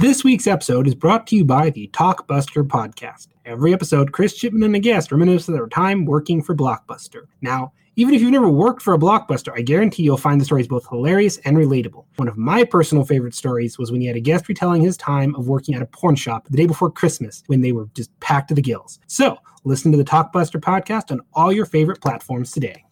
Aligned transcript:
This 0.00 0.24
week's 0.24 0.48
episode 0.48 0.88
is 0.88 0.94
brought 0.94 1.24
to 1.28 1.36
you 1.36 1.44
by 1.44 1.70
the 1.70 1.88
Talkbuster 1.92 2.66
podcast. 2.66 3.28
Every 3.44 3.72
episode, 3.72 4.10
Chris 4.10 4.34
Chipman 4.34 4.64
and 4.64 4.74
a 4.74 4.80
guest 4.80 5.12
reminisce 5.12 5.46
of 5.46 5.54
their 5.54 5.68
time 5.68 6.04
working 6.04 6.42
for 6.42 6.54
Blockbuster. 6.54 7.26
Now, 7.42 7.72
even 7.94 8.12
if 8.12 8.20
you've 8.20 8.32
never 8.32 8.48
worked 8.48 8.82
for 8.82 8.94
a 8.94 8.98
Blockbuster, 8.98 9.52
I 9.56 9.62
guarantee 9.62 10.02
you'll 10.02 10.16
find 10.16 10.40
the 10.40 10.44
stories 10.44 10.66
both 10.66 10.88
hilarious 10.88 11.38
and 11.44 11.56
relatable. 11.56 12.06
One 12.16 12.26
of 12.26 12.36
my 12.36 12.64
personal 12.64 13.04
favorite 13.04 13.34
stories 13.34 13.78
was 13.78 13.92
when 13.92 14.00
he 14.00 14.08
had 14.08 14.16
a 14.16 14.20
guest 14.20 14.48
retelling 14.48 14.82
his 14.82 14.96
time 14.96 15.32
of 15.36 15.46
working 15.46 15.76
at 15.76 15.82
a 15.82 15.86
porn 15.86 16.16
shop 16.16 16.48
the 16.48 16.56
day 16.56 16.66
before 16.66 16.90
Christmas 16.90 17.44
when 17.46 17.60
they 17.60 17.70
were 17.70 17.88
just 17.94 18.10
packed 18.18 18.48
to 18.48 18.54
the 18.54 18.62
gills. 18.62 18.98
So, 19.06 19.38
listen 19.62 19.92
to 19.92 19.96
the 19.96 20.04
Talkbuster 20.04 20.60
podcast 20.60 21.12
on 21.12 21.20
all 21.34 21.52
your 21.52 21.66
favorite 21.66 22.00
platforms 22.00 22.50
today. 22.50 22.84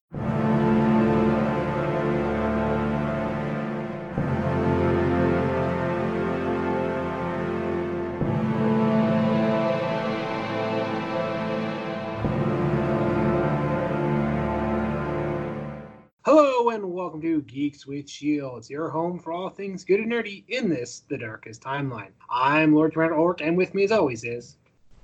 And 16.92 16.98
welcome 16.98 17.23
to 17.23 17.41
Geeks 17.41 17.87
with 17.87 18.06
Shields, 18.06 18.69
your 18.69 18.91
home 18.91 19.19
for 19.19 19.32
all 19.32 19.48
things 19.48 19.82
good 19.82 20.01
and 20.01 20.12
nerdy 20.12 20.45
in 20.48 20.69
this, 20.69 21.05
the 21.09 21.16
darkest 21.16 21.62
timeline. 21.62 22.10
I'm 22.28 22.74
Lord 22.74 22.92
Commander 22.92 23.15
Orc, 23.15 23.41
and 23.41 23.56
with 23.56 23.73
me 23.73 23.84
as 23.84 23.92
always 23.92 24.24
is 24.24 24.59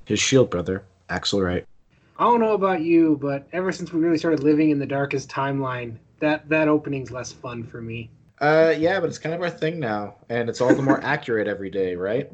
his 0.05 0.20
shield 0.20 0.51
brother, 0.51 0.84
Axel 1.09 1.41
Wright. 1.41 1.64
I 2.19 2.24
don't 2.24 2.41
know 2.41 2.52
about 2.52 2.83
you, 2.83 3.16
but 3.23 3.48
ever 3.55 3.73
since 3.73 3.91
we 3.91 4.01
really 4.01 4.19
started 4.19 4.42
living 4.42 4.69
in 4.69 4.78
the 4.78 4.84
darkest 4.84 5.30
timeline, 5.30 5.97
that 6.20 6.47
that 6.51 6.69
opening's 6.69 7.11
less 7.11 7.33
fun 7.33 7.64
for 7.64 7.80
me. 7.80 8.11
Uh, 8.39 8.75
yeah, 8.77 9.00
but 9.00 9.06
it's 9.06 9.19
kind 9.19 9.34
of 9.34 9.41
our 9.41 9.48
thing 9.48 9.80
now, 9.80 10.16
and 10.28 10.50
it's 10.50 10.61
all 10.61 10.75
the 10.75 10.83
more 10.83 11.00
accurate 11.02 11.48
every 11.48 11.70
day, 11.70 11.95
right? 11.95 12.30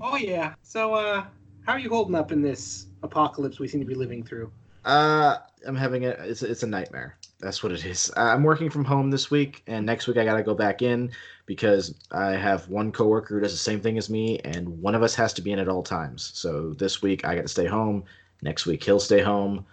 Oh 0.00 0.16
yeah. 0.16 0.54
So, 0.62 0.94
uh, 0.94 1.26
how 1.66 1.72
are 1.74 1.78
you 1.78 1.90
holding 1.90 2.14
up 2.14 2.32
in 2.32 2.40
this 2.40 2.86
apocalypse 3.02 3.60
we 3.60 3.68
seem 3.68 3.80
to 3.80 3.86
be 3.86 3.94
living 3.94 4.24
through? 4.24 4.50
Uh, 4.86 5.36
I'm 5.66 5.76
having 5.76 6.06
a 6.06 6.10
it's 6.12 6.42
it's 6.42 6.62
a 6.62 6.66
nightmare. 6.66 7.18
That's 7.46 7.62
what 7.62 7.70
it 7.70 7.84
is. 7.84 8.10
I'm 8.16 8.42
working 8.42 8.68
from 8.70 8.84
home 8.84 9.08
this 9.08 9.30
week, 9.30 9.62
and 9.68 9.86
next 9.86 10.08
week 10.08 10.16
I 10.16 10.24
gotta 10.24 10.42
go 10.42 10.52
back 10.52 10.82
in 10.82 11.12
because 11.46 11.94
I 12.10 12.32
have 12.32 12.68
one 12.68 12.90
coworker 12.90 13.36
who 13.36 13.40
does 13.40 13.52
the 13.52 13.56
same 13.56 13.80
thing 13.80 13.98
as 13.98 14.10
me, 14.10 14.40
and 14.40 14.82
one 14.82 14.96
of 14.96 15.04
us 15.04 15.14
has 15.14 15.32
to 15.34 15.42
be 15.42 15.52
in 15.52 15.60
at 15.60 15.68
all 15.68 15.84
times. 15.84 16.32
So 16.34 16.72
this 16.72 17.02
week 17.02 17.24
I 17.24 17.36
got 17.36 17.42
to 17.42 17.48
stay 17.48 17.66
home. 17.66 18.02
Next 18.42 18.66
week 18.66 18.82
he'll 18.82 18.98
stay 18.98 19.22
home. 19.22 19.64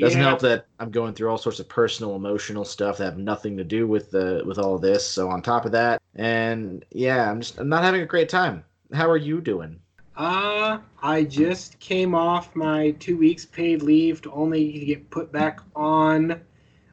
Doesn't 0.00 0.20
Yeah. 0.20 0.26
help 0.26 0.40
that 0.40 0.66
I'm 0.80 0.90
going 0.90 1.14
through 1.14 1.30
all 1.30 1.38
sorts 1.38 1.60
of 1.60 1.68
personal, 1.68 2.16
emotional 2.16 2.64
stuff 2.64 2.98
that 2.98 3.04
have 3.04 3.18
nothing 3.18 3.56
to 3.58 3.64
do 3.64 3.86
with 3.86 4.10
the 4.10 4.42
with 4.44 4.58
all 4.58 4.76
this. 4.76 5.08
So 5.08 5.28
on 5.30 5.40
top 5.40 5.66
of 5.66 5.70
that, 5.72 6.02
and 6.16 6.84
yeah, 6.90 7.30
I'm 7.30 7.40
just 7.40 7.60
I'm 7.60 7.68
not 7.68 7.84
having 7.84 8.00
a 8.00 8.06
great 8.06 8.28
time. 8.28 8.64
How 8.92 9.08
are 9.08 9.16
you 9.16 9.40
doing? 9.40 9.78
Uh, 10.16 10.78
I 11.00 11.22
just 11.22 11.78
came 11.78 12.12
off 12.12 12.56
my 12.56 12.90
two 12.98 13.16
weeks 13.16 13.46
paid 13.46 13.82
leave 13.82 14.20
to 14.22 14.32
only 14.32 14.84
get 14.84 15.08
put 15.10 15.30
back 15.30 15.60
on 15.76 16.40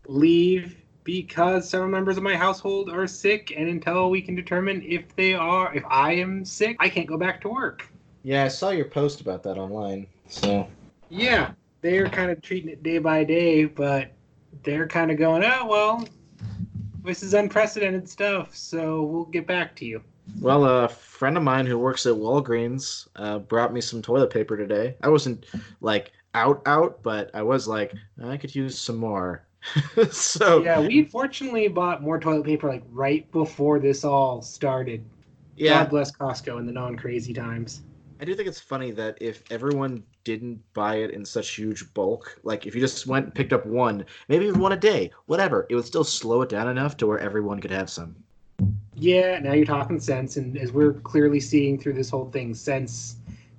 leave 0.07 0.75
because 1.03 1.69
several 1.69 1.89
members 1.89 2.17
of 2.17 2.23
my 2.23 2.35
household 2.35 2.89
are 2.89 3.07
sick, 3.07 3.53
and 3.55 3.69
until 3.69 4.09
we 4.09 4.21
can 4.21 4.35
determine 4.35 4.81
if 4.83 5.15
they 5.15 5.33
are, 5.33 5.73
if 5.73 5.83
I 5.89 6.13
am 6.13 6.43
sick, 6.43 6.75
I 6.79 6.89
can't 6.89 7.07
go 7.07 7.17
back 7.17 7.41
to 7.41 7.49
work. 7.49 7.87
Yeah, 8.23 8.43
I 8.43 8.47
saw 8.47 8.71
your 8.71 8.85
post 8.85 9.21
about 9.21 9.43
that 9.43 9.57
online. 9.57 10.07
So 10.27 10.67
Yeah, 11.09 11.51
they're 11.81 12.09
kind 12.09 12.31
of 12.31 12.41
treating 12.41 12.69
it 12.69 12.81
day 12.81 12.97
by 12.97 13.23
day, 13.23 13.65
but 13.65 14.11
they're 14.63 14.87
kind 14.87 15.11
of 15.11 15.17
going, 15.17 15.43
oh, 15.43 15.65
well, 15.67 16.07
this 17.03 17.21
is 17.21 17.35
unprecedented 17.35 18.09
stuff, 18.09 18.55
so 18.55 19.03
we'll 19.03 19.25
get 19.25 19.45
back 19.45 19.75
to 19.75 19.85
you. 19.85 20.01
Well, 20.39 20.65
a 20.65 20.89
friend 20.89 21.37
of 21.37 21.43
mine 21.43 21.67
who 21.67 21.77
works 21.77 22.07
at 22.07 22.13
Walgreens 22.15 23.07
uh, 23.15 23.39
brought 23.39 23.73
me 23.73 23.79
some 23.79 24.01
toilet 24.01 24.31
paper 24.31 24.57
today. 24.57 24.95
I 25.03 25.09
wasn't 25.09 25.45
like 25.81 26.11
out 26.33 26.63
out, 26.65 27.03
but 27.03 27.29
I 27.33 27.43
was 27.43 27.67
like, 27.67 27.93
I 28.23 28.37
could 28.37 28.55
use 28.55 28.77
some 28.77 28.97
more. 28.97 29.44
so 30.11 30.63
Yeah, 30.63 30.79
we 30.79 31.05
fortunately 31.05 31.67
bought 31.67 32.01
more 32.01 32.19
toilet 32.19 32.45
paper 32.45 32.67
like 32.69 32.83
right 32.91 33.29
before 33.31 33.79
this 33.79 34.03
all 34.03 34.41
started. 34.41 35.03
yeah, 35.55 35.83
God 35.83 35.89
bless 35.89 36.11
Costco 36.11 36.59
in 36.59 36.65
the 36.65 36.71
non-crazy 36.71 37.33
times. 37.33 37.81
I 38.19 38.25
do 38.25 38.35
think 38.35 38.47
it's 38.49 38.59
funny 38.59 38.91
that 38.91 39.17
if 39.21 39.43
everyone 39.49 40.03
didn't 40.25 40.61
buy 40.73 40.95
it 40.97 41.11
in 41.11 41.23
such 41.25 41.55
huge 41.55 41.93
bulk, 41.93 42.37
like 42.43 42.65
if 42.65 42.75
you 42.75 42.81
just 42.81 43.07
went 43.07 43.25
and 43.25 43.33
picked 43.35 43.53
up 43.53 43.65
one, 43.65 44.05
maybe 44.27 44.45
even 44.47 44.59
one 44.59 44.73
a 44.73 44.77
day, 44.77 45.11
whatever, 45.27 45.65
it 45.69 45.75
would 45.75 45.85
still 45.85 46.03
slow 46.03 46.41
it 46.41 46.49
down 46.49 46.67
enough 46.67 46.97
to 46.97 47.07
where 47.07 47.19
everyone 47.19 47.59
could 47.61 47.71
have 47.71 47.89
some. 47.89 48.15
Yeah, 48.95 49.39
now 49.39 49.53
you're 49.53 49.65
talking 49.65 49.99
sense, 49.99 50.37
and 50.37 50.57
as 50.57 50.71
we're 50.71 50.93
clearly 50.93 51.39
seeing 51.39 51.77
through 51.79 51.93
this 51.93 52.09
whole 52.09 52.29
thing, 52.31 52.53
sense 52.53 53.17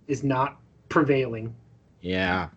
is 0.08 0.24
not 0.24 0.58
prevailing. 0.88 1.54
Yeah. 2.00 2.48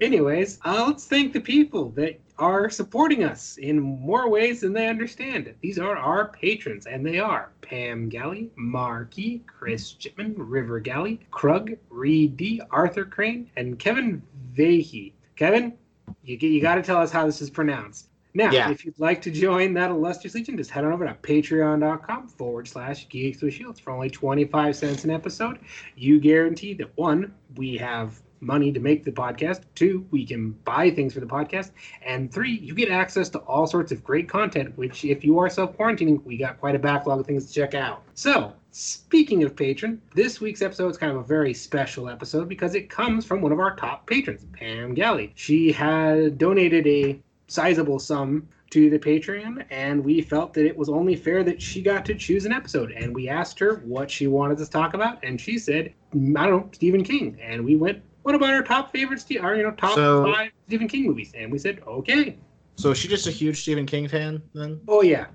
Anyways, 0.00 0.58
uh, 0.64 0.84
let's 0.86 1.06
thank 1.06 1.32
the 1.32 1.40
people 1.40 1.90
that 1.90 2.20
are 2.38 2.70
supporting 2.70 3.24
us 3.24 3.56
in 3.58 3.80
more 3.80 4.28
ways 4.30 4.60
than 4.60 4.72
they 4.72 4.86
understand. 4.88 5.52
These 5.60 5.78
are 5.78 5.96
our 5.96 6.28
patrons, 6.28 6.86
and 6.86 7.04
they 7.04 7.18
are 7.18 7.50
Pam 7.60 8.08
Galli, 8.08 8.50
Markey, 8.56 9.42
Chris 9.46 9.92
Chipman, 9.92 10.34
River 10.36 10.80
Galli, 10.80 11.20
Krug, 11.30 11.72
Reed 11.90 12.36
D, 12.36 12.60
Arthur 12.70 13.04
Crane, 13.04 13.50
and 13.56 13.78
Kevin 13.78 14.22
Vahey. 14.56 15.12
Kevin, 15.36 15.74
you, 16.22 16.36
you 16.36 16.60
got 16.60 16.76
to 16.76 16.82
tell 16.82 16.98
us 16.98 17.10
how 17.10 17.26
this 17.26 17.40
is 17.42 17.50
pronounced. 17.50 18.08
Now, 18.34 18.50
Yeah. 18.52 18.70
if 18.70 18.84
you'd 18.84 18.98
like 19.00 19.20
to 19.22 19.30
join 19.30 19.72
that 19.74 19.90
illustrious 19.90 20.34
legion, 20.34 20.56
just 20.56 20.70
head 20.70 20.84
on 20.84 20.92
over 20.92 21.06
to 21.06 21.14
patreon.com 21.14 22.28
forward 22.28 22.68
slash 22.68 23.08
geeks 23.08 23.42
with 23.42 23.54
shields 23.54 23.80
for 23.80 23.90
only 23.90 24.10
25 24.10 24.76
cents 24.76 25.04
an 25.04 25.10
episode. 25.10 25.58
You 25.96 26.20
guarantee 26.20 26.74
that 26.74 26.96
one, 26.96 27.34
we 27.56 27.76
have 27.78 28.20
money 28.40 28.72
to 28.72 28.80
make 28.80 29.04
the 29.04 29.10
podcast, 29.10 29.62
two, 29.74 30.06
we 30.10 30.24
can 30.24 30.52
buy 30.64 30.90
things 30.90 31.14
for 31.14 31.20
the 31.20 31.26
podcast, 31.26 31.72
and 32.04 32.32
three, 32.32 32.58
you 32.58 32.74
get 32.74 32.90
access 32.90 33.28
to 33.30 33.38
all 33.40 33.66
sorts 33.66 33.92
of 33.92 34.04
great 34.04 34.28
content, 34.28 34.76
which 34.76 35.04
if 35.04 35.24
you 35.24 35.38
are 35.38 35.48
self 35.48 35.76
quarantining, 35.76 36.22
we 36.24 36.36
got 36.36 36.60
quite 36.60 36.74
a 36.74 36.78
backlog 36.78 37.20
of 37.20 37.26
things 37.26 37.46
to 37.46 37.52
check 37.52 37.74
out. 37.74 38.02
So, 38.14 38.52
speaking 38.70 39.42
of 39.44 39.56
patron, 39.56 40.00
this 40.14 40.40
week's 40.40 40.62
episode 40.62 40.88
is 40.88 40.96
kind 40.96 41.12
of 41.12 41.18
a 41.18 41.24
very 41.26 41.54
special 41.54 42.08
episode 42.08 42.48
because 42.48 42.74
it 42.74 42.88
comes 42.88 43.24
from 43.24 43.40
one 43.40 43.52
of 43.52 43.60
our 43.60 43.76
top 43.76 44.06
patrons, 44.06 44.46
Pam 44.52 44.94
Galli. 44.94 45.32
She 45.34 45.72
had 45.72 46.38
donated 46.38 46.86
a 46.86 47.20
sizable 47.48 47.98
sum 47.98 48.48
to 48.70 48.90
the 48.90 48.98
Patreon, 48.98 49.64
and 49.70 50.04
we 50.04 50.20
felt 50.20 50.52
that 50.54 50.66
it 50.66 50.76
was 50.76 50.88
only 50.88 51.16
fair 51.16 51.42
that 51.42 51.60
she 51.60 51.80
got 51.80 52.04
to 52.04 52.14
choose 52.14 52.44
an 52.44 52.52
episode. 52.52 52.92
And 52.92 53.14
we 53.14 53.28
asked 53.28 53.58
her 53.60 53.76
what 53.84 54.10
she 54.10 54.26
wanted 54.26 54.58
to 54.58 54.66
talk 54.66 54.94
about, 54.94 55.24
and 55.24 55.40
she 55.40 55.58
said, 55.58 55.94
"Mm, 56.14 56.38
"I 56.38 56.46
don't 56.46 56.64
know, 56.64 56.68
Stephen 56.72 57.02
King." 57.02 57.38
And 57.40 57.64
we 57.64 57.76
went, 57.76 58.02
"What 58.22 58.34
about 58.34 58.50
our 58.50 58.62
top 58.62 58.92
favorite, 58.92 59.20
Ste- 59.20 59.38
our 59.40 59.56
you 59.56 59.62
know 59.62 59.70
top 59.72 59.94
So- 59.94 60.24
five 60.32 60.50
Stephen 60.66 60.88
King 60.88 61.06
movies?" 61.06 61.32
And 61.36 61.50
we 61.52 61.58
said, 61.58 61.80
"Okay." 61.86 62.36
So 62.76 62.90
is 62.92 62.98
she 62.98 63.08
just 63.08 63.26
a 63.26 63.30
huge 63.32 63.62
Stephen 63.62 63.86
King 63.86 64.06
fan 64.08 64.40
then? 64.54 64.80
Oh 64.88 65.02
yeah. 65.02 65.26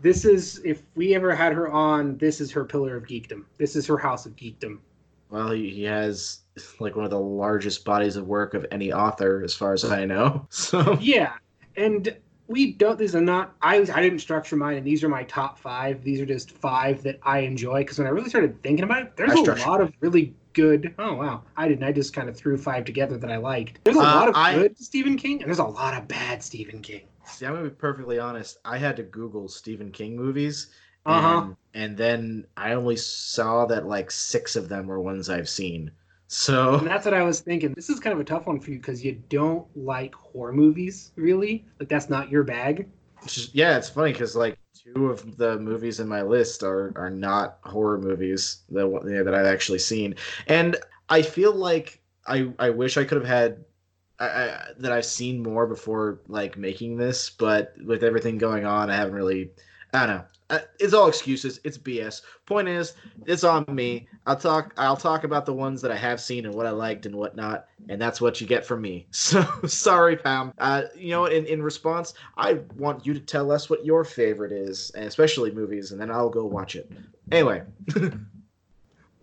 This 0.00 0.24
is 0.24 0.60
if 0.64 0.82
we 0.94 1.14
ever 1.14 1.34
had 1.34 1.52
her 1.54 1.68
on, 1.70 2.16
this 2.18 2.40
is 2.40 2.52
her 2.52 2.64
pillar 2.64 2.96
of 2.96 3.04
geekdom. 3.04 3.44
This 3.58 3.74
is 3.74 3.86
her 3.86 3.98
house 3.98 4.26
of 4.26 4.36
geekdom. 4.36 4.78
Well, 5.30 5.50
he, 5.50 5.70
he 5.70 5.82
has 5.84 6.40
like 6.78 6.94
one 6.96 7.04
of 7.04 7.10
the 7.10 7.18
largest 7.18 7.84
bodies 7.84 8.16
of 8.16 8.26
work 8.26 8.54
of 8.54 8.64
any 8.70 8.92
author, 8.92 9.42
as 9.44 9.54
far 9.54 9.72
as 9.72 9.84
I 9.84 10.04
know. 10.04 10.46
So 10.50 10.96
Yeah, 11.00 11.32
and 11.76 12.16
we 12.46 12.72
don't. 12.72 12.98
These 12.98 13.14
are 13.16 13.20
not. 13.20 13.54
I 13.60 13.76
I 13.92 14.00
didn't 14.02 14.20
structure 14.20 14.56
mine, 14.56 14.76
and 14.76 14.86
these 14.86 15.02
are 15.02 15.08
my 15.08 15.24
top 15.24 15.58
five. 15.58 16.02
These 16.04 16.20
are 16.20 16.26
just 16.26 16.50
five 16.52 17.02
that 17.02 17.18
I 17.22 17.40
enjoy 17.40 17.80
because 17.80 17.98
when 17.98 18.06
I 18.06 18.10
really 18.10 18.28
started 18.30 18.62
thinking 18.62 18.84
about 18.84 19.02
it, 19.02 19.16
there's 19.16 19.30
I 19.30 19.34
a 19.34 19.36
structured- 19.38 19.66
lot 19.66 19.80
of 19.80 19.92
really 20.00 20.34
good. 20.58 20.94
Oh 20.98 21.14
wow, 21.14 21.42
I 21.56 21.68
didn't. 21.68 21.84
I 21.84 21.92
just 21.92 22.12
kind 22.12 22.28
of 22.28 22.36
threw 22.36 22.56
five 22.56 22.84
together 22.84 23.16
that 23.18 23.30
I 23.30 23.36
liked. 23.36 23.80
There's 23.84 23.96
a 23.96 24.00
Uh, 24.00 24.02
lot 24.02 24.28
of 24.28 24.34
I- 24.36 24.54
good 24.54 24.78
Stephen 24.78 25.16
King, 25.16 25.40
and 25.40 25.48
there's 25.48 25.58
a 25.58 25.64
lot 25.64 25.94
of 25.96 26.08
bad 26.08 26.42
Stephen 26.42 26.80
King. 26.82 27.02
See, 27.24 27.46
I'm 27.46 27.54
gonna 27.54 27.68
be 27.68 27.74
perfectly 27.74 28.18
honest. 28.18 28.58
I 28.64 28.78
had 28.78 28.96
to 28.96 29.02
Google 29.02 29.48
Stephen 29.48 29.90
King 29.92 30.16
movies, 30.16 30.68
Uh 31.06 31.20
huh. 31.20 31.40
and, 31.42 31.56
and 31.74 31.96
then 31.96 32.46
I 32.56 32.72
only 32.72 32.96
saw 32.96 33.66
that 33.66 33.86
like 33.86 34.10
six 34.10 34.56
of 34.56 34.68
them 34.68 34.86
were 34.86 35.00
ones 35.00 35.28
I've 35.30 35.48
seen. 35.48 35.90
So 36.26 36.74
And 36.78 36.86
that's 36.86 37.04
what 37.06 37.14
I 37.14 37.22
was 37.22 37.40
thinking. 37.40 37.72
This 37.74 37.88
is 37.88 38.00
kind 38.00 38.12
of 38.12 38.20
a 38.20 38.24
tough 38.24 38.46
one 38.46 38.60
for 38.60 38.70
you 38.70 38.78
because 38.78 39.02
you 39.04 39.12
don't 39.30 39.66
like 39.76 40.14
horror 40.14 40.52
movies, 40.52 41.12
really. 41.16 41.64
Like 41.80 41.88
that's 41.88 42.10
not 42.10 42.30
your 42.30 42.44
bag. 42.44 42.86
just- 43.26 43.54
yeah, 43.54 43.76
it's 43.78 43.88
funny 43.88 44.12
because 44.12 44.36
like 44.36 44.58
two 44.94 45.08
of 45.08 45.36
the 45.36 45.58
movies 45.58 46.00
in 46.00 46.08
my 46.08 46.22
list 46.22 46.62
are 46.62 46.92
are 46.96 47.10
not 47.10 47.58
horror 47.64 47.98
movies 47.98 48.62
that 48.70 48.86
you 48.86 49.00
know, 49.10 49.24
that 49.24 49.34
I've 49.34 49.46
actually 49.46 49.78
seen, 49.80 50.14
and 50.46 50.76
I 51.08 51.22
feel 51.22 51.52
like 51.54 52.00
I 52.26 52.52
I 52.58 52.70
wish 52.70 52.96
I 52.96 53.04
could 53.04 53.18
have 53.18 53.26
had. 53.26 53.64
I, 54.20 54.26
I, 54.26 54.66
that 54.78 54.90
I've 54.90 55.04
seen 55.04 55.42
more 55.44 55.66
before 55.66 56.20
like 56.26 56.58
making 56.58 56.96
this, 56.96 57.30
but 57.30 57.74
with 57.86 58.02
everything 58.02 58.36
going 58.36 58.64
on, 58.66 58.90
I 58.90 58.96
haven't 58.96 59.14
really. 59.14 59.50
I 59.94 60.06
don't 60.06 60.16
know. 60.16 60.24
Uh, 60.50 60.58
It's 60.78 60.94
all 60.94 61.08
excuses. 61.08 61.60
It's 61.64 61.78
BS. 61.78 62.22
Point 62.46 62.68
is, 62.68 62.94
it's 63.26 63.44
on 63.44 63.64
me. 63.68 64.06
I'll 64.26 64.36
talk. 64.36 64.74
I'll 64.76 64.96
talk 64.96 65.24
about 65.24 65.46
the 65.46 65.52
ones 65.52 65.80
that 65.82 65.90
I 65.90 65.96
have 65.96 66.20
seen 66.20 66.46
and 66.46 66.54
what 66.54 66.66
I 66.66 66.70
liked 66.70 67.06
and 67.06 67.14
whatnot, 67.14 67.66
and 67.88 68.00
that's 68.00 68.20
what 68.20 68.40
you 68.40 68.46
get 68.46 68.64
from 68.66 68.80
me. 68.82 69.06
So 69.12 69.44
sorry, 69.66 70.16
Pam. 70.16 70.52
Uh, 70.58 70.82
you 70.96 71.10
know, 71.10 71.26
in 71.26 71.44
in 71.46 71.62
response, 71.62 72.14
I 72.36 72.60
want 72.76 73.06
you 73.06 73.14
to 73.14 73.20
tell 73.20 73.50
us 73.52 73.68
what 73.70 73.84
your 73.84 74.04
favorite 74.04 74.52
is, 74.52 74.90
especially 74.94 75.50
movies, 75.52 75.92
and 75.92 76.00
then 76.00 76.10
I'll 76.10 76.30
go 76.30 76.44
watch 76.44 76.76
it. 76.76 76.90
Anyway, 77.30 77.62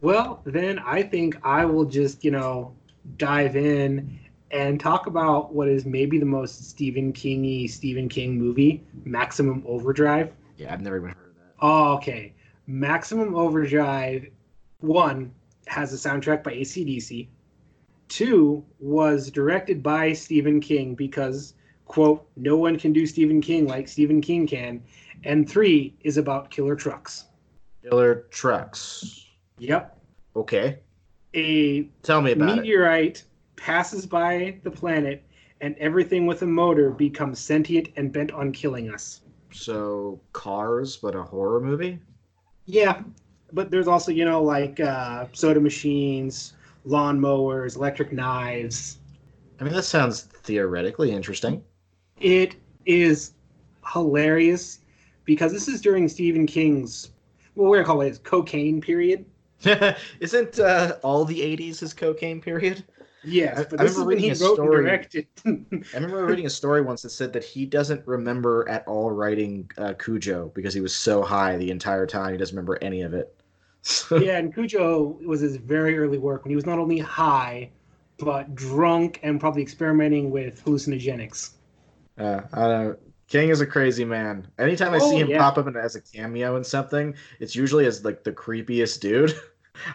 Well, 0.01 0.41
then 0.45 0.79
I 0.79 1.01
think 1.01 1.37
I 1.43 1.65
will 1.65 1.85
just, 1.85 2.23
you 2.23 2.31
know, 2.31 2.73
dive 3.17 3.55
in 3.55 4.19
and 4.51 4.79
talk 4.79 5.07
about 5.07 5.53
what 5.53 5.67
is 5.67 5.85
maybe 5.85 6.19
the 6.19 6.25
most 6.25 6.69
Stephen 6.69 7.11
Kingy 7.11 7.67
Stephen 7.69 8.07
King 8.07 8.37
movie, 8.37 8.83
Maximum 9.03 9.63
Overdrive. 9.65 10.31
Yeah, 10.57 10.73
I've 10.73 10.81
never 10.81 10.97
even 10.97 11.09
heard 11.09 11.29
of 11.29 11.35
that. 11.35 11.53
Oh, 11.61 11.93
okay. 11.95 12.33
Maximum 12.67 13.35
Overdrive, 13.35 14.27
one, 14.79 15.33
has 15.67 15.93
a 15.93 16.09
soundtrack 16.09 16.43
by 16.43 16.53
ACDC. 16.53 17.27
Two, 18.07 18.63
was 18.79 19.31
directed 19.31 19.81
by 19.81 20.13
Stephen 20.13 20.59
King 20.59 20.95
because, 20.95 21.55
quote, 21.85 22.27
no 22.35 22.55
one 22.57 22.77
can 22.77 22.93
do 22.93 23.05
Stephen 23.05 23.41
King 23.41 23.67
like 23.67 23.87
Stephen 23.87 24.21
King 24.21 24.47
can. 24.47 24.83
And 25.23 25.49
three 25.49 25.95
is 26.01 26.17
about 26.17 26.51
killer 26.51 26.75
trucks. 26.75 27.25
Killer 27.83 28.25
trucks. 28.29 29.25
Yep. 29.57 29.97
Okay. 30.35 30.79
A 31.33 31.83
Tell 32.03 32.21
me 32.21 32.31
about 32.31 32.49
it. 32.49 32.61
meteorite 32.61 33.23
passes 33.55 34.05
by 34.05 34.59
the 34.63 34.71
planet, 34.71 35.23
and 35.61 35.75
everything 35.77 36.25
with 36.25 36.41
a 36.41 36.45
motor 36.45 36.91
becomes 36.91 37.39
sentient 37.39 37.89
and 37.95 38.11
bent 38.11 38.31
on 38.31 38.51
killing 38.51 38.93
us. 38.93 39.21
So 39.55 40.19
cars, 40.33 40.97
but 40.97 41.15
a 41.15 41.23
horror 41.23 41.61
movie? 41.61 41.99
Yeah, 42.65 43.01
but 43.53 43.71
there's 43.71 43.87
also, 43.87 44.11
you 44.11 44.25
know, 44.25 44.43
like 44.43 44.79
uh, 44.79 45.27
soda 45.33 45.59
machines, 45.59 46.53
lawnmowers, 46.85 47.75
electric 47.75 48.11
knives. 48.11 48.97
I 49.59 49.63
mean, 49.63 49.73
that 49.73 49.83
sounds 49.83 50.21
theoretically 50.21 51.11
interesting. 51.11 51.63
It 52.19 52.55
is 52.85 53.33
hilarious 53.93 54.79
because 55.23 55.51
this 55.51 55.67
is 55.67 55.81
during 55.81 56.07
Stephen 56.09 56.45
King's, 56.45 57.11
what 57.53 57.69
we're 57.69 57.77
going 57.77 57.85
to 57.85 57.87
call 57.87 58.01
it, 58.01 58.09
his 58.09 58.19
cocaine 58.19 58.81
period. 58.81 59.25
Isn't 60.19 60.59
uh, 60.59 60.97
all 61.01 61.23
the 61.23 61.39
'80s 61.39 61.79
his 61.79 61.93
cocaine 61.93 62.41
period? 62.41 62.83
Yes, 63.25 63.59
I- 63.59 63.63
but 63.63 63.79
I 63.79 63.83
this 63.83 63.91
is 63.93 63.97
remember 63.97 64.07
when 64.15 64.19
he 64.19 64.29
wrote 64.29 64.59
and 64.59 64.67
story- 64.67 64.83
directed. 64.83 65.27
I 65.45 65.95
remember 65.95 66.25
reading 66.25 66.45
a 66.45 66.49
story 66.49 66.81
once 66.81 67.01
that 67.01 67.09
said 67.09 67.33
that 67.33 67.43
he 67.43 67.65
doesn't 67.65 68.05
remember 68.07 68.67
at 68.69 68.87
all 68.87 69.11
writing 69.11 69.69
uh, 69.77 69.93
Cujo 69.93 70.51
because 70.55 70.73
he 70.73 70.81
was 70.81 70.95
so 70.95 71.21
high 71.21 71.57
the 71.57 71.71
entire 71.71 72.05
time. 72.05 72.31
He 72.31 72.37
doesn't 72.37 72.55
remember 72.55 72.77
any 72.81 73.01
of 73.01 73.13
it. 73.13 73.35
yeah, 74.11 74.37
and 74.37 74.53
Cujo 74.53 75.19
was 75.25 75.41
his 75.41 75.57
very 75.57 75.97
early 75.97 76.17
work 76.17 76.43
when 76.43 76.49
he 76.49 76.55
was 76.55 76.65
not 76.65 76.79
only 76.79 76.97
high, 76.99 77.69
but 78.17 78.55
drunk 78.55 79.19
and 79.23 79.39
probably 79.39 79.61
experimenting 79.61 80.31
with 80.31 80.63
hallucinogenics. 80.65 81.51
Uh, 82.17 82.41
I 82.53 82.61
don't 82.67 82.85
know. 82.87 82.95
King 83.27 83.49
is 83.49 83.59
a 83.59 83.65
crazy 83.65 84.05
man. 84.05 84.47
Anytime 84.59 84.93
I 84.93 84.99
Oh, 85.01 85.09
see 85.09 85.17
him 85.19 85.29
yeah. 85.29 85.39
pop 85.39 85.57
up 85.57 85.67
in, 85.67 85.75
as 85.75 85.95
a 85.95 86.01
cameo 86.01 86.55
in 86.57 86.63
something, 86.63 87.15
it's 87.39 87.55
usually 87.55 87.85
as 87.87 88.05
like 88.05 88.23
the 88.23 88.31
creepiest 88.31 88.99
dude. 88.99 89.33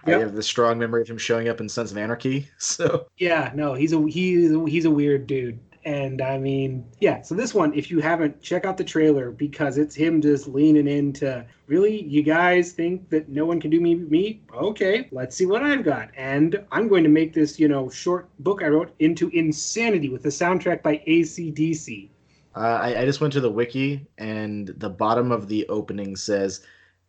I 0.06 0.12
have 0.12 0.34
the 0.34 0.42
strong 0.42 0.78
memory 0.78 1.02
of 1.02 1.08
him 1.08 1.18
showing 1.18 1.48
up 1.48 1.60
in 1.60 1.68
Sons 1.68 1.92
of 1.92 1.98
Anarchy. 1.98 2.48
So 2.58 3.06
Yeah, 3.18 3.52
no, 3.54 3.74
he's 3.74 3.92
a 3.92 4.00
he's 4.08 4.52
a, 4.52 4.64
he's 4.66 4.84
a 4.84 4.90
weird 4.90 5.26
dude, 5.26 5.58
and 5.84 6.20
I 6.22 6.38
mean, 6.38 6.84
yeah. 7.00 7.22
So 7.22 7.34
this 7.34 7.52
one, 7.54 7.74
if 7.74 7.90
you 7.90 8.00
haven't, 8.00 8.40
check 8.42 8.64
out 8.64 8.76
the 8.76 8.84
trailer 8.84 9.30
because 9.30 9.76
it's 9.78 9.94
him 9.94 10.20
just 10.20 10.46
leaning 10.48 10.86
into. 10.88 11.44
Really, 11.66 12.02
you 12.04 12.22
guys 12.22 12.72
think 12.72 13.08
that 13.10 13.28
no 13.28 13.44
one 13.46 13.60
can 13.60 13.70
do 13.70 13.80
me 13.80 13.94
me? 13.96 14.42
Okay, 14.54 15.08
let's 15.12 15.36
see 15.36 15.46
what 15.46 15.62
I've 15.62 15.84
got, 15.84 16.10
and 16.16 16.64
I'm 16.72 16.88
going 16.88 17.04
to 17.04 17.10
make 17.10 17.32
this 17.32 17.58
you 17.58 17.68
know 17.68 17.88
short 17.90 18.28
book 18.40 18.62
I 18.62 18.68
wrote 18.68 18.94
into 18.98 19.28
insanity 19.30 20.08
with 20.08 20.24
a 20.26 20.28
soundtrack 20.30 20.82
by 20.82 21.02
ACDC. 21.06 22.08
uh, 22.56 22.58
I, 22.82 23.02
I 23.02 23.04
just 23.04 23.20
went 23.20 23.32
to 23.34 23.40
the 23.40 23.50
wiki, 23.50 24.06
and 24.18 24.68
the 24.78 24.90
bottom 24.90 25.30
of 25.32 25.48
the 25.48 25.66
opening 25.68 26.16
says 26.16 26.60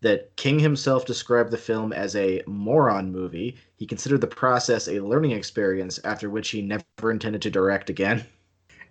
that 0.01 0.36
King 0.36 0.59
himself 0.59 1.06
described 1.06 1.51
the 1.51 1.57
film 1.57 1.94
as 1.94 2.15
a 2.15 2.42
moron 2.48 3.12
movie. 3.12 3.57
He 3.75 3.86
considered 3.86 4.21
the 4.21 4.27
process 4.27 4.88
a 4.88 5.00
learning 5.00 5.31
experience 5.31 6.00
after 6.03 6.30
which 6.30 6.50
he 6.50 6.62
never 6.62 6.83
intended 7.12 7.42
to 7.44 7.50
direct 7.50 7.89
again. 7.89 8.25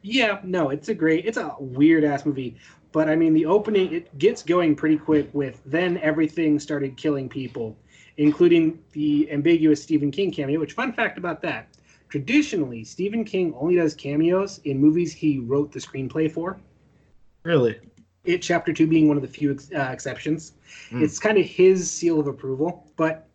Yeah, 0.02 0.40
no, 0.42 0.70
it's 0.70 0.88
a 0.88 0.94
great, 0.94 1.26
it's 1.26 1.36
a 1.36 1.54
weird 1.58 2.04
ass 2.04 2.24
movie. 2.24 2.56
But 2.90 3.10
I 3.10 3.16
mean, 3.16 3.34
the 3.34 3.44
opening, 3.44 3.92
it 3.92 4.18
gets 4.18 4.42
going 4.42 4.74
pretty 4.74 4.96
quick 4.96 5.28
with 5.34 5.60
then 5.66 5.98
everything 5.98 6.58
started 6.58 6.96
killing 6.96 7.28
people, 7.28 7.76
including 8.16 8.78
the 8.92 9.30
ambiguous 9.30 9.82
Stephen 9.82 10.10
King 10.10 10.30
cameo, 10.30 10.58
which, 10.58 10.72
fun 10.72 10.94
fact 10.94 11.18
about 11.18 11.42
that 11.42 11.68
traditionally, 12.10 12.84
Stephen 12.84 13.24
King 13.24 13.54
only 13.56 13.76
does 13.76 13.94
cameos 13.94 14.60
in 14.64 14.78
movies 14.78 15.12
he 15.12 15.38
wrote 15.38 15.72
the 15.72 15.78
screenplay 15.78 16.30
for. 16.30 16.58
Really? 17.44 17.78
It, 18.24 18.42
chapter 18.42 18.72
two 18.72 18.86
being 18.86 19.08
one 19.08 19.16
of 19.16 19.22
the 19.22 19.28
few 19.28 19.52
ex- 19.52 19.70
uh, 19.74 19.90
exceptions. 19.92 20.52
Hmm. 20.90 21.02
It's 21.02 21.18
kind 21.18 21.38
of 21.38 21.46
his 21.46 21.90
seal 21.90 22.20
of 22.20 22.26
approval. 22.26 22.86
But 22.96 23.26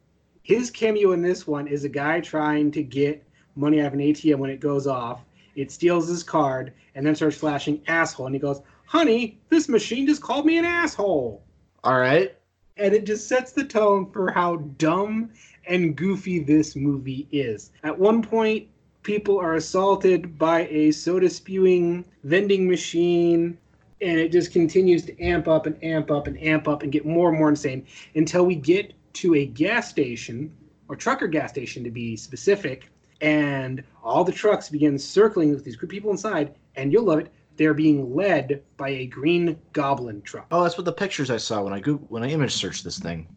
his 0.44 0.70
cameo 0.70 1.12
in 1.14 1.22
this 1.22 1.48
one 1.48 1.68
is 1.68 1.84
a 1.84 1.90
guy 1.90 2.20
trying 2.22 2.72
to 2.72 2.84
get 2.84 3.24
money 3.56 3.82
out 3.82 3.88
of 3.88 3.94
an 3.94 4.00
ATM 4.00 4.38
when 4.38 4.50
it 4.50 4.60
goes 4.60 4.86
off. 4.86 5.26
It 5.56 5.72
steals 5.72 6.08
his 6.08 6.22
card 6.22 6.74
and 6.94 7.06
then 7.06 7.16
starts 7.16 7.38
flashing 7.38 7.82
asshole. 7.88 8.28
And 8.28 8.36
he 8.36 8.40
goes, 8.40 8.62
Honey, 8.86 9.40
this 9.50 9.68
machine 9.68 10.06
just 10.06 10.22
called 10.22 10.46
me 10.46 10.58
an 10.58 10.66
asshole. 10.66 11.42
All 11.84 12.00
right. 12.00 12.36
And 12.78 12.94
it 12.94 13.06
just 13.06 13.28
sets 13.28 13.52
the 13.54 13.64
tone 13.64 14.12
for 14.12 14.32
how 14.32 14.58
dumb 14.78 15.32
and 15.68 15.96
goofy 15.96 16.40
this 16.40 16.76
movie 16.76 17.28
is. 17.32 17.72
At 17.84 17.98
one 17.98 18.22
point, 18.22 18.68
people 19.02 19.38
are 19.40 19.56
assaulted 19.56 20.38
by 20.38 20.68
a 20.68 20.92
soda 20.92 21.30
spewing 21.30 22.04
vending 22.24 22.68
machine, 22.68 23.58
and 24.02 24.20
it 24.20 24.32
just 24.32 24.52
continues 24.52 25.06
to 25.06 25.20
amp 25.22 25.48
up 25.48 25.66
and 25.66 25.82
amp 25.84 26.12
up 26.12 26.28
and 26.28 26.42
amp 26.42 26.68
up 26.68 26.84
and 26.84 26.92
get 26.92 27.06
more 27.06 27.30
and 27.30 27.38
more 27.38 27.50
insane 27.50 27.86
until 28.16 28.46
we 28.46 28.56
get 28.56 28.94
to 29.14 29.36
a 29.36 29.46
gas 29.46 29.90
station, 29.90 30.52
or 30.90 30.96
trucker 30.96 31.28
gas 31.28 31.50
station 31.50 31.84
to 31.84 31.90
be 31.90 32.16
specific, 32.16 32.90
and 33.22 33.84
all 34.04 34.24
the 34.24 34.32
trucks 34.32 34.70
begin 34.70 35.00
circling 35.00 35.54
with 35.54 35.64
these 35.64 35.76
group 35.76 35.92
people 35.92 36.12
inside, 36.12 36.54
and 36.76 36.92
you'll 36.92 37.06
love 37.06 37.20
it. 37.20 37.32
They're 37.58 37.74
being 37.74 38.14
led 38.14 38.62
by 38.76 38.90
a 38.90 39.06
green 39.06 39.58
goblin 39.72 40.22
truck. 40.24 40.48
Oh, 40.52 40.64
that's 40.64 40.78
what 40.78 40.84
the 40.84 40.92
pictures 40.92 41.32
I 41.32 41.38
saw 41.38 41.64
when 41.64 41.72
I 41.72 41.80
Google, 41.80 42.06
when 42.10 42.22
I 42.22 42.30
image 42.30 42.54
searched 42.54 42.84
this 42.84 43.00
thing. 43.00 43.28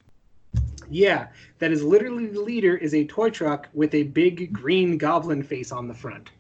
Yeah, 0.91 1.29
that 1.59 1.71
is 1.71 1.85
literally 1.85 2.27
the 2.27 2.41
leader 2.41 2.77
is 2.77 2.95
a 2.95 3.05
toy 3.05 3.31
truck 3.31 3.69
with 3.75 3.95
a 3.95 4.05
big 4.05 4.53
green 4.53 4.99
goblin 4.99 5.43
face 5.43 5.71
on 5.71 5.87
the 5.87 5.95
front. 5.95 6.31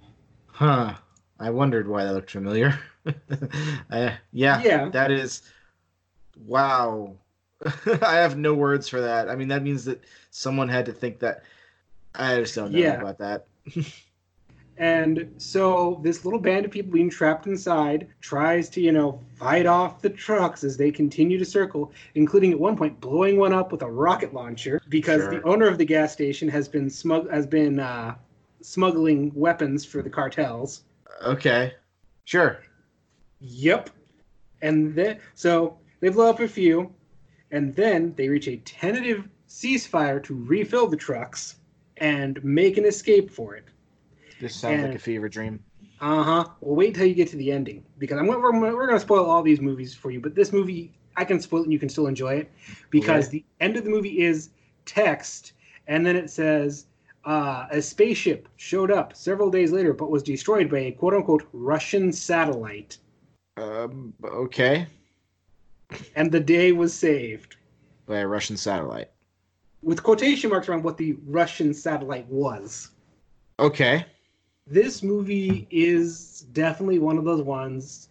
Huh. 0.46 0.94
I 1.38 1.50
wondered 1.50 1.86
why 1.86 2.04
that 2.04 2.14
looked 2.14 2.32
familiar. 2.32 2.78
uh, 3.90 4.10
yeah, 4.32 4.60
Yeah. 4.62 4.88
that 4.90 5.10
is. 5.10 5.42
Wow. 6.46 7.16
I 8.02 8.16
have 8.16 8.36
no 8.36 8.54
words 8.54 8.88
for 8.88 9.00
that. 9.00 9.28
I 9.28 9.36
mean, 9.36 9.48
that 9.48 9.62
means 9.62 9.84
that 9.86 10.04
someone 10.30 10.68
had 10.68 10.86
to 10.86 10.92
think 10.92 11.20
that. 11.20 11.42
I 12.14 12.36
just 12.40 12.54
don't 12.54 12.72
know 12.72 12.78
Yeah. 12.80 13.00
about 13.00 13.18
that. 13.18 13.46
And 14.78 15.34
so 15.38 16.00
this 16.04 16.24
little 16.24 16.38
band 16.38 16.64
of 16.64 16.70
people 16.70 16.92
being 16.92 17.10
trapped 17.10 17.48
inside 17.48 18.06
tries 18.20 18.68
to, 18.70 18.80
you 18.80 18.92
know, 18.92 19.20
fight 19.34 19.66
off 19.66 20.00
the 20.00 20.08
trucks 20.10 20.62
as 20.62 20.76
they 20.76 20.92
continue 20.92 21.36
to 21.36 21.44
circle, 21.44 21.92
including 22.14 22.52
at 22.52 22.60
one 22.60 22.76
point 22.76 23.00
blowing 23.00 23.38
one 23.38 23.52
up 23.52 23.72
with 23.72 23.82
a 23.82 23.90
rocket 23.90 24.32
launcher 24.32 24.80
because 24.88 25.22
Sure. 25.22 25.30
the 25.30 25.42
owner 25.42 25.66
of 25.66 25.78
the 25.78 25.84
gas 25.84 26.12
station 26.12 26.48
has 26.48 26.68
been 26.68 26.88
smug 26.88 27.28
has 27.28 27.44
been 27.44 27.80
uh, 27.80 28.14
smuggling 28.60 29.32
weapons 29.34 29.84
for 29.84 30.00
the 30.00 30.10
cartels. 30.10 30.84
Okay. 31.24 31.74
Sure. 32.24 32.58
Yep. 33.40 33.90
And 34.62 34.94
then 34.94 35.18
so 35.34 35.78
they 36.00 36.08
blow 36.08 36.30
up 36.30 36.40
a 36.40 36.48
few, 36.48 36.92
and 37.50 37.74
then 37.74 38.14
they 38.16 38.28
reach 38.28 38.48
a 38.48 38.56
tentative 38.58 39.28
ceasefire 39.48 40.22
to 40.24 40.34
refill 40.34 40.86
the 40.86 40.96
trucks 40.96 41.56
and 41.96 42.42
make 42.44 42.76
an 42.76 42.84
escape 42.84 43.30
for 43.30 43.54
it. 43.56 43.64
This 44.40 44.54
sounds 44.54 44.82
like 44.82 44.94
a 44.94 44.98
fever 44.98 45.28
dream. 45.28 45.62
Uh 46.00 46.22
huh. 46.22 46.44
Well, 46.60 46.76
wait 46.76 46.88
until 46.88 47.06
you 47.06 47.14
get 47.14 47.28
to 47.28 47.36
the 47.36 47.50
ending 47.50 47.84
because 47.98 48.18
I'm 48.18 48.26
we're, 48.26 48.40
we're 48.40 48.86
going 48.86 48.98
to 48.98 49.00
spoil 49.00 49.28
all 49.28 49.42
these 49.42 49.60
movies 49.60 49.94
for 49.94 50.10
you, 50.10 50.20
but 50.20 50.34
this 50.34 50.52
movie 50.52 50.92
I 51.16 51.24
can 51.24 51.40
spoil 51.40 51.62
it 51.62 51.64
and 51.64 51.72
you 51.72 51.80
can 51.80 51.88
still 51.88 52.06
enjoy 52.06 52.34
it 52.34 52.52
because 52.90 53.28
the 53.28 53.44
end 53.60 53.76
of 53.76 53.82
the 53.82 53.90
movie 53.90 54.20
is 54.20 54.50
text 54.86 55.54
and 55.88 56.06
then 56.06 56.14
it 56.14 56.30
says 56.30 56.86
uh, 57.24 57.66
a 57.72 57.82
spaceship 57.82 58.48
showed 58.56 58.92
up 58.92 59.16
several 59.16 59.50
days 59.50 59.72
later 59.72 59.92
but 59.92 60.10
was 60.10 60.22
destroyed 60.22 60.70
by 60.70 60.78
a 60.78 60.92
quote 60.92 61.14
unquote 61.14 61.48
Russian 61.52 62.12
satellite 62.12 62.98
Um, 63.58 64.14
okay. 64.24 64.86
and 66.14 66.30
the 66.30 66.40
day 66.40 66.72
was 66.72 66.94
saved 66.94 67.56
By 68.06 68.18
a 68.18 68.26
Russian 68.26 68.56
satellite. 68.56 69.10
with 69.82 70.02
quotation 70.02 70.50
marks 70.50 70.68
around 70.68 70.84
what 70.84 70.96
the 70.96 71.16
Russian 71.26 71.74
satellite 71.74 72.26
was. 72.28 72.90
Okay. 73.58 74.04
this 74.66 75.02
movie 75.02 75.66
is 75.70 76.46
definitely 76.52 76.98
one 77.00 77.18
of 77.18 77.24
those 77.24 77.42
ones 77.42 78.08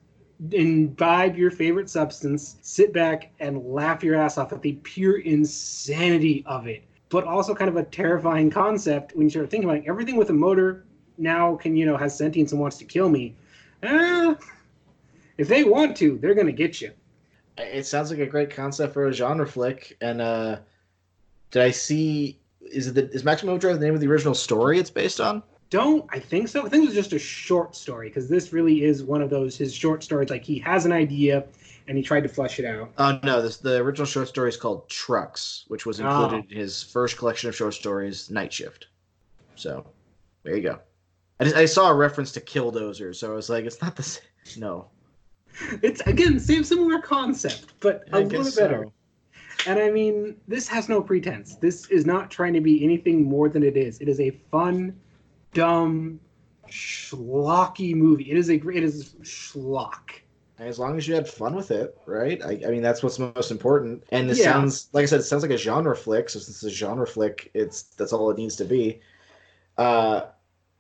imbibe 0.52 1.36
your 1.38 1.50
favorite 1.50 1.90
substance 1.90 2.58
sit 2.62 2.92
back 2.94 3.32
and 3.40 3.64
laugh 3.66 4.04
your 4.04 4.16
ass 4.16 4.38
off 4.38 4.52
at 4.54 4.62
the 4.62 4.74
pure 4.84 5.20
insanity 5.20 6.44
of 6.46 6.68
it 6.68 6.84
but 7.10 7.24
also 7.24 7.56
kind 7.56 7.70
of 7.70 7.78
a 7.78 7.84
terrifying 7.84 8.50
concept 8.50 9.16
when 9.16 9.26
you 9.26 9.30
start 9.30 9.50
thinking 9.50 9.68
about 9.70 9.80
it. 9.82 9.88
everything 9.88 10.16
with 10.18 10.30
a 10.30 10.34
motor 10.34 10.84
now 11.18 11.56
can 11.56 11.76
you 11.76 11.86
know 11.86 11.98
has 11.98 12.16
sentience 12.16 12.52
and 12.52 12.60
wants 12.62 12.78
to 12.78 12.86
kill 12.86 13.10
me 13.10 13.34
eh, 13.84 14.36
if 15.38 15.48
they 15.48 15.64
want 15.64 15.96
to 15.98 16.18
they're 16.20 16.36
gonna 16.36 16.52
get 16.52 16.82
you 16.82 16.92
It 17.58 17.86
sounds 17.86 18.10
like 18.12 18.20
a 18.20 18.26
great 18.26 18.50
concept 18.52 18.94
for 18.94 19.08
a 19.08 19.14
genre 19.14 19.48
flick. 19.48 19.98
And 20.02 20.22
uh, 20.22 20.58
did 21.52 21.64
I 21.64 21.72
see? 21.72 22.40
is 22.62 22.88
it 22.88 22.96
the, 22.96 23.10
is 23.12 23.24
Maximum 23.24 23.54
Overdrive 23.54 23.80
the 23.80 23.86
name 23.86 23.96
of 23.96 24.02
the 24.02 24.08
original 24.08 24.36
story 24.36 24.78
it's 24.78 24.90
based 24.90 25.20
on? 25.22 25.42
Don't 25.70 26.06
I 26.12 26.20
think 26.20 26.48
so? 26.50 26.66
I 26.66 26.70
think 26.70 26.84
it 26.84 26.88
was 26.88 26.96
just 26.96 27.14
a 27.14 27.20
short 27.20 27.76
story 27.76 28.10
because 28.10 28.30
this 28.30 28.54
really 28.54 28.84
is 28.84 29.04
one 29.04 29.22
of 29.22 29.30
those 29.30 29.58
his 29.58 29.74
short 29.74 30.04
stories. 30.04 30.30
Like 30.30 30.44
he 30.44 30.60
has 30.60 30.86
an 30.86 30.92
idea 30.92 31.46
and 31.88 31.98
he 31.98 32.04
tried 32.04 32.22
to 32.24 32.30
flesh 32.30 32.60
it 32.60 32.66
out. 32.66 32.92
Oh 32.98 33.20
no, 33.24 33.42
this 33.42 33.58
the 33.58 33.78
original 33.78 34.06
short 34.06 34.28
story 34.28 34.50
is 34.50 34.58
called 34.58 34.88
Trucks, 34.90 35.66
which 35.68 35.86
was 35.86 36.00
included 36.00 36.36
Oh. 36.36 36.52
in 36.52 36.58
his 36.58 36.84
first 36.84 37.18
collection 37.18 37.50
of 37.50 37.56
short 37.56 37.74
stories, 37.74 38.30
Night 38.30 38.52
Shift. 38.54 38.88
So 39.56 39.86
there 40.44 40.56
you 40.56 40.62
go. 40.64 40.80
I, 41.40 41.44
just, 41.46 41.56
I 41.56 41.66
saw 41.66 41.90
a 41.90 41.96
reference 41.96 42.32
to 42.34 42.42
Killdozer, 42.42 43.16
so 43.16 43.32
I 43.32 43.36
was 43.36 43.50
like, 43.50 43.66
it's 43.66 43.82
not 43.82 43.96
the 43.96 44.04
same. 44.04 44.24
No, 44.58 44.88
It's 45.82 46.02
again 46.02 46.40
same 46.40 46.64
similar 46.64 47.00
concept, 47.00 47.74
but 47.80 48.08
a 48.12 48.18
I 48.18 48.22
little 48.22 48.30
guess 48.30 48.56
better. 48.56 48.84
so. 48.84 48.94
And 49.66 49.80
I 49.80 49.90
mean, 49.92 50.38
this 50.48 50.68
has 50.68 50.88
no 50.90 51.02
pretense. 51.02 51.56
This 51.56 51.90
is 51.90 52.06
not 52.06 52.32
trying 52.32 52.54
to 52.54 52.62
be 52.62 52.84
anything 52.84 53.24
more 53.24 53.50
than 53.50 53.64
it 53.64 53.76
is. 53.76 54.00
It 54.00 54.08
is 54.08 54.20
a 54.20 54.32
fun, 54.52 55.00
dumb, 55.54 56.20
schlocky 56.70 57.96
movie. 57.96 58.32
It 58.32 58.38
is 58.38 58.50
a 58.50 58.58
great. 58.58 58.78
It 58.78 58.84
is 58.84 59.16
schlock. 59.24 60.22
As 60.60 60.80
long 60.80 60.98
as 60.98 61.08
you 61.08 61.14
had 61.14 61.28
fun 61.28 61.56
with 61.56 61.70
it, 61.70 61.96
right? 62.08 62.42
I, 62.44 62.60
I 62.68 62.72
mean, 62.72 62.82
that's 62.82 63.04
what's 63.04 63.20
most 63.20 63.52
important. 63.52 64.04
And 64.12 64.28
this 64.30 64.40
Yeah. 64.40 64.54
sounds, 64.54 64.90
like 64.92 65.04
I 65.04 65.06
said, 65.06 65.20
it 65.20 65.24
sounds 65.24 65.44
like 65.44 65.52
a 65.52 65.58
genre 65.58 65.96
flick. 65.96 66.30
So 66.30 66.40
since 66.40 66.64
it's 66.64 66.74
a 66.74 66.76
genre 66.76 67.06
flick, 67.06 67.52
it's 67.54 67.84
that's 67.96 68.12
all 68.14 68.32
it 68.32 68.38
needs 68.38 68.56
to 68.58 68.66
be. 68.66 69.02
Uh, 69.78 70.22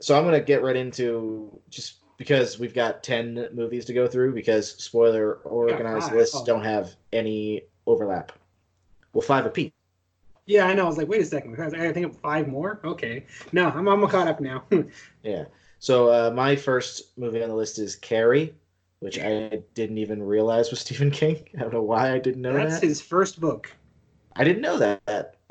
so 0.01 0.17
I'm 0.17 0.23
gonna 0.25 0.39
get 0.41 0.63
right 0.63 0.75
into 0.75 1.59
just 1.69 1.97
because 2.17 2.59
we've 2.59 2.73
got 2.73 3.03
ten 3.03 3.47
movies 3.53 3.85
to 3.85 3.93
go 3.93 4.07
through 4.07 4.33
because 4.33 4.71
spoiler 4.83 5.35
organized 5.43 6.07
five. 6.07 6.15
lists 6.15 6.35
Oh. 6.35 6.45
don't 6.45 6.63
have 6.63 6.95
any 7.13 7.63
overlap. 7.85 8.31
Well, 9.13 9.21
five 9.21 9.45
apiece. 9.45 9.71
Yeah, 10.45 10.65
I 10.65 10.73
know. 10.73 10.83
I 10.85 10.87
was 10.87 10.97
like, 10.97 11.07
wait 11.09 11.21
a 11.21 11.25
second. 11.25 11.59
I 11.59 11.87
I 11.89 11.93
think 11.93 12.05
of 12.05 12.17
five 12.17 12.47
more. 12.47 12.79
Okay, 12.83 13.25
no, 13.51 13.69
I'm 13.69 13.87
I'm 13.87 14.07
caught 14.07 14.27
up 14.27 14.39
now. 14.39 14.63
Yeah. 15.23 15.45
So 15.79 16.07
uh, 16.09 16.31
my 16.33 16.55
first 16.55 17.17
movie 17.19 17.43
on 17.43 17.49
the 17.49 17.55
list 17.55 17.77
is 17.77 17.95
Carrie, 17.95 18.55
which 18.99 19.19
I 19.19 19.61
didn't 19.75 19.97
even 19.99 20.23
realize 20.23 20.71
was 20.71 20.79
Stephen 20.85 21.11
King. 21.11 21.47
I 21.55 21.61
don't 21.61 21.73
know 21.73 21.83
why 21.83 22.13
I 22.13 22.19
didn't 22.19 22.41
know 22.41 22.53
that. 22.53 22.69
That's 22.69 22.79
that. 22.81 22.87
his 22.87 23.01
first 23.01 23.39
book. 23.39 23.71
I 24.35 24.43
didn't 24.43 24.61
know 24.61 24.77
that. 24.77 25.01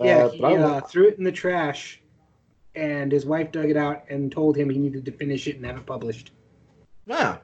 Yeah, 0.00 0.24
Uh, 0.24 0.28
he 0.30 0.44
I 0.44 0.56
uh, 0.56 0.80
threw 0.80 1.08
it 1.08 1.18
in 1.18 1.24
the 1.24 1.32
trash, 1.32 2.00
and 2.74 3.10
his 3.12 3.26
wife 3.26 3.52
dug 3.52 3.68
it 3.70 3.76
out 3.76 4.04
and 4.08 4.30
told 4.32 4.56
him 4.56 4.70
he 4.70 4.78
needed 4.78 5.04
to 5.04 5.12
finish 5.12 5.46
it 5.46 5.56
and 5.56 5.66
have 5.66 5.76
it 5.76 5.86
published. 5.86 6.32
Wow. 7.06 7.40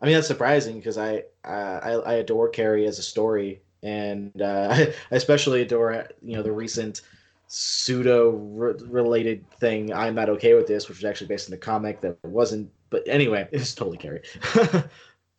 I 0.00 0.06
mean, 0.06 0.14
that's 0.14 0.26
surprising 0.26 0.76
because 0.76 0.98
I, 0.98 1.24
uh, 1.44 1.80
I 1.82 1.90
I 1.92 2.12
adore 2.14 2.48
Carrie 2.48 2.86
as 2.86 2.98
a 2.98 3.02
story, 3.02 3.62
and 3.82 4.42
uh, 4.42 4.68
I 4.72 4.94
especially 5.12 5.62
adore 5.62 6.08
you 6.22 6.36
know 6.36 6.42
the 6.42 6.52
recent 6.52 7.02
pseudo 7.46 8.30
re- 8.30 8.74
related 8.86 9.48
thing. 9.60 9.92
I'm 9.92 10.14
not 10.14 10.28
okay 10.30 10.54
with 10.54 10.66
this, 10.66 10.88
which 10.88 10.98
was 10.98 11.04
actually 11.04 11.28
based 11.28 11.48
on 11.48 11.52
the 11.52 11.58
comic 11.58 12.00
that 12.00 12.16
wasn't. 12.24 12.70
But 12.90 13.04
anyway, 13.06 13.48
it's 13.52 13.74
totally 13.74 13.98
Carrie. 13.98 14.22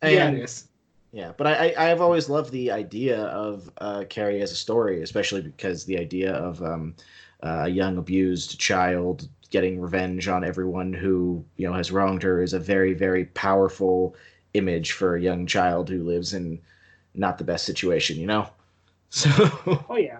and, 0.02 0.38
yeah. 0.38 0.46
Yeah, 1.12 1.32
but 1.36 1.46
I, 1.46 1.68
I 1.78 1.92
I've 1.92 2.00
always 2.00 2.28
loved 2.28 2.50
the 2.50 2.72
idea 2.72 3.20
of 3.26 3.70
uh, 3.78 4.04
Carrie 4.08 4.42
as 4.42 4.50
a 4.50 4.56
story, 4.56 5.00
especially 5.02 5.42
because 5.42 5.84
the 5.84 5.96
idea 5.96 6.32
of 6.32 6.60
um, 6.60 6.96
a 7.44 7.68
young 7.68 7.98
abused 7.98 8.58
child 8.58 9.28
getting 9.50 9.80
revenge 9.80 10.26
on 10.26 10.42
everyone 10.42 10.92
who 10.92 11.44
you 11.56 11.66
know 11.68 11.74
has 11.74 11.92
wronged 11.92 12.22
her 12.22 12.42
is 12.42 12.54
a 12.54 12.58
very 12.58 12.94
very 12.94 13.26
powerful 13.26 14.16
image 14.54 14.92
for 14.92 15.14
a 15.14 15.20
young 15.20 15.46
child 15.46 15.88
who 15.88 16.02
lives 16.02 16.32
in 16.34 16.60
not 17.14 17.38
the 17.38 17.44
best 17.44 17.64
situation, 17.64 18.18
you 18.18 18.26
know. 18.26 18.48
So 19.10 19.30
Oh 19.88 19.96
yeah. 19.96 20.18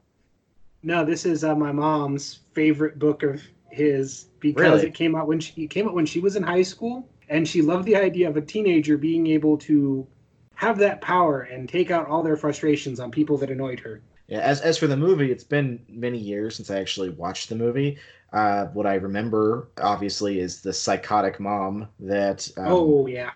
No, 0.85 1.05
this 1.05 1.25
is 1.27 1.43
uh, 1.43 1.57
my 1.57 1.73
mom's 1.73 2.41
favorite 2.53 2.99
book 2.99 3.23
of 3.25 3.43
his 3.71 4.27
because 4.39 4.83
Really? 4.83 4.87
it 4.87 4.95
came 4.95 5.17
out 5.17 5.27
when 5.27 5.41
she 5.41 5.65
it 5.65 5.71
came 5.71 5.89
out 5.89 5.95
when 5.95 6.07
she 6.07 6.21
was 6.21 6.37
in 6.37 6.45
high 6.45 6.63
school, 6.63 7.09
and 7.29 7.49
she 7.49 7.63
loved 7.63 7.87
the 7.87 7.97
idea 7.97 8.29
of 8.29 8.37
a 8.37 8.41
teenager 8.41 8.97
being 8.97 9.27
able 9.27 9.57
to 9.59 10.07
have 10.55 10.79
that 10.79 11.01
power 11.01 11.41
and 11.41 11.69
take 11.69 11.91
out 11.91 12.07
all 12.07 12.23
their 12.23 12.37
frustrations 12.37 13.01
on 13.01 13.11
people 13.11 13.37
that 13.39 13.51
annoyed 13.51 13.81
her. 13.81 14.01
Yeah, 14.29 14.41
as 14.41 14.61
as 14.61 14.79
for 14.79 14.87
the 14.87 14.97
movie, 14.97 15.31
it's 15.31 15.45
been 15.45 15.85
many 15.89 16.19
years 16.19 16.57
since 16.57 16.71
I 16.71 16.81
actually 16.81 17.11
watched 17.11 17.49
the 17.49 17.55
movie. 17.57 17.99
Uh, 18.33 18.67
what 18.67 18.87
I 18.87 18.95
remember, 18.95 19.69
obviously, 19.79 20.41
is 20.41 20.63
the 20.63 20.73
psychotic 20.73 21.39
mom 21.39 21.89
that. 22.01 22.49
Um, 22.57 22.67
oh 22.69 23.07
yeah. 23.07 23.33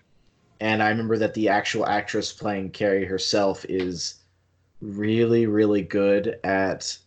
and 0.59 0.81
I 0.81 0.89
remember 0.89 1.17
that 1.17 1.33
the 1.35 1.49
actual 1.49 1.85
actress 1.85 2.33
playing 2.33 2.71
Carrie 2.71 3.05
herself 3.05 3.65
is 3.69 4.15
really, 4.81 5.45
really 5.45 5.81
good 5.81 6.39
at 6.43 6.97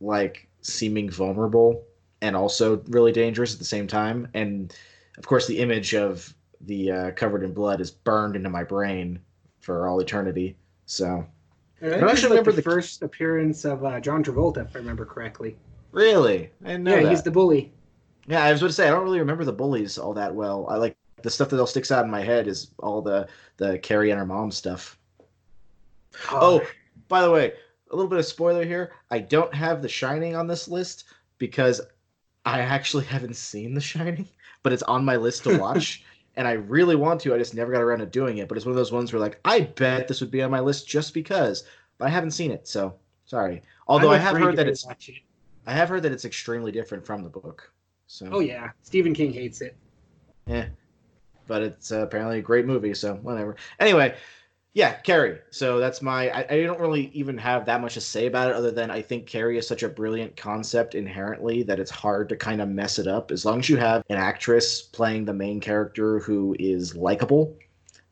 like 0.00 0.48
seeming 0.60 1.10
vulnerable 1.10 1.84
and 2.20 2.36
also 2.36 2.82
really 2.88 3.12
dangerous 3.12 3.52
at 3.52 3.58
the 3.58 3.64
same 3.64 3.86
time. 3.86 4.28
And 4.34 4.74
of 5.18 5.26
course, 5.26 5.46
the 5.46 5.58
image 5.58 5.94
of 5.94 6.32
the 6.60 6.90
uh, 6.90 7.10
covered 7.12 7.42
in 7.42 7.52
blood 7.52 7.80
is 7.80 7.90
burned 7.90 8.36
into 8.36 8.48
my 8.48 8.62
brain 8.62 9.20
for 9.60 9.88
all 9.88 10.00
eternity. 10.00 10.56
So 10.86 11.26
I 11.82 11.88
don't 11.88 12.08
actually 12.08 12.22
like 12.22 12.30
remember 12.30 12.52
the, 12.52 12.56
the- 12.56 12.62
first 12.62 13.02
appearance 13.02 13.64
of 13.64 13.84
uh, 13.84 14.00
John 14.00 14.22
Travolta, 14.22 14.64
if 14.66 14.76
I 14.76 14.78
remember 14.78 15.04
correctly. 15.04 15.56
really, 15.90 16.50
I 16.64 16.76
know 16.76 16.94
yeah, 16.94 17.02
that. 17.02 17.10
he's 17.10 17.22
the 17.22 17.30
bully. 17.30 17.72
Yeah, 18.26 18.44
I 18.44 18.52
was 18.52 18.60
going 18.60 18.70
to 18.70 18.74
say 18.74 18.86
I 18.86 18.90
don't 18.90 19.02
really 19.02 19.18
remember 19.18 19.44
the 19.44 19.52
bullies 19.52 19.98
all 19.98 20.14
that 20.14 20.32
well. 20.32 20.66
I 20.70 20.76
like 20.76 20.96
the 21.22 21.30
stuff 21.30 21.48
that 21.50 21.58
all 21.58 21.66
sticks 21.66 21.90
out 21.90 22.04
in 22.04 22.10
my 22.10 22.22
head 22.22 22.46
is 22.46 22.70
all 22.78 23.02
the 23.02 23.28
the 23.56 23.78
Carrie 23.78 24.10
and 24.10 24.18
her 24.18 24.26
mom 24.26 24.50
stuff. 24.52 24.98
Oh, 26.30 26.60
by 27.08 27.22
the 27.22 27.30
way, 27.30 27.52
a 27.90 27.96
little 27.96 28.08
bit 28.08 28.18
of 28.18 28.26
spoiler 28.26 28.64
here. 28.64 28.92
I 29.10 29.18
don't 29.18 29.52
have 29.54 29.82
The 29.82 29.88
Shining 29.88 30.36
on 30.36 30.46
this 30.46 30.68
list 30.68 31.04
because 31.38 31.80
I 32.44 32.60
actually 32.60 33.04
haven't 33.14 33.36
seen 33.36 33.74
The 33.74 33.80
Shining, 33.80 34.28
but 34.62 34.72
it's 34.72 34.82
on 34.84 35.04
my 35.04 35.16
list 35.16 35.44
to 35.44 35.58
watch. 35.58 36.04
and 36.36 36.48
I 36.48 36.52
really 36.52 36.96
want 36.96 37.20
to. 37.22 37.34
I 37.34 37.38
just 37.38 37.54
never 37.54 37.72
got 37.72 37.82
around 37.82 37.98
to 37.98 38.06
doing 38.06 38.38
it. 38.38 38.48
But 38.48 38.56
it's 38.56 38.66
one 38.66 38.70
of 38.72 38.76
those 38.76 38.92
ones 38.92 39.12
where, 39.12 39.20
like, 39.20 39.38
I 39.44 39.60
bet 39.60 40.08
this 40.08 40.20
would 40.20 40.30
be 40.30 40.42
on 40.42 40.50
my 40.50 40.60
list 40.60 40.88
just 40.88 41.14
because, 41.14 41.64
but 41.98 42.06
I 42.06 42.08
haven't 42.10 42.32
seen 42.32 42.50
it. 42.50 42.66
So 42.66 42.94
sorry. 43.26 43.62
Although 43.88 44.10
I'm 44.10 44.14
I 44.14 44.18
have 44.18 44.36
heard 44.36 44.56
that 44.56 44.68
it's, 44.68 44.86
it. 44.86 45.20
I 45.66 45.72
have 45.72 45.88
heard 45.88 46.02
that 46.02 46.12
it's 46.12 46.24
extremely 46.24 46.72
different 46.72 47.04
from 47.04 47.22
the 47.22 47.28
book. 47.28 47.70
So 48.06 48.28
Oh 48.32 48.40
yeah, 48.40 48.70
Stephen 48.82 49.14
King 49.14 49.32
hates 49.32 49.60
it. 49.60 49.76
yeah, 50.46 50.66
but 51.46 51.62
it's 51.62 51.92
uh, 51.92 52.00
apparently 52.02 52.38
a 52.38 52.42
great 52.42 52.66
movie, 52.66 52.94
so 52.94 53.14
whatever. 53.16 53.56
Anyway, 53.80 54.14
yeah, 54.74 54.94
Carrie. 54.94 55.38
So 55.50 55.78
that's 55.78 56.00
my. 56.00 56.30
I, 56.30 56.46
I 56.48 56.62
don't 56.62 56.80
really 56.80 57.10
even 57.12 57.36
have 57.38 57.66
that 57.66 57.80
much 57.80 57.94
to 57.94 58.00
say 58.00 58.26
about 58.26 58.50
it, 58.50 58.56
other 58.56 58.70
than 58.70 58.90
I 58.90 59.02
think 59.02 59.26
Carrie 59.26 59.58
is 59.58 59.66
such 59.66 59.82
a 59.82 59.88
brilliant 59.88 60.36
concept 60.36 60.94
inherently 60.94 61.62
that 61.64 61.78
it's 61.78 61.90
hard 61.90 62.28
to 62.30 62.36
kind 62.36 62.62
of 62.62 62.68
mess 62.68 62.98
it 62.98 63.06
up. 63.06 63.30
As 63.30 63.44
long 63.44 63.58
as 63.58 63.68
you 63.68 63.76
have 63.76 64.02
an 64.08 64.16
actress 64.16 64.80
playing 64.80 65.26
the 65.26 65.34
main 65.34 65.60
character 65.60 66.20
who 66.20 66.56
is 66.58 66.96
likable, 66.96 67.54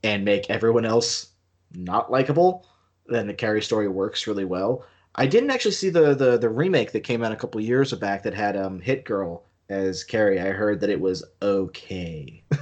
and 0.03 0.25
make 0.25 0.51
everyone 0.51 0.85
else 0.85 1.31
not 1.75 2.11
likable, 2.11 2.67
then 3.07 3.27
the 3.27 3.35
Carrie 3.35 3.63
story 3.63 3.89
works 3.89 4.27
really 4.27 4.45
well. 4.45 4.85
I 5.15 5.27
didn't 5.27 5.51
actually 5.51 5.73
see 5.73 5.91
the 5.91 6.15
the, 6.15 6.39
the 6.39 6.49
remake 6.49 6.93
that 6.93 7.01
came 7.01 7.23
out 7.23 7.33
a 7.33 7.37
couple 7.37 7.61
years 7.61 7.93
back 7.95 8.23
that 8.25 8.35
had 8.35 8.57
um 8.57 8.81
Hit 8.81 9.05
Girl 9.05 9.45
as 9.71 10.05
Carrie. 10.05 10.41
I 10.41 10.51
heard 10.51 10.81
that 10.81 10.91
it 10.91 11.01
was 11.01 11.25
okay. 11.43 12.43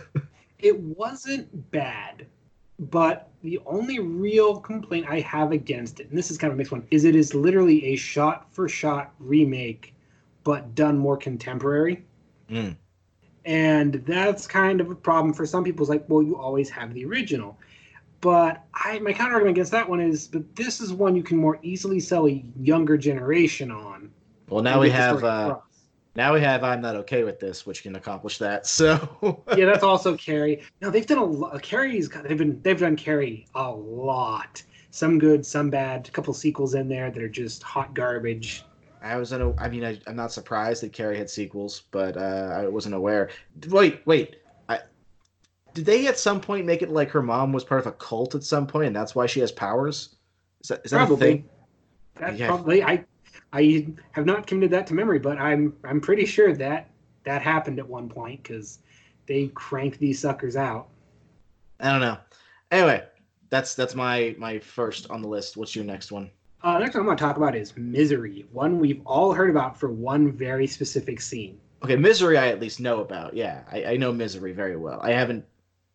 It 0.61 0.81
wasn't 0.81 1.71
bad, 1.71 2.27
but 2.79 3.31
the 3.43 3.61
only 3.67 3.99
real 3.99 4.61
complaint 4.61 5.07
I 5.09 5.21
have 5.21 5.53
against 5.53 6.01
it, 6.01 6.09
and 6.09 6.19
this 6.19 6.31
is 6.31 6.39
kind 6.39 6.51
of 6.51 6.57
a 6.57 6.59
mixed 6.59 6.73
one, 6.73 6.87
is 6.91 7.05
it 7.05 7.15
is 7.15 7.35
literally 7.35 7.85
a 7.87 7.97
shot 7.97 8.53
for 8.53 8.69
shot 8.69 9.13
remake, 9.19 9.95
but 10.45 10.75
done 10.75 10.99
more 10.99 11.17
contemporary. 11.17 12.05
Mm. 12.51 12.77
And 13.45 13.95
that's 14.07 14.47
kind 14.47 14.81
of 14.81 14.91
a 14.91 14.95
problem 14.95 15.33
for 15.33 15.47
some 15.47 15.65
people. 15.65 15.85
It's 15.85 15.91
like, 15.91 16.05
well, 16.09 16.23
you 16.23 16.37
always 16.37 16.69
have 16.71 16.93
the 16.95 17.05
original. 17.05 17.59
But 18.21 18.65
I, 18.75 18.99
my 18.99 19.13
counter 19.13 19.35
argument 19.35 19.57
against 19.57 19.73
that 19.73 19.89
one 19.89 20.01
is, 20.01 20.27
but 20.27 20.57
this 20.57 20.81
is 20.81 20.93
one 20.93 21.15
you 21.15 21.23
can 21.23 21.37
more 21.37 21.59
easily 21.63 22.01
sell 22.01 22.27
a 22.27 22.45
younger 22.61 22.97
generation 22.97 23.71
on. 23.71 24.11
Well, 24.49 24.63
now 24.63 24.81
we 24.81 24.91
have 24.91 25.23
uh. 25.23 25.59
Now 26.19 26.35
we 26.35 26.41
have 26.41 26.65
I'm 26.65 26.81
not 26.81 26.97
okay 26.97 27.23
with 27.23 27.39
this, 27.39 27.65
which 27.65 27.83
can 27.85 27.95
accomplish 27.97 28.39
that. 28.39 28.67
So 28.67 29.43
yeah, 29.57 29.65
that's 29.67 29.85
also 29.85 30.17
Carrie. 30.17 30.63
No, 30.83 30.91
they've 30.91 31.07
done 31.07 31.19
a 31.19 31.25
lot. 31.25 31.63
Carrie's 31.63 32.09
got 32.09 32.25
they've 32.25 32.37
been 32.37 32.61
they've 32.63 32.79
done 32.79 32.97
Carrie 32.97 33.47
a 33.55 33.71
lot. 33.71 34.63
Some 34.91 35.19
good, 35.19 35.47
some 35.47 35.71
bad. 35.71 36.09
A 36.09 36.11
couple 36.11 36.35
sequels 36.35 36.75
in 36.75 36.89
there 36.89 37.11
that 37.11 37.23
are 37.23 37.29
just 37.29 37.63
hot 37.63 37.95
garbage. 37.95 38.65
I 39.01 39.17
was 39.17 39.33
in 39.33 39.41
a, 39.41 39.55
I 39.57 39.69
mean, 39.69 39.85
I, 39.85 40.01
I'm 40.09 40.17
not 40.17 40.33
surprised 40.33 40.83
that 40.83 40.93
Carrie 40.93 41.17
had 41.17 41.31
sequels, 41.31 41.83
but 41.93 42.17
uh, 42.17 42.53
I 42.53 42.67
wasn't 42.67 42.97
aware. 42.97 43.31
Wait, 43.69 44.01
wait. 44.07 44.37
I, 44.69 44.81
did 45.73 45.85
they 45.85 46.09
at 46.09 46.19
some 46.19 46.41
point 46.41 46.67
make 46.67 46.83
it 46.83 46.91
like 46.91 47.11
her 47.11 47.23
mom 47.23 47.53
was 47.53 47.63
part 47.63 47.81
of 47.81 47.87
a 47.87 47.93
cult 47.93 48.35
at 48.35 48.43
some 48.43 48.67
point, 48.67 48.89
and 48.89 48.97
that's 48.97 49.15
why 49.15 49.27
she 49.27 49.39
has 49.39 49.53
powers? 49.53 50.17
Is 50.63 50.69
that 50.69 50.81
is 50.85 50.91
that 50.91 51.09
a 51.09 51.17
thing? 51.17 51.49
That's 52.17 52.41
Yeah. 52.41 52.49
probably 52.49 52.83
I 52.83 53.05
I 53.53 53.87
have 54.13 54.27
not 54.27 54.47
committed 54.47 54.71
that 54.73 54.87
to 54.89 54.95
memory, 54.95 55.19
but 55.19 55.39
I'm 55.39 55.75
I'm 55.85 56.01
pretty 56.01 56.27
sure 56.27 56.55
that 56.55 56.91
that 57.25 57.43
happened 57.43 57.79
at 57.79 57.89
one 57.89 58.09
point 58.09 58.43
because 58.43 58.81
they 59.27 59.49
cranked 59.49 59.99
these 59.99 60.19
suckers 60.19 60.57
out. 60.57 60.89
I 61.81 61.91
don't 61.91 62.01
know. 62.01 62.19
Anyway, 62.71 63.05
that's 63.51 63.75
that's 63.75 63.95
my 63.95 64.35
my 64.39 64.59
first 64.59 65.11
on 65.11 65.23
the 65.23 65.29
list. 65.29 65.57
What's 65.57 65.75
your 65.75 65.85
next 65.85 66.13
one? 66.13 66.31
Uh, 66.63 66.79
next 66.79 66.95
one 66.95 67.03
I'm 67.03 67.07
going 67.07 67.17
to 67.17 67.23
talk 67.23 67.37
about 67.37 67.55
is 67.55 67.77
Misery, 67.77 68.47
one 68.53 68.81
we've 68.81 69.01
all 69.07 69.33
heard 69.33 69.49
about 69.49 69.79
for 69.79 69.91
one 69.91 70.33
very 70.33 70.67
specific 70.67 71.21
scene. 71.21 71.59
Okay, 71.85 71.95
Misery 71.95 72.37
I 72.37 72.49
at 72.49 72.61
least 72.61 72.81
know 72.81 73.01
about. 73.01 73.35
Yeah, 73.35 73.63
I, 73.71 73.85
I 73.85 73.97
know 73.97 74.13
Misery 74.13 74.53
very 74.53 74.77
well. 74.77 74.99
I 75.01 75.13
haven't 75.13 75.45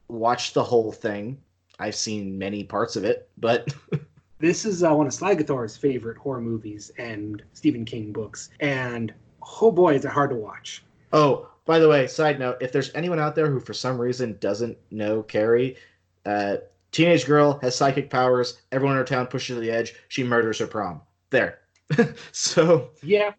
watched 0.08 0.54
the 0.54 0.64
whole 0.64 0.92
thing. 0.92 1.38
I've 1.80 1.96
seen 1.96 2.38
many 2.38 2.64
parts 2.64 2.96
of 2.96 3.04
it, 3.04 3.30
but 3.38 3.74
This 4.44 4.66
is 4.66 4.84
uh, 4.84 4.94
one 4.94 5.08
of 5.08 5.14
Slagathor's 5.14 5.78
favorite 5.78 6.18
horror 6.18 6.42
movies 6.42 6.92
and 6.98 7.42
Stephen 7.54 7.86
King 7.86 8.12
books, 8.12 8.50
and 8.60 9.14
oh 9.62 9.72
boy, 9.72 9.94
is 9.96 10.04
it 10.04 10.12
hard 10.12 10.32
to 10.32 10.36
watch. 10.36 10.84
oh, 11.14 11.50
by 11.64 11.80
the 11.80 11.88
way, 11.88 12.08
side 12.08 12.40
note: 12.40 12.58
if 12.60 12.74
there's 12.74 12.94
anyone 12.94 13.20
out 13.20 13.36
there 13.36 13.50
who 13.50 13.62
for 13.62 13.74
some 13.74 13.98
reason 13.98 14.36
doesn't 14.42 14.78
know 14.92 15.24
Carrie, 15.24 15.78
uh, 16.26 16.58
teenage 16.92 17.26
girl 17.26 17.58
has 17.62 17.74
psychic 17.74 18.10
powers. 18.10 18.62
Everyone 18.74 18.98
in 18.98 19.00
her 19.00 19.06
town 19.06 19.28
pushes 19.28 19.56
her 19.56 19.62
to 19.62 19.66
the 19.66 19.72
edge. 19.72 19.94
She 20.10 20.26
murders 20.26 20.60
her 20.60 20.68
prom. 20.68 21.00
There. 21.30 21.60
so 22.34 22.90
Yeah, 23.02 23.32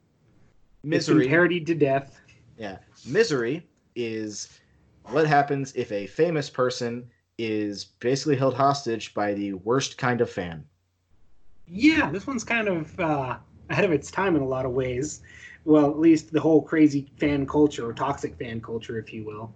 misery. 0.85 1.29
parodied 1.29 1.67
to 1.67 1.75
death. 1.75 2.19
Yeah. 2.57 2.79
Misery 3.05 3.69
is 3.95 4.59
what 5.11 5.27
happens 5.27 5.75
if 5.77 5.93
a 5.93 6.07
famous 6.07 6.49
person 6.49 7.11
is 7.37 7.85
basically 8.01 8.37
held 8.37 8.55
hostage 8.55 9.13
by 9.13 9.35
the 9.35 9.53
worst 9.53 9.99
kind 9.99 10.23
of 10.23 10.31
fan. 10.31 10.65
Yeah, 11.67 12.11
this 12.11 12.27
one's 12.27 12.45
kind 12.45 12.69
of 12.69 12.99
uh, 13.01 13.39
ahead 13.71 13.85
of 13.85 13.93
its 13.93 14.11
time 14.11 14.37
in 14.37 14.43
a 14.43 14.47
lot 14.47 14.67
of 14.67 14.73
ways. 14.73 15.23
Well, 15.65 15.91
at 15.91 15.99
least 15.99 16.33
the 16.33 16.41
whole 16.41 16.61
crazy 16.63 17.07
fan 17.17 17.47
culture 17.47 17.89
or 17.89 17.93
toxic 17.95 18.37
fan 18.37 18.61
culture, 18.61 18.99
if 18.99 19.13
you 19.13 19.25
will. 19.25 19.55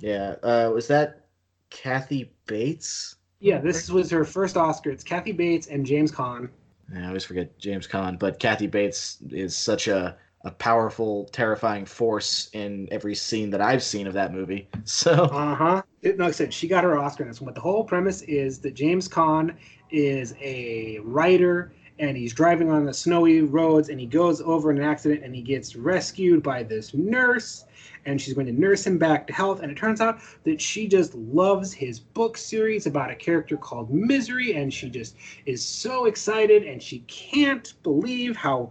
Yeah. 0.00 0.36
Uh, 0.42 0.70
was 0.72 0.86
that 0.88 1.26
Kathy 1.70 2.32
Bates? 2.46 3.16
Yeah, 3.40 3.58
this 3.58 3.90
was 3.90 4.10
her 4.10 4.24
first 4.24 4.56
Oscar. 4.56 4.90
It's 4.90 5.04
Kathy 5.04 5.32
Bates 5.32 5.66
and 5.66 5.84
James 5.86 6.10
Caan. 6.12 6.48
I 6.94 7.06
always 7.06 7.24
forget 7.24 7.58
James 7.58 7.86
Caan, 7.86 8.18
but 8.18 8.38
Kathy 8.38 8.66
Bates 8.66 9.18
is 9.30 9.56
such 9.56 9.88
a, 9.88 10.16
a 10.44 10.50
powerful, 10.52 11.24
terrifying 11.32 11.84
force 11.84 12.48
in 12.52 12.88
every 12.90 13.14
scene 13.14 13.50
that 13.50 13.60
I've 13.60 13.82
seen 13.82 14.06
of 14.06 14.14
that 14.14 14.32
movie. 14.32 14.68
So, 14.84 15.24
Uh 15.24 15.54
huh. 15.54 15.82
Like 16.02 16.20
I 16.20 16.30
said, 16.30 16.54
she 16.54 16.68
got 16.68 16.84
her 16.84 16.96
Oscar 16.98 17.24
in 17.24 17.28
this 17.28 17.40
one. 17.40 17.46
But 17.46 17.56
the 17.56 17.60
whole 17.60 17.82
premise 17.84 18.22
is 18.22 18.60
that 18.60 18.74
James 18.74 19.08
Caan 19.08 19.56
is 19.90 20.34
a 20.40 20.98
writer 21.04 21.72
and 21.98 22.16
he's 22.16 22.34
driving 22.34 22.70
on 22.70 22.84
the 22.84 22.92
snowy 22.92 23.40
roads 23.40 23.88
and 23.88 23.98
he 23.98 24.06
goes 24.06 24.40
over 24.42 24.70
in 24.70 24.78
an 24.78 24.84
accident 24.84 25.22
and 25.24 25.34
he 25.34 25.40
gets 25.40 25.76
rescued 25.76 26.42
by 26.42 26.62
this 26.62 26.92
nurse 26.92 27.64
and 28.04 28.20
she's 28.20 28.34
going 28.34 28.46
to 28.46 28.52
nurse 28.52 28.86
him 28.86 28.98
back 28.98 29.26
to 29.26 29.32
health. 29.32 29.60
And 29.60 29.72
it 29.72 29.76
turns 29.76 30.00
out 30.00 30.20
that 30.44 30.60
she 30.60 30.86
just 30.86 31.14
loves 31.14 31.72
his 31.72 31.98
book 31.98 32.36
series 32.36 32.86
about 32.86 33.10
a 33.10 33.16
character 33.16 33.56
called 33.56 33.90
Misery 33.90 34.54
and 34.54 34.72
she 34.72 34.90
just 34.90 35.16
is 35.46 35.64
so 35.64 36.04
excited 36.04 36.64
and 36.64 36.82
she 36.82 37.00
can't 37.06 37.72
believe 37.82 38.36
how 38.36 38.70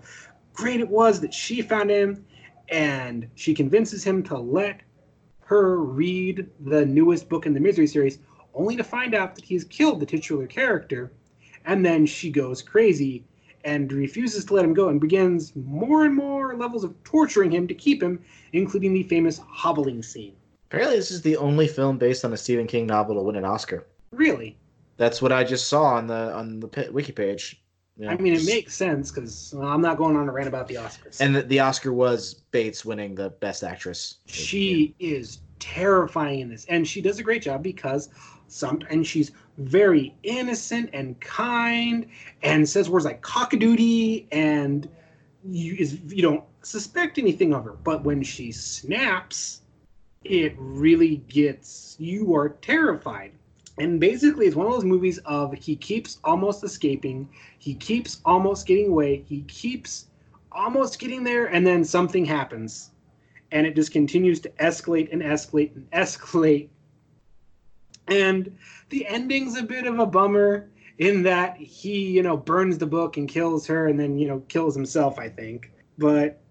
great 0.54 0.80
it 0.80 0.88
was 0.88 1.20
that 1.22 1.34
she 1.34 1.62
found 1.62 1.90
him 1.90 2.26
and 2.70 3.28
she 3.36 3.54
convinces 3.54 4.04
him 4.04 4.24
to 4.24 4.38
let 4.38 4.82
her 5.42 5.78
read 5.78 6.50
the 6.62 6.86
newest 6.86 7.30
book 7.30 7.46
in 7.46 7.54
the 7.54 7.60
Misery 7.60 7.86
series, 7.86 8.20
only 8.56 8.76
to 8.76 8.84
find 8.84 9.14
out 9.14 9.36
that 9.36 9.46
he's 9.46 9.64
killed 9.64 10.00
the 10.00 10.06
titular 10.06 10.48
character. 10.48 11.12
And 11.66 11.86
then 11.86 12.06
she 12.06 12.32
goes 12.32 12.62
crazy 12.62 13.24
and 13.64 13.92
refuses 13.92 14.46
to 14.46 14.54
let 14.54 14.64
him 14.64 14.74
go 14.74 14.90
and 14.90 15.02
begins 15.02 15.54
more 15.56 16.06
and 16.06 16.16
more 16.16 16.56
levels 16.56 16.84
of 16.84 16.96
torturing 17.04 17.52
him 17.52 17.68
to 17.68 17.74
keep 17.74 18.02
him, 18.02 18.24
including 18.54 18.94
the 18.94 19.04
famous 19.04 19.40
hobbling 19.48 20.04
scene. 20.04 20.34
apparently, 20.68 20.96
this 20.96 21.12
is 21.12 21.22
the 21.22 21.36
only 21.38 21.68
film 21.68 21.98
based 21.98 22.24
on 22.24 22.32
a 22.34 22.38
Stephen 22.38 22.68
King 22.68 22.86
novel 22.86 23.16
to 23.16 23.22
win 23.22 23.36
an 23.36 23.46
Oscar. 23.46 23.86
Really? 24.12 24.56
That's 24.98 25.22
what 25.22 25.32
I 25.32 25.44
just 25.44 25.68
saw 25.68 25.84
on 25.84 26.08
the 26.08 26.34
on 26.34 26.60
the 26.60 26.90
wiki 26.92 27.12
page. 27.12 27.62
Yeah. 27.98 28.12
I 28.12 28.18
mean, 28.18 28.34
it 28.34 28.46
makes 28.46 28.76
sense 28.76 29.10
because 29.10 29.54
I'm 29.54 29.82
not 29.82 29.98
going 29.98 30.16
on 30.18 30.28
a 30.28 30.32
rant 30.32 30.48
about 30.48 30.68
the 30.68 30.76
Oscars. 30.76 31.22
And 31.22 31.36
the, 31.36 31.44
the 31.44 31.60
Oscar 31.62 31.94
was 31.94 32.36
Bates 32.52 32.84
winning 32.84 33.16
the 33.16 33.30
Best 33.30 33.64
Actress. 33.64 34.18
she 34.26 34.94
is 35.00 35.40
terrifying 35.60 36.42
in 36.42 36.50
this 36.50 36.66
and 36.66 36.86
she 36.86 37.02
does 37.02 37.18
a 37.18 37.24
great 37.24 37.42
job 37.42 37.64
because 37.64 38.10
some 38.56 38.80
and 38.90 39.06
she's 39.06 39.32
very 39.58 40.16
innocent 40.24 40.90
and 40.94 41.20
kind 41.20 42.08
and 42.42 42.68
says 42.68 42.90
words 42.90 43.06
like 43.06 43.22
cockadoodie 43.22 44.26
and 44.32 44.90
you 45.44 45.76
is 45.78 46.00
you 46.08 46.22
don't 46.22 46.44
suspect 46.62 47.18
anything 47.18 47.54
of 47.54 47.64
her 47.66 47.74
but 47.84 48.04
when 48.04 48.24
she 48.24 48.52
snaps 48.52 49.62
it 50.24 50.56
really 50.58 51.18
gets 51.28 51.96
you 52.00 52.34
are 52.34 52.50
terrified 52.50 53.32
and 53.78 54.00
basically 54.00 54.46
it's 54.46 54.56
one 54.56 54.66
of 54.66 54.74
those 54.74 54.86
movies 54.86 55.20
of 55.26 55.54
he 55.54 55.76
keeps 55.76 56.20
almost 56.24 56.64
escaping 56.64 57.28
he 57.60 57.76
keeps 57.76 58.22
almost 58.26 58.66
getting 58.66 58.88
away 58.88 59.24
he 59.28 59.42
keeps 59.44 60.08
almost 60.52 60.98
getting 60.98 61.24
there 61.24 61.48
and 61.48 61.68
then 61.68 61.84
something 61.84 62.24
happens 62.24 62.92
and 63.52 63.66
it 63.66 63.76
just 63.76 63.92
continues 63.92 64.40
to 64.42 64.50
escalate 64.60 65.12
and 65.12 65.22
escalate 65.22 65.76
and 65.76 65.90
escalate. 65.94 66.70
And 68.08 68.58
the 68.90 69.06
ending's 69.08 69.58
a 69.58 69.64
bit 69.64 69.86
of 69.88 70.00
a 70.00 70.06
bummer 70.06 70.72
in 70.98 71.24
that 71.24 71.58
he, 71.58 72.08
you 72.12 72.24
know, 72.24 72.38
burns 72.38 72.78
the 72.78 72.86
book 72.86 73.18
and 73.18 73.28
kills 73.28 73.66
her 73.68 73.88
and 73.88 74.00
then, 74.00 74.18
you 74.18 74.28
know, 74.28 74.42
kills 74.48 74.76
himself, 74.76 75.20
I 75.20 75.30
think. 75.30 75.72
But 75.98 76.42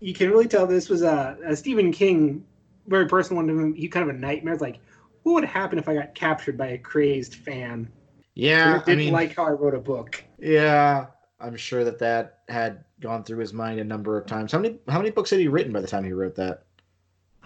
you 0.00 0.14
can 0.14 0.30
really 0.30 0.48
tell 0.48 0.66
this 0.66 0.88
was 0.88 1.02
a, 1.02 1.38
a 1.46 1.56
Stephen 1.56 1.92
King, 1.92 2.44
very 2.86 3.06
personal 3.06 3.38
one 3.38 3.48
to 3.48 3.58
him. 3.58 3.74
He 3.74 3.88
kind 3.88 4.08
of 4.08 4.14
a 4.14 4.18
nightmare. 4.18 4.54
It's 4.54 4.62
like, 4.62 4.80
what 5.22 5.34
would 5.34 5.44
happen 5.44 5.78
if 5.78 5.88
I 5.88 5.94
got 5.94 6.14
captured 6.14 6.56
by 6.58 6.68
a 6.68 6.78
crazed 6.78 7.34
fan 7.36 7.90
Yeah, 8.34 8.78
who 8.78 8.82
I 8.86 8.94
didn't 8.94 8.96
mean, 8.96 9.12
like 9.12 9.34
how 9.36 9.44
I 9.46 9.50
wrote 9.50 9.74
a 9.74 9.80
book? 9.80 10.24
yeah, 10.38 11.06
I'm 11.40 11.56
sure 11.56 11.84
that 11.84 11.98
that 12.00 12.38
had 12.48 12.84
gone 13.00 13.24
through 13.24 13.38
his 13.38 13.52
mind 13.52 13.80
a 13.80 13.84
number 13.84 14.16
of 14.18 14.26
times. 14.26 14.52
How 14.52 14.58
many 14.58 14.78
how 14.88 14.98
many 14.98 15.10
books 15.10 15.30
had 15.30 15.40
he 15.40 15.48
written 15.48 15.72
by 15.72 15.80
the 15.80 15.86
time 15.86 16.04
he 16.04 16.12
wrote 16.12 16.36
that? 16.36 16.64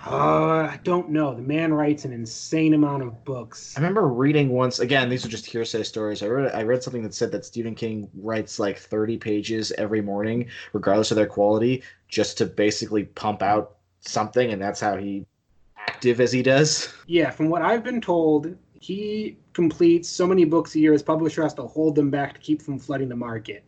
Uh, 0.06 0.68
I 0.70 0.80
don't 0.84 1.10
know. 1.10 1.34
The 1.34 1.42
man 1.42 1.72
writes 1.72 2.04
an 2.04 2.12
insane 2.12 2.74
amount 2.74 3.02
of 3.02 3.24
books. 3.24 3.74
I 3.76 3.80
remember 3.80 4.06
reading 4.08 4.50
once. 4.50 4.78
Again, 4.78 5.08
these 5.08 5.24
are 5.24 5.28
just 5.28 5.46
hearsay 5.46 5.82
stories. 5.82 6.22
I 6.22 6.26
read 6.26 6.54
I 6.54 6.62
read 6.62 6.82
something 6.82 7.02
that 7.02 7.14
said 7.14 7.32
that 7.32 7.44
Stephen 7.44 7.74
King 7.74 8.10
writes 8.14 8.58
like 8.58 8.78
30 8.78 9.16
pages 9.16 9.72
every 9.78 10.02
morning, 10.02 10.48
regardless 10.72 11.10
of 11.10 11.16
their 11.16 11.26
quality, 11.26 11.82
just 12.08 12.36
to 12.38 12.46
basically 12.46 13.04
pump 13.04 13.42
out 13.42 13.76
something, 14.00 14.52
and 14.52 14.60
that's 14.60 14.80
how 14.80 14.96
he 14.96 15.24
active 15.78 16.20
as 16.20 16.32
he 16.32 16.42
does. 16.42 16.92
Yeah, 17.06 17.30
from 17.30 17.48
what 17.48 17.62
I've 17.62 17.84
been 17.84 18.00
told, 18.00 18.54
he 18.78 19.38
completes 19.52 20.08
so 20.08 20.26
many 20.26 20.44
books 20.44 20.74
a 20.74 20.80
year, 20.80 20.92
his 20.92 21.02
publisher 21.02 21.42
has 21.42 21.54
to 21.54 21.62
hold 21.62 21.94
them 21.94 22.10
back 22.10 22.34
to 22.34 22.40
keep 22.40 22.60
from 22.60 22.78
flooding 22.78 23.08
the 23.08 23.16
market. 23.16 23.64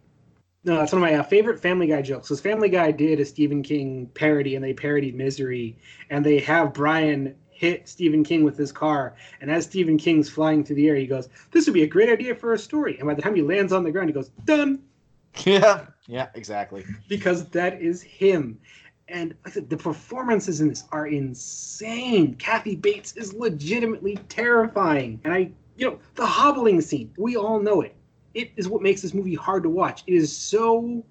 No, 0.66 0.78
that's 0.78 0.92
one 0.92 1.00
of 1.00 1.08
my 1.08 1.14
uh, 1.14 1.22
favorite 1.22 1.60
Family 1.60 1.86
Guy 1.86 2.02
jokes. 2.02 2.26
Because 2.26 2.40
Family 2.40 2.68
Guy 2.68 2.90
did 2.90 3.20
a 3.20 3.24
Stephen 3.24 3.62
King 3.62 4.10
parody, 4.14 4.56
and 4.56 4.64
they 4.64 4.74
parodied 4.74 5.14
Misery, 5.14 5.78
and 6.10 6.26
they 6.26 6.40
have 6.40 6.74
Brian 6.74 7.36
hit 7.50 7.88
Stephen 7.88 8.24
King 8.24 8.42
with 8.42 8.58
his 8.58 8.72
car, 8.72 9.14
and 9.40 9.48
as 9.48 9.64
Stephen 9.64 9.96
King's 9.96 10.28
flying 10.28 10.64
through 10.64 10.76
the 10.76 10.88
air, 10.88 10.96
he 10.96 11.06
goes, 11.06 11.28
"This 11.52 11.66
would 11.66 11.72
be 11.72 11.84
a 11.84 11.86
great 11.86 12.08
idea 12.08 12.34
for 12.34 12.52
a 12.52 12.58
story." 12.58 12.98
And 12.98 13.06
by 13.06 13.14
the 13.14 13.22
time 13.22 13.36
he 13.36 13.42
lands 13.42 13.72
on 13.72 13.84
the 13.84 13.92
ground, 13.92 14.08
he 14.08 14.12
goes, 14.12 14.30
"Done," 14.44 14.82
yeah, 15.44 15.86
yeah, 16.08 16.28
exactly. 16.34 16.84
because 17.08 17.48
that 17.50 17.80
is 17.80 18.02
him. 18.02 18.58
And 19.06 19.30
like 19.30 19.38
I 19.46 19.50
said, 19.50 19.70
the 19.70 19.76
performances 19.76 20.60
in 20.60 20.68
this 20.68 20.82
are 20.90 21.06
insane. 21.06 22.34
Kathy 22.34 22.74
Bates 22.74 23.16
is 23.16 23.32
legitimately 23.32 24.16
terrifying. 24.28 25.20
And 25.22 25.32
I, 25.32 25.52
you 25.76 25.88
know, 25.88 26.00
the 26.16 26.26
hobbling 26.26 26.80
scene, 26.80 27.14
we 27.16 27.36
all 27.36 27.60
know 27.60 27.82
it. 27.82 27.94
It 28.36 28.52
is 28.56 28.68
what 28.68 28.82
makes 28.82 29.00
this 29.00 29.14
movie 29.14 29.34
hard 29.34 29.62
to 29.62 29.70
watch. 29.70 30.02
It 30.06 30.12
is 30.12 30.36
so 30.36 31.02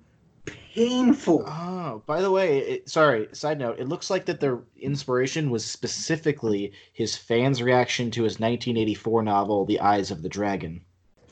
painful. 0.46 1.44
Oh, 1.48 2.04
by 2.06 2.22
the 2.22 2.30
way, 2.30 2.60
it, 2.60 2.90
sorry, 2.90 3.28
side 3.32 3.58
note, 3.58 3.80
it 3.80 3.88
looks 3.88 4.12
like 4.12 4.26
that 4.26 4.40
the 4.40 4.62
inspiration 4.78 5.50
was 5.50 5.66
specifically 5.66 6.72
his 6.94 7.18
fans' 7.18 7.64
reaction 7.64 8.12
to 8.12 8.22
his 8.24 8.34
1984 8.34 9.24
novel, 9.24 9.66
The 9.66 9.80
Eyes 9.80 10.12
of 10.12 10.22
the 10.22 10.30
Dragon. 10.30 10.82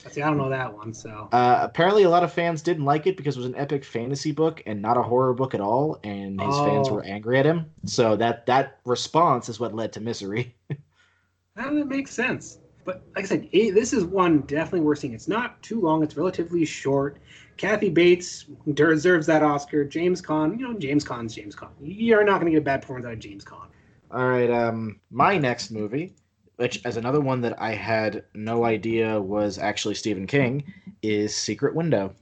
See, 0.10 0.23
I 0.23 0.27
don't 0.29 0.38
know 0.38 0.49
that 0.49 0.75
one, 0.75 0.95
so. 0.95 1.29
Uh, 1.32 1.60
apparently, 1.62 2.03
a 2.03 2.10
lot 2.10 2.23
of 2.23 2.34
fans 2.34 2.63
didn't 2.63 2.86
like 2.86 3.06
it 3.06 3.15
because 3.15 3.36
it 3.38 3.39
was 3.39 3.45
an 3.47 3.56
epic 3.56 3.86
fantasy 3.86 4.32
book 4.32 4.63
and 4.65 4.82
not 4.82 4.97
a 4.97 5.03
horror 5.03 5.34
book 5.36 5.53
at 5.53 5.62
all, 5.62 5.99
and 6.03 6.41
his 6.41 6.58
fans 6.58 6.89
Oh. 6.89 6.95
were 6.95 7.03
angry 7.03 7.38
at 7.38 7.45
him. 7.45 7.67
So 7.86 8.15
that 8.17 8.47
that 8.47 8.79
response 8.84 9.47
is 9.47 9.60
what 9.60 9.75
led 9.75 9.93
to 9.93 10.01
Misery. 10.01 10.56
That 11.56 11.71
makes 11.71 12.10
sense. 12.12 12.58
But 12.86 13.04
like 13.15 13.26
I 13.26 13.28
said, 13.28 13.48
it, 13.52 13.74
this 13.74 13.93
is 13.93 14.04
one 14.04 14.41
definitely 14.41 14.82
worth 14.82 15.00
seeing. 15.00 15.13
It's 15.13 15.28
not 15.28 15.62
too 15.62 15.80
long. 15.80 16.04
It's 16.04 16.17
relatively 16.17 16.65
short. 16.65 17.17
Kathy 17.58 17.89
Bates 17.89 18.46
deserves 18.74 19.26
that 19.28 19.43
Oscar. 19.43 19.86
James 19.86 20.22
Caan, 20.22 20.60
you 20.60 20.67
know, 20.67 20.78
James 20.78 21.04
Caan's 21.06 21.36
James 21.36 21.56
Caan. 21.56 21.69
You're 21.82 22.24
not 22.24 22.41
going 22.41 22.48
to 22.48 22.52
get 22.52 22.62
a 22.62 22.65
bad 22.65 22.82
performance 22.82 23.06
out 23.06 23.13
of 23.13 23.19
James 23.19 23.46
Caan. 23.46 23.67
All 24.12 24.28
right, 24.28 24.50
um, 24.50 25.00
my 25.12 25.38
next 25.38 25.72
movie, 25.72 26.13
which 26.58 26.86
as 26.86 26.98
another 26.98 27.22
one 27.22 27.41
that 27.41 27.60
I 27.60 27.74
had 27.74 28.26
no 28.34 28.63
idea 28.63 29.19
was 29.19 29.58
actually 29.58 29.96
Stephen 29.96 30.28
King, 30.28 30.63
is 31.02 31.36
Secret 31.36 31.74
Window. 31.74 32.13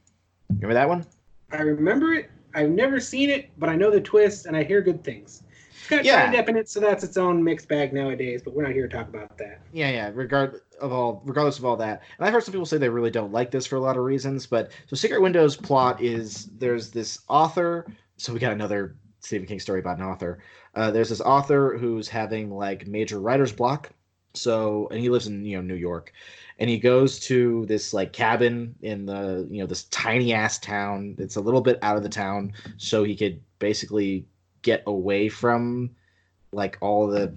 Remember 0.50 0.74
that 0.74 0.88
one? 0.88 1.06
I 1.52 1.62
remember 1.62 2.14
it. 2.14 2.30
I've 2.54 2.70
never 2.70 3.00
seen 3.00 3.30
it, 3.30 3.50
but 3.58 3.70
I 3.70 3.76
know 3.76 3.92
the 3.92 4.02
twist 4.02 4.46
and 4.46 4.56
I 4.56 4.64
hear 4.64 4.82
good 4.82 5.04
things. 5.04 5.44
Got 5.92 6.06
Yeah. 6.06 6.26
Johnny 6.26 6.38
Depp 6.38 6.50
in 6.50 6.56
it, 6.56 6.70
so 6.70 6.80
that's 6.80 7.04
its 7.04 7.18
own 7.18 7.44
mixed 7.44 7.68
bag 7.68 7.92
nowadays. 7.92 8.42
But 8.44 8.54
we're 8.54 8.64
not 8.64 8.72
here 8.72 8.88
to 8.88 8.98
talk 8.98 9.10
about 9.10 9.38
that. 9.38 9.62
Yeah, 9.74 9.90
yeah. 9.92 10.12
Regard 10.14 10.62
of 10.80 10.94
all, 10.94 11.22
regardless 11.26 11.60
of 11.60 11.66
all 11.66 11.76
that, 11.78 12.02
and 12.18 12.26
I've 12.26 12.34
heard 12.34 12.44
some 12.44 12.54
people 12.54 12.66
say 12.66 12.78
they 12.78 12.90
really 12.90 13.12
don't 13.12 13.34
like 13.34 13.52
this 13.52 13.66
for 13.68 13.76
a 13.76 13.82
lot 13.82 13.98
of 13.98 14.04
reasons. 14.04 14.48
But 14.48 14.72
so, 14.88 14.96
Secret 14.96 15.22
Windows 15.22 15.58
plot 15.58 16.02
is 16.02 16.46
there's 16.58 16.92
this 16.92 17.20
author. 17.28 17.86
So 18.16 18.32
we 18.32 18.40
got 18.40 18.54
another 18.54 18.96
Stephen 19.20 19.46
King 19.46 19.60
story 19.60 19.82
about 19.82 19.98
an 19.98 20.06
author. 20.06 20.40
Uh, 20.76 20.92
there's 20.92 21.10
this 21.10 21.22
author 21.22 21.78
who's 21.78 22.08
having 22.08 22.50
like 22.50 22.88
major 22.88 23.20
writer's 23.20 23.52
block. 23.52 23.92
So 24.34 24.88
and 24.92 25.00
he 25.02 25.10
lives 25.10 25.28
in 25.28 25.44
you 25.44 25.58
know 25.58 25.62
New 25.62 25.76
York, 25.76 26.14
and 26.58 26.70
he 26.70 26.80
goes 26.80 27.20
to 27.28 27.66
this 27.66 27.94
like 27.94 28.14
cabin 28.14 28.76
in 28.82 29.06
the 29.06 29.46
you 29.52 29.60
know 29.60 29.68
this 29.68 29.84
tiny 29.86 30.34
ass 30.34 30.58
town. 30.58 31.16
It's 31.20 31.36
a 31.36 31.42
little 31.42 31.60
bit 31.60 31.80
out 31.82 31.98
of 31.98 32.04
the 32.04 32.10
town, 32.10 32.54
so 32.78 33.04
he 33.04 33.14
could 33.14 33.42
basically 33.60 34.26
get 34.62 34.84
away 34.86 35.30
from 35.30 35.90
like 36.52 36.78
all 36.82 37.08
the 37.08 37.36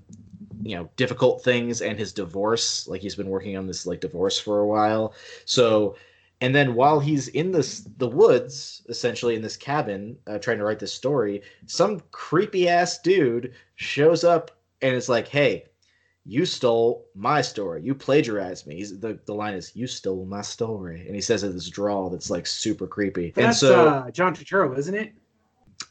you 0.62 0.76
know 0.76 0.88
difficult 0.96 1.42
things 1.42 1.82
and 1.82 1.98
his 1.98 2.12
divorce 2.12 2.88
like 2.88 3.00
he's 3.00 3.14
been 3.14 3.28
working 3.28 3.56
on 3.56 3.66
this 3.66 3.86
like 3.86 4.00
divorce 4.00 4.38
for 4.38 4.60
a 4.60 4.66
while. 4.66 5.14
So 5.44 5.96
and 6.40 6.54
then 6.54 6.74
while 6.74 7.00
he's 7.00 7.28
in 7.28 7.52
this 7.52 7.86
the 7.98 8.08
woods 8.08 8.82
essentially 8.88 9.36
in 9.36 9.42
this 9.42 9.56
cabin 9.56 10.16
uh, 10.26 10.38
trying 10.38 10.58
to 10.58 10.64
write 10.64 10.78
this 10.78 10.92
story 10.92 11.42
some 11.66 12.02
creepy 12.10 12.68
ass 12.68 12.98
dude 12.98 13.52
shows 13.76 14.24
up 14.24 14.50
and 14.82 14.94
is 14.94 15.08
like 15.08 15.28
hey 15.28 15.64
you 16.26 16.46
stole 16.46 17.06
my 17.14 17.42
story. 17.42 17.82
You 17.82 17.94
plagiarized 17.94 18.66
me. 18.66 18.76
He's, 18.76 18.98
the, 18.98 19.18
the 19.26 19.34
line 19.34 19.54
is 19.54 19.76
you 19.76 19.86
stole 19.86 20.24
my 20.24 20.40
story. 20.40 21.04
And 21.06 21.14
he 21.14 21.20
says 21.20 21.44
it 21.44 21.52
this 21.52 21.68
drawl 21.68 22.08
that's 22.08 22.30
like 22.30 22.46
super 22.46 22.86
creepy. 22.86 23.34
And 23.36 23.46
That's 23.46 23.60
so 23.60 23.88
uh, 23.88 24.10
John 24.10 24.34
Turturro, 24.34 24.76
isn't 24.78 24.94
it? 24.94 25.12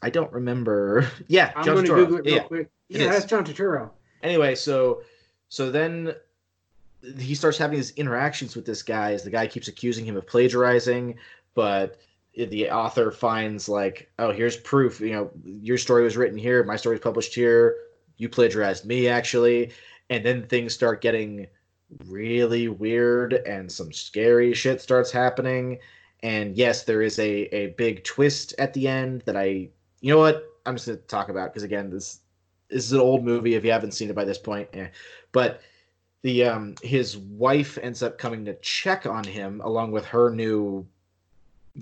I 0.02 0.10
don't 0.10 0.32
remember 0.32 1.06
yeah 1.28 1.52
I'm 1.56 1.64
John 1.64 1.74
going 1.76 1.86
to 1.86 1.94
Google 1.94 2.16
it 2.18 2.24
real 2.26 2.34
yeah 2.34 2.42
quick. 2.42 2.70
it 2.90 3.00
Yeah, 3.00 3.04
is. 3.06 3.08
that's 3.10 3.24
John 3.26 3.44
Turturro. 3.44 3.90
anyway 4.22 4.54
so 4.54 5.02
so 5.48 5.70
then 5.70 6.14
he 7.18 7.34
starts 7.34 7.58
having 7.58 7.76
these 7.76 7.90
interactions 7.92 8.56
with 8.56 8.64
this 8.64 8.82
guy 8.82 9.12
as 9.12 9.22
the 9.22 9.30
guy 9.30 9.46
keeps 9.46 9.68
accusing 9.68 10.04
him 10.04 10.16
of 10.16 10.26
plagiarizing 10.26 11.16
but 11.54 11.98
the 12.36 12.68
author 12.70 13.10
finds 13.12 13.68
like 13.68 14.10
oh 14.18 14.32
here's 14.32 14.56
proof 14.56 15.00
you 15.00 15.12
know 15.12 15.30
your 15.44 15.78
story 15.78 16.02
was 16.02 16.16
written 16.16 16.38
here 16.38 16.64
my 16.64 16.76
story 16.76 16.94
was 16.94 17.02
published 17.02 17.34
here 17.34 17.76
you 18.16 18.28
plagiarized 18.28 18.84
me 18.86 19.06
actually 19.08 19.72
and 20.10 20.24
then 20.24 20.46
things 20.46 20.74
start 20.74 21.00
getting 21.00 21.46
really 22.06 22.68
weird 22.68 23.34
and 23.34 23.70
some 23.70 23.92
scary 23.92 24.52
shit 24.54 24.80
starts 24.80 25.10
happening 25.12 25.78
and 26.22 26.56
yes 26.56 26.84
there 26.84 27.02
is 27.02 27.18
a 27.18 27.42
a 27.54 27.66
big 27.76 28.02
twist 28.02 28.54
at 28.58 28.72
the 28.74 28.88
end 28.88 29.22
that 29.26 29.36
i 29.36 29.68
you 30.04 30.12
know 30.12 30.18
what? 30.18 30.52
I'm 30.66 30.74
just 30.74 30.84
to 30.84 30.96
talk 30.96 31.30
about 31.30 31.50
because 31.50 31.62
again 31.62 31.88
this 31.88 32.20
this 32.68 32.84
is 32.84 32.92
an 32.92 33.00
old 33.00 33.24
movie 33.24 33.54
if 33.54 33.64
you 33.64 33.72
haven't 33.72 33.92
seen 33.92 34.10
it 34.10 34.14
by 34.14 34.24
this 34.24 34.36
point 34.36 34.68
eh. 34.74 34.88
but 35.32 35.62
the 36.20 36.44
um 36.44 36.74
his 36.82 37.16
wife 37.16 37.78
ends 37.80 38.02
up 38.02 38.18
coming 38.18 38.44
to 38.44 38.54
check 38.56 39.06
on 39.06 39.24
him 39.24 39.62
along 39.62 39.92
with 39.92 40.04
her 40.04 40.28
new 40.28 40.86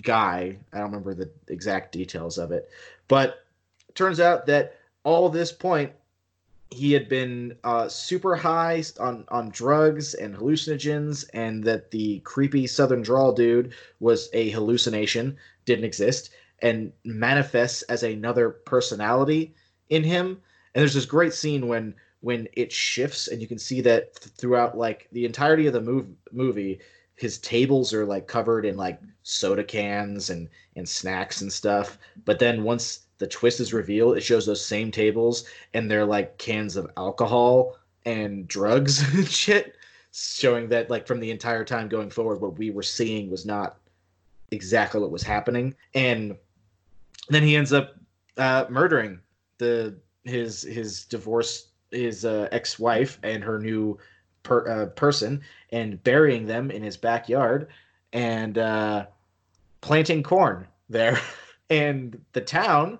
guy. 0.02 0.56
I 0.72 0.78
don't 0.78 0.86
remember 0.86 1.14
the 1.14 1.30
exact 1.48 1.90
details 1.90 2.38
of 2.38 2.52
it. 2.52 2.70
But 3.08 3.44
it 3.88 3.96
turns 3.96 4.20
out 4.20 4.46
that 4.46 4.76
all 5.02 5.28
this 5.28 5.50
point 5.50 5.90
he 6.70 6.92
had 6.92 7.08
been 7.08 7.56
uh, 7.64 7.88
super 7.88 8.36
high 8.36 8.84
on 9.00 9.24
on 9.30 9.50
drugs 9.50 10.14
and 10.14 10.36
hallucinogens 10.36 11.28
and 11.34 11.64
that 11.64 11.90
the 11.90 12.20
creepy 12.20 12.68
southern 12.68 13.02
drawl 13.02 13.32
dude 13.32 13.72
was 13.98 14.30
a 14.32 14.50
hallucination 14.50 15.36
didn't 15.64 15.84
exist 15.84 16.30
and 16.62 16.92
manifests 17.04 17.82
as 17.82 18.02
another 18.02 18.50
personality 18.50 19.54
in 19.90 20.04
him. 20.04 20.40
And 20.74 20.80
there's 20.80 20.94
this 20.94 21.04
great 21.04 21.34
scene 21.34 21.68
when 21.68 21.94
when 22.20 22.48
it 22.52 22.72
shifts 22.72 23.26
and 23.28 23.42
you 23.42 23.48
can 23.48 23.58
see 23.58 23.80
that 23.80 24.14
th- 24.14 24.32
throughout 24.36 24.78
like 24.78 25.08
the 25.10 25.24
entirety 25.24 25.66
of 25.66 25.72
the 25.72 26.06
movie 26.30 26.78
his 27.16 27.38
tables 27.38 27.92
are 27.92 28.06
like 28.06 28.28
covered 28.28 28.64
in 28.64 28.76
like 28.76 29.00
soda 29.24 29.64
cans 29.64 30.30
and 30.30 30.48
and 30.76 30.88
snacks 30.88 31.42
and 31.42 31.52
stuff. 31.52 31.98
But 32.24 32.38
then 32.38 32.62
once 32.62 33.00
the 33.18 33.26
twist 33.26 33.60
is 33.60 33.74
revealed 33.74 34.16
it 34.16 34.22
shows 34.22 34.46
those 34.46 34.64
same 34.64 34.90
tables 34.90 35.44
and 35.74 35.90
they're 35.90 36.06
like 36.06 36.38
cans 36.38 36.76
of 36.76 36.90
alcohol 36.96 37.76
and 38.06 38.46
drugs 38.48 39.02
and 39.14 39.28
shit 39.28 39.74
showing 40.12 40.68
that 40.68 40.90
like 40.90 41.06
from 41.06 41.20
the 41.20 41.30
entire 41.30 41.64
time 41.64 41.88
going 41.88 42.10
forward 42.10 42.40
what 42.40 42.58
we 42.58 42.70
were 42.70 42.82
seeing 42.82 43.30
was 43.30 43.44
not 43.44 43.78
exactly 44.52 45.00
what 45.00 45.10
was 45.10 45.22
happening. 45.22 45.74
And 45.94 46.36
then 47.28 47.42
he 47.42 47.56
ends 47.56 47.72
up 47.72 47.94
uh, 48.36 48.66
murdering 48.68 49.20
the 49.58 49.96
his 50.24 50.62
his 50.62 51.04
divorce 51.04 51.68
his 51.90 52.24
uh, 52.24 52.48
ex-wife 52.52 53.18
and 53.22 53.44
her 53.44 53.58
new 53.58 53.98
per, 54.42 54.66
uh, 54.68 54.86
person 54.86 55.40
and 55.70 56.02
burying 56.02 56.46
them 56.46 56.70
in 56.70 56.82
his 56.82 56.96
backyard 56.96 57.68
and 58.12 58.56
uh, 58.58 59.06
planting 59.80 60.22
corn 60.22 60.66
there. 60.88 61.18
And 61.70 62.20
the 62.34 62.42
town 62.42 62.98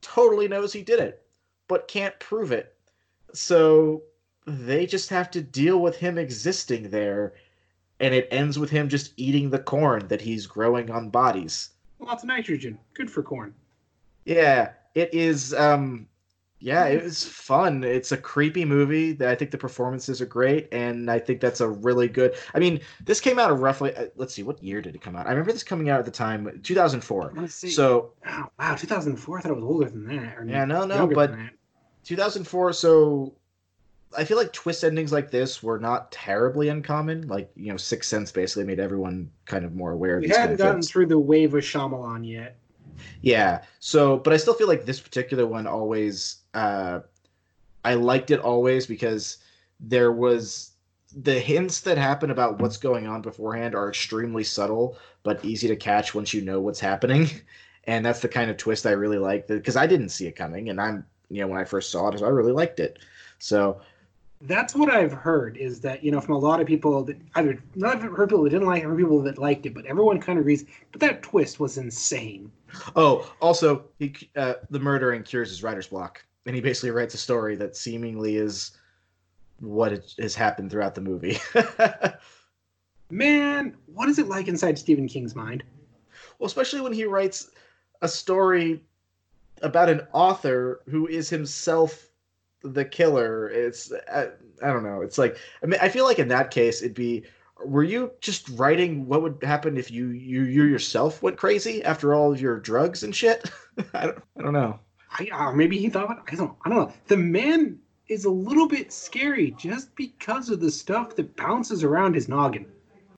totally 0.00 0.48
knows 0.48 0.72
he 0.72 0.82
did 0.82 0.98
it 0.98 1.28
but 1.68 1.86
can't 1.86 2.18
prove 2.18 2.50
it. 2.50 2.74
So 3.34 4.02
they 4.46 4.86
just 4.86 5.10
have 5.10 5.30
to 5.32 5.42
deal 5.42 5.78
with 5.80 5.96
him 5.96 6.16
existing 6.16 6.88
there 6.88 7.34
and 8.00 8.14
it 8.14 8.28
ends 8.30 8.58
with 8.58 8.70
him 8.70 8.88
just 8.88 9.12
eating 9.18 9.50
the 9.50 9.58
corn 9.58 10.08
that 10.08 10.22
he's 10.22 10.46
growing 10.46 10.90
on 10.90 11.10
bodies 11.10 11.70
Lots 12.00 12.22
of 12.22 12.28
nitrogen. 12.28 12.78
Good 12.94 13.10
for 13.10 13.22
corn. 13.22 13.54
yeah, 14.24 14.72
it 14.94 15.12
is. 15.12 15.52
Um, 15.54 16.06
yeah, 16.60 16.86
it 16.86 17.04
was 17.04 17.24
fun. 17.24 17.84
It's 17.84 18.10
a 18.10 18.16
creepy 18.16 18.64
movie. 18.64 19.12
That 19.12 19.28
I 19.28 19.34
think 19.36 19.50
the 19.52 19.58
performances 19.58 20.20
are 20.20 20.26
great, 20.26 20.68
and 20.72 21.08
I 21.10 21.18
think 21.20 21.40
that's 21.40 21.60
a 21.60 21.68
really 21.68 22.08
good. 22.08 22.34
I 22.54 22.58
mean, 22.58 22.80
this 23.04 23.20
came 23.20 23.38
out 23.38 23.50
of 23.50 23.60
roughly. 23.60 23.94
Uh, 23.94 24.06
let's 24.16 24.34
see, 24.34 24.42
what 24.42 24.60
year 24.62 24.82
did 24.82 24.94
it 24.96 25.00
come 25.00 25.14
out? 25.14 25.26
I 25.26 25.30
remember 25.30 25.52
this 25.52 25.62
coming 25.62 25.88
out 25.88 26.00
at 26.00 26.04
the 26.04 26.10
time, 26.10 26.60
2004. 26.64 27.46
See. 27.48 27.70
So 27.70 28.12
wow, 28.24 28.50
wow, 28.58 28.74
2004. 28.74 29.38
I 29.38 29.40
thought 29.40 29.52
it 29.52 29.54
was 29.54 29.64
older 29.64 29.88
than 29.88 30.06
that. 30.08 30.36
Or 30.38 30.44
Yeah, 30.44 30.64
no, 30.64 30.84
no, 30.84 31.06
but- 31.06 31.32
2004. 32.04 32.72
So 32.72 33.34
I 34.16 34.24
feel 34.24 34.36
like 34.36 34.52
twist 34.52 34.84
endings 34.84 35.12
like 35.12 35.30
this 35.30 35.62
were 35.62 35.78
not 35.78 36.10
terribly 36.10 36.68
uncommon. 36.68 37.28
Like 37.28 37.50
you 37.56 37.70
know, 37.70 37.76
Sixth 37.76 38.08
Sense 38.08 38.32
basically 38.32 38.64
made 38.64 38.80
everyone 38.80 39.30
kind 39.44 39.64
of 39.64 39.74
more 39.74 39.92
aware 39.92 40.16
of 40.16 40.22
we 40.22 40.28
these 40.28 40.36
hadn't 40.36 40.56
gotten 40.56 40.82
through 40.82 41.06
the 41.06 41.18
wave 41.18 41.54
of 41.54 41.62
Shyamalan 41.62 42.26
yet. 42.26 42.56
Yeah. 43.20 43.62
So, 43.80 44.18
but 44.18 44.32
I 44.32 44.36
still 44.36 44.54
feel 44.54 44.68
like 44.68 44.84
this 44.84 45.00
particular 45.00 45.46
one 45.46 45.66
always, 45.66 46.38
uh, 46.54 47.00
I 47.84 47.94
liked 47.94 48.30
it 48.30 48.40
always 48.40 48.86
because 48.86 49.38
there 49.80 50.12
was 50.12 50.72
the 51.16 51.38
hints 51.38 51.80
that 51.82 51.96
happen 51.96 52.30
about 52.30 52.60
what's 52.60 52.76
going 52.76 53.06
on 53.06 53.22
beforehand 53.22 53.74
are 53.74 53.88
extremely 53.88 54.44
subtle 54.44 54.98
but 55.22 55.42
easy 55.44 55.68
to 55.68 55.76
catch 55.76 56.14
once 56.14 56.34
you 56.34 56.42
know 56.42 56.60
what's 56.60 56.80
happening. 56.80 57.28
And 57.84 58.04
that's 58.04 58.20
the 58.20 58.28
kind 58.28 58.50
of 58.50 58.58
twist 58.58 58.84
I 58.84 58.90
really 58.90 59.16
like 59.16 59.46
because 59.46 59.74
I 59.74 59.86
didn't 59.86 60.10
see 60.10 60.26
it 60.26 60.36
coming. 60.36 60.68
And 60.68 60.78
I'm, 60.78 61.06
you 61.30 61.40
know, 61.40 61.46
when 61.46 61.58
I 61.58 61.64
first 61.64 61.90
saw 61.90 62.08
it, 62.08 62.22
I 62.22 62.28
really 62.28 62.52
liked 62.52 62.80
it. 62.80 62.98
So, 63.38 63.80
That's 64.42 64.74
what 64.74 64.90
I've 64.90 65.12
heard 65.12 65.56
is 65.56 65.80
that, 65.80 66.04
you 66.04 66.12
know, 66.12 66.20
from 66.20 66.34
a 66.34 66.38
lot 66.38 66.60
of 66.60 66.66
people 66.66 67.02
that 67.04 67.16
either 67.34 67.58
not 67.74 68.00
heard 68.00 68.28
people 68.28 68.44
that 68.44 68.50
didn't 68.50 68.68
like 68.68 68.82
it, 68.82 68.86
heard 68.86 68.98
people 68.98 69.20
that 69.22 69.38
liked 69.38 69.66
it, 69.66 69.74
but 69.74 69.84
everyone 69.86 70.20
kind 70.20 70.38
of 70.38 70.42
agrees. 70.42 70.64
But 70.92 71.00
that 71.00 71.22
twist 71.22 71.58
was 71.58 71.76
insane. 71.76 72.52
oh, 72.96 73.32
also, 73.40 73.84
he, 73.98 74.14
uh, 74.36 74.54
the 74.70 74.78
murdering 74.78 75.24
cures 75.24 75.48
his 75.48 75.62
writer's 75.62 75.88
block. 75.88 76.24
And 76.46 76.54
he 76.54 76.62
basically 76.62 76.92
writes 76.92 77.14
a 77.14 77.18
story 77.18 77.56
that 77.56 77.76
seemingly 77.76 78.36
is 78.36 78.72
what 79.60 79.92
it, 79.92 80.14
has 80.18 80.34
happened 80.34 80.70
throughout 80.70 80.94
the 80.94 81.00
movie. 81.00 81.38
Man, 83.10 83.76
what 83.86 84.08
is 84.08 84.18
it 84.18 84.28
like 84.28 84.48
inside 84.48 84.78
Stephen 84.78 85.08
King's 85.08 85.34
mind? 85.34 85.64
Well, 86.38 86.46
especially 86.46 86.80
when 86.80 86.92
he 86.92 87.04
writes 87.04 87.50
a 88.02 88.08
story 88.08 88.84
about 89.62 89.88
an 89.88 90.02
author 90.12 90.80
who 90.88 91.08
is 91.08 91.28
himself 91.28 92.07
the 92.62 92.84
killer. 92.84 93.48
It's 93.48 93.92
I, 94.12 94.28
I 94.62 94.68
don't 94.68 94.82
know. 94.82 95.02
It's 95.02 95.18
like 95.18 95.38
I 95.62 95.66
mean 95.66 95.78
I 95.82 95.88
feel 95.88 96.04
like 96.04 96.18
in 96.18 96.28
that 96.28 96.50
case 96.50 96.82
it'd 96.82 96.94
be 96.94 97.24
were 97.64 97.82
you 97.82 98.12
just 98.20 98.48
writing 98.50 99.06
what 99.06 99.22
would 99.22 99.38
happen 99.42 99.76
if 99.76 99.90
you 99.90 100.08
you 100.08 100.42
you 100.42 100.64
yourself 100.64 101.22
went 101.22 101.36
crazy 101.36 101.82
after 101.84 102.14
all 102.14 102.32
of 102.32 102.40
your 102.40 102.58
drugs 102.60 103.02
and 103.02 103.14
shit? 103.14 103.50
I 103.94 104.06
don't 104.06 104.22
I 104.38 104.42
don't 104.42 104.52
know. 104.52 104.78
I, 105.18 105.28
uh, 105.32 105.52
maybe 105.52 105.78
he 105.78 105.88
thought 105.88 106.22
I 106.30 106.34
don't 106.34 106.54
I 106.64 106.68
don't 106.68 106.78
know. 106.78 106.92
The 107.06 107.16
man 107.16 107.78
is 108.08 108.24
a 108.24 108.30
little 108.30 108.66
bit 108.66 108.92
scary 108.92 109.50
just 109.52 109.94
because 109.94 110.50
of 110.50 110.60
the 110.60 110.70
stuff 110.70 111.14
that 111.16 111.36
bounces 111.36 111.84
around 111.84 112.14
his 112.14 112.28
noggin. 112.28 112.66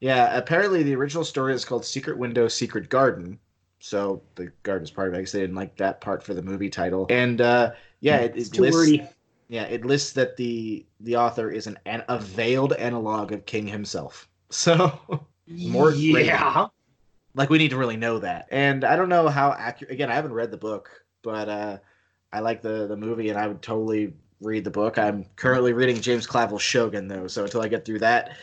Yeah, 0.01 0.37
apparently 0.37 0.83
the 0.83 0.95
original 0.97 1.25
story 1.25 1.55
is 1.55 1.65
called 1.65 1.85
Secret 1.85 2.17
Window, 2.17 2.49
Secret 2.49 2.89
Garden. 2.89 3.39
So 3.81 4.23
the 4.35 4.53
garden's 4.63 4.91
part 4.91 5.09
of 5.09 5.15
it 5.15 5.19
because 5.19 5.33
they 5.33 5.41
didn't 5.41 5.57
like 5.57 5.77
that 5.77 6.01
part 6.01 6.23
for 6.23 6.35
the 6.35 6.43
movie 6.43 6.71
title. 6.71 7.07
And 7.11 7.41
uh, 7.41 7.73
yeah, 8.01 8.19
it, 8.19 8.37
It's 8.37 8.49
it 8.49 8.55
too 8.55 8.63
lists 8.63 8.79
wordy. 8.79 9.09
Yeah, 9.51 9.65
it 9.65 9.85
lists 9.85 10.13
that 10.13 10.37
the 10.37 10.87
the 11.01 11.17
author 11.17 11.51
is 11.51 11.67
an, 11.67 11.77
an 11.85 12.05
a 12.09 12.21
veiled 12.21 12.73
analog 12.75 13.33
of 13.33 13.45
King 13.47 13.67
himself. 13.67 14.29
So, 14.53 14.99
More 15.47 15.93
yeah. 15.93 16.67
like, 17.37 17.51
we 17.51 17.59
need 17.59 17.71
to 17.71 17.77
really 17.77 17.97
know 17.97 18.19
that. 18.19 18.49
And 18.51 18.83
I 18.83 18.97
don't 18.97 19.09
know 19.09 19.29
how 19.29 19.53
accurate. 19.53 19.95
Again, 19.95 20.11
I 20.11 20.17
haven't 20.17 20.33
read 20.33 20.51
the 20.51 20.57
book, 20.57 20.91
but 21.23 21.49
uh, 21.49 21.79
I 22.33 22.41
like 22.41 22.61
the 22.61 22.89
the 22.89 22.97
movie, 22.97 23.29
and 23.29 23.39
I 23.39 23.47
would 23.47 23.63
totally 23.63 24.13
read 24.41 24.65
the 24.65 24.71
book. 24.71 24.99
I'm 24.99 25.25
currently 25.37 25.73
reading 25.73 26.01
James 26.01 26.27
Clavell's 26.27 26.63
Shogun 26.63 27.07
though, 27.07 27.29
so 27.29 27.45
until 27.45 27.63
I 27.63 27.69
get 27.69 27.85
through 27.85 28.01
that, 28.01 28.37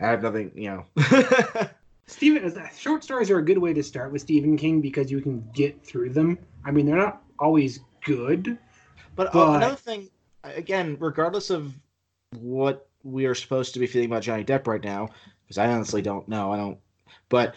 I 0.00 0.06
have 0.06 0.22
nothing. 0.22 0.52
You 0.54 0.86
know. 0.96 1.68
Stephen, 2.06 2.52
short 2.78 3.02
stories 3.02 3.30
are 3.32 3.38
a 3.38 3.44
good 3.44 3.58
way 3.58 3.72
to 3.72 3.82
start 3.82 4.12
with 4.12 4.22
Stephen 4.22 4.56
King 4.56 4.80
because 4.80 5.10
you 5.10 5.20
can 5.20 5.44
get 5.52 5.84
through 5.84 6.10
them. 6.10 6.38
I 6.64 6.70
mean, 6.70 6.86
they're 6.86 6.96
not 6.96 7.22
always 7.40 7.80
good, 8.04 8.58
but, 9.16 9.32
but... 9.32 9.48
Uh, 9.48 9.56
another 9.56 9.74
thing, 9.74 10.08
again, 10.54 10.96
regardless 11.00 11.50
of 11.50 11.74
what 12.38 12.88
we 13.02 13.26
are 13.26 13.34
supposed 13.34 13.74
to 13.74 13.80
be 13.80 13.86
feeling 13.86 14.10
about 14.10 14.22
Johnny 14.22 14.44
Depp 14.44 14.66
right 14.66 14.82
now, 14.82 15.08
because 15.44 15.58
I 15.58 15.68
honestly 15.68 16.02
don't 16.02 16.28
know. 16.28 16.52
I 16.52 16.56
don't, 16.56 16.78
but 17.28 17.54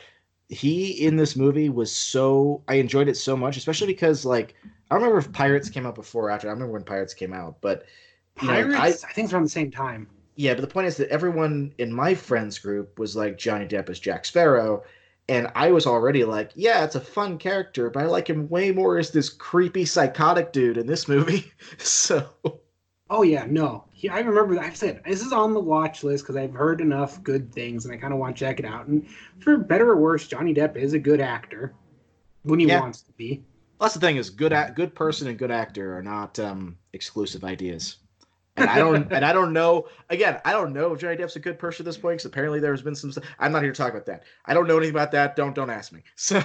he 0.50 0.92
in 1.06 1.16
this 1.16 1.36
movie 1.36 1.70
was 1.70 1.96
so 1.96 2.64
I 2.68 2.76
enjoyed 2.76 3.08
it 3.08 3.18
so 3.18 3.38
much, 3.38 3.58
especially 3.58 3.88
because 3.88 4.26
like 4.26 4.56
I 4.90 4.96
don't 4.96 5.04
remember 5.04 5.20
if 5.20 5.32
Pirates 5.32 5.70
came 5.70 5.86
out 5.86 5.96
before 5.96 6.28
or 6.28 6.30
after. 6.32 6.48
I 6.48 6.52
remember 6.52 6.74
when 6.74 6.84
Pirates 6.84 7.14
came 7.14 7.34
out, 7.34 7.58
but 7.62 7.86
Pirates, 8.36 8.74
know, 8.74 8.80
I, 8.80 8.88
I 8.88 8.92
think 8.92 9.26
it's 9.26 9.34
around 9.34 9.44
the 9.44 9.50
same 9.50 9.72
time. 9.72 10.08
Yeah, 10.36 10.54
but 10.54 10.62
the 10.62 10.68
point 10.68 10.88
is 10.88 10.98
that 10.98 11.10
everyone 11.10 11.74
in 11.78 11.94
my 11.94 12.16
friends 12.16 12.58
group 12.58 12.98
was 12.98 13.16
like 13.16 13.38
Johnny 13.38 13.66
Depp 13.66 13.90
as 13.90 14.00
Jack 14.00 14.26
Sparrow, 14.26 14.84
and 15.28 15.52
I 15.54 15.72
was 15.72 15.86
already 15.86 16.24
like, 16.24 16.52
yeah, 16.56 16.84
it's 16.84 16.96
a 16.96 17.02
fun 17.02 17.38
character, 17.38 17.90
but 17.90 18.02
I 18.02 18.06
like 18.06 18.30
him 18.30 18.48
way 18.50 18.72
more 18.72 18.98
as 18.98 19.12
this 19.12 19.30
creepy 19.30 19.86
psychotic 19.86 20.54
dude 20.54 20.78
in 20.78 20.88
this 20.88 21.08
movie. 21.08 21.52
so. 21.78 22.26
Oh 23.10 23.24
yeah, 23.24 23.46
no. 23.50 23.86
He, 23.92 24.08
I 24.08 24.20
remember 24.20 24.60
I've 24.60 24.78
said 24.78 25.02
this 25.06 25.26
is 25.26 25.34
on 25.34 25.54
the 25.54 25.60
watch 25.60 26.04
list 26.04 26.24
because 26.24 26.36
I've 26.36 26.54
heard 26.54 26.80
enough 26.80 27.22
good 27.24 27.52
things 27.52 27.86
and 27.86 27.94
I 27.94 27.98
kind 27.98 28.14
of 28.14 28.20
want 28.20 28.36
to 28.36 28.40
check 28.40 28.60
it 28.60 28.66
out. 28.66 28.88
And 28.88 29.08
for 29.40 29.58
better 29.58 29.90
or 29.90 29.98
worse, 29.98 30.28
Johnny 30.28 30.54
Depp 30.54 30.76
is 30.76 30.94
a 30.94 31.00
good 31.00 31.20
actor 31.20 31.74
when 32.44 32.60
he 32.60 32.68
yeah. 32.68 32.80
wants 32.80 33.02
to 33.02 33.12
be. 33.14 33.44
That's 33.80 33.94
the 33.94 34.00
thing 34.00 34.18
is 34.18 34.30
good 34.30 34.54
good 34.76 34.94
person 34.94 35.28
and 35.28 35.38
good 35.38 35.52
actor 35.52 35.98
are 35.98 36.04
not 36.04 36.38
um, 36.38 36.78
exclusive 36.94 37.44
ideas. 37.44 37.98
And 38.60 38.70
I 38.70 38.78
don't 38.78 39.12
and 39.12 39.26
I 39.26 39.34
don't 39.34 39.54
know 39.54 39.88
again, 40.10 40.40
I 40.46 40.52
don't 40.52 40.74
know 40.74 40.94
if 40.94 41.00
Johnny 41.00 41.16
Depp's 41.18 41.36
a 41.36 41.40
good 41.40 41.60
person 41.60 41.84
at 41.84 41.86
this 41.86 41.98
point 41.98 42.16
because 42.18 42.26
apparently 42.26 42.60
there's 42.60 42.82
been 42.82 42.96
some 42.96 43.14
I'm 43.40 43.52
not 43.52 43.64
here 43.64 43.72
to 43.72 43.78
talk 43.78 43.92
about 43.92 44.06
that. 44.08 44.24
I 44.46 44.54
don't 44.54 44.68
know 44.68 44.78
anything 44.78 44.96
about 44.96 45.12
that. 45.12 45.36
Don't 45.36 45.54
don't 45.56 45.70
ask 45.70 45.92
me. 45.92 46.02
So 46.16 46.42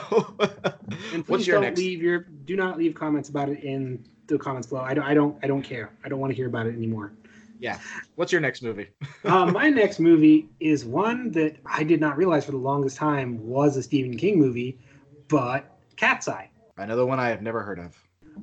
and 1.12 1.26
please 1.26 1.46
don't 1.46 1.62
next? 1.62 1.78
leave 1.78 2.02
your 2.02 2.20
do 2.20 2.56
not 2.56 2.78
leave 2.78 2.94
comments 2.94 3.28
about 3.28 3.48
it 3.48 3.62
in 3.62 4.04
the 4.26 4.38
comments 4.38 4.68
below. 4.68 4.82
I 4.82 4.94
don't 4.94 5.04
I 5.04 5.14
don't 5.14 5.38
I 5.42 5.46
don't 5.46 5.62
care. 5.62 5.90
I 6.04 6.08
don't 6.08 6.20
want 6.20 6.30
to 6.30 6.36
hear 6.36 6.46
about 6.46 6.66
it 6.66 6.74
anymore. 6.74 7.12
Yeah. 7.58 7.78
What's 8.16 8.32
your 8.32 8.40
next 8.40 8.62
movie? 8.62 8.88
um, 9.24 9.52
my 9.54 9.70
next 9.70 10.00
movie 10.00 10.48
is 10.60 10.84
one 10.84 11.30
that 11.32 11.56
I 11.64 11.84
did 11.84 12.00
not 12.00 12.16
realize 12.16 12.44
for 12.44 12.50
the 12.50 12.58
longest 12.58 12.96
time 12.96 13.46
was 13.46 13.76
a 13.76 13.82
Stephen 13.82 14.16
King 14.16 14.38
movie, 14.38 14.78
but 15.28 15.78
Cat's 15.96 16.28
Eye. 16.28 16.50
Another 16.76 17.06
one 17.06 17.20
I 17.20 17.28
have 17.28 17.42
never 17.42 17.62
heard 17.62 17.78
of. 17.78 17.96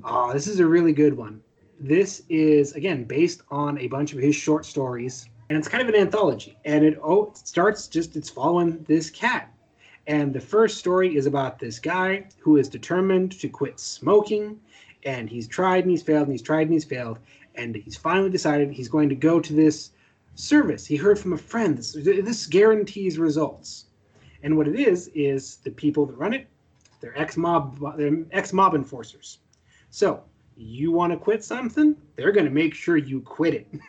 Oh, 0.04 0.32
this 0.32 0.46
is 0.46 0.58
a 0.58 0.66
really 0.66 0.92
good 0.92 1.16
one. 1.16 1.42
This 1.84 2.22
is 2.28 2.74
again 2.74 3.02
based 3.02 3.42
on 3.50 3.76
a 3.78 3.88
bunch 3.88 4.12
of 4.12 4.20
his 4.20 4.36
short 4.36 4.64
stories, 4.64 5.28
and 5.48 5.58
it's 5.58 5.66
kind 5.66 5.82
of 5.82 5.88
an 5.92 6.00
anthology. 6.00 6.56
And 6.64 6.84
it 6.84 6.96
oh 7.02 7.30
it 7.30 7.38
starts 7.38 7.88
just 7.88 8.14
it's 8.14 8.30
following 8.30 8.84
this 8.86 9.10
cat. 9.10 9.52
And 10.06 10.32
the 10.32 10.40
first 10.40 10.78
story 10.78 11.16
is 11.16 11.26
about 11.26 11.58
this 11.58 11.80
guy 11.80 12.28
who 12.38 12.56
is 12.56 12.68
determined 12.68 13.32
to 13.40 13.48
quit 13.48 13.80
smoking, 13.80 14.60
and 15.02 15.28
he's 15.28 15.48
tried 15.48 15.82
and 15.82 15.90
he's 15.90 16.04
failed 16.04 16.28
and 16.28 16.32
he's 16.32 16.42
tried 16.42 16.68
and 16.68 16.72
he's 16.72 16.84
failed, 16.84 17.18
and 17.56 17.74
he's 17.74 17.96
finally 17.96 18.30
decided 18.30 18.70
he's 18.70 18.88
going 18.88 19.08
to 19.08 19.16
go 19.16 19.40
to 19.40 19.52
this 19.52 19.90
service. 20.36 20.86
He 20.86 20.94
heard 20.94 21.18
from 21.18 21.32
a 21.32 21.36
friend 21.36 21.76
this, 21.76 21.94
this 21.94 22.46
guarantees 22.46 23.18
results. 23.18 23.86
And 24.44 24.56
what 24.56 24.68
it 24.68 24.78
is 24.78 25.10
is 25.16 25.56
the 25.56 25.72
people 25.72 26.06
that 26.06 26.16
run 26.16 26.32
it, 26.32 26.46
they're 27.00 27.18
ex 27.18 27.36
mob, 27.36 27.96
they're 27.96 28.24
ex 28.30 28.52
mob 28.52 28.76
enforcers. 28.76 29.38
So 29.90 30.22
you 30.62 30.92
want 30.92 31.12
to 31.12 31.18
quit 31.18 31.44
something, 31.44 31.96
they're 32.16 32.32
going 32.32 32.46
to 32.46 32.52
make 32.52 32.74
sure 32.74 32.96
you 32.96 33.20
quit 33.20 33.54
it. 33.54 33.66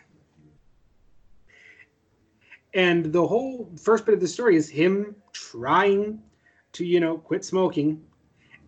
and 2.73 3.11
the 3.11 3.25
whole 3.25 3.69
first 3.77 4.05
bit 4.05 4.13
of 4.13 4.21
the 4.21 4.27
story 4.27 4.55
is 4.55 4.69
him 4.69 5.15
trying 5.31 6.19
to, 6.73 6.85
you 6.85 6.99
know, 6.99 7.17
quit 7.17 7.45
smoking 7.45 8.01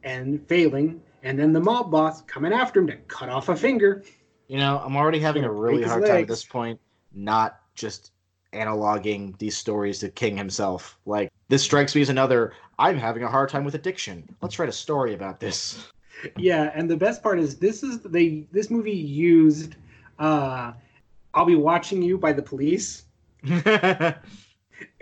and 0.04 0.48
failing, 0.48 1.02
and 1.24 1.40
then 1.40 1.52
the 1.52 1.60
mob 1.60 1.90
boss 1.90 2.22
coming 2.24 2.54
after 2.54 2.80
him 2.80 2.88
to 2.88 2.96
cut 3.08 3.30
off 3.30 3.50
a 3.50 3.56
finger. 3.56 4.04
You 4.48 4.60
know, 4.60 4.80
I'm 4.84 4.96
already 4.96 5.20
having 5.20 5.44
a 5.44 5.52
really 5.52 5.82
hard 5.82 6.02
legs. 6.02 6.12
time 6.12 6.22
at 6.22 6.28
this 6.28 6.44
point, 6.44 6.80
not 7.14 7.60
just 7.74 8.12
analoging 8.54 9.38
these 9.40 9.58
stories 9.58 10.00
to 10.00 10.10
King 10.10 10.38
himself. 10.38 11.00
Like, 11.06 11.32
this 11.50 11.64
strikes 11.64 11.96
me 11.96 12.02
as 12.02 12.10
another, 12.10 12.54
I'm 12.78 12.98
having 12.98 13.24
a 13.24 13.28
hard 13.28 13.50
time 13.50 13.66
with 13.66 13.74
addiction. 13.76 14.28
Let's 14.42 14.60
write 14.60 14.70
a 14.70 14.74
story 14.74 15.16
about 15.16 15.40
this. 15.40 15.88
Yeah, 16.38 16.72
and 16.74 16.90
the 16.90 16.98
best 16.98 17.22
part 17.22 17.40
is 17.40 17.58
this 17.58 17.84
is 17.84 18.00
they 18.02 18.48
this 18.52 18.70
movie 18.70 18.92
used 18.92 19.76
uh 20.20 20.74
I'll 21.34 21.46
be 21.46 21.56
watching 21.56 22.02
you 22.02 22.18
by 22.18 22.34
the 22.34 22.42
police. 22.42 23.04
and 23.44 24.16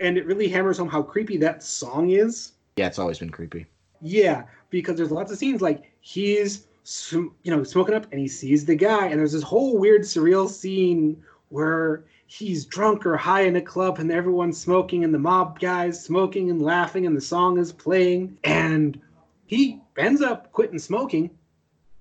it 0.00 0.26
really 0.26 0.48
hammers 0.48 0.78
home 0.78 0.88
how 0.88 1.02
creepy 1.02 1.36
that 1.38 1.62
song 1.62 2.10
is. 2.10 2.52
Yeah, 2.76 2.88
it's 2.88 2.98
always 2.98 3.18
been 3.18 3.30
creepy. 3.30 3.66
Yeah, 4.02 4.44
because 4.70 4.96
there's 4.96 5.12
lots 5.12 5.30
of 5.30 5.38
scenes 5.38 5.62
like 5.62 5.90
he's 6.00 6.66
you 7.10 7.32
know, 7.46 7.64
smoking 7.64 7.94
up 7.94 8.06
and 8.10 8.20
he 8.20 8.28
sees 8.28 8.64
the 8.64 8.74
guy. 8.74 9.06
And 9.06 9.18
there's 9.18 9.32
this 9.32 9.42
whole 9.42 9.78
weird, 9.78 10.02
surreal 10.02 10.48
scene 10.48 11.22
where 11.48 12.04
he's 12.26 12.64
drunk 12.64 13.06
or 13.06 13.16
high 13.16 13.42
in 13.42 13.56
a 13.56 13.60
club 13.60 13.98
and 13.98 14.10
everyone's 14.10 14.60
smoking 14.60 15.04
and 15.04 15.14
the 15.14 15.18
mob 15.18 15.60
guys 15.60 16.02
smoking 16.02 16.50
and 16.50 16.60
laughing 16.60 17.06
and 17.06 17.16
the 17.16 17.20
song 17.20 17.58
is 17.58 17.72
playing. 17.72 18.36
And 18.44 19.00
he 19.46 19.80
ends 19.96 20.22
up 20.22 20.52
quitting 20.52 20.78
smoking. 20.78 21.30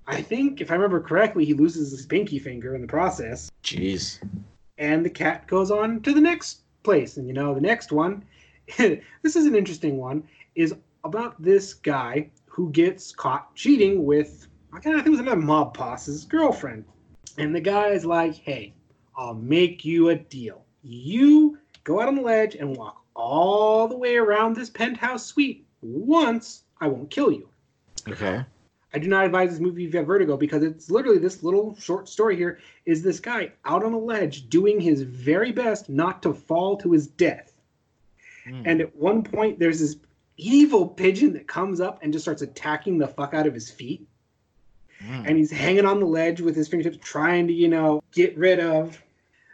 I 0.06 0.22
think, 0.22 0.60
if 0.60 0.70
I 0.70 0.76
remember 0.76 1.00
correctly, 1.00 1.46
he 1.46 1.54
loses 1.54 1.92
his 1.92 2.06
pinky 2.06 2.40
finger 2.40 2.76
in 2.76 2.82
the 2.82 2.88
process. 2.88 3.50
Jeez. 3.64 4.20
And 4.78 5.06
the 5.06 5.10
cat 5.10 5.48
goes 5.48 5.72
on 5.72 6.02
to 6.02 6.14
the 6.14 6.22
next 6.22 6.62
place. 6.84 7.18
And 7.18 7.28
you 7.28 7.34
know, 7.34 7.54
the 7.54 7.62
next 7.62 7.92
one, 7.92 8.26
this 8.78 9.36
is 9.36 9.46
an 9.46 9.56
interesting 9.56 9.98
one, 9.98 10.24
is 10.56 10.76
about 11.04 11.42
this 11.42 11.74
guy 11.74 12.30
who 12.46 12.70
gets 12.72 13.12
caught 13.12 13.56
cheating 13.56 14.06
with 14.06 14.48
I 14.76 14.80
think 14.80 15.06
it 15.06 15.10
was 15.10 15.20
another 15.20 15.40
mob 15.40 15.78
boss's 15.78 16.26
girlfriend. 16.26 16.86
And 17.38 17.56
the 17.56 17.62
guy 17.62 17.90
is 17.90 18.06
like, 18.06 18.34
hey, 18.36 18.74
I'll 19.16 19.36
make 19.36 19.86
you 19.86 20.10
a 20.10 20.16
deal. 20.16 20.66
You 20.82 21.60
go 21.84 22.02
out 22.02 22.08
on 22.08 22.16
the 22.16 22.22
ledge 22.22 22.56
and 22.56 22.76
walk 22.76 23.04
all 23.16 23.88
the 23.88 23.98
way 23.98 24.16
around 24.16 24.56
this 24.56 24.72
penthouse 24.72 25.28
suite. 25.28 25.68
Once, 25.82 26.62
I 26.80 26.88
won't 26.88 27.10
kill 27.10 27.32
you. 27.32 27.50
Okay. 28.08 28.46
I 28.94 29.00
do 29.00 29.08
not 29.08 29.26
advise 29.26 29.50
this 29.50 29.60
movie 29.60 29.86
if 29.86 29.94
you 29.94 29.98
have 29.98 30.08
vertigo 30.08 30.38
because 30.38 30.62
it's 30.62 30.92
literally 30.92 31.18
this 31.18 31.42
little 31.42 31.76
short 31.80 32.08
story 32.08 32.36
here 32.36 32.60
is 32.86 33.02
this 33.02 33.20
guy 33.20 33.52
out 33.66 33.84
on 33.84 33.94
a 33.94 33.98
ledge 33.98 34.50
doing 34.50 34.80
his 34.80 35.02
very 35.02 35.52
best 35.52 35.90
not 35.90 36.22
to 36.24 36.34
fall 36.34 36.78
to 36.78 36.92
his 36.92 37.08
death. 37.08 37.54
Mm. 38.48 38.64
And 38.66 38.82
at 38.82 38.96
one 38.96 39.24
point, 39.24 39.58
there's 39.58 39.80
this 39.80 39.96
evil 40.38 40.88
pigeon 40.88 41.34
that 41.34 41.48
comes 41.48 41.80
up 41.80 42.00
and 42.04 42.14
just 42.14 42.26
starts 42.26 42.42
attacking 42.42 42.98
the 42.98 43.08
fuck 43.08 43.34
out 43.34 43.48
of 43.48 43.54
his 43.54 43.72
feet. 43.72 44.08
Mm. 45.04 45.28
And 45.28 45.38
he's 45.38 45.52
hanging 45.52 45.86
on 45.86 46.00
the 46.00 46.06
ledge 46.06 46.40
with 46.40 46.56
his 46.56 46.68
fingertips, 46.68 46.98
trying 47.04 47.48
to, 47.48 47.54
you 47.54 47.70
know, 47.70 48.04
get 48.12 48.38
rid 48.38 48.60
of 48.60 49.02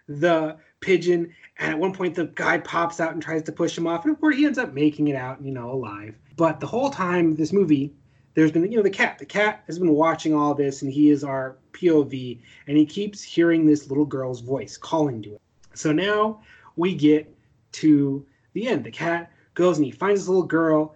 the 0.08 0.58
pigeon. 0.82 1.34
And 1.58 1.72
at 1.72 1.80
one 1.80 1.94
point, 1.94 2.16
the 2.16 2.26
guy 2.26 2.58
pops 2.60 3.00
out 3.00 3.14
and 3.14 3.22
tries 3.22 3.44
to 3.44 3.52
push 3.52 3.78
him 3.78 3.88
off. 3.88 4.06
And 4.06 4.14
of 4.14 4.20
course, 4.20 4.36
he 4.36 4.46
ends 4.46 4.58
up 4.58 4.74
making 4.74 5.08
it 5.08 5.16
out, 5.16 5.42
you 5.44 5.52
know, 5.52 5.72
alive. 5.72 6.16
But 6.36 6.60
the 6.60 6.68
whole 6.68 6.90
time, 6.90 7.36
this 7.36 7.52
movie, 7.52 7.94
there's 8.34 8.52
been, 8.52 8.70
you 8.72 8.78
know, 8.78 8.84
the 8.84 8.90
cat. 8.90 9.20
The 9.20 9.26
cat 9.26 9.64
has 9.68 9.80
been 9.80 9.92
watching 9.92 10.34
all 10.34 10.54
this, 10.54 10.82
and 10.82 10.92
he 10.92 11.10
is 11.10 11.24
our 11.24 11.58
POV, 11.74 12.40
and 12.68 12.78
he 12.78 12.86
keeps 12.86 13.22
hearing 13.22 13.66
this 13.66 13.90
little 13.90 14.06
girl's 14.06 14.40
voice 14.40 14.78
calling 14.78 15.22
to 15.24 15.34
it. 15.34 15.42
So 15.74 15.92
now 15.92 16.42
we 16.76 16.96
get 16.96 17.34
to 17.74 18.26
the 18.54 18.68
end. 18.68 18.84
The 18.84 18.92
cat 18.92 19.32
goes 19.54 19.78
and 19.78 19.86
he 19.86 19.92
finds 19.92 20.22
this 20.22 20.30
little 20.30 20.44
girl, 20.44 20.96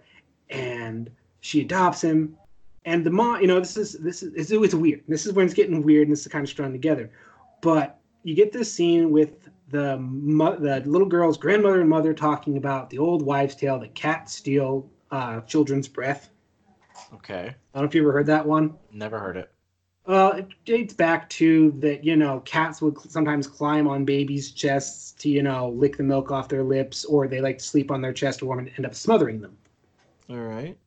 and 0.50 1.10
she 1.42 1.62
adopts 1.62 2.02
him 2.02 2.38
and 2.86 3.06
the 3.06 3.12
mom, 3.12 3.42
you 3.42 3.48
know, 3.48 3.60
this 3.60 3.78
is 3.78 3.94
this 3.94 4.24
is 4.24 4.34
it's, 4.34 4.52
it's 4.52 4.74
weird. 4.74 5.04
This 5.08 5.26
is 5.26 5.34
when 5.34 5.46
it's 5.46 5.54
getting 5.54 5.84
weird, 5.84 6.08
and 6.08 6.12
this 6.12 6.22
is 6.22 6.32
kind 6.32 6.44
of 6.44 6.50
strung 6.50 6.72
together. 6.72 7.12
But 7.62 8.00
you 8.24 8.36
get 8.36 8.52
this 8.52 8.72
scene 8.72 9.12
with 9.12 9.50
the 9.74 9.98
the 10.60 10.90
little 10.90 11.08
girl's 11.08 11.38
grandmother 11.38 11.82
and 11.82 11.90
mother 11.90 12.14
talking 12.14 12.58
about 12.58 12.90
the 12.90 12.98
old 12.98 13.22
wives' 13.22 13.56
tale 13.56 13.80
that 13.80 13.94
cats 13.96 14.34
steal 14.34 14.90
uh, 15.12 15.42
children's 15.42 15.88
breath. 15.88 16.30
Okay. 17.14 17.54
I 17.74 17.78
don't 17.80 17.84
know 17.84 17.88
if 17.90 17.96
you 17.96 18.02
ever 18.02 18.14
heard 18.14 18.28
that 18.28 18.46
one. 18.46 18.76
Never 18.92 19.20
heard 19.20 19.38
it. 19.38 19.52
Well, 20.06 20.34
it 20.34 20.48
dates 20.66 20.94
back 20.94 21.30
to 21.30 21.72
that, 21.80 22.04
you 22.04 22.18
know, 22.18 22.42
cats 22.42 22.82
would 22.82 23.00
sometimes 23.10 23.48
climb 23.48 23.88
on 23.88 24.04
babies' 24.04 24.52
chests 24.52 25.14
to, 25.14 25.30
you 25.30 25.42
know, 25.42 25.70
lick 25.70 25.96
the 25.96 26.04
milk 26.04 26.30
off 26.30 26.50
their 26.50 26.64
lips, 26.64 27.06
or 27.06 27.28
they 27.28 27.40
like 27.40 27.60
to 27.60 27.64
sleep 27.64 27.90
on 27.90 28.02
their 28.02 28.12
chest 28.12 28.44
warm 28.44 28.60
and 28.60 28.72
end 28.76 28.86
up 28.86 28.96
smothering 28.96 29.40
them. 29.40 29.58
All 30.30 30.38
right 30.38 30.78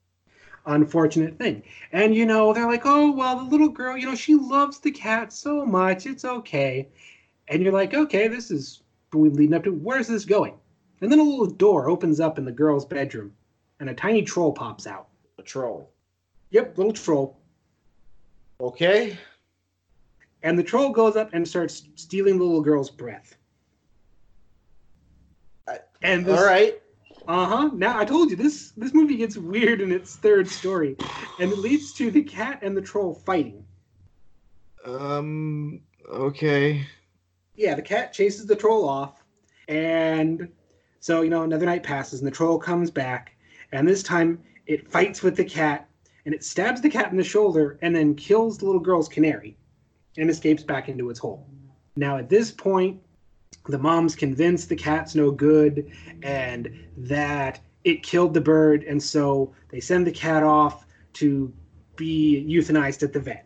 unfortunate 0.67 1.39
thing. 1.39 1.63
And 1.93 2.15
you 2.15 2.27
know, 2.27 2.53
they're 2.53 2.67
like, 2.67 2.83
oh 2.85 3.13
well, 3.13 3.37
the 3.37 3.45
little 3.45 3.69
girl, 3.69 3.97
you 3.97 4.07
know, 4.07 4.15
she 4.15 4.35
loves 4.35 4.79
the 4.79 4.91
cat 4.91 5.33
so 5.33 5.65
much, 5.65 6.07
it's 6.07 6.25
okay. 6.25 6.89
And 7.49 7.63
you're 7.63 7.73
like, 7.73 7.95
okay, 7.95 8.29
this 8.29 8.51
is 8.51 8.83
we 9.15 9.31
leading 9.31 9.55
up 9.55 9.65
to 9.65 9.71
where's 9.73 10.09
this 10.09 10.25
going? 10.27 10.55
And 11.01 11.11
then 11.11 11.19
a 11.21 11.23
little 11.23 11.47
door 11.47 11.89
opens 11.89 12.21
up 12.21 12.39
in 12.39 12.45
the 12.45 12.53
girl's 12.53 12.85
bedroom, 12.85 13.33
and 13.81 13.89
a 13.91 13.95
tiny 13.95 14.23
troll 14.23 14.53
pops 14.53 14.87
out. 14.87 15.09
A 15.39 15.43
troll. 15.43 15.91
Yep, 16.51 16.77
little 16.79 16.93
troll. 16.93 17.41
Okay. 18.61 19.19
and 20.43 20.59
the 20.59 20.63
troll 20.63 20.91
goes 20.91 21.17
up 21.17 21.31
and 21.33 21.47
starts 21.47 21.89
stealing 21.97 22.39
the 22.39 22.45
little 22.45 22.63
girl's 22.63 22.91
breath. 22.91 23.37
And 26.03 26.25
this, 26.25 26.39
All 26.39 26.45
right. 26.45 26.81
uh 27.27 27.47
huh. 27.47 27.71
Now 27.75 27.99
I 27.99 28.05
told 28.05 28.31
you 28.31 28.37
this 28.37 28.73
this 28.77 28.95
movie 28.95 29.17
gets 29.17 29.37
weird 29.37 29.81
in 29.81 29.93
its 29.93 30.17
third 30.17 30.49
story, 30.49 30.97
and 31.39 31.51
it 31.53 31.59
leads 31.59 31.93
to 31.95 32.11
the 32.11 32.23
cat 32.23 32.61
and 32.63 32.77
the 32.77 32.83
troll 32.83 33.15
fighting. 33.15 33.65
Um. 34.85 35.81
Okay. 36.09 36.87
Yeah, 37.57 37.75
the 37.75 37.83
cat 37.83 38.13
chases 38.13 38.47
the 38.47 38.55
troll 38.55 38.87
off, 38.87 39.25
and 39.67 40.49
so 41.01 41.23
you 41.23 41.31
know 41.31 41.43
another 41.43 41.65
night 41.65 41.83
passes, 41.83 42.21
and 42.21 42.27
the 42.27 42.35
troll 42.35 42.59
comes 42.59 42.91
back, 42.91 43.35
and 43.73 43.89
this 43.89 44.03
time 44.03 44.41
it 44.67 44.91
fights 44.91 45.23
with 45.23 45.37
the 45.37 45.45
cat, 45.45 45.89
and 46.27 46.35
it 46.35 46.45
stabs 46.45 46.83
the 46.83 46.91
cat 46.91 47.11
in 47.11 47.17
the 47.17 47.25
shoulder, 47.25 47.79
and 47.81 47.97
then 47.97 48.15
kills 48.15 48.59
the 48.59 48.67
little 48.67 48.81
girl's 48.81 49.09
canary, 49.09 49.57
and 50.19 50.29
escapes 50.29 50.63
back 50.63 50.91
into 50.91 51.09
its 51.09 51.19
hole. 51.19 51.47
Now 51.97 52.19
at 52.19 52.29
this 52.29 52.51
point, 52.51 53.01
the 53.69 53.79
mom's 53.79 54.15
convinced 54.15 54.69
the 54.69 54.77
cat's 54.77 55.15
no 55.15 55.31
good, 55.31 55.91
and 56.23 56.79
that 56.99 57.61
it 57.85 58.03
killed 58.03 58.35
the 58.35 58.41
bird, 58.41 58.85
and 58.85 59.03
so 59.03 59.55
they 59.71 59.81
send 59.81 60.07
the 60.07 60.13
cat 60.13 60.43
off 60.43 60.85
to 61.15 61.53
be 61.97 62.45
euthanized 62.47 63.03
at 63.03 63.15
the 63.15 63.21
vet. 63.21 63.46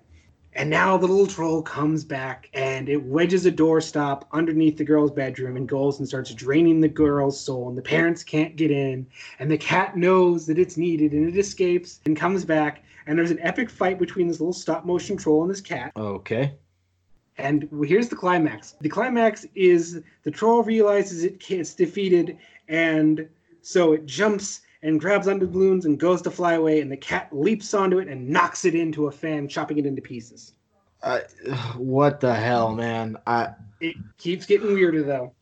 And 0.54 0.68
now 0.68 0.96
the 0.96 1.06
little 1.06 1.26
troll 1.26 1.62
comes 1.62 2.02
back 2.02 2.50
and 2.54 2.88
it 2.88 3.02
wedges 3.02 3.46
a 3.46 3.52
doorstop 3.52 4.24
underneath 4.32 4.76
the 4.76 4.84
girl's 4.84 5.12
bedroom 5.12 5.56
and 5.56 5.68
goes 5.68 5.98
and 5.98 6.08
starts 6.08 6.34
draining 6.34 6.80
the 6.80 6.88
girl's 6.88 7.40
soul. 7.40 7.68
And 7.68 7.78
the 7.78 7.82
parents 7.82 8.24
can't 8.24 8.56
get 8.56 8.70
in. 8.70 9.06
And 9.38 9.50
the 9.50 9.58
cat 9.58 9.96
knows 9.96 10.46
that 10.46 10.58
it's 10.58 10.76
needed 10.76 11.12
and 11.12 11.28
it 11.28 11.38
escapes 11.38 12.00
and 12.04 12.16
comes 12.16 12.44
back. 12.44 12.82
And 13.06 13.18
there's 13.18 13.30
an 13.30 13.40
epic 13.40 13.70
fight 13.70 13.98
between 13.98 14.28
this 14.28 14.40
little 14.40 14.52
stop 14.52 14.84
motion 14.84 15.16
troll 15.16 15.42
and 15.42 15.50
this 15.50 15.60
cat. 15.60 15.92
Okay. 15.96 16.54
And 17.38 17.68
here's 17.84 18.08
the 18.08 18.16
climax. 18.16 18.76
The 18.80 18.88
climax 18.88 19.46
is 19.54 20.02
the 20.24 20.30
troll 20.30 20.62
realizes 20.62 21.24
it 21.24 21.42
it's 21.50 21.74
defeated, 21.74 22.36
and 22.68 23.26
so 23.62 23.94
it 23.94 24.04
jumps 24.04 24.60
and 24.82 25.00
grabs 25.00 25.28
onto 25.28 25.46
the 25.46 25.52
balloons 25.52 25.84
and 25.84 25.98
goes 25.98 26.22
to 26.22 26.30
fly 26.30 26.54
away, 26.54 26.80
and 26.80 26.90
the 26.90 26.96
cat 26.96 27.28
leaps 27.32 27.74
onto 27.74 27.98
it 27.98 28.08
and 28.08 28.28
knocks 28.28 28.64
it 28.64 28.74
into 28.74 29.06
a 29.06 29.12
fan, 29.12 29.48
chopping 29.48 29.78
it 29.78 29.86
into 29.86 30.02
pieces. 30.02 30.52
Uh, 31.02 31.20
what 31.76 32.20
the 32.20 32.34
hell, 32.34 32.74
man? 32.74 33.16
I 33.26 33.54
It 33.80 33.96
keeps 34.18 34.46
getting 34.46 34.74
weirder 34.74 35.02
though, 35.02 35.32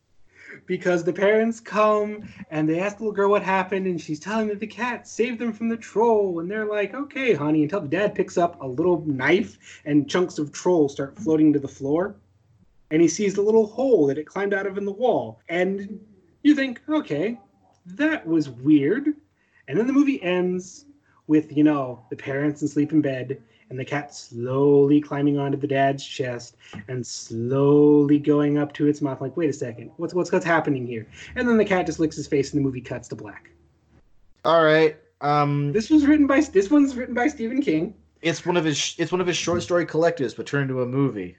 because 0.65 1.03
the 1.03 1.13
parents 1.13 1.59
come 1.59 2.29
and 2.49 2.67
they 2.67 2.79
ask 2.79 2.97
the 2.97 3.03
little 3.03 3.15
girl 3.15 3.29
what 3.29 3.43
happened, 3.43 3.85
and 3.85 3.99
she's 3.99 4.19
telling 4.19 4.47
that 4.47 4.59
the 4.59 4.67
cat 4.67 5.07
saved 5.07 5.39
them 5.39 5.53
from 5.53 5.69
the 5.69 5.77
troll, 5.77 6.39
and 6.39 6.49
they're 6.49 6.65
like, 6.65 6.93
"Okay, 6.93 7.33
honey," 7.33 7.63
until 7.63 7.81
the 7.81 7.87
dad 7.87 8.15
picks 8.15 8.37
up 8.37 8.61
a 8.61 8.67
little 8.67 9.05
knife 9.05 9.81
and 9.85 10.09
chunks 10.09 10.37
of 10.37 10.51
troll 10.51 10.87
start 10.89 11.17
floating 11.17 11.51
to 11.53 11.59
the 11.59 11.67
floor, 11.67 12.15
and 12.91 13.01
he 13.01 13.07
sees 13.07 13.33
the 13.33 13.41
little 13.41 13.67
hole 13.67 14.07
that 14.07 14.17
it 14.17 14.25
climbed 14.25 14.53
out 14.53 14.65
of 14.67 14.77
in 14.77 14.85
the 14.85 14.91
wall, 14.91 15.41
and 15.49 15.99
you 16.43 16.55
think, 16.55 16.81
"Okay, 16.87 17.37
that 17.85 18.25
was 18.25 18.49
weird," 18.49 19.13
and 19.69 19.77
then 19.77 19.87
the 19.87 19.93
movie 19.93 20.21
ends 20.21 20.85
with 21.27 21.55
you 21.55 21.63
know 21.63 22.03
the 22.09 22.15
parents 22.15 22.61
asleep 22.61 22.91
in 22.91 22.99
bed 23.01 23.41
and 23.69 23.79
the 23.79 23.85
cat 23.85 24.13
slowly 24.13 24.99
climbing 24.99 25.37
onto 25.37 25.57
the 25.57 25.67
dad's 25.67 26.05
chest 26.05 26.57
and 26.89 27.05
slowly 27.05 28.19
going 28.19 28.57
up 28.57 28.73
to 28.73 28.87
its 28.87 29.01
mouth 29.01 29.21
like 29.21 29.37
wait 29.37 29.49
a 29.49 29.53
second 29.53 29.89
what's 29.95 30.13
what's 30.13 30.31
what's 30.31 30.43
happening 30.45 30.85
here 30.85 31.07
and 31.35 31.47
then 31.47 31.57
the 31.57 31.63
cat 31.63 31.85
just 31.85 31.99
licks 31.99 32.17
his 32.17 32.27
face 32.27 32.51
and 32.51 32.59
the 32.59 32.63
movie 32.63 32.81
cuts 32.81 33.07
to 33.07 33.15
black 33.15 33.51
all 34.45 34.63
right. 34.63 34.97
Um, 35.21 35.73
this 35.73 35.89
was 35.89 36.05
written 36.05 36.27
by 36.27 36.39
this 36.39 36.69
one's 36.71 36.95
written 36.95 37.13
by 37.13 37.27
stephen 37.27 37.61
king 37.61 37.93
it's 38.21 38.45
one 38.45 38.57
of 38.57 38.65
his 38.65 38.95
it's 38.97 39.11
one 39.11 39.21
of 39.21 39.27
his 39.27 39.37
short 39.37 39.61
story 39.61 39.85
collectives, 39.85 40.35
but 40.35 40.45
turned 40.45 40.69
into 40.69 40.81
a 40.81 40.85
movie 40.85 41.37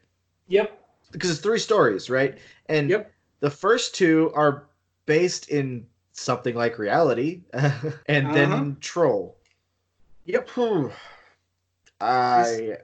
yep 0.48 0.80
because 1.12 1.30
it's 1.30 1.40
three 1.40 1.58
stories, 1.58 2.08
right? 2.08 2.38
And 2.66 2.90
Yep. 2.90 3.12
the 3.40 3.50
first 3.50 3.94
two 3.94 4.30
are 4.34 4.68
based 5.06 5.48
in 5.48 5.86
something 6.12 6.54
like 6.54 6.78
reality, 6.78 7.42
and 7.52 8.26
Uh-huh. 8.26 8.34
then 8.34 8.76
Troll. 8.80 9.36
yep 10.24 10.48
Whew. 10.50 10.92
I 12.00 12.78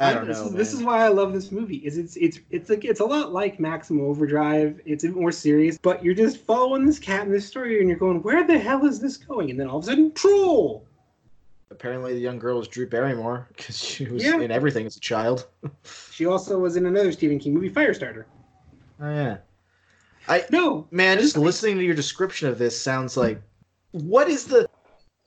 I 0.00 0.12
don't 0.14 0.26
this 0.28 0.38
know. 0.38 0.46
is, 0.46 0.52
this 0.54 0.72
is 0.72 0.82
why 0.82 1.04
i 1.04 1.08
love 1.08 1.32
this 1.32 1.50
movie 1.50 1.78
is 1.78 1.98
it's 1.98 2.16
it's 2.16 2.38
it's 2.50 2.70
like 2.70 2.84
it's 2.84 3.00
a 3.00 3.04
lot 3.04 3.32
like 3.32 3.58
maximum 3.58 4.04
overdrive 4.06 4.80
it's 4.84 5.02
a 5.04 5.08
bit 5.08 5.16
more 5.16 5.32
serious 5.32 5.76
but 5.78 6.04
you're 6.04 6.14
just 6.14 6.38
following 6.38 6.86
this 6.86 6.98
cat 7.00 7.26
in 7.26 7.32
this 7.32 7.46
story 7.46 7.80
and 7.80 7.88
you're 7.88 7.98
going 7.98 8.22
where 8.22 8.46
the 8.46 8.56
hell 8.58 8.84
is 8.86 9.00
this 9.00 9.16
going 9.16 9.50
and 9.50 9.58
then 9.58 9.68
all 9.68 9.78
of 9.78 9.84
a 9.84 9.86
sudden 9.86 10.12
troll 10.12 10.84
Apparently, 11.70 12.14
the 12.14 12.18
young 12.20 12.38
girl 12.38 12.56
was 12.58 12.66
Drew 12.66 12.88
Barrymore 12.88 13.46
because 13.54 13.78
she 13.78 14.06
was 14.06 14.24
Yeah. 14.24 14.40
in 14.40 14.50
everything 14.50 14.86
as 14.86 14.96
a 14.96 15.00
child. 15.00 15.46
she 16.10 16.24
also 16.24 16.58
was 16.58 16.76
in 16.76 16.86
another 16.86 17.12
stephen 17.12 17.38
king 17.38 17.52
movie 17.54 17.70
firestarter 17.70 18.24
Oh 19.00 19.10
yeah, 19.10 19.36
no 20.50 20.86
man. 20.90 21.18
Just 21.18 21.36
listening 21.36 21.78
to 21.78 21.84
your 21.84 21.94
description 21.94 22.48
of 22.48 22.58
this 22.58 22.78
sounds 22.78 23.16
like 23.16 23.40
what 23.92 24.28
is 24.28 24.44
the 24.44 24.68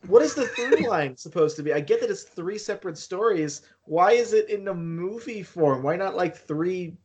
what 0.07 0.21
is 0.21 0.33
the 0.33 0.47
through 0.47 0.87
line 0.87 1.15
supposed 1.17 1.55
to 1.57 1.63
be? 1.63 1.73
I 1.73 1.79
get 1.79 2.01
that 2.01 2.09
it's 2.09 2.23
three 2.23 2.57
separate 2.57 2.97
stories. 2.97 3.61
Why 3.85 4.11
is 4.11 4.33
it 4.33 4.49
in 4.49 4.67
a 4.67 4.73
movie 4.73 5.43
form? 5.43 5.83
Why 5.83 5.95
not 5.95 6.15
like 6.15 6.35
three 6.35 6.95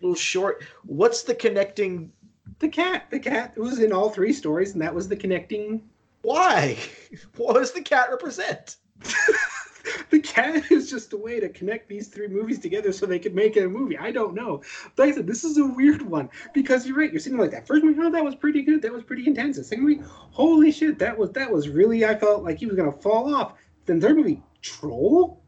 little 0.00 0.14
short? 0.14 0.64
What's 0.84 1.22
the 1.22 1.34
connecting? 1.34 2.12
The 2.58 2.68
cat. 2.68 3.10
The 3.10 3.18
cat 3.18 3.56
was 3.56 3.80
in 3.80 3.92
all 3.92 4.10
three 4.10 4.32
stories, 4.32 4.72
and 4.72 4.82
that 4.82 4.94
was 4.94 5.08
the 5.08 5.16
connecting. 5.16 5.82
Why? 6.22 6.78
What 7.36 7.54
does 7.54 7.70
the 7.70 7.80
cat 7.80 8.08
represent? 8.10 8.76
the 10.10 10.20
cat 10.20 10.70
is 10.70 10.90
just 10.90 11.12
a 11.12 11.16
way 11.16 11.40
to 11.40 11.48
connect 11.48 11.88
these 11.88 12.08
three 12.08 12.28
movies 12.28 12.58
together 12.58 12.92
so 12.92 13.06
they 13.06 13.18
could 13.18 13.34
make 13.34 13.56
it 13.56 13.64
a 13.64 13.68
movie. 13.68 13.98
I 13.98 14.10
don't 14.10 14.34
know. 14.34 14.62
But 14.96 15.06
like 15.06 15.12
I 15.12 15.16
said, 15.16 15.26
this 15.26 15.44
is 15.44 15.58
a 15.58 15.66
weird 15.66 16.02
one 16.02 16.28
because 16.52 16.86
you're 16.86 16.96
right. 16.96 17.12
You're 17.12 17.20
sitting 17.20 17.38
like 17.38 17.50
that 17.50 17.66
first 17.66 17.84
movie. 17.84 18.00
Oh, 18.02 18.10
that 18.10 18.24
was 18.24 18.34
pretty 18.34 18.62
good. 18.62 18.82
That 18.82 18.92
was 18.92 19.04
pretty 19.04 19.26
intense. 19.26 19.56
The 19.56 19.64
second 19.64 19.84
movie, 19.84 20.02
holy 20.04 20.72
shit, 20.72 20.98
that 20.98 21.16
was 21.16 21.30
that 21.32 21.50
was 21.50 21.68
really. 21.68 22.04
I 22.04 22.14
felt 22.14 22.44
like 22.44 22.58
he 22.58 22.66
was 22.66 22.76
gonna 22.76 22.92
fall 22.92 23.34
off. 23.34 23.54
Then 23.86 24.00
third 24.00 24.16
movie, 24.16 24.42
troll. 24.62 25.42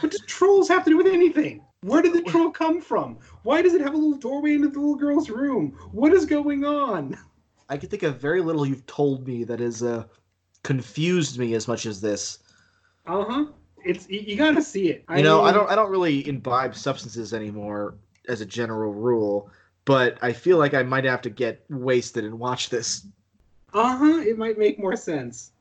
What 0.00 0.10
do 0.10 0.18
trolls 0.26 0.68
have 0.68 0.84
to 0.84 0.90
do 0.90 0.96
with 0.96 1.06
anything? 1.06 1.62
Where 1.82 2.00
did 2.00 2.14
the 2.14 2.22
troll 2.22 2.50
come 2.50 2.80
from? 2.80 3.18
Why 3.42 3.60
does 3.60 3.74
it 3.74 3.82
have 3.82 3.92
a 3.92 3.96
little 3.96 4.18
doorway 4.18 4.54
into 4.54 4.68
the 4.68 4.80
little 4.80 4.96
girl's 4.96 5.28
room? 5.28 5.76
What 5.92 6.12
is 6.14 6.24
going 6.24 6.64
on? 6.64 7.16
I 7.68 7.76
can 7.76 7.88
think 7.88 8.02
of 8.02 8.18
very 8.18 8.40
little 8.40 8.66
you've 8.66 8.86
told 8.86 9.26
me 9.26 9.44
that 9.44 9.60
has 9.60 9.82
uh, 9.82 10.04
confused 10.62 11.38
me 11.38 11.54
as 11.54 11.68
much 11.68 11.86
as 11.86 12.00
this. 12.00 12.38
Uh 13.06 13.24
huh. 13.26 13.46
It's 13.84 14.08
you, 14.08 14.20
you 14.20 14.36
gotta 14.36 14.62
see 14.62 14.88
it. 14.88 15.04
You 15.14 15.22
know, 15.22 15.42
I 15.42 15.52
don't 15.52 15.70
I 15.70 15.74
don't 15.74 15.90
really 15.90 16.26
imbibe 16.26 16.74
substances 16.74 17.34
anymore 17.34 17.94
as 18.28 18.40
a 18.40 18.46
general 18.46 18.92
rule, 18.92 19.50
but 19.84 20.18
I 20.22 20.32
feel 20.32 20.58
like 20.58 20.74
I 20.74 20.82
might 20.82 21.04
have 21.04 21.22
to 21.22 21.30
get 21.30 21.64
wasted 21.68 22.24
and 22.24 22.38
watch 22.38 22.70
this. 22.70 23.06
Uh 23.72 23.96
huh. 23.96 24.20
It 24.20 24.38
might 24.38 24.58
make 24.58 24.78
more 24.78 24.96
sense. 24.96 25.52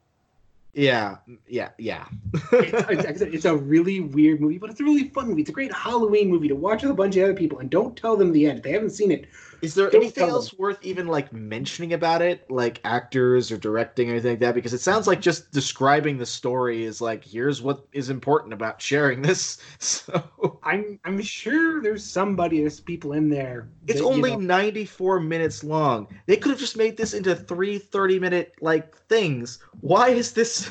Yeah, 0.73 1.17
yeah, 1.47 1.69
yeah. 1.77 2.05
It's, 2.51 3.03
it's, 3.05 3.21
it's 3.21 3.45
a 3.45 3.55
really 3.55 3.99
weird 3.99 4.41
movie, 4.41 4.57
but 4.57 4.71
it's 4.71 4.79
a 4.79 4.83
really 4.83 5.09
fun 5.09 5.27
movie. 5.27 5.41
It's 5.41 5.49
a 5.51 5.53
great 5.53 5.71
Halloween 5.71 6.29
movie 6.29 6.47
to 6.47 6.55
watch 6.55 6.81
with 6.81 6.89
a 6.89 6.95
bunch 6.95 7.15
of 7.15 7.23
other 7.23 7.35
people, 7.35 7.59
and 7.59 7.69
don't 7.69 7.95
tell 7.95 8.17
them 8.17 8.31
the 8.31 8.47
end. 8.47 8.57
If 8.57 8.63
they 8.63 8.71
haven't 8.71 8.89
seen 8.89 9.11
it, 9.11 9.27
Is 9.63 9.75
there 9.75 9.89
Don't 9.89 10.01
anything 10.01 10.27
else 10.27 10.53
worth 10.53 10.77
even 10.81 11.07
like 11.07 11.31
mentioning 11.31 11.93
about 11.93 12.21
it, 12.21 12.51
like 12.51 12.81
actors 12.83 13.49
or 13.49 13.55
directing 13.55 14.09
or 14.09 14.11
anything 14.11 14.31
like 14.31 14.39
that? 14.41 14.55
Because 14.55 14.73
it 14.73 14.81
sounds 14.81 15.07
like 15.07 15.21
just 15.21 15.53
describing 15.53 16.17
the 16.17 16.25
story 16.25 16.83
is 16.83 16.99
like, 16.99 17.23
here's 17.23 17.61
what 17.61 17.87
is 17.93 18.09
important 18.09 18.53
about 18.53 18.81
sharing 18.81 19.21
this. 19.21 19.57
So 19.79 20.59
I'm 20.63 20.99
I'm 21.05 21.21
sure 21.21 21.81
there's 21.81 22.03
somebody, 22.03 22.59
there's 22.59 22.81
people 22.81 23.13
in 23.13 23.29
there. 23.29 23.69
it's 23.87 23.99
that, 24.01 24.05
you 24.05 24.13
only 24.13 24.31
know- 24.31 24.39
94 24.39 25.21
minutes 25.21 25.63
long. 25.63 26.07
They 26.25 26.35
could 26.35 26.51
have 26.51 26.59
just 26.59 26.75
made 26.75 26.97
this 26.97 27.13
into 27.13 27.33
three 27.33 27.77
30 27.77 28.19
minute 28.19 28.55
like 28.59 28.97
things. 29.07 29.59
Why 29.79 30.09
is 30.09 30.33
this? 30.33 30.69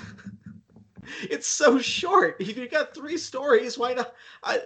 it's 1.31 1.47
so 1.47 1.79
short. 1.79 2.37
If 2.41 2.57
you 2.59 2.69
got 2.69 2.95
three 2.95 3.17
stories, 3.17 3.79
why 3.79 3.95
not? 3.95 4.13
I 4.45 4.61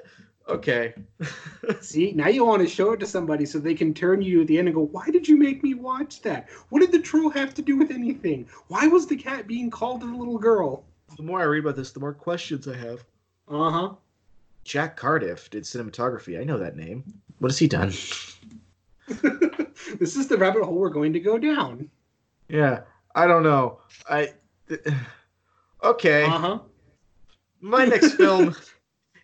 okay. 0.49 0.95
see 1.81 2.13
now 2.13 2.29
you 2.29 2.45
want 2.45 2.63
to 2.63 2.69
show 2.69 2.93
it 2.93 3.01
to 3.01 3.07
somebody 3.07 3.47
so 3.47 3.59
they 3.59 3.75
can 3.75 3.95
turn 3.95 4.23
you 4.23 4.43
at 4.43 4.47
the 4.47 4.59
end 4.59 4.69
and 4.69 4.75
go, 4.75 4.87
"Why 4.87 5.11
did 5.11 5.29
you 5.29 5.37
make 5.37 5.63
me 5.63 5.75
watch 5.75 6.23
that? 6.23 6.49
What 6.69 6.81
did 6.81 6.93
the 6.93 7.01
troll 7.01 7.31
have 7.31 7.55
to 7.55 7.63
do 7.63 7.77
with 7.77 7.91
anything? 7.91 8.49
Why 8.69 8.87
was 8.87 9.07
the 9.07 9.17
cat 9.17 9.47
being 9.47 9.71
called 9.71 10.03
to 10.03 10.07
the 10.07 10.17
little 10.17 10.39
girl?" 10.39 10.85
the 11.17 11.23
more 11.23 11.41
I 11.41 11.45
read 11.45 11.61
about 11.61 11.77
this, 11.77 11.93
the 11.93 12.01
more 12.01 12.13
questions 12.13 12.69
I 12.69 12.77
have. 12.77 13.05
Uh 13.49 13.71
huh. 13.71 13.95
Jack 14.65 14.97
Cardiff 14.97 15.49
did 15.51 15.63
cinematography. 15.63 16.41
I 16.41 16.45
know 16.45 16.59
that 16.59 16.77
name. 16.77 17.05
What 17.39 17.51
has 17.51 17.59
he 17.59 17.69
done? 17.69 17.89
this 19.99 20.17
is 20.17 20.27
the 20.27 20.37
rabbit 20.37 20.65
hole 20.65 20.75
we're 20.75 20.89
going 20.89 21.13
to 21.13 21.21
go 21.21 21.39
down. 21.39 21.89
Yeah, 22.49 22.81
I 23.15 23.27
don't 23.27 23.43
know. 23.43 23.81
I 24.09 24.33
okay. 25.83 26.25
Uh 26.25 26.39
huh. 26.39 26.59
My 27.61 27.85
next 27.85 28.15
film 28.15 28.55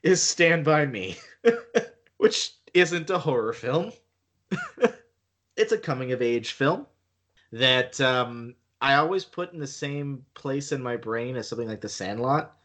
is 0.02 0.22
Stand 0.22 0.64
by 0.64 0.86
Me, 0.86 1.16
which 2.18 2.52
isn't 2.74 3.10
a 3.10 3.18
horror 3.18 3.52
film. 3.52 3.92
it's 5.56 5.72
a 5.72 5.78
coming 5.78 6.12
of 6.12 6.22
age 6.22 6.52
film 6.52 6.86
that 7.52 8.00
um, 8.00 8.54
I 8.80 8.94
always 8.94 9.24
put 9.24 9.52
in 9.52 9.58
the 9.60 9.66
same 9.66 10.24
place 10.34 10.72
in 10.72 10.82
my 10.82 10.96
brain 10.96 11.36
as 11.36 11.48
something 11.48 11.68
like 11.68 11.80
The 11.80 11.88
Sandlot 11.88 12.56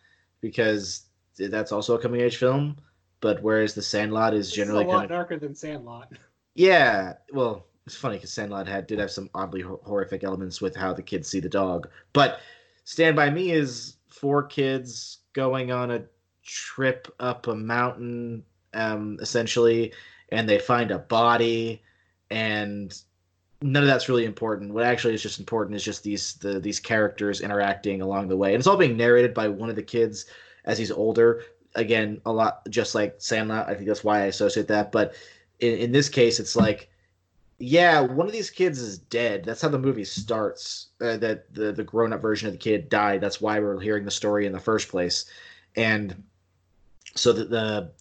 because 0.42 1.06
that's 1.38 1.72
also 1.72 1.96
a 1.96 2.00
coming 2.00 2.22
of 2.22 2.28
age 2.28 2.38
film. 2.38 2.78
but 3.22 3.42
whereas 3.42 3.74
the 3.74 3.82
Sandlot 3.82 4.34
is 4.34 4.52
generally 4.52 4.86
is 4.86 4.92
a 4.92 4.96
lot 4.96 5.10
darker 5.10 5.38
than 5.38 5.54
Sandlot. 5.54 6.12
yeah. 6.56 7.14
Well, 7.34 7.66
it's 7.86 7.96
funny 7.96 8.18
because 8.18 8.34
Sandlot 8.34 8.68
had 8.68 8.88
did 8.88 9.00
have 9.00 9.12
some 9.12 9.30
oddly 9.34 9.62
hor- 9.62 9.80
horrific 9.84 10.24
elements 10.24 10.62
with 10.62 10.76
how 10.76 10.94
the 10.94 11.04
kids 11.04 11.28
see 11.30 11.40
the 11.40 11.50
dog, 11.50 11.88
but 12.14 12.40
Stand 12.84 13.16
by 13.16 13.30
Me 13.30 13.52
is 13.52 13.98
four 14.08 14.44
kids 14.44 15.20
going 15.34 15.72
on 15.72 15.92
a 15.92 16.04
trip 16.48 17.08
up 17.20 17.46
a 17.46 17.56
mountain, 17.56 18.44
um, 18.74 19.20
essentially, 19.22 19.94
and 20.30 20.50
they 20.50 20.58
find 20.58 20.90
a 20.90 20.98
body, 20.98 21.84
and 22.32 23.00
none 23.62 23.84
of 23.84 23.88
that's 23.88 24.10
really 24.10 24.26
important. 24.26 24.74
What 24.74 24.84
actually 24.84 25.14
is 25.14 25.22
just 25.22 25.40
important 25.40 25.76
is 25.76 25.84
just 25.84 26.04
these 26.04 26.34
the 26.36 26.60
these 26.60 26.80
characters 26.80 27.42
interacting 27.42 28.02
along 28.02 28.30
the 28.30 28.38
way, 28.38 28.54
and 28.54 28.60
it's 28.60 28.68
all 28.68 28.78
being 28.78 28.98
narrated 28.98 29.34
by 29.34 29.48
one 29.48 29.70
of 29.70 29.76
the 29.76 29.84
kids 29.84 30.26
as 30.66 30.78
he's 30.78 30.92
older. 30.92 31.44
Again, 31.76 32.20
a 32.26 32.32
lot 32.32 32.68
just 32.70 32.96
like 32.96 33.16
Sandlot. 33.20 33.70
I 33.70 33.76
think 33.76 33.88
that's 33.88 34.04
why 34.04 34.22
I 34.22 34.26
associate 34.26 34.68
that. 34.70 34.92
But 34.92 35.14
in, 35.60 35.78
in 35.78 35.92
this 35.92 36.10
case, 36.10 36.40
it's 36.40 36.56
like, 36.56 36.90
yeah, 37.60 38.00
one 38.00 38.26
of 38.26 38.34
these 38.34 38.50
kids 38.50 38.80
is 38.80 38.98
dead. 38.98 39.44
That's 39.44 39.62
how 39.62 39.70
the 39.70 39.78
movie 39.78 40.06
starts. 40.06 40.88
Uh, 41.02 41.18
that 41.18 41.54
the 41.54 41.72
the 41.72 41.84
grown 41.84 42.14
up 42.14 42.22
version 42.22 42.48
of 42.48 42.54
the 42.54 42.60
kid 42.60 42.90
died. 42.90 43.22
That's 43.22 43.42
why 43.42 43.60
we're 43.60 43.80
hearing 43.80 44.06
the 44.06 44.12
story 44.12 44.46
in 44.46 44.54
the 44.54 44.60
first 44.60 44.90
place, 44.90 45.26
and 45.76 46.24
so 47.18 47.34
that 47.34 47.50
the 47.50 47.92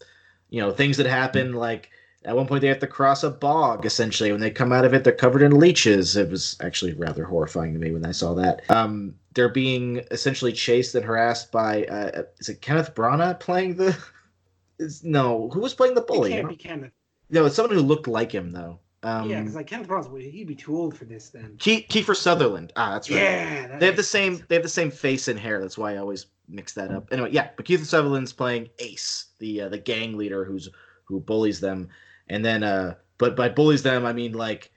you 0.51 0.61
know 0.61 0.71
things 0.71 0.97
that 0.97 1.07
happen 1.07 1.53
like 1.53 1.91
at 2.25 2.37
one 2.37 2.47
point 2.47 2.61
they 2.61 2.69
have 2.69 2.81
to 2.81 2.87
cross 2.87 3.23
a 3.23 3.31
bog 3.31 3.87
essentially. 3.87 4.33
When 4.33 4.41
they 4.41 4.51
come 4.51 4.73
out 4.73 4.85
of 4.85 4.95
it 4.95 5.05
they're 5.05 5.13
covered 5.13 5.43
in 5.43 5.59
leeches. 5.59 6.17
It 6.17 6.31
was 6.31 6.57
actually 6.61 6.95
rather 6.95 7.25
horrifying 7.25 7.73
to 7.73 7.79
me 7.79 7.93
when 7.93 8.05
i 8.07 8.13
saw 8.13 8.35
that. 8.35 8.63
Um 8.71 9.15
they're 9.35 9.49
being 9.49 10.03
essentially 10.11 10.53
chased 10.53 10.95
and 10.95 11.05
harassed 11.05 11.53
by 11.53 11.85
uh 11.85 12.23
is 12.39 12.49
it 12.49 12.61
kenneth 12.61 12.95
branagh 12.95 13.39
playing 13.41 13.77
the 13.77 13.97
is, 14.79 15.05
no 15.05 15.51
who 15.53 15.61
was 15.61 15.75
playing 15.75 15.95
the 15.95 16.01
bully? 16.03 16.33
It 16.33 16.37
can't 16.37 16.49
be 16.49 16.57
Kenneth. 16.57 16.93
no 17.31 17.47
it's 17.47 17.57
someone 17.57 17.75
who 17.75 17.83
looked 17.83 18.09
like 18.09 18.33
him 18.33 18.53
though 18.53 18.81
um 19.07 19.31
yeah, 19.31 19.41
because 19.41 19.55
like 19.55 19.67
Kenneth 19.67 19.89
Branagh, 19.89 20.31
he'd 20.31 20.47
be 20.47 20.55
too 20.55 20.77
old 20.77 20.97
for 20.97 21.05
this 21.05 21.29
then. 21.31 21.57
Ke- 21.59 21.87
Kiefer 21.89 22.17
Sutherland. 22.17 22.73
Ah, 22.77 22.91
that's 22.93 23.09
right. 23.09 23.17
Yeah, 23.23 23.69
that 23.69 23.81
They 23.81 23.87
have 23.87 23.97
the 23.97 24.03
same. 24.03 24.37
sense. 24.37 24.49
They 24.49 24.55
have 24.57 24.65
the 24.65 24.69
same 24.69 24.91
face 24.91 25.29
and 25.29 25.39
hair. 25.39 25.61
That's 25.61 25.79
why 25.79 25.95
I 25.95 25.99
always 25.99 26.27
mix 26.49 26.73
that 26.75 26.91
up. 26.91 27.09
Anyway, 27.13 27.31
yeah. 27.33 27.51
But 27.57 27.67
Kiefer 27.67 27.85
Sutherland's 27.85 28.33
playing 28.33 28.69
Ace, 28.79 29.27
the 29.39 29.63
uh, 29.63 29.69
the 29.69 29.79
gang 29.79 30.17
leader 30.17 30.45
who's 30.45 30.69
who 31.05 31.21
bullies 31.21 31.61
them, 31.61 31.89
and 32.29 32.45
then 32.45 32.63
uh, 32.63 32.95
but 33.19 33.37
by 33.37 33.49
bullies 33.49 33.83
them 33.83 34.05
I 34.05 34.13
mean 34.13 34.33
like 34.33 34.73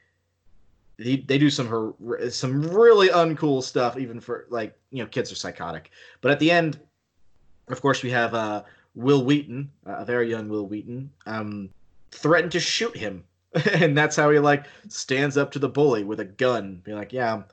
they, 0.98 1.18
they 1.18 1.38
do 1.38 1.50
some 1.50 1.68
her 1.68 2.30
some 2.30 2.62
really 2.62 3.10
uncool 3.10 3.64
stuff 3.64 3.98
even 3.98 4.20
for 4.20 4.46
like 4.50 4.78
you 4.92 5.02
know 5.04 5.10
kids 5.10 5.32
are 5.32 5.36
psychotic. 5.36 5.92
But 6.22 6.32
at 6.32 6.40
the 6.40 6.52
end, 6.52 6.80
of 7.70 7.82
course, 7.82 8.04
we 8.04 8.12
have 8.12 8.34
uh, 8.34 8.64
Wil 8.96 9.24
Wheaton, 9.24 9.72
uh, 9.88 9.98
a 9.98 10.06
very 10.06 10.30
young 10.30 10.50
Wil 10.50 10.68
Wheaton, 10.68 11.10
um, 11.26 11.70
threaten 12.12 12.50
to 12.52 12.60
shoot 12.60 12.96
him, 12.96 13.24
and 13.74 13.98
that's 13.98 14.16
how 14.16 14.30
he 14.30 14.40
like 14.40 14.66
stands 14.90 15.38
up 15.38 15.52
to 15.52 15.60
the 15.60 15.70
bully 15.70 16.04
with 16.04 16.20
a 16.20 16.26
gun, 16.26 16.82
being 16.84 16.98
like, 16.98 17.14
"Yeah, 17.14 17.44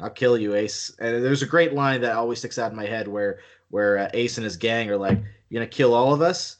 I'll 0.00 0.10
kill 0.10 0.36
you, 0.36 0.54
Ace." 0.54 0.94
And 0.98 1.24
there's 1.24 1.42
a 1.42 1.46
great 1.46 1.72
line 1.72 2.02
that 2.02 2.16
always 2.16 2.38
sticks 2.38 2.58
out 2.58 2.70
in 2.70 2.76
my 2.76 2.86
head 2.86 3.08
where 3.08 3.40
where 3.70 3.98
uh, 3.98 4.10
Ace 4.12 4.36
and 4.36 4.44
his 4.44 4.56
gang 4.56 4.90
are 4.90 4.98
like, 4.98 5.18
"You're 5.48 5.60
gonna 5.60 5.70
kill 5.70 5.94
all 5.94 6.12
of 6.12 6.20
us?" 6.20 6.58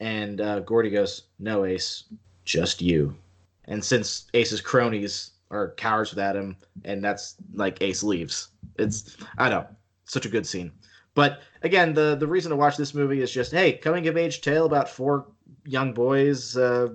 And 0.00 0.40
uh, 0.40 0.60
Gordie 0.60 0.90
goes, 0.90 1.22
"No, 1.38 1.64
Ace, 1.64 2.04
just 2.44 2.82
you." 2.82 3.16
And 3.64 3.82
since 3.82 4.26
Ace's 4.34 4.60
cronies 4.60 5.32
are 5.50 5.74
cowards 5.76 6.10
without 6.10 6.36
him, 6.36 6.56
and 6.84 7.02
that's 7.02 7.36
like 7.54 7.80
Ace 7.80 8.02
leaves. 8.02 8.48
It's 8.78 9.16
I 9.38 9.48
don't 9.48 9.62
know, 9.62 9.68
such 10.04 10.26
a 10.26 10.30
good 10.30 10.46
scene. 10.46 10.72
But 11.14 11.40
again, 11.62 11.94
the 11.94 12.14
the 12.14 12.26
reason 12.26 12.50
to 12.50 12.56
watch 12.56 12.76
this 12.76 12.94
movie 12.94 13.22
is 13.22 13.32
just 13.32 13.52
hey, 13.52 13.72
coming 13.72 14.06
of 14.06 14.18
age 14.18 14.42
tale 14.42 14.66
about 14.66 14.90
four 14.90 15.26
young 15.64 15.94
boys 15.94 16.56
uh, 16.56 16.88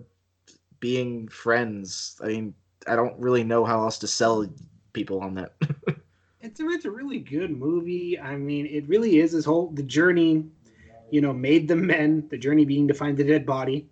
being 0.83 1.29
friends. 1.29 2.19
I 2.21 2.27
mean, 2.27 2.53
I 2.87 2.97
don't 2.97 3.17
really 3.17 3.45
know 3.45 3.63
how 3.63 3.83
else 3.83 3.97
to 3.99 4.07
sell 4.07 4.45
people 4.91 5.21
on 5.21 5.33
that. 5.35 5.53
It's 6.45 6.59
a, 6.59 6.67
it's 6.67 6.83
a 6.83 6.91
really 6.91 7.19
good 7.19 7.51
movie. 7.51 8.19
I 8.19 8.35
mean, 8.35 8.65
it 8.65 8.85
really 8.89 9.19
is 9.19 9.31
this 9.31 9.45
whole 9.45 9.69
the 9.69 9.81
journey, 9.81 10.43
you 11.09 11.21
know, 11.21 11.31
made 11.31 11.69
them 11.69 11.87
men. 11.87 12.27
The 12.29 12.37
journey 12.37 12.65
being 12.65 12.85
to 12.89 12.93
find 12.93 13.15
the 13.15 13.23
dead 13.23 13.45
body. 13.45 13.87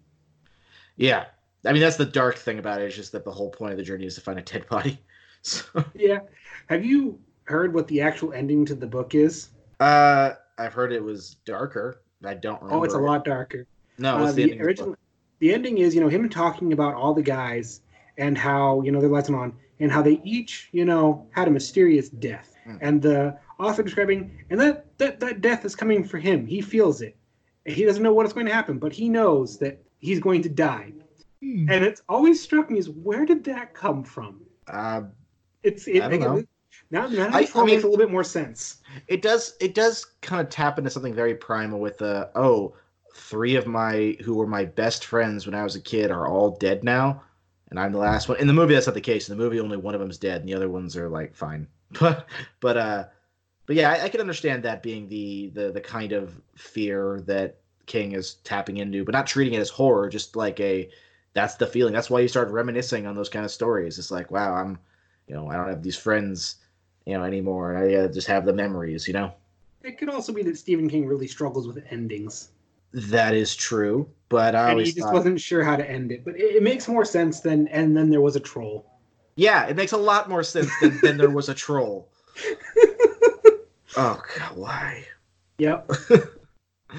yeah, 0.98 1.28
I 1.66 1.72
mean 1.72 1.82
that's 1.82 1.96
the 1.96 2.06
dark 2.06 2.38
thing 2.38 2.60
about 2.60 2.82
it 2.82 2.88
is 2.90 2.96
just 2.98 3.14
that 3.14 3.24
the 3.24 3.32
whole 3.32 3.50
point 3.52 3.72
of 3.72 3.78
the 3.78 3.86
journey 3.86 4.06
is 4.06 4.16
to 4.16 4.22
find 4.22 4.38
a 4.38 4.42
dead 4.42 4.68
body. 4.68 5.00
So, 5.44 5.64
Yeah. 5.96 6.20
Have 6.68 6.84
you 6.84 7.18
heard 7.46 7.74
what 7.74 7.88
the 7.88 8.02
actual 8.02 8.34
ending 8.34 8.66
to 8.66 8.76
the 8.76 8.86
book 8.86 9.16
is? 9.16 9.52
uh, 9.80 10.34
I've 10.58 10.74
heard 10.74 10.92
it 10.92 11.02
was 11.02 11.38
darker. 11.46 12.04
I 12.24 12.34
don't 12.34 12.62
remember. 12.62 12.82
Oh, 12.82 12.84
it's 12.84 12.94
a 12.94 13.00
lot 13.00 13.24
darker. 13.24 13.66
No, 13.98 14.18
Uh, 14.18 14.26
the, 14.28 14.34
the 14.34 14.42
ending 14.44 14.62
original? 14.62 14.96
The 15.42 15.54
ending 15.54 15.80
is, 15.80 15.94
you 15.94 16.00
know, 16.02 16.08
him 16.08 16.30
talking 16.30 16.72
about 16.72 16.96
all 16.96 17.14
the 17.14 17.22
guys 17.22 17.82
and 18.18 18.38
how 18.38 18.82
you 18.84 18.92
know 18.92 19.02
their 19.02 19.10
lights 19.10 19.30
are 19.30 19.36
on, 19.36 19.54
and 19.80 19.92
how 19.92 20.02
they 20.02 20.22
each, 20.24 20.70
you 20.72 20.86
know, 20.86 21.28
had 21.32 21.48
a 21.48 21.52
mysterious 21.52 22.08
death, 22.10 22.48
Mm. 22.68 22.78
and 22.82 23.02
the 23.02 23.38
author 23.60 23.84
describing, 23.84 24.32
and 24.50 24.60
that 24.62 24.98
that 25.00 25.20
that 25.20 25.42
death 25.42 25.66
is 25.66 25.76
coming 25.76 26.04
for 26.04 26.20
him. 26.20 26.46
He 26.46 26.62
feels 26.62 27.02
it. 27.02 27.16
He 27.66 27.86
doesn't 27.86 28.02
know 28.04 28.14
what 28.14 28.26
is 28.26 28.34
going 28.34 28.46
to 28.48 28.54
happen, 28.54 28.78
but 28.80 28.94
he 28.94 29.10
knows 29.10 29.58
that 29.60 29.82
he's 30.00 30.20
going 30.20 30.42
to 30.44 30.50
die. 30.50 30.94
Hmm. 31.44 31.70
And 31.70 31.84
it's 31.84 32.02
always 32.08 32.42
struck 32.42 32.70
me 32.70 32.78
as 32.80 32.90
where 32.90 33.26
did 33.26 33.44
that 33.46 33.74
come 33.74 34.04
from? 34.04 34.42
Uh, 34.68 35.04
It's 35.64 35.88
it, 35.88 36.02
I 36.04 36.08
don't 36.10 36.20
know. 36.20 36.44
now 36.92 37.08
now 37.08 37.28
I- 37.32 37.46
that 37.46 37.56
I 37.56 37.60
mean- 37.60 37.66
makes 37.68 37.84
a 37.84 37.88
little 37.88 37.98
bit 38.06 38.12
more 38.12 38.24
sense. 38.24 38.82
it 39.08 39.22
does 39.24 39.56
it 39.60 39.74
does 39.74 40.06
kind 40.22 40.42
of 40.42 40.50
tap 40.50 40.78
into 40.78 40.90
something 40.92 41.14
very 41.16 41.34
primal 41.36 41.80
with 41.80 41.98
the 41.98 42.30
oh 42.36 42.74
three 43.14 43.56
of 43.56 43.68
my 43.68 44.16
who 44.24 44.36
were 44.36 44.48
my 44.48 44.66
best 44.66 45.06
friends 45.06 45.46
when 45.46 45.56
i 45.56 45.64
was 45.64 45.76
a 45.76 45.82
kid 45.82 46.12
are 46.12 46.28
all 46.28 46.52
dead 46.58 46.84
now. 46.84 47.24
And 47.70 47.80
i'm 47.80 47.94
the 47.94 48.00
last 48.00 48.28
one. 48.28 48.38
In 48.38 48.48
the 48.48 48.54
movie 48.54 48.74
that's 48.74 48.88
not 48.88 48.96
the 48.96 49.02
case. 49.02 49.30
In 49.30 49.38
the 49.38 49.44
movie 49.44 49.60
only 49.60 49.78
one 49.78 49.94
of 49.94 50.02
them's 50.02 50.18
dead 50.18 50.42
and 50.42 50.50
the 50.50 50.54
other 50.54 50.70
ones 50.70 50.98
are 50.98 51.10
like 51.10 51.36
fine. 51.36 51.68
But 52.00 52.28
but 52.62 52.78
uh 52.78 53.06
but 53.66 53.76
yeah 53.76 53.92
i, 53.92 54.04
I 54.06 54.10
can 54.10 54.22
understand 54.22 54.64
that 54.64 54.82
being 54.82 55.10
the 55.10 55.52
the 55.54 55.72
the 55.72 55.82
kind 55.82 56.14
of 56.14 56.42
fear 56.56 57.22
that 57.26 57.60
king 57.86 58.14
is 58.14 58.36
tapping 58.46 58.78
into 58.78 59.04
but 59.04 59.14
not 59.14 59.28
treating 59.28 59.54
it 59.56 59.60
as 59.60 59.70
horror 59.70 60.08
just 60.08 60.36
like 60.36 60.60
a 60.60 60.90
that's 61.34 61.56
the 61.56 61.68
feeling. 61.68 61.94
That's 61.94 62.10
why 62.10 62.20
you 62.20 62.28
start 62.28 62.50
reminiscing 62.50 63.08
on 63.08 63.16
those 63.16 63.30
kind 63.30 63.46
of 63.46 63.52
stories. 63.52 64.00
It's 64.00 64.12
like 64.12 64.32
wow 64.32 64.54
i'm 64.54 64.80
you 65.28 65.36
know 65.36 65.50
i 65.50 65.56
don't 65.56 65.70
have 65.70 65.84
these 65.84 65.98
friends 65.98 66.56
you 67.06 67.14
know 67.14 67.24
anymore. 67.24 67.76
I 67.76 67.94
uh, 67.96 68.08
just 68.08 68.28
have 68.28 68.46
the 68.46 68.54
memories 68.54 69.08
you 69.08 69.14
know? 69.14 69.34
It 69.84 69.98
could 69.98 70.10
also 70.10 70.32
be 70.32 70.44
that 70.44 70.58
Stephen 70.58 70.90
King 70.90 71.08
really 71.08 71.28
struggles 71.28 71.68
with 71.68 71.84
endings. 71.90 72.50
That 72.94 73.34
is 73.34 73.56
true, 73.56 74.10
but 74.30 74.56
I 74.56 74.72
and 74.72 74.80
he 74.80 74.86
just 74.86 75.00
thought, 75.00 75.14
wasn't 75.14 75.40
sure 75.40 75.64
how 75.64 75.76
to 75.76 75.90
end 75.90 76.12
it. 76.12 76.26
But 76.26 76.36
it, 76.36 76.56
it 76.58 76.64
makes 76.64 76.88
more 76.88 77.06
sense 77.06 77.40
than 77.40 77.68
and 77.70 77.96
then 77.96 78.10
there 78.10 78.22
was 78.22 78.36
a 78.36 78.40
troll. 78.40 78.86
yeah, 79.36 79.66
it 79.68 79.76
makes 79.76 79.94
a 79.94 79.98
lot 79.98 80.30
more 80.30 80.44
sense 80.44 80.70
than, 80.82 81.00
than 81.02 81.18
there 81.18 81.30
was 81.30 81.50
a 81.50 81.54
troll. 81.54 82.10
Oh 83.98 84.22
God, 84.38 84.56
why? 84.56 85.06
Yep. 85.58 85.92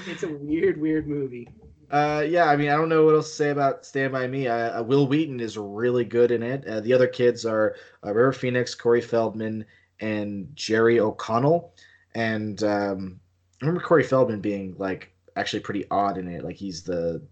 it's 0.07 0.22
a 0.22 0.28
weird, 0.28 0.78
weird 0.80 1.09
movie. 1.09 1.49
Uh, 1.90 2.24
yeah, 2.26 2.47
I 2.47 2.57
mean, 2.57 2.68
I 2.68 2.76
don't 2.76 2.88
know 2.88 3.05
what 3.05 3.14
else 3.14 3.30
to 3.30 3.34
say 3.34 3.51
about 3.51 3.84
Stand 3.84 4.12
by 4.12 4.26
Me. 4.26 4.47
Uh, 4.47 4.80
uh, 4.80 4.82
Wil 4.82 5.07
Wheaton 5.07 5.40
is 5.40 5.57
really 5.57 6.05
good 6.05 6.30
in 6.30 6.43
it. 6.43 6.66
Uh, 6.66 6.80
the 6.80 6.93
other 6.93 7.07
kids 7.07 7.45
are 7.45 7.76
uh, 8.05 8.12
River 8.12 8.32
Phoenix, 8.32 8.74
Corey 8.74 9.01
Feldman, 9.01 9.64
and 10.01 10.49
Jerry 10.55 11.01
O'Connell. 11.01 11.74
And 12.14 12.62
um, 12.62 13.20
I 13.61 13.66
remember 13.66 13.84
Corey 13.86 14.05
Feldman 14.05 14.40
being 14.40 14.74
like 14.78 15.14
actually 15.37 15.61
pretty 15.61 15.85
odd 15.91 16.18
in 16.18 16.28
it. 16.28 16.45
Like 16.45 16.57
he's 16.57 16.83
the 16.83 17.22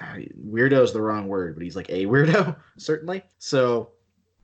uh, 0.00 0.16
weirdo 0.46 0.82
is 0.82 0.92
the 0.92 1.02
wrong 1.02 1.28
word, 1.28 1.54
but 1.54 1.62
he's 1.62 1.76
like 1.76 1.90
a 1.90 2.06
weirdo 2.06 2.56
certainly. 2.78 3.22
So, 3.38 3.90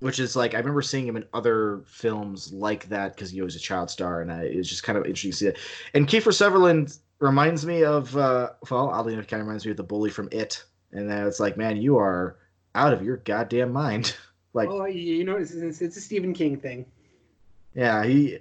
which 0.00 0.18
is 0.18 0.36
like 0.36 0.54
I 0.54 0.58
remember 0.58 0.82
seeing 0.82 1.06
him 1.06 1.16
in 1.16 1.24
other 1.32 1.82
films 1.86 2.52
like 2.52 2.88
that 2.88 3.14
because 3.14 3.30
he 3.30 3.42
was 3.42 3.56
a 3.56 3.60
child 3.60 3.90
star, 3.90 4.22
and 4.22 4.30
uh, 4.30 4.44
it 4.44 4.56
was 4.56 4.68
just 4.68 4.82
kind 4.82 4.98
of 4.98 5.04
interesting 5.04 5.30
to 5.30 5.36
see 5.36 5.46
it. 5.46 5.58
And 5.94 6.06
Kiefer 6.06 6.32
Sutherland 6.32 6.98
reminds 7.20 7.66
me 7.66 7.84
of 7.84 8.16
uh 8.16 8.50
well 8.70 8.90
oddly 8.90 9.12
enough 9.12 9.26
kind 9.26 9.40
of 9.40 9.46
reminds 9.46 9.64
me 9.64 9.72
of 9.72 9.76
the 9.76 9.82
bully 9.82 10.10
from 10.10 10.28
it 10.30 10.64
and 10.92 11.10
then 11.10 11.26
it's 11.26 11.40
like 11.40 11.56
man 11.56 11.76
you 11.76 11.96
are 11.96 12.36
out 12.74 12.92
of 12.92 13.02
your 13.02 13.16
goddamn 13.18 13.72
mind 13.72 14.14
like 14.52 14.68
oh, 14.68 14.86
you 14.86 15.24
know, 15.24 15.36
it's, 15.36 15.52
it's, 15.52 15.82
it's 15.82 15.96
a 15.96 16.00
Stephen 16.00 16.32
King 16.32 16.56
thing. 16.56 16.86
yeah 17.74 18.04
he 18.04 18.38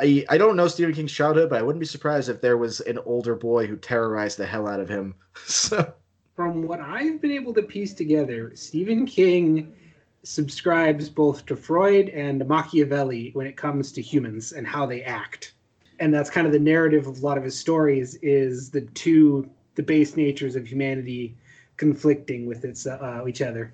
I, 0.00 0.24
I 0.28 0.38
don't 0.38 0.56
know 0.56 0.66
Stephen 0.66 0.94
King's 0.94 1.12
childhood, 1.12 1.50
but 1.50 1.58
I 1.58 1.62
wouldn't 1.62 1.80
be 1.80 1.86
surprised 1.86 2.28
if 2.28 2.40
there 2.40 2.56
was 2.56 2.80
an 2.80 2.98
older 3.04 3.34
boy 3.34 3.66
who 3.66 3.76
terrorized 3.76 4.38
the 4.38 4.46
hell 4.46 4.66
out 4.66 4.80
of 4.80 4.88
him. 4.88 5.14
So 5.46 5.92
From 6.36 6.66
what 6.66 6.80
I've 6.80 7.20
been 7.20 7.32
able 7.32 7.52
to 7.54 7.62
piece 7.62 7.92
together, 7.92 8.52
Stephen 8.54 9.06
King 9.06 9.74
subscribes 10.22 11.08
both 11.08 11.46
to 11.46 11.56
Freud 11.56 12.08
and 12.10 12.46
Machiavelli 12.46 13.30
when 13.34 13.46
it 13.46 13.56
comes 13.56 13.92
to 13.92 14.02
humans 14.02 14.52
and 14.52 14.66
how 14.66 14.86
they 14.86 15.02
act. 15.02 15.54
And 15.98 16.12
that's 16.12 16.30
kind 16.30 16.46
of 16.46 16.52
the 16.52 16.58
narrative 16.58 17.06
of 17.06 17.18
a 17.18 17.26
lot 17.26 17.36
of 17.36 17.44
his 17.44 17.58
stories 17.58 18.16
is 18.22 18.70
the 18.70 18.82
two 18.82 19.50
the 19.74 19.82
base 19.82 20.16
natures 20.16 20.56
of 20.56 20.66
humanity 20.66 21.36
conflicting 21.76 22.46
with 22.46 22.64
its 22.64 22.86
uh, 22.86 23.24
each 23.26 23.40
other. 23.40 23.72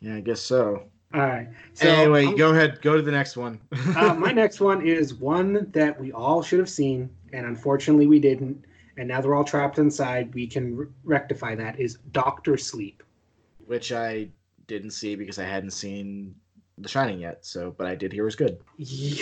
yeah, 0.00 0.16
I 0.16 0.20
guess 0.20 0.40
so. 0.40 0.84
All 1.14 1.20
right. 1.20 1.48
So 1.74 1.88
anyway, 1.88 2.26
I'm- 2.26 2.36
go 2.36 2.50
ahead, 2.52 2.80
go 2.82 2.96
to 2.96 3.02
the 3.02 3.10
next 3.10 3.36
one. 3.36 3.60
uh, 3.96 4.14
my 4.14 4.30
next 4.32 4.60
one 4.60 4.86
is 4.86 5.14
one 5.14 5.70
that 5.72 5.98
we 5.98 6.12
all 6.12 6.42
should 6.42 6.58
have 6.58 6.68
seen, 6.68 7.08
and 7.32 7.46
unfortunately 7.46 8.06
we 8.06 8.18
didn't, 8.18 8.64
and 8.98 9.08
now 9.08 9.20
they're 9.20 9.34
all 9.34 9.44
trapped 9.44 9.78
inside. 9.78 10.34
We 10.34 10.46
can 10.46 10.76
re- 10.76 10.86
rectify 11.04 11.54
that. 11.54 11.80
Is 11.80 11.98
Doctor 12.12 12.56
Sleep? 12.56 13.02
which 13.66 13.92
I 13.92 14.30
didn't 14.66 14.92
see 14.92 15.14
because 15.14 15.38
I 15.38 15.44
hadn't 15.44 15.72
seen 15.72 16.34
The 16.78 16.88
Shining 16.88 17.18
yet. 17.20 17.44
So, 17.44 17.74
but 17.76 17.86
I 17.86 17.94
did 17.94 18.14
hear 18.14 18.22
it 18.22 18.24
was 18.24 18.36
good. 18.36 18.58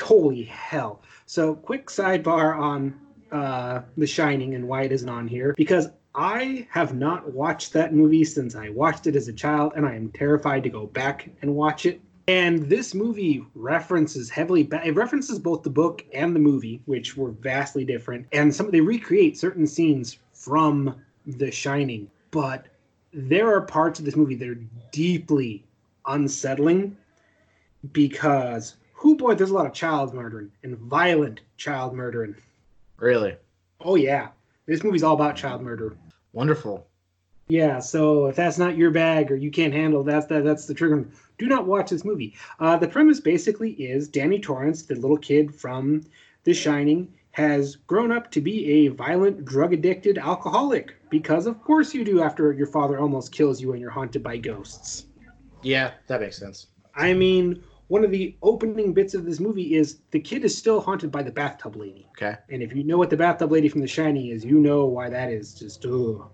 Holy 0.04 0.44
hell! 0.44 1.02
So, 1.26 1.54
quick 1.56 1.88
sidebar 1.88 2.56
on 2.56 2.94
uh, 3.32 3.82
The 3.96 4.06
Shining 4.06 4.54
and 4.54 4.68
why 4.68 4.82
it 4.82 4.92
isn't 4.92 5.08
on 5.08 5.26
here 5.26 5.52
because 5.56 5.88
I 6.16 6.66
have 6.70 6.94
not 6.94 7.30
watched 7.30 7.74
that 7.74 7.92
movie 7.92 8.24
since 8.24 8.56
I 8.56 8.70
watched 8.70 9.06
it 9.06 9.16
as 9.16 9.28
a 9.28 9.34
child, 9.34 9.74
and 9.76 9.84
I 9.84 9.94
am 9.94 10.10
terrified 10.12 10.62
to 10.62 10.70
go 10.70 10.86
back 10.86 11.28
and 11.42 11.54
watch 11.54 11.84
it. 11.84 12.00
And 12.26 12.62
this 12.70 12.94
movie 12.94 13.44
references 13.54 14.30
heavily. 14.30 14.66
It 14.82 14.94
references 14.94 15.38
both 15.38 15.62
the 15.62 15.70
book 15.70 16.02
and 16.14 16.34
the 16.34 16.40
movie, 16.40 16.80
which 16.86 17.18
were 17.18 17.32
vastly 17.32 17.84
different. 17.84 18.26
And 18.32 18.52
some 18.52 18.70
they 18.70 18.80
recreate 18.80 19.36
certain 19.36 19.66
scenes 19.66 20.18
from 20.32 20.96
The 21.26 21.50
Shining, 21.50 22.10
but 22.30 22.66
there 23.12 23.54
are 23.54 23.60
parts 23.60 23.98
of 23.98 24.06
this 24.06 24.16
movie 24.16 24.36
that 24.36 24.48
are 24.48 24.60
deeply 24.92 25.64
unsettling 26.06 26.96
because 27.92 28.76
who 28.94 29.16
boy, 29.16 29.34
there's 29.34 29.50
a 29.50 29.54
lot 29.54 29.66
of 29.66 29.74
child 29.74 30.14
murdering 30.14 30.50
and 30.62 30.78
violent 30.78 31.42
child 31.58 31.94
murdering. 31.94 32.34
Really 32.96 33.36
Oh 33.80 33.96
yeah, 33.96 34.28
this 34.66 34.82
movie's 34.82 35.02
all 35.02 35.14
about 35.14 35.36
child 35.36 35.62
murder. 35.62 35.96
Wonderful. 36.36 36.86
Yeah, 37.48 37.78
so 37.78 38.26
if 38.26 38.36
that's 38.36 38.58
not 38.58 38.76
your 38.76 38.90
bag 38.90 39.32
or 39.32 39.36
you 39.36 39.50
can't 39.50 39.72
handle 39.72 40.04
that's 40.04 40.26
that 40.26 40.44
that's 40.44 40.66
the 40.66 40.74
trigger. 40.74 41.08
Do 41.38 41.46
not 41.46 41.66
watch 41.66 41.90
this 41.90 42.04
movie. 42.04 42.34
Uh, 42.60 42.76
the 42.76 42.88
premise 42.88 43.20
basically 43.20 43.70
is 43.72 44.08
Danny 44.08 44.38
Torrance, 44.38 44.82
the 44.82 44.96
little 44.96 45.16
kid 45.16 45.54
from 45.54 46.02
The 46.44 46.52
Shining, 46.52 47.12
has 47.32 47.76
grown 47.76 48.12
up 48.12 48.30
to 48.32 48.40
be 48.40 48.66
a 48.70 48.88
violent, 48.88 49.44
drug 49.44 49.72
addicted 49.72 50.18
alcoholic 50.18 50.94
because 51.10 51.46
of 51.46 51.62
course 51.62 51.94
you 51.94 52.04
do 52.04 52.22
after 52.22 52.52
your 52.52 52.66
father 52.66 52.98
almost 52.98 53.32
kills 53.32 53.60
you 53.60 53.72
and 53.72 53.80
you're 53.80 53.90
haunted 53.90 54.22
by 54.22 54.36
ghosts. 54.36 55.06
Yeah, 55.62 55.92
that 56.06 56.20
makes 56.20 56.38
sense. 56.38 56.66
I 56.94 57.14
mean, 57.14 57.62
one 57.88 58.04
of 58.04 58.10
the 58.10 58.36
opening 58.42 58.92
bits 58.92 59.14
of 59.14 59.24
this 59.24 59.38
movie 59.40 59.74
is 59.74 59.98
the 60.10 60.20
kid 60.20 60.44
is 60.44 60.56
still 60.56 60.80
haunted 60.80 61.10
by 61.10 61.22
the 61.22 61.30
bathtub 61.30 61.76
lady. 61.76 62.08
Okay. 62.10 62.36
And 62.50 62.62
if 62.62 62.74
you 62.74 62.82
know 62.84 62.98
what 62.98 63.10
the 63.10 63.16
bathtub 63.16 63.52
lady 63.52 63.68
from 63.68 63.80
The 63.80 63.86
Shining 63.86 64.28
is, 64.28 64.44
you 64.44 64.58
know 64.58 64.86
why 64.86 65.08
that 65.08 65.30
is 65.30 65.54
just 65.54 65.84
ugh. 65.86 66.28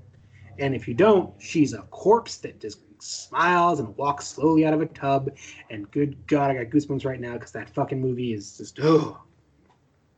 And 0.58 0.74
if 0.74 0.86
you 0.86 0.94
don't, 0.94 1.32
she's 1.40 1.72
a 1.72 1.82
corpse 1.82 2.36
that 2.38 2.60
just 2.60 2.80
smiles 3.02 3.80
and 3.80 3.96
walks 3.96 4.26
slowly 4.26 4.64
out 4.64 4.74
of 4.74 4.80
a 4.80 4.86
tub. 4.86 5.30
And 5.70 5.90
good 5.90 6.26
God, 6.26 6.50
I 6.50 6.54
got 6.62 6.72
goosebumps 6.72 7.04
right 7.04 7.20
now 7.20 7.34
because 7.34 7.52
that 7.52 7.68
fucking 7.70 8.00
movie 8.00 8.32
is 8.32 8.56
just 8.56 8.78
ugh. 8.80 9.16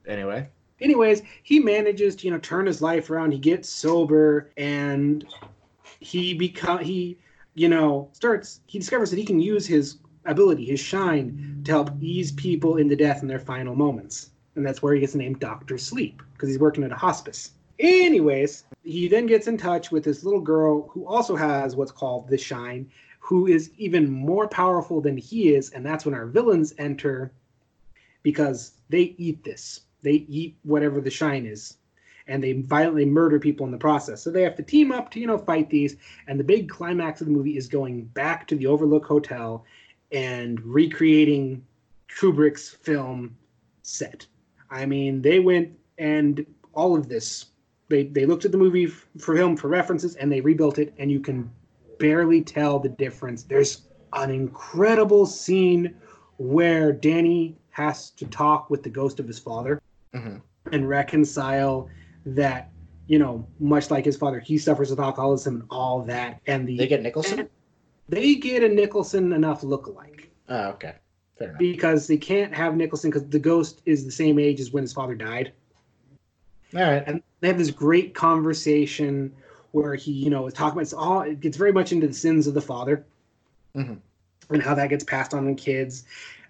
Anyway, 0.07 0.49
Anyways, 0.81 1.23
he 1.43 1.61
manages 1.61 2.17
to 2.17 2.27
you 2.27 2.33
know 2.33 2.39
turn 2.39 2.67
his 2.67 2.83
life 2.83 3.11
around. 3.11 3.33
He 3.33 3.39
gets 3.39 3.69
sober 3.69 4.51
and 4.57 5.25
he 6.01 6.35
become 6.35 6.81
he 6.81 7.19
you 7.55 7.69
know 7.69 8.09
starts 8.13 8.61
he 8.67 8.79
discovers 8.79 9.11
that 9.11 9.17
he 9.17 9.25
can 9.25 9.41
use 9.41 9.67
his 9.67 9.99
ability, 10.27 10.65
his 10.67 10.81
shine, 10.81 11.61
to 11.65 11.73
help 11.73 11.91
ease 12.01 12.33
people 12.33 12.77
into 12.77 12.97
death 12.97 13.23
in 13.23 13.29
their 13.29 13.39
final 13.39 13.75
moments. 13.75 14.31
And 14.57 14.65
that's 14.65 14.83
where 14.83 14.95
he 14.95 15.01
gets 15.01 15.13
the 15.13 15.19
name 15.19 15.35
Doctor 15.39 15.79
Sleep, 15.79 16.23
because 16.33 16.49
he's 16.49 16.59
working 16.59 16.85
at 16.85 16.93
a 16.93 16.97
hospice. 16.97 17.53
Anyways, 17.79 18.65
he 18.85 19.09
then 19.09 19.27
gets 19.27 19.49
in 19.49 19.59
touch 19.59 19.91
with 19.91 20.05
this 20.05 20.23
little 20.23 20.41
girl 20.41 20.89
who 20.89 21.07
also 21.07 21.35
has 21.35 21.75
what's 21.75 21.91
called 21.91 22.29
the 22.29 22.39
shine, 22.39 22.89
who 23.19 23.47
is 23.47 23.71
even 23.79 24.11
more 24.11 24.47
powerful 24.47 25.01
than 25.01 25.17
he 25.17 25.55
is, 25.55 25.71
and 25.71 25.85
that's 25.85 26.05
when 26.05 26.15
our 26.15 26.27
villains 26.27 26.75
enter 26.79 27.33
because 28.23 28.75
they 28.91 29.15
eat 29.19 29.43
this. 29.43 29.81
They 30.03 30.25
eat 30.29 30.57
whatever 30.63 31.01
the 31.01 31.11
shine 31.11 31.47
is. 31.47 31.79
And 32.27 32.43
they 32.43 32.53
violently 32.53 33.05
murder 33.05 33.39
people 33.39 33.67
in 33.67 33.73
the 33.73 33.79
process. 33.79 34.23
So 34.23 34.31
they 34.31 34.43
have 34.43 34.57
to 34.57 34.63
team 34.63 34.93
up 34.93 35.11
to, 35.11 35.21
you 35.21 35.27
know, 35.27 35.37
fight 35.37 35.69
these. 35.69 35.97
And 36.27 36.41
the 36.41 36.45
big 36.45 36.69
climax 36.69 37.21
of 37.21 37.27
the 37.27 37.33
movie 37.33 37.57
is 37.57 37.67
going 37.67 38.05
back 38.05 38.47
to 38.49 38.57
the 38.57 38.67
Overlook 38.67 39.05
Hotel 39.05 39.65
and 40.15 40.63
recreating 40.65 41.63
Kubrick's 42.09 42.71
film 42.71 43.37
set. 43.83 44.27
I 44.71 44.87
mean, 44.87 45.21
they 45.21 45.41
went 45.41 45.73
and 45.99 46.47
all 46.73 46.97
of 46.97 47.09
this. 47.09 47.47
They 47.89 48.05
they 48.05 48.25
looked 48.25 48.45
at 48.47 48.53
the 48.53 48.59
movie 48.59 48.87
f- 48.87 49.07
for 49.19 49.37
film 49.37 49.57
for 49.57 49.69
references 49.69 50.15
and 50.17 50.33
they 50.33 50.41
rebuilt 50.41 50.79
it, 50.79 50.95
and 50.99 51.11
you 51.11 51.21
can 51.21 51.51
barely 51.99 52.41
tell 52.41 52.79
the 52.79 52.89
difference. 52.89 53.43
There's 53.43 53.83
an 54.15 54.31
incredible 54.31 55.27
scene 55.27 55.95
where 56.39 56.93
Danny 56.93 57.57
has 57.71 58.11
to 58.11 58.25
talk 58.27 58.71
with 58.71 58.83
the 58.83 58.89
ghost 58.91 59.19
of 59.21 59.27
his 59.27 59.39
father 59.39 59.81
Mhm. 60.15 60.41
and 60.73 60.89
reconcile 60.89 61.89
that, 62.25 62.71
you 63.07 63.19
know, 63.19 63.47
much 63.59 63.91
like 63.91 64.05
his 64.05 64.17
father, 64.17 64.39
he 64.39 64.57
suffers 64.59 64.91
with 64.91 65.01
alcoholism 65.01 65.57
and 65.57 65.65
all 65.71 66.03
that. 66.03 66.41
And 66.47 66.67
the 66.69 66.77
they 66.79 66.87
get 66.87 67.03
Nicholson. 67.03 67.49
They 68.09 68.35
get 68.37 68.63
a 68.63 68.69
Nicholson 68.69 69.33
enough 69.33 69.63
lookalike 69.63 70.27
Oh, 70.49 70.69
okay, 70.71 70.95
fair 71.39 71.49
enough. 71.49 71.59
because 71.59 72.07
they 72.07 72.17
can't 72.17 72.55
have 72.55 72.77
Nicholson 72.77 73.11
because 73.11 73.27
the 73.29 73.39
ghost 73.39 73.81
is 73.87 74.05
the 74.05 74.11
same 74.13 74.39
age 74.39 74.61
as 74.61 74.73
when 74.73 74.83
his 74.83 74.93
father 74.93 75.15
died. 75.15 75.53
All 76.75 76.81
right. 76.83 77.05
and 77.07 77.23
they 77.41 77.49
have 77.49 77.59
this 77.59 77.71
great 77.71 78.15
conversation 78.15 79.33
where 79.73 79.95
he, 79.95 80.13
you 80.13 80.31
know, 80.31 80.47
is 80.47 80.55
talking 80.55 80.73
about 80.73 80.83
it's 80.83 80.93
all 80.93 81.23
it 81.23 81.41
gets 81.41 81.57
very 81.57 81.73
much 81.73 81.93
into 81.93 82.07
the 82.09 82.15
sins 82.15 82.47
of 82.47 82.55
the 82.55 82.61
father 82.61 83.05
Mhm. 83.77 83.99
and 84.51 84.63
how 84.63 84.75
that 84.75 84.89
gets 84.91 85.05
passed 85.05 85.35
on 85.35 85.47
to 85.47 85.55
kids. 85.55 86.05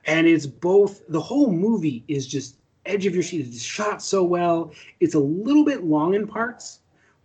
And 0.06 0.26
it's 0.26 0.46
both 0.46 1.02
the 1.08 1.20
whole 1.20 1.50
movie 1.50 2.04
is 2.08 2.26
just 2.26 2.56
edge 2.86 3.06
of 3.06 3.14
your 3.14 3.22
seat. 3.22 3.46
It's 3.46 3.62
shot 3.62 4.02
so 4.02 4.22
well. 4.24 4.72
It's 5.00 5.14
a 5.14 5.18
little 5.18 5.64
bit 5.64 5.84
long 5.84 6.14
in 6.14 6.26
parts, 6.26 6.80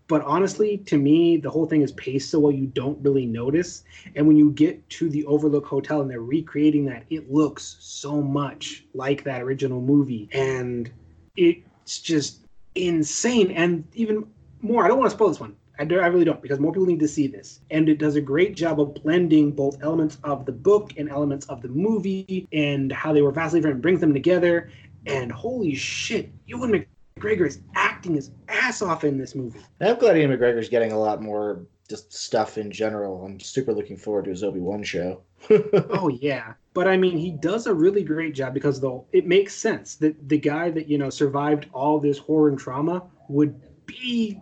but 0.10 0.24
honestly, 0.24 0.80
to 0.88 0.97
me, 0.97 1.38
the 1.38 1.51
whole 1.51 1.68
thing 1.68 1.84
is 1.84 1.91
paced 1.91 2.32
so 2.32 2.39
well 2.39 2.51
you 2.51 2.66
don't 2.66 2.97
really 3.03 3.28
notice. 3.28 3.84
And 4.16 4.28
when 4.28 4.36
you 4.36 4.49
get 4.49 4.89
to 4.89 5.07
the 5.07 5.24
Overlook 5.26 5.68
Hotel 5.68 6.01
and 6.01 6.10
they're 6.10 6.20
recreating 6.20 6.84
that, 6.86 7.05
it 7.12 7.32
looks 7.32 7.78
so 7.80 8.20
much 8.20 8.86
like 8.95 9.24
that 9.24 9.43
original 9.43 9.82
movie. 9.82 10.28
And 10.34 10.91
it's 11.38 11.99
just 11.99 12.39
insane. 12.74 13.51
And 13.51 13.88
even 13.93 14.26
more, 14.62 14.84
I 14.84 14.88
don't 14.88 14.97
want 14.97 15.12
to 15.12 15.16
spoil 15.16 15.30
this 15.30 15.39
one. 15.39 15.55
I, 15.78 15.84
really 15.84 16.26
don't, 16.26 16.41
because 16.41 16.60
more 16.60 16.74
people 16.74 16.88
need 16.88 16.99
to 16.99 17.07
see 17.07 17.28
this. 17.28 17.62
And 17.70 17.88
it 17.88 17.99
does 17.99 18.16
a 18.16 18.22
great 18.22 18.55
job 18.55 18.82
of 18.82 18.95
blending 18.95 19.51
both 19.51 19.82
elements 19.82 20.18
of 20.26 20.45
the 20.45 20.51
book 20.51 20.91
and 20.97 21.07
elements 21.07 21.45
of 21.45 21.62
the 21.62 21.70
movie 21.70 22.47
and 22.51 22.91
how 22.91 23.14
they 23.14 23.22
were 23.22 23.32
vastly 23.32 23.62
different, 23.62 23.82
brings 23.82 24.01
them 24.01 24.14
together. 24.14 24.72
And 25.05 25.32
holy 25.32 25.76
shit, 25.76 26.32
Ewan 26.47 26.86
McGregor 27.20 27.48
is 27.48 27.62
acting 27.76 28.16
his 28.16 28.32
ass 28.48 28.82
off 28.82 29.04
in 29.04 29.18
this 29.18 29.36
movie. 29.36 29.60
I'm 29.82 29.98
glad 30.00 30.18
Ian 30.18 30.32
McGregor's 30.32 30.70
getting 30.70 30.92
a 30.92 31.00
lot 31.00 31.22
more 31.22 31.66
just 31.90 32.14
stuff 32.14 32.58
in 32.58 32.72
general. 32.72 33.26
I'm 33.26 33.40
super 33.40 33.74
looking 33.74 33.98
forward 33.98 34.26
to 34.26 34.32
his 34.32 34.44
Obi 34.44 34.60
Wan 34.60 34.84
show. 34.84 35.24
oh 35.92 36.10
yeah 36.10 36.54
but 36.74 36.88
i 36.88 36.98
mean 36.98 37.18
he 37.18 37.32
does 37.32 37.66
a 37.66 37.74
really 37.74 38.04
great 38.04 38.36
job 38.36 38.54
because 38.54 38.80
though 38.80 39.06
it 39.14 39.26
makes 39.26 39.56
sense 39.56 39.96
that 39.96 40.28
the 40.28 40.38
guy 40.38 40.70
that 40.70 40.88
you 40.88 40.98
know 40.98 41.10
survived 41.10 41.68
all 41.74 42.00
this 42.00 42.18
horror 42.18 42.50
and 42.50 42.60
trauma 42.60 43.04
would 43.30 43.60
be 43.86 44.40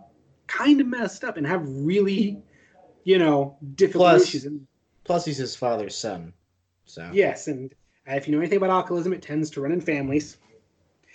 kind 0.48 0.80
of 0.80 0.86
messed 0.88 1.22
up 1.22 1.36
and 1.36 1.46
have 1.46 1.62
really 1.64 2.42
you 3.04 3.18
know 3.18 3.56
difficult 3.76 4.10
Plus- 4.10 4.22
issues 4.34 4.46
Plus, 5.04 5.24
he's 5.24 5.38
his 5.38 5.56
father's 5.56 5.96
son. 5.96 6.34
So 6.84 7.08
yes 7.12 7.48
and 7.48 7.72
if 8.06 8.26
you 8.26 8.32
know 8.32 8.40
anything 8.40 8.58
about 8.58 8.70
alcoholism 8.70 9.12
it 9.12 9.22
tends 9.22 9.50
to 9.50 9.60
run 9.60 9.72
in 9.72 9.80
families 9.80 10.36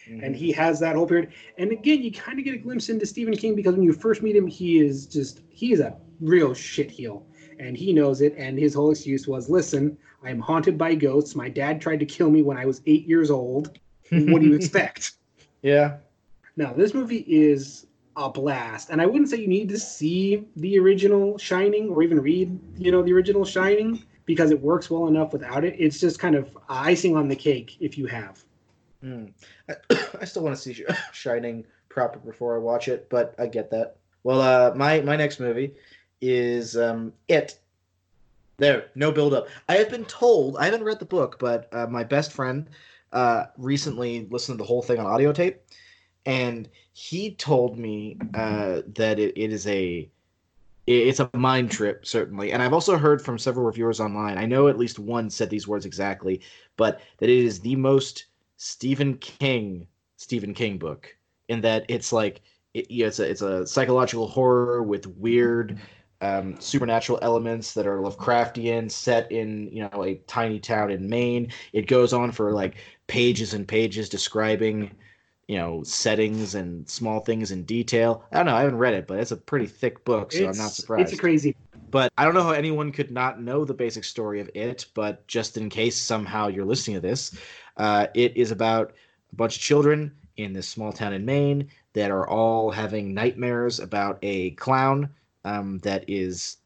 Mhm. 0.10 0.24
and 0.24 0.36
he 0.36 0.52
has 0.52 0.80
that 0.80 0.96
whole 0.96 1.08
period. 1.08 1.30
And 1.58 1.72
again 1.72 2.02
you 2.04 2.12
kind 2.12 2.38
of 2.40 2.46
get 2.46 2.54
a 2.54 2.58
glimpse 2.58 2.90
into 2.90 3.06
stephen 3.06 3.36
king 3.36 3.56
because 3.56 3.74
when 3.76 3.84
you 3.84 3.94
first 3.94 4.22
meet 4.22 4.36
him 4.36 4.48
he 4.48 4.80
is 4.80 5.06
just 5.06 5.42
he 5.50 5.72
is 5.74 5.80
a 5.80 5.96
real 6.20 6.50
shitheel. 6.52 7.24
And 7.60 7.78
he 7.78 7.94
knows 7.94 8.22
it. 8.22 8.34
And 8.38 8.58
his 8.58 8.74
whole 8.74 8.92
excuse 8.92 9.28
was 9.28 9.50
listen 9.50 9.98
i'm 10.24 10.40
haunted 10.40 10.78
by 10.78 10.96
ghosts. 10.96 11.36
My 11.36 11.50
dad 11.50 11.80
tried 11.82 12.00
to 12.00 12.06
kill 12.06 12.30
me 12.30 12.42
when 12.42 12.58
i 12.58 12.66
was 12.66 12.82
eight 12.86 13.08
years 13.08 13.30
old. 13.32 13.80
What 14.12 14.42
do 14.42 14.48
you 14.48 14.54
expect? 14.62 15.14
Yeah. 15.62 15.98
now 16.58 16.74
this 16.74 16.94
movie 16.94 17.26
is 17.28 17.86
a 18.16 18.30
blast. 18.30 18.90
And 18.90 19.02
i 19.02 19.06
wouldn't 19.06 19.30
say 19.30 19.38
you 19.38 19.48
need 19.48 19.70
to 19.70 19.80
see 19.80 20.44
the 20.58 20.78
original 20.80 21.38
shining 21.38 21.90
or 21.90 22.04
even 22.04 22.20
read 22.22 22.60
you 22.78 22.92
know 22.92 23.02
the 23.02 23.14
original 23.14 23.46
shining 23.46 24.04
because 24.26 24.52
it 24.52 24.60
works 24.62 24.90
well 24.90 25.08
enough 25.08 25.34
without 25.34 25.66
it. 25.66 25.76
It's 25.78 26.00
just 26.00 26.18
kind 26.20 26.36
of 26.36 26.58
icing 26.70 27.16
on 27.18 27.28
the 27.28 27.36
cake 27.36 27.76
if 27.80 27.98
you 27.98 28.06
have 28.08 28.44
Hmm. 29.04 29.26
I, 29.70 29.74
I 30.22 30.26
still 30.26 30.44
want 30.44 30.56
to 30.56 30.62
see 30.62 30.84
Shining 31.12 31.66
proper 31.90 32.20
before 32.20 32.56
I 32.56 32.60
watch 32.60 32.88
it, 32.88 33.10
but 33.10 33.36
I 33.38 33.48
get 33.48 33.70
that. 33.72 33.98
Well, 34.24 34.42
uh, 34.42 34.74
my 34.76 35.02
my 35.02 35.16
next 35.16 35.40
movie 35.40 35.74
is 36.22 36.78
um, 36.78 37.14
It. 37.28 37.60
There, 38.58 38.86
no 38.96 39.12
build 39.12 39.34
up. 39.34 39.48
I 39.68 39.76
have 39.76 39.90
been 39.90 40.06
told 40.06 40.58
I 40.58 40.66
haven't 40.66 40.84
read 40.84 41.00
the 41.00 41.06
book, 41.06 41.38
but 41.40 41.68
uh, 41.74 41.88
my 41.88 42.04
best 42.04 42.32
friend 42.32 42.70
uh, 43.12 43.46
recently 43.58 44.28
listened 44.30 44.58
to 44.58 44.64
the 44.64 44.68
whole 44.68 44.82
thing 44.82 45.00
on 45.00 45.06
audio 45.06 45.34
tape, 45.34 45.62
and 46.26 46.70
he 46.94 47.32
told 47.32 47.78
me 47.78 48.18
uh, 48.36 48.82
that 48.96 49.20
it, 49.20 49.34
it 49.36 49.52
is 49.52 49.68
a 49.68 50.10
it's 50.86 51.22
a 51.22 51.30
mind 51.34 51.72
trip 51.72 52.06
certainly 52.06 52.52
and 52.52 52.62
i've 52.62 52.74
also 52.74 52.98
heard 52.98 53.22
from 53.22 53.40
several 53.40 53.66
reviewers 53.66 54.02
online 54.02 54.38
i 54.38 54.46
know 54.46 54.68
at 54.68 54.78
least 54.78 55.00
one 55.00 55.30
said 55.30 55.50
these 55.50 55.66
words 55.66 55.86
exactly 55.86 56.42
but 56.76 57.00
that 57.20 57.30
it 57.30 57.38
is 57.38 57.62
the 57.62 57.74
most 57.78 58.26
Stephen 58.64 59.18
King 59.18 59.86
Stephen 60.16 60.54
King 60.54 60.78
book 60.78 61.14
in 61.50 61.60
that 61.62 61.86
it's 61.90 62.14
like 62.14 62.42
it, 62.74 62.90
yeah, 62.90 63.08
it's 63.08 63.20
a 63.20 63.30
it's 63.30 63.42
a 63.42 63.68
psychological 63.68 64.26
horror 64.26 64.82
with 64.82 65.06
weird 65.06 65.80
um, 66.22 66.56
supernatural 66.62 67.20
elements 67.22 67.74
that 67.74 67.86
are 67.86 67.98
Lovecraftian, 67.98 68.90
set 68.90 69.30
in 69.34 69.68
you 69.68 69.82
know 69.82 70.06
a 70.06 70.16
tiny 70.28 70.62
town 70.62 70.92
in 70.92 71.10
Maine. 71.10 71.52
It 71.74 71.88
goes 71.88 72.14
on 72.14 72.32
for 72.32 72.54
like 72.54 72.76
pages 73.08 73.54
and 73.54 73.68
pages 73.68 74.08
describing 74.08 74.92
you 75.48 75.58
know 75.58 75.84
settings 75.84 76.56
and 76.56 76.90
small 76.90 77.20
things 77.20 77.52
in 77.52 77.66
detail. 77.66 78.24
I 78.32 78.38
don't 78.38 78.46
know. 78.46 78.56
I 78.56 78.62
haven't 78.62 78.78
read 78.78 78.94
it, 78.94 79.08
but 79.08 79.20
it's 79.20 79.32
a 79.32 79.38
pretty 79.38 79.68
thick 79.68 80.06
book, 80.06 80.32
so 80.32 80.48
it's, 80.48 80.58
I'm 80.58 80.64
not 80.64 80.72
surprised. 80.72 81.12
It's 81.12 81.20
crazy. 81.20 81.58
But 81.92 82.12
I 82.18 82.26
don't 82.26 82.34
know 82.34 82.42
how 82.42 82.52
anyone 82.52 82.92
could 82.92 83.12
not 83.12 83.40
know 83.40 83.66
the 83.66 83.74
basic 83.74 84.04
story 84.04 84.40
of 84.40 84.50
it. 84.56 84.88
But 84.96 85.28
just 85.28 85.58
in 85.58 85.70
case 85.70 85.96
somehow 85.96 86.48
you're 86.48 86.66
listening 86.66 86.96
to 86.96 87.02
this, 87.02 87.38
uh, 87.78 88.08
it 88.14 88.36
is 88.38 88.52
about 88.52 88.94
a 89.32 89.36
bunch 89.36 89.56
of 89.56 89.62
children 89.62 90.12
in 90.38 90.54
this 90.54 90.68
small 90.68 90.92
town 90.92 91.14
in 91.14 91.26
Maine 91.26 91.70
that 91.94 92.12
are 92.12 92.28
all 92.28 92.72
having 92.72 93.14
nightmares 93.14 93.80
about 93.80 94.18
a 94.22 94.52
clown 94.52 95.10
um, 95.46 95.80
that 95.80 96.04
is 96.08 96.58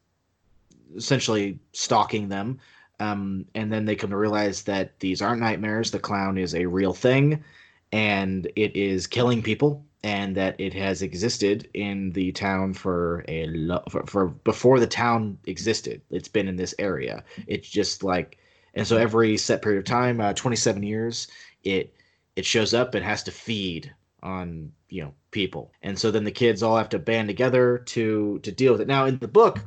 essentially 0.96 1.58
stalking 1.72 2.28
them. 2.28 2.58
Um, 3.00 3.44
and 3.54 3.72
then 3.72 3.84
they 3.84 3.94
come 3.94 4.10
to 4.10 4.16
realize 4.16 4.62
that 4.64 4.98
these 5.00 5.22
aren't 5.22 5.40
nightmares. 5.40 5.90
The 5.90 6.00
clown 6.00 6.36
is 6.36 6.54
a 6.54 6.66
real 6.66 6.92
thing, 6.92 7.44
and 7.92 8.50
it 8.56 8.74
is 8.74 9.06
killing 9.06 9.42
people, 9.42 9.84
and 10.02 10.36
that 10.36 10.56
it 10.58 10.74
has 10.74 11.02
existed 11.02 11.68
in 11.74 12.12
the 12.12 12.32
town 12.32 12.74
for 12.74 13.24
a 13.28 13.46
lo- 13.46 13.84
for, 13.88 14.04
for 14.06 14.28
before 14.28 14.80
the 14.80 14.86
town 14.86 15.38
existed. 15.46 16.00
It's 16.10 16.28
been 16.28 16.48
in 16.48 16.56
this 16.56 16.74
area. 16.78 17.22
It's 17.46 17.68
just 17.68 18.02
like, 18.02 18.38
and 18.78 18.86
so 18.86 18.96
every 18.96 19.36
set 19.36 19.60
period 19.60 19.80
of 19.80 19.84
time, 19.84 20.20
uh, 20.20 20.32
27 20.32 20.84
years, 20.84 21.26
it 21.64 21.92
it 22.36 22.46
shows 22.46 22.72
up 22.72 22.94
and 22.94 23.04
has 23.04 23.24
to 23.24 23.32
feed 23.32 23.92
on 24.22 24.70
you 24.88 25.02
know 25.02 25.14
people. 25.32 25.72
And 25.82 25.98
so 25.98 26.12
then 26.12 26.22
the 26.22 26.30
kids 26.30 26.62
all 26.62 26.76
have 26.76 26.88
to 26.90 27.00
band 27.00 27.26
together 27.26 27.78
to 27.86 28.38
to 28.38 28.52
deal 28.52 28.70
with 28.70 28.80
it. 28.80 28.86
Now 28.86 29.06
in 29.06 29.18
the 29.18 29.26
book 29.26 29.58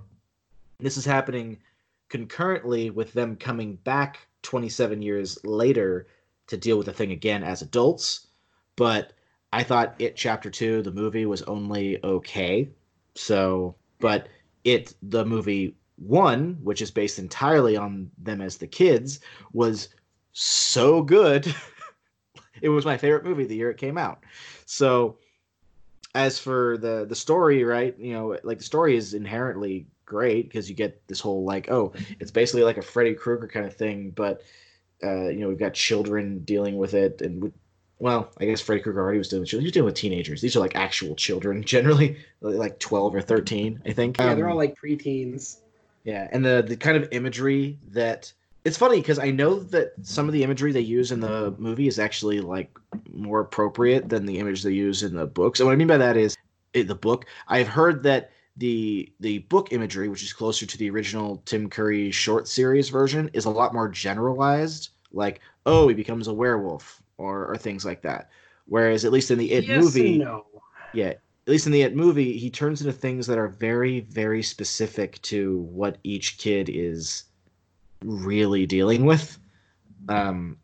this 0.79 0.95
is 0.95 1.03
happening 1.03 1.57
concurrently 2.07 2.89
with 2.89 3.11
them 3.11 3.35
coming 3.35 3.75
back 3.75 4.27
27 4.43 5.01
years 5.01 5.37
later 5.43 6.07
to 6.47 6.55
deal 6.55 6.77
with 6.77 6.85
the 6.85 6.93
thing 6.93 7.11
again 7.11 7.43
as 7.43 7.61
adults. 7.61 8.27
But 8.77 9.11
i 9.51 9.61
thought 9.61 9.95
it 9.99 10.15
chapter 10.15 10.49
2 10.49 10.83
the 10.83 10.91
movie 10.93 11.25
was 11.25 11.41
only 11.41 12.01
okay. 12.01 12.69
So 13.15 13.75
but 13.99 14.29
it 14.63 14.95
the 15.01 15.25
movie 15.25 15.75
1 16.01 16.57
which 16.63 16.81
is 16.81 16.91
based 16.91 17.19
entirely 17.19 17.77
on 17.77 18.09
them 18.17 18.41
as 18.41 18.57
the 18.57 18.67
kids 18.67 19.19
was 19.53 19.89
so 20.33 21.01
good 21.01 21.53
it 22.61 22.69
was 22.69 22.85
my 22.85 22.97
favorite 22.97 23.25
movie 23.25 23.45
the 23.45 23.55
year 23.55 23.71
it 23.71 23.77
came 23.77 23.97
out. 23.97 24.23
So 24.65 25.17
as 26.15 26.39
for 26.39 26.77
the 26.77 27.05
the 27.07 27.15
story, 27.15 27.63
right? 27.63 27.97
You 27.97 28.13
know, 28.13 28.37
like 28.43 28.59
the 28.59 28.63
story 28.63 28.95
is 28.95 29.13
inherently 29.13 29.87
great 30.05 30.43
because 30.47 30.69
you 30.69 30.75
get 30.75 31.05
this 31.07 31.19
whole 31.19 31.43
like, 31.43 31.69
oh, 31.71 31.93
it's 32.19 32.31
basically 32.31 32.63
like 32.63 32.77
a 32.77 32.81
Freddy 32.81 33.13
Krueger 33.13 33.47
kind 33.47 33.65
of 33.65 33.75
thing, 33.75 34.11
but 34.11 34.41
uh, 35.03 35.29
you 35.29 35.39
know, 35.39 35.49
we've 35.49 35.57
got 35.57 35.73
children 35.73 36.39
dealing 36.39 36.77
with 36.77 36.93
it, 36.93 37.21
and 37.21 37.51
well, 37.97 38.31
I 38.39 38.45
guess 38.45 38.61
Freddy 38.61 38.81
Krueger 38.81 39.01
already 39.01 39.17
was 39.17 39.29
dealing 39.29 39.41
with 39.41 39.49
children. 39.49 39.63
He 39.63 39.67
was 39.67 39.73
dealing 39.73 39.85
with 39.85 39.95
teenagers. 39.95 40.41
These 40.41 40.55
are 40.55 40.59
like 40.59 40.75
actual 40.75 41.15
children, 41.15 41.63
generally, 41.65 42.17
like 42.41 42.79
twelve 42.79 43.15
or 43.15 43.21
thirteen, 43.21 43.81
I 43.85 43.93
think. 43.93 44.19
Yeah, 44.19 44.35
they're 44.35 44.49
all 44.49 44.57
like 44.57 44.79
preteens. 44.79 45.57
Yeah, 46.03 46.27
and 46.31 46.43
the 46.43 46.63
the 46.67 46.77
kind 46.77 46.97
of 46.97 47.07
imagery 47.11 47.77
that 47.89 48.31
it's 48.63 48.77
funny 48.77 48.99
because 48.99 49.19
I 49.19 49.31
know 49.31 49.59
that 49.59 49.93
some 50.03 50.27
of 50.27 50.33
the 50.33 50.43
imagery 50.43 50.71
they 50.71 50.81
use 50.81 51.11
in 51.11 51.19
the 51.19 51.53
movie 51.57 51.87
is 51.87 51.99
actually 51.99 52.41
like 52.41 52.71
more 53.11 53.39
appropriate 53.39 54.09
than 54.09 54.25
the 54.25 54.37
image 54.39 54.63
they 54.63 54.71
use 54.71 55.03
in 55.03 55.15
the 55.15 55.25
books. 55.25 55.59
And 55.59 55.67
what 55.67 55.73
I 55.73 55.75
mean 55.75 55.87
by 55.87 55.97
that 55.97 56.17
is 56.17 56.37
in 56.73 56.87
the 56.87 56.95
book, 56.95 57.25
I've 57.47 57.67
heard 57.67 58.03
that 58.03 58.31
the 58.57 59.11
the 59.19 59.39
book 59.39 59.71
imagery, 59.71 60.09
which 60.09 60.23
is 60.23 60.33
closer 60.33 60.65
to 60.65 60.77
the 60.77 60.89
original 60.89 61.41
Tim 61.45 61.69
Curry 61.69 62.11
short 62.11 62.47
series 62.47 62.89
version, 62.89 63.29
is 63.33 63.45
a 63.45 63.49
lot 63.49 63.73
more 63.73 63.89
generalized. 63.89 64.89
Like, 65.11 65.41
oh, 65.65 65.87
he 65.87 65.93
becomes 65.93 66.27
a 66.27 66.33
werewolf, 66.33 67.01
or 67.17 67.47
or 67.47 67.57
things 67.57 67.85
like 67.85 68.01
that. 68.03 68.29
Whereas, 68.65 69.05
at 69.05 69.11
least 69.11 69.31
in 69.31 69.37
the 69.37 69.51
It 69.51 69.65
yes 69.65 69.83
movie, 69.83 70.19
no. 70.19 70.45
yeah, 70.93 71.13
at 71.47 71.51
least 71.51 71.65
in 71.65 71.71
the 71.71 71.89
movie, 71.89 72.37
he 72.37 72.49
turns 72.49 72.81
into 72.81 72.93
things 72.93 73.25
that 73.27 73.37
are 73.37 73.47
very, 73.47 74.01
very 74.01 74.43
specific 74.43 75.21
to 75.23 75.59
what 75.71 75.97
each 76.03 76.37
kid 76.37 76.69
is 76.71 77.23
really 78.03 78.65
dealing 78.65 79.05
with. 79.05 79.39
Um, 80.07 80.57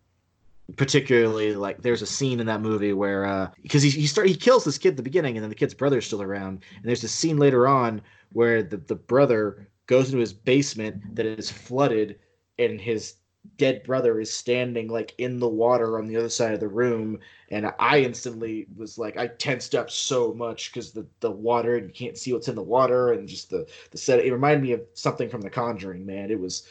particularly 0.75 1.55
like 1.55 1.81
there's 1.81 2.01
a 2.01 2.07
scene 2.07 2.39
in 2.41 2.45
that 2.45 2.61
movie 2.61 2.91
where 2.91 3.25
uh 3.25 3.49
because 3.63 3.81
he 3.81 3.89
he 3.89 4.05
start 4.05 4.27
he 4.27 4.35
kills 4.35 4.65
this 4.65 4.77
kid 4.77 4.89
at 4.89 4.97
the 4.97 5.03
beginning 5.03 5.37
and 5.37 5.43
then 5.43 5.49
the 5.49 5.55
kid's 5.55 5.73
brother's 5.73 6.05
still 6.05 6.21
around 6.21 6.61
and 6.75 6.83
there's 6.83 7.05
a 7.05 7.07
scene 7.07 7.37
later 7.37 7.69
on 7.69 8.01
where 8.33 8.61
the 8.61 8.75
the 8.75 8.95
brother 8.95 9.69
goes 9.85 10.07
into 10.07 10.19
his 10.19 10.33
basement 10.33 11.01
that 11.15 11.25
is 11.25 11.49
flooded 11.49 12.19
and 12.59 12.81
his 12.81 13.15
dead 13.57 13.83
brother 13.83 14.19
is 14.19 14.31
standing 14.33 14.87
like 14.87 15.13
in 15.17 15.39
the 15.39 15.47
water 15.47 15.97
on 15.97 16.07
the 16.07 16.15
other 16.15 16.29
side 16.29 16.53
of 16.53 16.59
the 16.59 16.67
room 16.67 17.19
and 17.49 17.71
i 17.79 17.99
instantly 17.99 18.67
was 18.75 18.97
like 18.97 19.17
i 19.17 19.27
tensed 19.27 19.73
up 19.75 19.89
so 19.89 20.33
much 20.33 20.71
because 20.71 20.91
the 20.91 21.05
the 21.21 21.31
water 21.31 21.77
and 21.77 21.87
you 21.87 21.93
can't 21.93 22.17
see 22.17 22.33
what's 22.33 22.47
in 22.47 22.55
the 22.55 22.61
water 22.61 23.13
and 23.13 23.27
just 23.27 23.49
the 23.49 23.65
the 23.91 23.97
set 23.97 24.19
it 24.19 24.31
reminded 24.31 24.61
me 24.61 24.73
of 24.73 24.81
something 24.93 25.29
from 25.29 25.41
the 25.41 25.49
conjuring 25.49 26.05
man 26.05 26.29
it 26.29 26.39
was 26.39 26.67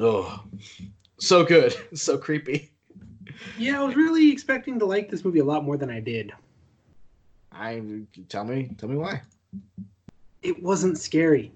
oh 0.00 0.42
so 1.18 1.44
good 1.44 1.74
so 1.94 2.16
creepy 2.16 2.70
Yeah, 3.58 3.80
I 3.80 3.84
was 3.84 3.96
really 3.96 4.30
expecting 4.32 4.78
to 4.78 4.84
like 4.86 5.10
this 5.10 5.24
movie 5.24 5.38
a 5.40 5.44
lot 5.44 5.64
more 5.64 5.76
than 5.76 5.90
I 5.90 6.00
did. 6.00 6.32
i 7.52 7.82
tell 8.28 8.44
me 8.44 8.70
tell 8.78 8.88
me 8.88 8.96
why 8.96 9.20
It 10.42 10.62
wasn't 10.62 10.98
scary. 10.98 11.52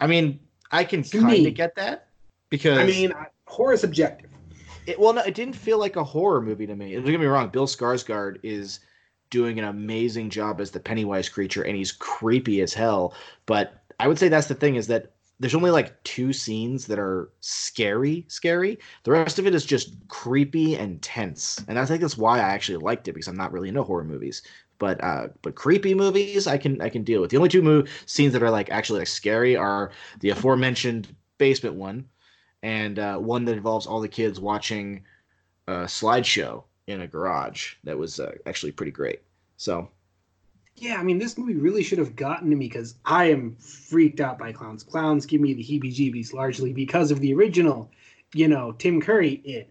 i 0.00 0.06
mean 0.06 0.38
i 0.72 0.82
can 0.82 1.02
kind 1.02 1.46
of 1.46 1.54
get 1.54 1.74
that 1.76 2.08
because 2.52 2.78
I 2.78 2.84
mean, 2.84 3.14
horror 3.46 3.72
is 3.72 3.82
objective. 3.82 4.30
It, 4.86 5.00
well, 5.00 5.14
no, 5.14 5.22
it 5.22 5.34
didn't 5.34 5.56
feel 5.56 5.78
like 5.78 5.96
a 5.96 6.04
horror 6.04 6.42
movie 6.42 6.66
to 6.66 6.76
me. 6.76 6.94
Don't 6.94 7.06
get 7.06 7.18
me 7.18 7.24
wrong. 7.24 7.48
Bill 7.48 7.66
Skarsgård 7.66 8.40
is 8.42 8.80
doing 9.30 9.58
an 9.58 9.64
amazing 9.64 10.28
job 10.28 10.60
as 10.60 10.70
the 10.70 10.78
Pennywise 10.78 11.30
creature, 11.30 11.62
and 11.62 11.74
he's 11.74 11.92
creepy 11.92 12.60
as 12.60 12.74
hell. 12.74 13.14
But 13.46 13.82
I 14.00 14.06
would 14.06 14.18
say 14.18 14.28
that's 14.28 14.48
the 14.48 14.54
thing 14.54 14.74
is 14.74 14.86
that 14.88 15.12
there's 15.40 15.54
only 15.54 15.70
like 15.70 16.02
two 16.04 16.30
scenes 16.34 16.86
that 16.88 16.98
are 16.98 17.30
scary, 17.40 18.26
scary. 18.28 18.78
The 19.04 19.12
rest 19.12 19.38
of 19.38 19.46
it 19.46 19.54
is 19.54 19.64
just 19.64 19.94
creepy 20.08 20.76
and 20.76 21.00
tense, 21.00 21.64
and 21.68 21.78
I 21.78 21.86
think 21.86 22.02
that's 22.02 22.18
why 22.18 22.36
I 22.36 22.50
actually 22.50 22.78
liked 22.84 23.08
it 23.08 23.12
because 23.12 23.28
I'm 23.28 23.36
not 23.36 23.52
really 23.52 23.70
into 23.70 23.82
horror 23.82 24.04
movies. 24.04 24.42
But 24.82 25.02
uh, 25.04 25.28
but 25.42 25.54
creepy 25.54 25.94
movies 25.94 26.46
I 26.48 26.58
can 26.58 26.80
I 26.82 26.90
can 26.90 27.04
deal 27.04 27.22
with. 27.22 27.30
The 27.30 27.38
only 27.38 27.48
two 27.50 27.62
mo- 27.62 27.84
scenes 28.06 28.32
that 28.34 28.42
are 28.42 28.50
like 28.50 28.70
actually 28.70 29.00
like 29.00 29.08
scary 29.08 29.56
are 29.56 29.92
the 30.20 30.30
aforementioned 30.30 31.14
basement 31.38 31.76
one 31.76 32.06
and 32.62 32.98
uh, 32.98 33.18
one 33.18 33.44
that 33.46 33.56
involves 33.56 33.86
all 33.86 34.00
the 34.00 34.08
kids 34.08 34.40
watching 34.40 35.04
a 35.68 35.84
slideshow 35.86 36.64
in 36.88 37.02
a 37.02 37.08
garage 37.08 37.74
that 37.84 37.98
was 37.98 38.20
uh, 38.20 38.32
actually 38.46 38.72
pretty 38.72 38.92
great. 38.92 39.20
So 39.58 39.90
Yeah, 40.76 40.98
I 40.98 41.02
mean, 41.02 41.18
this 41.18 41.38
movie 41.38 41.54
really 41.54 41.82
should 41.82 41.98
have 41.98 42.16
gotten 42.16 42.50
to 42.50 42.56
me 42.56 42.66
because 42.68 42.96
I 43.04 43.26
am 43.26 43.56
freaked 43.56 44.20
out 44.20 44.38
by 44.38 44.52
clowns. 44.52 44.82
Clowns 44.82 45.26
give 45.26 45.40
me 45.40 45.54
the 45.54 45.62
heebie-jeebies 45.62 46.32
largely 46.32 46.72
because 46.72 47.10
of 47.10 47.20
the 47.20 47.34
original, 47.34 47.90
you 48.34 48.48
know, 48.48 48.72
Tim 48.72 49.00
Curry 49.00 49.40
it. 49.44 49.70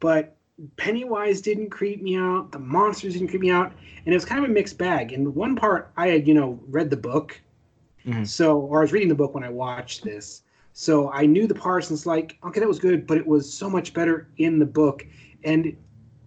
But 0.00 0.36
Pennywise 0.76 1.40
didn't 1.40 1.70
creep 1.70 2.02
me 2.02 2.16
out. 2.16 2.52
The 2.52 2.58
monsters 2.58 3.14
didn't 3.14 3.28
creep 3.28 3.42
me 3.42 3.50
out, 3.50 3.72
and 4.04 4.12
it 4.12 4.16
was 4.16 4.24
kind 4.24 4.44
of 4.44 4.50
a 4.50 4.52
mixed 4.52 4.78
bag. 4.78 5.12
And 5.12 5.34
one 5.34 5.56
part, 5.56 5.90
I 5.96 6.08
had, 6.08 6.28
you 6.28 6.34
know, 6.34 6.58
read 6.68 6.90
the 6.90 6.96
book, 6.96 7.40
Mhm. 8.06 8.26
so 8.26 8.58
or 8.58 8.78
I 8.80 8.82
was 8.82 8.92
reading 8.92 9.08
the 9.08 9.14
book 9.14 9.34
when 9.34 9.44
I 9.44 9.48
watched 9.48 10.04
this, 10.04 10.42
so 10.72 11.10
I 11.10 11.26
knew 11.26 11.46
the 11.46 11.54
parts. 11.54 11.90
And 11.90 11.96
it's 11.96 12.06
like, 12.06 12.38
okay, 12.44 12.60
that 12.60 12.68
was 12.68 12.78
good, 12.78 13.06
but 13.06 13.18
it 13.18 13.26
was 13.26 13.52
so 13.52 13.68
much 13.68 13.92
better 13.94 14.28
in 14.38 14.58
the 14.58 14.66
book. 14.66 15.06
And 15.44 15.76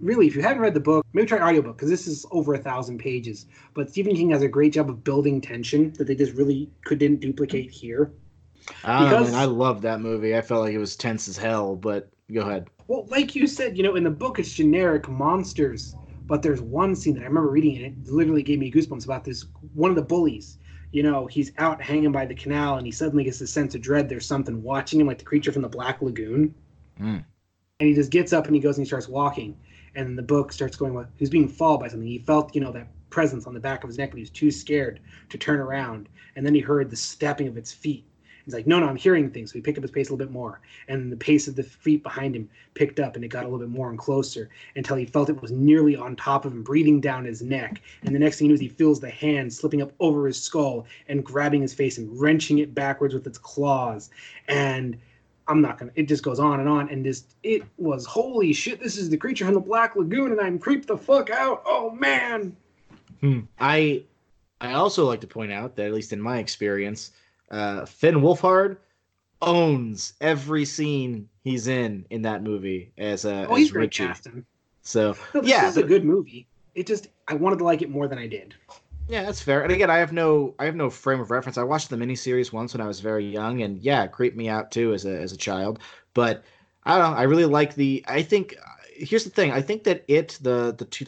really, 0.01 0.27
if 0.27 0.35
you 0.35 0.41
haven't 0.41 0.61
read 0.61 0.73
the 0.73 0.79
book, 0.81 1.05
maybe 1.13 1.27
try 1.27 1.39
audiobook 1.39 1.77
because 1.77 1.89
this 1.89 2.05
is 2.07 2.25
over 2.31 2.53
a 2.53 2.57
thousand 2.57 2.97
pages. 2.99 3.45
But 3.73 3.89
Stephen 3.89 4.15
King 4.15 4.31
has 4.31 4.41
a 4.41 4.47
great 4.47 4.73
job 4.73 4.89
of 4.89 5.03
building 5.03 5.39
tension 5.39 5.93
that 5.97 6.07
they 6.07 6.15
just 6.15 6.33
really 6.33 6.69
couldn't 6.83 7.21
duplicate 7.21 7.71
here. 7.71 8.11
I 8.83 8.99
don't 8.99 9.03
know, 9.11 9.17
Because- 9.19 9.31
man, 9.31 9.41
I 9.41 9.45
love 9.45 9.81
that 9.83 10.01
movie. 10.01 10.35
I 10.35 10.41
felt 10.41 10.63
like 10.63 10.73
it 10.73 10.79
was 10.79 10.95
tense 10.95 11.27
as 11.27 11.37
hell. 11.37 11.75
But 11.75 12.09
go 12.31 12.41
ahead. 12.41 12.69
Well, 12.87 13.05
like 13.09 13.35
you 13.35 13.47
said, 13.47 13.77
you 13.77 13.83
know, 13.83 13.95
in 13.95 14.03
the 14.03 14.11
book 14.11 14.39
it's 14.39 14.53
generic 14.53 15.07
monsters, 15.09 15.95
but 16.25 16.41
there's 16.41 16.61
one 16.61 16.95
scene 16.95 17.15
that 17.15 17.21
I 17.21 17.25
remember 17.25 17.49
reading 17.49 17.77
and 17.77 17.85
it 17.85 18.11
literally 18.11 18.43
gave 18.43 18.59
me 18.59 18.71
goosebumps 18.71 19.05
about 19.05 19.23
this 19.23 19.45
one 19.73 19.89
of 19.89 19.95
the 19.95 20.03
bullies. 20.03 20.57
You 20.91 21.03
know, 21.03 21.25
he's 21.27 21.51
out 21.57 21.81
hanging 21.81 22.11
by 22.11 22.25
the 22.25 22.35
canal 22.35 22.77
and 22.77 22.85
he 22.85 22.91
suddenly 22.91 23.23
gets 23.23 23.39
this 23.39 23.51
sense 23.51 23.75
of 23.75 23.81
dread. 23.81 24.07
There's 24.07 24.25
something 24.25 24.63
watching 24.63 24.99
him, 24.99 25.07
like 25.07 25.17
the 25.17 25.25
creature 25.25 25.51
from 25.51 25.61
the 25.61 25.69
Black 25.69 26.01
Lagoon. 26.01 26.55
Mm. 26.99 27.23
And 27.79 27.89
he 27.89 27.93
just 27.93 28.11
gets 28.11 28.31
up 28.31 28.45
and 28.45 28.55
he 28.55 28.61
goes 28.61 28.77
and 28.77 28.85
he 28.85 28.87
starts 28.87 29.09
walking. 29.09 29.57
And 29.95 30.17
the 30.17 30.23
book 30.23 30.51
starts 30.51 30.77
going, 30.77 30.93
well, 30.93 31.07
he's 31.17 31.29
being 31.29 31.49
followed 31.49 31.79
by 31.79 31.87
something. 31.89 32.07
He 32.07 32.19
felt, 32.19 32.55
you 32.55 32.61
know, 32.61 32.71
that 32.71 32.87
presence 33.09 33.45
on 33.45 33.53
the 33.53 33.59
back 33.59 33.83
of 33.83 33.89
his 33.89 33.97
neck, 33.97 34.11
but 34.11 34.17
he 34.17 34.21
was 34.21 34.29
too 34.29 34.51
scared 34.51 34.99
to 35.29 35.37
turn 35.37 35.59
around. 35.59 36.07
And 36.35 36.45
then 36.45 36.53
he 36.53 36.61
heard 36.61 36.89
the 36.89 36.95
stepping 36.95 37.47
of 37.47 37.57
its 37.57 37.71
feet. 37.71 38.05
He's 38.45 38.53
like, 38.53 38.67
no, 38.67 38.79
no, 38.79 38.87
I'm 38.87 38.95
hearing 38.95 39.31
things. 39.31 39.51
So 39.51 39.55
he 39.55 39.61
picked 39.61 39.77
up 39.77 39.83
his 39.83 39.91
pace 39.91 40.09
a 40.09 40.13
little 40.13 40.25
bit 40.25 40.31
more, 40.31 40.61
and 40.87 41.11
the 41.11 41.17
pace 41.17 41.47
of 41.47 41.55
the 41.55 41.63
feet 41.63 42.03
behind 42.03 42.35
him 42.35 42.47
picked 42.75 42.99
up, 42.99 43.15
and 43.15 43.25
it 43.25 43.29
got 43.29 43.43
a 43.43 43.47
little 43.47 43.59
bit 43.59 43.69
more 43.69 43.89
and 43.89 43.97
closer 43.97 44.49
until 44.75 44.95
he 44.95 45.05
felt 45.05 45.29
it 45.29 45.41
was 45.41 45.51
nearly 45.51 45.95
on 45.95 46.15
top 46.15 46.45
of 46.45 46.53
him, 46.53 46.63
breathing 46.63 47.01
down 47.01 47.25
his 47.25 47.41
neck. 47.41 47.81
And 48.03 48.13
the 48.13 48.19
next 48.19 48.37
thing 48.37 48.45
he 48.45 48.49
knows, 48.49 48.59
he 48.59 48.69
feels 48.69 48.99
the 48.99 49.09
hand 49.09 49.51
slipping 49.51 49.81
up 49.81 49.91
over 49.99 50.27
his 50.27 50.41
skull 50.41 50.85
and 51.07 51.25
grabbing 51.25 51.61
his 51.61 51.73
face 51.73 51.97
and 51.97 52.19
wrenching 52.19 52.59
it 52.59 52.75
backwards 52.75 53.13
with 53.13 53.25
its 53.25 53.39
claws. 53.39 54.11
And 54.47 54.97
I'm 55.47 55.61
not 55.61 55.77
gonna. 55.77 55.91
It 55.95 56.07
just 56.07 56.23
goes 56.23 56.39
on 56.39 56.59
and 56.59 56.69
on, 56.69 56.89
and 56.89 57.03
just 57.03 57.35
it 57.43 57.63
was 57.77 58.05
holy 58.05 58.53
shit. 58.53 58.79
This 58.79 58.97
is 58.97 59.09
the 59.09 59.17
creature 59.17 59.45
from 59.45 59.53
the 59.53 59.59
Black 59.59 59.95
Lagoon, 59.95 60.31
and 60.31 60.41
I'm 60.41 60.57
creeped 60.59 60.87
the 60.87 60.97
fuck 60.97 61.29
out. 61.29 61.61
Oh 61.65 61.91
man. 61.91 62.55
Hmm. 63.21 63.41
I 63.59 64.03
I 64.61 64.73
also 64.73 65.05
like 65.05 65.21
to 65.21 65.27
point 65.27 65.51
out 65.51 65.75
that 65.75 65.87
at 65.87 65.93
least 65.93 66.13
in 66.13 66.21
my 66.21 66.39
experience, 66.39 67.11
uh, 67.51 67.85
Finn 67.85 68.15
Wolfhard 68.15 68.77
owns 69.41 70.13
every 70.21 70.65
scene 70.65 71.29
he's 71.43 71.67
in 71.67 72.05
in 72.09 72.21
that 72.23 72.43
movie 72.43 72.91
as 72.97 73.25
a 73.25 73.47
Oh, 73.47 73.53
as 73.53 73.59
he's 73.59 73.71
great 73.71 73.83
Richie. 73.83 74.05
casting. 74.07 74.45
So 74.81 75.15
No, 75.33 75.41
this 75.41 75.49
yeah, 75.49 75.67
is 75.67 75.77
a 75.77 75.83
good 75.83 76.05
movie. 76.05 76.47
It 76.73 76.87
just 76.87 77.07
I 77.27 77.35
wanted 77.35 77.59
to 77.59 77.65
like 77.65 77.81
it 77.81 77.89
more 77.89 78.07
than 78.07 78.17
I 78.17 78.27
did. 78.27 78.55
Yeah, 79.07 79.23
that's 79.23 79.41
fair. 79.41 79.61
And 79.61 79.71
again, 79.71 79.89
I 79.89 79.97
have 79.97 80.13
no 80.13 80.55
I 80.59 80.65
have 80.65 80.75
no 80.75 80.89
frame 80.89 81.19
of 81.19 81.29
reference. 81.31 81.57
I 81.57 81.63
watched 81.63 81.89
the 81.89 81.95
miniseries 81.95 82.51
once 82.51 82.73
when 82.73 82.81
I 82.81 82.87
was 82.87 82.99
very 82.99 83.25
young, 83.27 83.61
and 83.61 83.77
yeah, 83.81 84.03
it 84.03 84.11
creeped 84.11 84.35
me 84.37 84.49
out 84.49 84.71
too 84.71 84.93
as 84.93 85.05
a 85.05 85.15
as 85.21 85.31
a 85.31 85.37
child. 85.37 85.79
But 86.13 86.43
I 86.83 86.97
don't 86.97 87.11
know. 87.11 87.17
I 87.17 87.23
really 87.23 87.45
like 87.45 87.75
the. 87.75 88.03
I 88.07 88.21
think 88.23 88.55
here's 88.95 89.23
the 89.23 89.29
thing. 89.29 89.51
I 89.51 89.61
think 89.61 89.83
that 89.83 90.03
it 90.07 90.39
the 90.41 90.73
the 90.77 90.85
two 90.85 91.05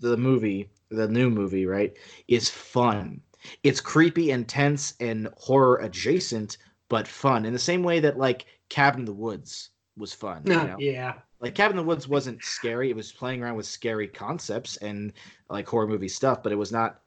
the 0.00 0.16
movie 0.16 0.68
the 0.90 1.06
new 1.08 1.30
movie 1.30 1.66
right 1.66 1.96
is 2.28 2.48
fun. 2.48 3.20
It's 3.62 3.80
creepy 3.80 4.30
and 4.30 4.48
tense 4.48 4.94
and 5.00 5.28
horror 5.36 5.76
adjacent, 5.76 6.58
but 6.88 7.06
fun 7.06 7.44
in 7.44 7.52
the 7.52 7.58
same 7.58 7.82
way 7.82 8.00
that 8.00 8.18
like 8.18 8.46
Cabin 8.68 9.00
in 9.00 9.06
the 9.06 9.12
Woods 9.12 9.70
was 9.96 10.14
fun. 10.14 10.42
You 10.44 10.54
know? 10.54 10.76
yeah. 10.78 11.14
like 11.40 11.54
Cabin 11.54 11.78
in 11.78 11.84
the 11.84 11.88
Woods 11.88 12.08
wasn't 12.08 12.42
scary. 12.42 12.90
It 12.90 12.96
was 12.96 13.12
playing 13.12 13.42
around 13.42 13.56
with 13.56 13.66
scary 13.66 14.08
concepts 14.08 14.76
and 14.78 15.12
like 15.50 15.68
horror 15.68 15.86
movie 15.86 16.08
stuff, 16.08 16.42
but 16.42 16.52
it 16.52 16.56
was 16.56 16.72
not, 16.72 17.00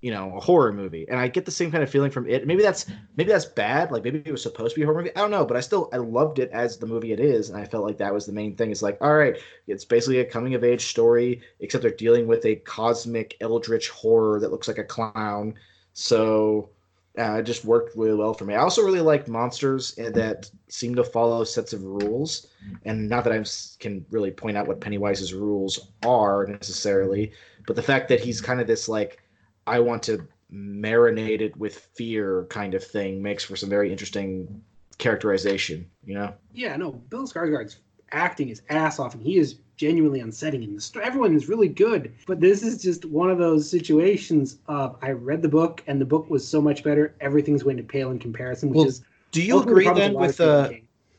you 0.00 0.10
know, 0.10 0.36
a 0.36 0.40
horror 0.40 0.72
movie. 0.72 1.06
And 1.08 1.18
I 1.18 1.28
get 1.28 1.44
the 1.44 1.50
same 1.50 1.70
kind 1.70 1.82
of 1.82 1.90
feeling 1.90 2.10
from 2.10 2.28
it. 2.28 2.46
Maybe 2.46 2.62
that's 2.62 2.86
maybe 3.16 3.30
that's 3.30 3.44
bad. 3.44 3.90
Like 3.90 4.04
maybe 4.04 4.22
it 4.24 4.32
was 4.32 4.42
supposed 4.42 4.74
to 4.74 4.80
be 4.80 4.84
a 4.84 4.86
horror 4.86 4.98
movie. 4.98 5.14
I 5.14 5.20
don't 5.20 5.30
know, 5.30 5.44
but 5.44 5.56
I 5.56 5.60
still 5.60 5.90
I 5.92 5.98
loved 5.98 6.38
it 6.38 6.50
as 6.52 6.78
the 6.78 6.86
movie 6.86 7.12
it 7.12 7.20
is, 7.20 7.50
and 7.50 7.58
I 7.58 7.64
felt 7.66 7.84
like 7.84 7.98
that 7.98 8.14
was 8.14 8.26
the 8.26 8.32
main 8.32 8.56
thing. 8.56 8.70
It's 8.70 8.82
like, 8.82 8.98
all 9.00 9.14
right, 9.14 9.36
it's 9.66 9.84
basically 9.84 10.20
a 10.20 10.24
coming 10.24 10.54
of 10.54 10.64
age 10.64 10.86
story, 10.86 11.42
except 11.60 11.82
they're 11.82 11.90
dealing 11.90 12.26
with 12.26 12.44
a 12.46 12.56
cosmic 12.56 13.36
eldritch 13.40 13.90
horror 13.90 14.40
that 14.40 14.50
looks 14.50 14.68
like 14.68 14.78
a 14.78 14.84
clown. 14.84 15.54
So 16.00 16.70
uh, 17.18 17.34
it 17.34 17.42
just 17.42 17.64
worked 17.64 17.94
really 17.94 18.14
well 18.14 18.32
for 18.32 18.46
me. 18.46 18.54
I 18.54 18.60
also 18.60 18.82
really 18.82 19.02
like 19.02 19.28
monsters 19.28 19.94
that 19.96 20.50
seem 20.68 20.94
to 20.94 21.04
follow 21.04 21.44
sets 21.44 21.74
of 21.74 21.84
rules 21.84 22.46
and 22.86 23.08
not 23.08 23.22
that 23.24 23.32
I 23.34 23.44
can 23.78 24.06
really 24.10 24.30
point 24.30 24.56
out 24.56 24.66
what 24.66 24.80
Pennywise's 24.80 25.34
rules 25.34 25.90
are 26.02 26.46
necessarily, 26.46 27.32
but 27.66 27.76
the 27.76 27.82
fact 27.82 28.08
that 28.08 28.20
he's 28.20 28.40
kind 28.40 28.60
of 28.60 28.66
this 28.66 28.88
like, 28.88 29.22
I 29.66 29.78
want 29.80 30.02
to 30.04 30.26
marinate 30.50 31.42
it 31.42 31.54
with 31.58 31.76
fear 31.94 32.46
kind 32.48 32.74
of 32.74 32.82
thing 32.82 33.22
makes 33.22 33.44
for 33.44 33.56
some 33.56 33.68
very 33.68 33.92
interesting 33.92 34.62
characterization. 34.96 35.88
You 36.06 36.14
know? 36.14 36.34
Yeah, 36.54 36.76
no, 36.76 36.92
Bill 36.92 37.26
Skarsgård's 37.26 37.76
acting 38.10 38.48
his 38.48 38.62
ass 38.70 38.98
off, 38.98 39.14
and 39.14 39.22
he 39.22 39.36
is 39.36 39.56
genuinely 39.80 40.20
unsetting. 40.20 40.62
And 40.62 40.76
the 40.76 40.80
sto- 40.80 41.00
everyone 41.00 41.34
is 41.34 41.48
really 41.48 41.68
good, 41.68 42.12
but 42.26 42.38
this 42.38 42.62
is 42.62 42.82
just 42.82 43.06
one 43.06 43.30
of 43.30 43.38
those 43.38 43.68
situations 43.68 44.58
of 44.68 44.98
I 45.00 45.12
read 45.12 45.40
the 45.40 45.48
book, 45.48 45.82
and 45.86 45.98
the 45.98 46.04
book 46.04 46.28
was 46.28 46.46
so 46.46 46.60
much 46.60 46.84
better. 46.84 47.14
Everything's 47.22 47.62
going 47.62 47.78
to 47.78 47.82
pale 47.82 48.10
in 48.10 48.18
comparison, 48.18 48.68
which 48.68 48.76
Well, 48.76 48.86
is 48.86 49.02
Do 49.32 49.42
you 49.42 49.58
agree 49.58 49.88
the 49.88 49.94
then 49.94 50.10
a 50.10 50.14
lot 50.14 50.22
of 50.24 50.26
with 50.28 50.40
uh? 50.40 50.70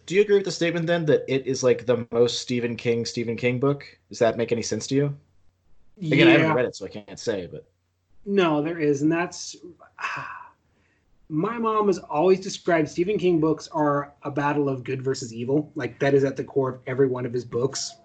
Do 0.05 0.15
you 0.15 0.21
agree 0.21 0.35
with 0.35 0.45
the 0.45 0.51
statement 0.51 0.85
then 0.85 1.05
that 1.05 1.23
it 1.27 1.47
is 1.47 1.63
like 1.63 1.85
the 1.87 2.07
most 2.11 2.39
Stephen 2.41 2.75
King 2.75 3.03
Stephen 3.03 3.35
King 3.35 3.59
book? 3.59 3.83
Does 4.09 4.19
that 4.19 4.37
make 4.37 4.51
any 4.51 4.61
sense 4.61 4.85
to 4.87 4.95
you? 4.95 5.17
Again, 5.97 6.27
I 6.27 6.31
haven't 6.31 6.53
read 6.53 6.65
it, 6.65 6.75
so 6.75 6.85
I 6.85 6.89
can't 6.89 7.19
say. 7.19 7.47
But 7.51 7.65
No, 8.25 8.61
there 8.61 8.77
is, 8.77 9.01
and 9.01 9.11
that's 9.11 9.55
my 11.29 11.57
mom 11.57 11.87
has 11.87 11.97
always 11.97 12.39
described 12.39 12.89
Stephen 12.89 13.17
King 13.17 13.39
books 13.39 13.67
are 13.71 14.13
a 14.21 14.29
battle 14.29 14.69
of 14.69 14.83
good 14.83 15.01
versus 15.01 15.33
evil. 15.33 15.71
Like 15.73 15.97
that 15.99 16.13
is 16.13 16.23
at 16.23 16.35
the 16.35 16.43
core 16.43 16.69
of 16.69 16.79
every 16.85 17.07
one 17.07 17.25
of 17.25 17.33
his 17.33 17.45
books. 17.45 17.95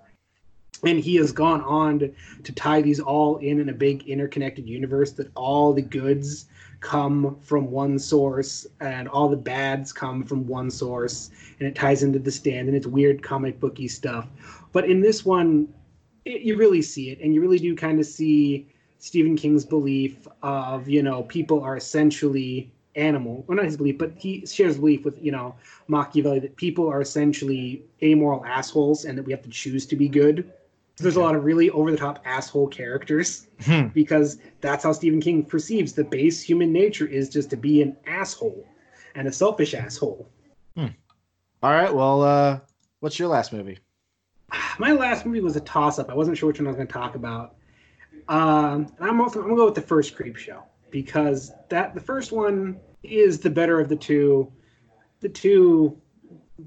And 0.85 0.99
he 0.99 1.17
has 1.17 1.33
gone 1.33 1.63
on 1.63 1.99
to, 2.01 2.13
to 2.45 2.53
tie 2.53 2.83
these 2.83 3.01
all 3.01 3.39
in 3.39 3.61
in 3.61 3.69
a 3.69 3.73
big 3.73 4.07
interconnected 4.09 4.69
universe 4.69 5.13
that 5.13 5.31
all 5.35 5.73
the 5.73 5.83
goods 5.83 6.47
come 6.81 7.37
from 7.41 7.71
one 7.71 7.99
source 7.99 8.67
and 8.81 9.09
all 9.09 9.29
the 9.29 9.37
bads 9.37 9.93
come 9.93 10.23
from 10.23 10.47
one 10.47 10.71
source 10.71 11.31
and 11.59 11.67
it 11.67 11.75
ties 11.75 12.03
into 12.03 12.19
the 12.19 12.31
stand 12.31 12.69
and 12.69 12.77
it's 12.77 12.87
weird 12.87 13.23
comic 13.23 13.59
booky 13.59 13.89
stuff. 13.89 14.29
But 14.73 14.89
in 14.89 15.01
this 15.01 15.25
one, 15.25 15.73
it, 16.25 16.43
you 16.43 16.57
really 16.57 16.83
see 16.83 17.11
it 17.11 17.21
and 17.21 17.35
you 17.35 17.41
really 17.41 17.59
do 17.59 17.75
kind 17.75 17.99
of 17.99 18.07
see 18.07 18.69
Stephen 18.99 19.37
King's 19.37 19.65
belief 19.65 20.29
of, 20.43 20.89
you 20.89 21.03
know, 21.03 21.23
people 21.25 21.63
are 21.63 21.77
essentially 21.77 22.71
animal, 22.95 23.45
or 23.47 23.55
not 23.55 23.65
his 23.65 23.77
belief, 23.77 23.99
but 23.99 24.13
he 24.17 24.45
shares 24.47 24.79
belief 24.79 25.05
with, 25.05 25.23
you 25.23 25.31
know, 25.31 25.55
Machiavelli 25.89 26.41
that 26.41 26.57
people 26.57 26.89
are 26.89 27.01
essentially 27.01 27.85
amoral 28.03 28.45
assholes 28.45 29.05
and 29.05 29.17
that 29.17 29.23
we 29.23 29.33
have 29.33 29.43
to 29.43 29.51
choose 29.51 29.87
to 29.87 29.97
be 29.97 30.09
good. 30.09 30.51
There's 30.99 31.17
a 31.17 31.21
lot 31.21 31.35
of 31.37 31.45
really 31.45 31.69
over 31.71 31.91
the 31.91 31.97
top 31.97 32.21
asshole 32.25 32.69
characters 32.69 33.49
Hmm. 33.65 33.89
because 33.89 34.39
that's 34.61 34.83
how 34.83 34.93
Stephen 34.93 35.21
King 35.21 35.45
perceives 35.45 35.93
the 35.93 36.05
base 36.05 36.43
human 36.43 36.73
nature 36.73 37.07
is 37.07 37.29
just 37.29 37.51
to 37.51 37.57
be 37.57 37.83
an 37.83 37.97
asshole 38.07 38.67
and 39.15 39.29
a 39.29 39.33
selfish 39.33 39.75
asshole. 39.75 40.29
all 41.63 41.73
right, 41.73 41.93
well, 41.95 42.23
uh, 42.23 42.61
what's 43.01 43.19
your 43.19 43.29
last 43.29 43.53
movie? 43.53 43.79
My 44.79 44.93
last 44.93 45.27
movie 45.27 45.41
was 45.41 45.57
a 45.57 45.61
toss 45.61 45.99
up. 45.99 46.11
I 46.11 46.15
wasn't 46.15 46.39
sure 46.39 46.47
which 46.49 46.61
one 46.61 46.67
I 46.67 46.71
was 46.71 46.77
going 46.77 46.87
to 46.87 46.93
talk 46.93 47.15
about. 47.15 47.57
Um, 48.29 48.87
and 48.99 49.09
I'm, 49.11 49.21
also, 49.21 49.41
I'm 49.41 49.47
going 49.47 49.57
to 49.57 49.61
go 49.63 49.65
with 49.67 49.75
the 49.75 49.81
first 49.83 50.15
Creep 50.17 50.37
Show 50.37 50.63
because 50.91 51.53
that 51.71 51.95
the 51.95 52.01
first 52.01 52.31
one 52.33 52.79
is 53.03 53.39
the 53.41 53.51
better 53.51 53.81
of 53.81 53.89
the 53.89 53.97
two. 53.97 54.51
The 55.21 55.29
two, 55.29 56.01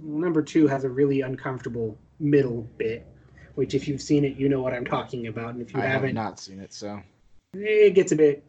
number 0.03 0.41
two, 0.41 0.67
has 0.67 0.84
a 0.84 0.89
really 0.89 1.21
uncomfortable 1.21 1.97
middle 2.19 2.63
bit, 2.77 3.07
which 3.60 3.74
if 3.74 3.89
you've 3.89 4.01
seen 4.01 4.24
it, 4.24 4.38
you 4.38 4.47
know 4.47 4.62
what 4.62 4.74
I'm 4.74 4.86
talking 4.86 5.28
about. 5.28 5.49
And 5.49 5.62
if 5.62 5.74
you 5.74 5.82
I 5.82 5.84
have 5.84 5.91
haven't, 5.95 6.16
not 6.16 6.39
seen 6.39 6.62
it, 6.62 6.72
so 6.74 7.01
it 7.53 7.93
gets 7.93 8.14
a 8.14 8.16
bit 8.16 8.41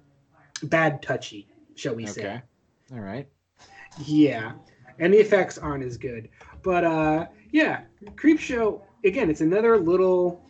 bad 0.62 1.02
touchy, 1.02 1.48
shall 1.74 1.96
we 1.96 2.06
say. 2.06 2.20
okay, 2.20 2.42
all 2.92 3.00
right. 3.00 3.26
Yeah, 4.04 4.52
and 5.00 5.12
the 5.12 5.18
effects 5.18 5.58
aren't 5.58 5.82
as 5.82 5.96
good. 5.96 6.28
But 6.62 6.84
uh, 6.84 7.26
yeah, 7.50 7.80
Creep 8.14 8.38
Show 8.38 8.84
again. 9.04 9.30
It's 9.30 9.40
another 9.40 9.78
little 9.78 10.44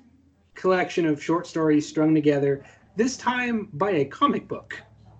collection 0.56 1.06
of 1.06 1.22
short 1.22 1.46
stories 1.46 1.88
strung 1.88 2.14
together. 2.14 2.62
This 2.96 3.16
time 3.16 3.70
by 3.72 3.92
a 3.92 4.04
comic 4.04 4.46
book. 4.46 4.76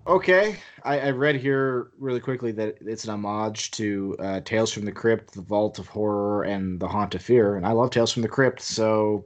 Okay, 0.07 0.57
I, 0.83 0.99
I 0.99 1.11
read 1.11 1.37
here 1.37 1.93
really 1.99 2.21
quickly 2.21 2.53
that 2.53 2.79
it's 2.81 3.05
an 3.05 3.11
homage 3.11 3.71
to 3.73 4.17
uh, 4.19 4.41
Tales 4.41 4.73
from 4.73 4.85
the 4.85 4.93
Crypt, 4.93 5.33
The 5.33 5.43
Vault 5.43 5.79
of 5.79 5.87
Horror, 5.87 6.43
and 6.45 6.81
The 6.81 6.89
Haunt 6.89 7.15
of 7.15 7.23
Fear, 7.23 7.57
and 7.57 7.67
I 7.67 7.73
love 7.73 7.91
Tales 7.91 8.11
from 8.11 8.23
the 8.23 8.29
Crypt, 8.29 8.61
so 8.61 9.25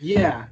Yeah, 0.00 0.46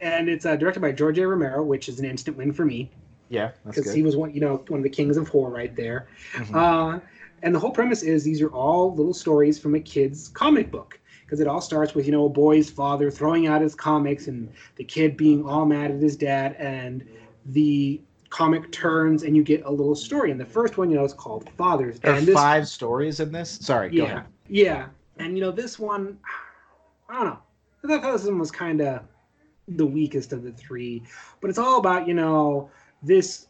and 0.00 0.28
it's 0.28 0.46
uh, 0.46 0.56
directed 0.56 0.80
by 0.80 0.92
George 0.92 1.18
A. 1.18 1.26
Romero, 1.26 1.62
which 1.62 1.88
is 1.88 1.98
an 2.00 2.04
instant 2.04 2.36
win 2.36 2.52
for 2.52 2.64
me 2.64 2.90
yeah, 3.28 3.50
because 3.64 3.92
he 3.92 4.02
was 4.02 4.16
one, 4.16 4.32
you 4.32 4.40
know, 4.40 4.62
one 4.68 4.78
of 4.80 4.84
the 4.84 4.90
kings 4.90 5.16
of 5.16 5.28
horror 5.28 5.50
right 5.52 5.74
there. 5.74 6.08
Mhm. 6.34 6.54
Uh, 6.54 7.00
and 7.42 7.54
the 7.54 7.58
whole 7.58 7.70
premise 7.70 8.02
is 8.02 8.24
these 8.24 8.40
are 8.40 8.48
all 8.50 8.94
little 8.94 9.14
stories 9.14 9.58
from 9.58 9.74
a 9.74 9.80
kid's 9.80 10.28
comic 10.28 10.70
book 10.70 10.98
because 11.24 11.40
it 11.40 11.46
all 11.46 11.60
starts 11.60 11.94
with 11.94 12.06
you 12.06 12.12
know 12.12 12.24
a 12.26 12.28
boy's 12.28 12.70
father 12.70 13.10
throwing 13.10 13.46
out 13.46 13.60
his 13.60 13.74
comics 13.74 14.26
and 14.26 14.48
the 14.76 14.84
kid 14.84 15.16
being 15.16 15.44
all 15.44 15.66
mad 15.66 15.90
at 15.90 16.00
his 16.00 16.16
dad 16.16 16.54
and 16.58 17.04
the 17.46 18.00
comic 18.30 18.72
turns 18.72 19.22
and 19.22 19.36
you 19.36 19.42
get 19.42 19.62
a 19.64 19.70
little 19.70 19.94
story 19.94 20.30
and 20.30 20.40
the 20.40 20.44
first 20.46 20.78
one 20.78 20.90
you 20.90 20.96
know 20.96 21.04
is 21.04 21.12
called 21.12 21.48
fathers 21.56 21.98
There 22.00 22.12
are 22.12 22.16
and 22.16 22.26
this 22.26 22.34
five 22.34 22.66
stories 22.68 23.20
in 23.20 23.32
this. 23.32 23.50
Sorry, 23.62 23.90
go 23.90 23.96
yeah 23.96 24.04
ahead. 24.04 24.24
yeah 24.48 24.86
and 25.18 25.36
you 25.36 25.42
know 25.44 25.50
this 25.50 25.78
one 25.78 26.18
i 27.08 27.14
don't 27.14 27.26
know 27.26 27.38
one 27.88 28.38
was 28.38 28.50
kind 28.50 28.80
of 28.80 29.02
the 29.68 29.86
weakest 29.86 30.32
of 30.32 30.42
the 30.42 30.52
three 30.52 31.02
but 31.40 31.50
it's 31.50 31.58
all 31.58 31.78
about 31.78 32.06
you 32.06 32.14
know 32.14 32.70
this 33.02 33.46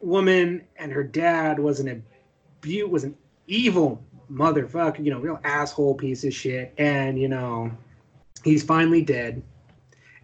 woman 0.00 0.62
and 0.76 0.90
her 0.92 1.04
dad 1.04 1.58
was 1.58 1.78
an 1.80 2.02
abu- 2.62 2.88
was 2.88 3.04
an 3.04 3.14
evil 3.46 4.02
motherfucker 4.30 5.04
you 5.04 5.10
know 5.10 5.20
real 5.20 5.40
asshole 5.44 5.94
piece 5.94 6.24
of 6.24 6.34
shit 6.34 6.72
and 6.78 7.20
you 7.20 7.28
know 7.28 7.70
he's 8.42 8.62
finally 8.62 9.02
dead 9.02 9.42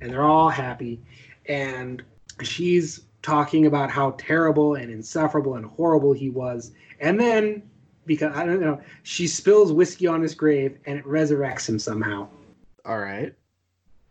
and 0.00 0.11
they're 0.11 0.24
all 0.24 0.48
happy 0.48 1.00
and 1.46 2.02
she's 2.42 3.04
talking 3.22 3.66
about 3.66 3.90
how 3.90 4.14
terrible 4.18 4.74
and 4.74 4.90
insufferable 4.90 5.54
and 5.54 5.66
horrible 5.66 6.12
he 6.12 6.30
was 6.30 6.72
and 7.00 7.20
then 7.20 7.62
because 8.06 8.34
i 8.34 8.44
don't 8.44 8.61
know 8.61 8.80
she 9.02 9.26
spills 9.26 9.72
whiskey 9.72 10.06
on 10.06 10.20
his 10.22 10.34
grave 10.34 10.78
and 10.86 10.98
it 10.98 11.04
resurrects 11.04 11.68
him 11.68 11.78
somehow 11.78 12.26
All 12.84 12.98
right. 12.98 13.34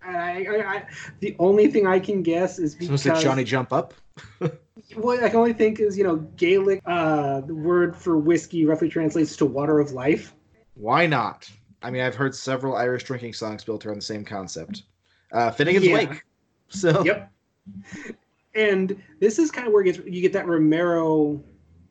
I, 0.07 0.45
I, 0.45 0.75
I, 0.75 0.85
the 1.19 1.35
only 1.39 1.67
thing 1.67 1.85
I 1.85 1.99
can 1.99 2.23
guess 2.23 2.59
is 2.59 2.75
because 2.75 3.05
it 3.05 3.15
Johnny 3.21 3.43
Jump 3.43 3.73
Up? 3.73 3.93
what 4.95 5.23
I 5.23 5.29
can 5.29 5.39
only 5.39 5.53
think 5.53 5.79
is, 5.79 5.97
you 5.97 6.03
know, 6.03 6.17
Gaelic, 6.37 6.81
uh, 6.85 7.41
the 7.41 7.53
word 7.53 7.95
for 7.95 8.17
whiskey 8.17 8.65
roughly 8.65 8.89
translates 8.89 9.35
to 9.37 9.45
water 9.45 9.79
of 9.79 9.91
life. 9.91 10.33
Why 10.75 11.05
not? 11.07 11.49
I 11.81 11.91
mean, 11.91 12.01
I've 12.01 12.15
heard 12.15 12.35
several 12.35 12.75
Irish 12.75 13.03
drinking 13.03 13.33
songs 13.33 13.63
built 13.63 13.85
around 13.85 13.97
the 13.97 14.01
same 14.05 14.23
concept. 14.23 14.83
Uh, 15.31 15.51
Finnegan's 15.51 15.85
Yeah. 15.85 15.93
Wake. 15.93 16.23
So 16.69 17.03
Yep. 17.03 17.31
And 18.55 19.01
this 19.19 19.39
is 19.39 19.51
kind 19.51 19.67
of 19.67 19.73
where 19.73 19.83
it 19.83 19.85
gets, 19.85 19.99
you 19.99 20.21
get 20.21 20.33
that 20.33 20.47
Romero 20.47 21.43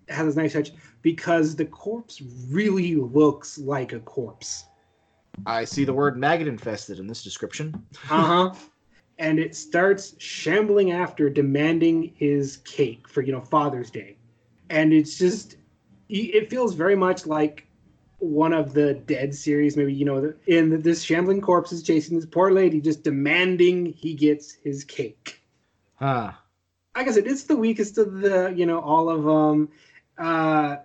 has 0.08 0.26
this 0.26 0.36
nice 0.36 0.52
touch 0.52 0.72
because 1.02 1.54
the 1.54 1.64
corpse 1.64 2.22
really 2.48 2.96
looks 2.96 3.58
like 3.58 3.92
a 3.92 4.00
corpse. 4.00 4.64
I 5.45 5.64
see 5.64 5.84
the 5.84 5.93
word 5.93 6.16
maggot 6.16 6.49
infested 6.49 6.99
in 6.99 7.07
this 7.07 7.22
description. 7.22 7.74
Uh 8.11 8.22
huh. 8.51 8.55
and 9.18 9.39
it 9.39 9.55
starts 9.55 10.14
shambling 10.18 10.93
after, 10.93 11.28
demanding 11.30 12.12
his 12.16 12.59
cake 12.59 13.09
for 13.09 13.22
you 13.22 13.32
know 13.32 13.41
Father's 13.41 13.91
Day, 13.91 14.16
and 14.70 14.93
it's 14.93 15.18
just 15.18 15.57
it 16.09 16.49
feels 16.51 16.74
very 16.74 16.95
much 16.97 17.26
like 17.26 17.66
one 18.18 18.53
of 18.53 18.72
the 18.72 18.95
Dead 18.95 19.34
series. 19.34 19.76
Maybe 19.76 19.93
you 19.93 20.05
know 20.05 20.32
in 20.47 20.80
this 20.80 21.03
shambling 21.03 21.41
corpse 21.41 21.72
is 21.72 21.82
chasing 21.82 22.16
this 22.16 22.26
poor 22.26 22.51
lady, 22.51 22.80
just 22.80 23.03
demanding 23.03 23.87
he 23.87 24.14
gets 24.14 24.53
his 24.53 24.84
cake. 24.84 25.43
Huh. 25.97 26.32
Like 26.95 27.09
I 27.09 27.12
said, 27.12 27.26
it's 27.26 27.43
the 27.45 27.57
weakest 27.57 27.99
of 27.99 28.20
the 28.20 28.53
you 28.57 28.66
know 28.66 28.80
all 28.80 29.09
of 29.11 29.24
them. 29.24 29.68
Uh, 30.18 30.76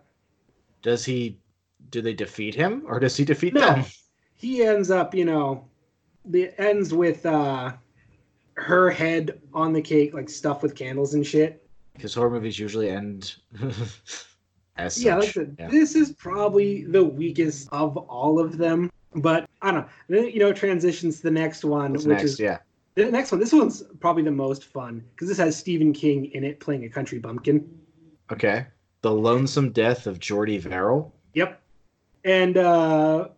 Does 0.81 1.05
he 1.05 1.37
do 1.89 2.01
they 2.01 2.13
defeat 2.13 2.53
him 2.55 2.83
or 2.85 2.99
does 2.99 3.15
he 3.17 3.23
defeat 3.25 3.53
No. 3.53 3.61
them? 3.61 3.85
He 4.41 4.63
ends 4.63 4.89
up, 4.91 5.13
you 5.13 5.25
know, 5.25 5.65
it 6.33 6.55
ends 6.57 6.93
with 6.93 7.25
uh 7.25 7.73
her 8.55 8.89
head 8.89 9.39
on 9.53 9.71
the 9.73 9.81
cake, 9.81 10.13
like 10.13 10.29
stuffed 10.29 10.63
with 10.63 10.75
candles 10.75 11.13
and 11.13 11.25
shit. 11.25 11.65
Because 11.93 12.13
horror 12.13 12.29
movies 12.31 12.59
usually 12.59 12.89
end 12.89 13.35
as 14.77 14.95
such. 14.95 15.03
Yeah, 15.03 15.15
like 15.17 15.37
I 15.37 15.45
Yeah. 15.59 15.67
this 15.69 15.95
is 15.95 16.11
probably 16.13 16.83
the 16.85 17.03
weakest 17.03 17.69
of 17.71 17.97
all 17.97 18.39
of 18.39 18.57
them. 18.57 18.91
But 19.15 19.49
I 19.61 19.71
don't 19.71 19.81
know. 19.81 19.87
Then 20.09 20.25
you 20.29 20.39
know, 20.39 20.53
transitions 20.53 21.17
to 21.17 21.23
the 21.23 21.31
next 21.31 21.63
one, 21.63 21.93
What's 21.93 22.05
which 22.05 22.17
next? 22.17 22.31
is 22.31 22.39
Yeah. 22.39 22.57
the 22.95 23.05
next 23.11 23.31
one. 23.31 23.39
This 23.39 23.53
one's 23.53 23.83
probably 23.99 24.23
the 24.23 24.31
most 24.31 24.65
fun 24.65 25.03
because 25.11 25.27
this 25.27 25.37
has 25.37 25.55
Stephen 25.57 25.91
King 25.93 26.25
in 26.33 26.43
it 26.43 26.59
playing 26.59 26.85
a 26.85 26.89
country 26.89 27.19
bumpkin. 27.19 27.67
Okay. 28.31 28.65
The 29.01 29.11
lonesome 29.11 29.71
death 29.71 30.07
of 30.07 30.19
Jordy 30.19 30.57
Verrill. 30.59 31.13
Yep. 31.33 31.59
And 32.23 32.55
uh, 32.57 33.29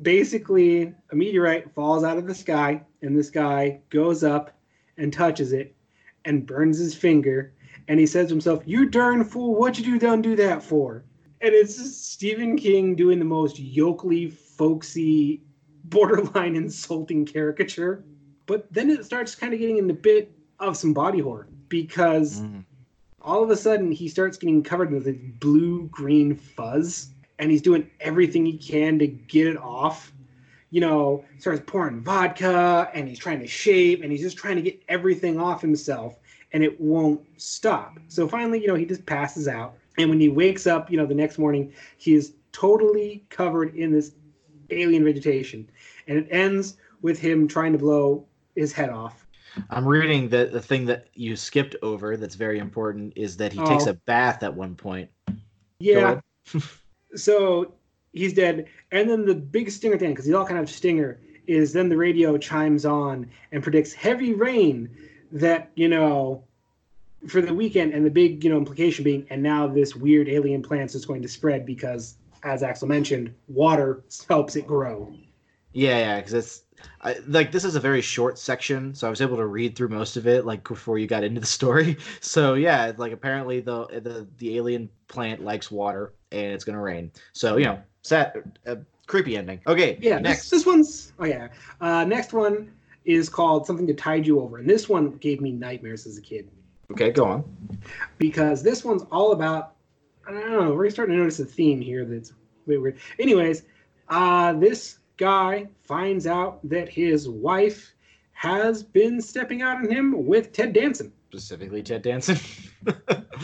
basically, 0.00 0.94
a 1.10 1.14
meteorite 1.14 1.74
falls 1.74 2.04
out 2.04 2.18
of 2.18 2.26
the 2.26 2.34
sky, 2.34 2.82
and 3.02 3.16
this 3.16 3.30
guy 3.30 3.80
goes 3.90 4.24
up 4.24 4.56
and 4.96 5.12
touches 5.12 5.52
it 5.52 5.74
and 6.24 6.46
burns 6.46 6.78
his 6.78 6.94
finger. 6.94 7.52
And 7.88 7.98
he 7.98 8.06
says 8.06 8.28
to 8.28 8.34
himself, 8.34 8.62
You 8.64 8.86
darn 8.86 9.24
fool, 9.24 9.54
what'd 9.54 9.78
you 9.78 9.92
do 9.92 9.98
done 9.98 10.22
do 10.22 10.36
that 10.36 10.62
for? 10.62 11.04
And 11.40 11.52
it's 11.52 11.76
Stephen 11.96 12.56
King 12.56 12.94
doing 12.94 13.18
the 13.18 13.24
most 13.24 13.58
yokely, 13.58 14.30
folksy, 14.30 15.42
borderline 15.84 16.54
insulting 16.64 17.24
caricature. 17.24 18.04
But 18.46 18.72
then 18.72 18.90
it 18.90 19.04
starts 19.04 19.34
kind 19.34 19.52
of 19.52 19.58
getting 19.58 19.78
in 19.78 19.90
a 19.90 19.94
bit 19.94 20.30
of 20.60 20.76
some 20.76 20.92
body 20.92 21.18
horror 21.18 21.48
because 21.68 22.40
Mm. 22.40 22.64
all 23.20 23.42
of 23.42 23.50
a 23.50 23.56
sudden 23.56 23.90
he 23.90 24.08
starts 24.08 24.36
getting 24.36 24.62
covered 24.62 24.92
with 24.92 25.06
a 25.08 25.12
blue 25.40 25.88
green 25.88 26.34
fuzz 26.36 27.08
and 27.42 27.50
he's 27.50 27.60
doing 27.60 27.90
everything 28.00 28.46
he 28.46 28.56
can 28.56 29.00
to 29.00 29.06
get 29.08 29.48
it 29.48 29.56
off 29.56 30.12
you 30.70 30.80
know 30.80 31.24
starts 31.38 31.60
pouring 31.66 32.00
vodka 32.00 32.88
and 32.94 33.08
he's 33.08 33.18
trying 33.18 33.40
to 33.40 33.46
shave 33.48 34.02
and 34.02 34.12
he's 34.12 34.22
just 34.22 34.36
trying 34.36 34.54
to 34.54 34.62
get 34.62 34.80
everything 34.88 35.38
off 35.40 35.60
himself 35.60 36.20
and 36.52 36.62
it 36.62 36.80
won't 36.80 37.20
stop 37.36 37.98
so 38.06 38.28
finally 38.28 38.60
you 38.60 38.68
know 38.68 38.76
he 38.76 38.86
just 38.86 39.04
passes 39.06 39.48
out 39.48 39.74
and 39.98 40.08
when 40.08 40.20
he 40.20 40.28
wakes 40.28 40.68
up 40.68 40.88
you 40.88 40.96
know 40.96 41.04
the 41.04 41.14
next 41.14 41.36
morning 41.36 41.72
he 41.98 42.14
is 42.14 42.34
totally 42.52 43.24
covered 43.28 43.74
in 43.74 43.92
this 43.92 44.12
alien 44.70 45.04
vegetation 45.04 45.68
and 46.06 46.16
it 46.16 46.28
ends 46.30 46.76
with 47.02 47.18
him 47.18 47.48
trying 47.48 47.72
to 47.72 47.78
blow 47.78 48.24
his 48.54 48.72
head 48.72 48.88
off 48.88 49.26
I'm 49.68 49.86
reading 49.86 50.28
that 50.30 50.52
the 50.52 50.62
thing 50.62 50.86
that 50.86 51.08
you 51.14 51.36
skipped 51.36 51.74
over 51.82 52.16
that's 52.16 52.36
very 52.36 52.58
important 52.58 53.12
is 53.16 53.36
that 53.36 53.52
he 53.52 53.58
takes 53.64 53.86
Oh. 53.86 53.90
a 53.90 53.94
bath 54.06 54.42
at 54.42 54.54
one 54.54 54.74
point. 54.74 55.10
Yeah. 55.78 56.20
so 57.14 57.74
he's 58.12 58.32
dead. 58.32 58.66
And 58.90 59.08
then 59.08 59.24
the 59.26 59.34
big 59.34 59.70
stinger 59.70 59.98
thing, 59.98 60.10
because 60.10 60.24
he's 60.24 60.34
all 60.34 60.46
kind 60.46 60.60
of 60.60 60.70
stinger, 60.70 61.18
is 61.46 61.72
then 61.72 61.88
the 61.88 61.96
radio 61.96 62.38
chimes 62.38 62.84
on 62.84 63.30
and 63.50 63.62
predicts 63.62 63.92
heavy 63.92 64.32
rain 64.32 64.88
that, 65.32 65.70
you 65.74 65.88
know, 65.88 66.44
for 67.28 67.40
the 67.40 67.54
weekend. 67.54 67.92
And 67.92 68.04
the 68.04 68.10
big, 68.10 68.44
you 68.44 68.50
know, 68.50 68.58
implication 68.58 69.04
being, 69.04 69.26
and 69.30 69.42
now 69.42 69.66
this 69.66 69.96
weird 69.96 70.28
alien 70.28 70.62
plant 70.62 70.94
is 70.94 71.04
going 71.04 71.22
to 71.22 71.28
spread 71.28 71.66
because, 71.66 72.16
as 72.42 72.62
Axel 72.62 72.88
mentioned, 72.88 73.34
water 73.48 74.04
helps 74.28 74.56
it 74.56 74.66
grow. 74.66 75.12
Yeah, 75.72 75.98
yeah, 75.98 76.16
because 76.16 76.34
it's 76.34 76.62
I, 77.00 77.16
like 77.26 77.50
this 77.50 77.64
is 77.64 77.76
a 77.76 77.80
very 77.80 78.02
short 78.02 78.38
section, 78.38 78.94
so 78.94 79.06
I 79.06 79.10
was 79.10 79.22
able 79.22 79.36
to 79.38 79.46
read 79.46 79.74
through 79.74 79.88
most 79.88 80.16
of 80.18 80.26
it 80.26 80.44
like 80.44 80.66
before 80.68 80.98
you 80.98 81.06
got 81.06 81.24
into 81.24 81.40
the 81.40 81.46
story. 81.46 81.96
So 82.20 82.54
yeah, 82.54 82.92
like 82.96 83.12
apparently 83.12 83.60
the 83.60 83.86
the 83.86 84.28
the 84.38 84.56
alien 84.56 84.90
plant 85.08 85.42
likes 85.42 85.70
water 85.70 86.12
and 86.32 86.52
it's 86.52 86.64
gonna 86.64 86.80
rain. 86.80 87.10
So 87.32 87.56
you 87.56 87.66
know, 87.66 87.82
sad, 88.02 88.42
uh, 88.66 88.76
creepy 89.06 89.36
ending. 89.36 89.60
Okay, 89.66 89.98
Yeah, 90.00 90.18
next. 90.18 90.50
This, 90.50 90.50
this 90.50 90.66
one's, 90.66 91.12
oh, 91.18 91.24
yeah. 91.24 91.48
Uh, 91.80 92.04
next 92.04 92.32
one 92.32 92.72
is 93.04 93.28
called 93.28 93.66
Something 93.66 93.86
to 93.88 93.94
Tide 93.94 94.26
You 94.26 94.40
Over. 94.40 94.58
And 94.58 94.68
this 94.68 94.88
one 94.88 95.10
gave 95.16 95.40
me 95.40 95.52
nightmares 95.52 96.06
as 96.06 96.18
a 96.18 96.22
kid. 96.22 96.48
Okay, 96.90 97.10
go 97.10 97.24
on. 97.24 97.44
because 98.18 98.62
this 98.62 98.84
one's 98.84 99.02
all 99.10 99.32
about 99.32 99.74
I 100.26 100.30
don't 100.30 100.52
know, 100.52 100.72
we're 100.74 100.88
starting 100.90 101.16
to 101.16 101.20
notice 101.20 101.40
a 101.40 101.44
theme 101.44 101.80
here 101.80 102.04
that's 102.04 102.30
a 102.30 102.34
bit 102.68 102.80
weird. 102.80 102.98
Anyways, 103.18 103.64
uh 104.08 104.52
this 104.52 104.98
guy 105.16 105.66
finds 105.82 106.26
out 106.26 106.60
that 106.68 106.88
his 106.88 107.28
wife 107.28 107.94
has 108.32 108.82
been 108.82 109.20
stepping 109.20 109.62
out 109.62 109.78
on 109.78 109.90
him 109.90 110.26
with 110.26 110.52
Ted 110.52 110.72
Danson. 110.72 111.12
Specifically, 111.32 111.82
Ted 111.82 112.02
Danson. 112.02 112.36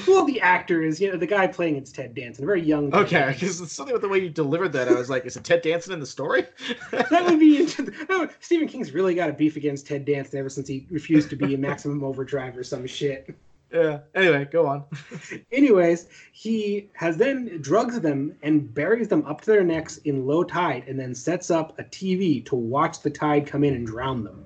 Well, 0.06 0.26
the 0.26 0.40
actor 0.40 0.82
is, 0.82 1.00
you 1.00 1.10
know, 1.10 1.16
the 1.16 1.26
guy 1.26 1.48
playing 1.48 1.74
it's 1.76 1.90
Ted 1.90 2.14
Danson, 2.14 2.44
a 2.44 2.46
very 2.46 2.62
young. 2.62 2.92
Ted 2.92 3.00
okay, 3.00 3.32
because 3.32 3.72
something 3.72 3.92
with 3.92 4.02
the 4.02 4.08
way 4.08 4.18
you 4.18 4.28
delivered 4.28 4.68
that. 4.74 4.86
I 4.86 4.92
was 4.92 5.10
like, 5.10 5.26
is 5.26 5.36
it 5.36 5.42
Ted 5.42 5.62
Danson 5.62 5.92
in 5.92 5.98
the 5.98 6.06
story? 6.06 6.46
that 6.92 7.24
would 7.24 7.40
be 7.40 7.64
that 7.64 8.30
Stephen 8.38 8.68
King's 8.68 8.92
really 8.92 9.14
got 9.14 9.28
a 9.28 9.32
beef 9.32 9.56
against 9.56 9.88
Ted 9.88 10.04
Danson 10.04 10.38
ever 10.38 10.50
since 10.50 10.68
he 10.68 10.86
refused 10.90 11.30
to 11.30 11.36
be 11.36 11.54
in 11.54 11.60
Maximum 11.60 12.04
Overdrive 12.04 12.56
or 12.56 12.62
some 12.62 12.86
shit. 12.86 13.34
yeah. 13.72 14.00
Anyway, 14.14 14.46
go 14.52 14.66
on. 14.66 14.84
Anyways, 15.52 16.06
he 16.32 16.90
has 16.92 17.16
then 17.16 17.58
drugs 17.60 17.98
them 17.98 18.36
and 18.42 18.72
buries 18.72 19.08
them 19.08 19.24
up 19.26 19.40
to 19.40 19.50
their 19.50 19.64
necks 19.64 19.96
in 19.98 20.26
low 20.26 20.44
tide 20.44 20.84
and 20.86 21.00
then 21.00 21.12
sets 21.12 21.50
up 21.50 21.76
a 21.80 21.82
TV 21.82 22.44
to 22.46 22.54
watch 22.54 23.00
the 23.00 23.10
tide 23.10 23.46
come 23.48 23.64
in 23.64 23.74
and 23.74 23.86
drown 23.86 24.22
them. 24.22 24.44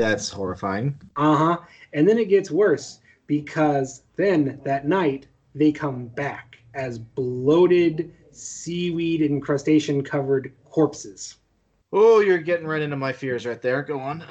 That's 0.00 0.30
horrifying. 0.30 0.98
Uh 1.16 1.36
huh. 1.36 1.58
And 1.92 2.08
then 2.08 2.16
it 2.16 2.30
gets 2.30 2.50
worse 2.50 3.00
because 3.26 4.02
then 4.16 4.58
that 4.64 4.88
night 4.88 5.26
they 5.54 5.72
come 5.72 6.06
back 6.06 6.56
as 6.72 6.98
bloated, 6.98 8.14
seaweed 8.30 9.20
and 9.20 9.42
crustacean 9.42 10.02
covered 10.02 10.52
corpses. 10.64 11.36
Oh, 11.92 12.20
you're 12.20 12.38
getting 12.38 12.66
right 12.66 12.80
into 12.80 12.96
my 12.96 13.12
fears 13.12 13.44
right 13.44 13.60
there. 13.60 13.82
Go 13.82 14.00
on. 14.00 14.24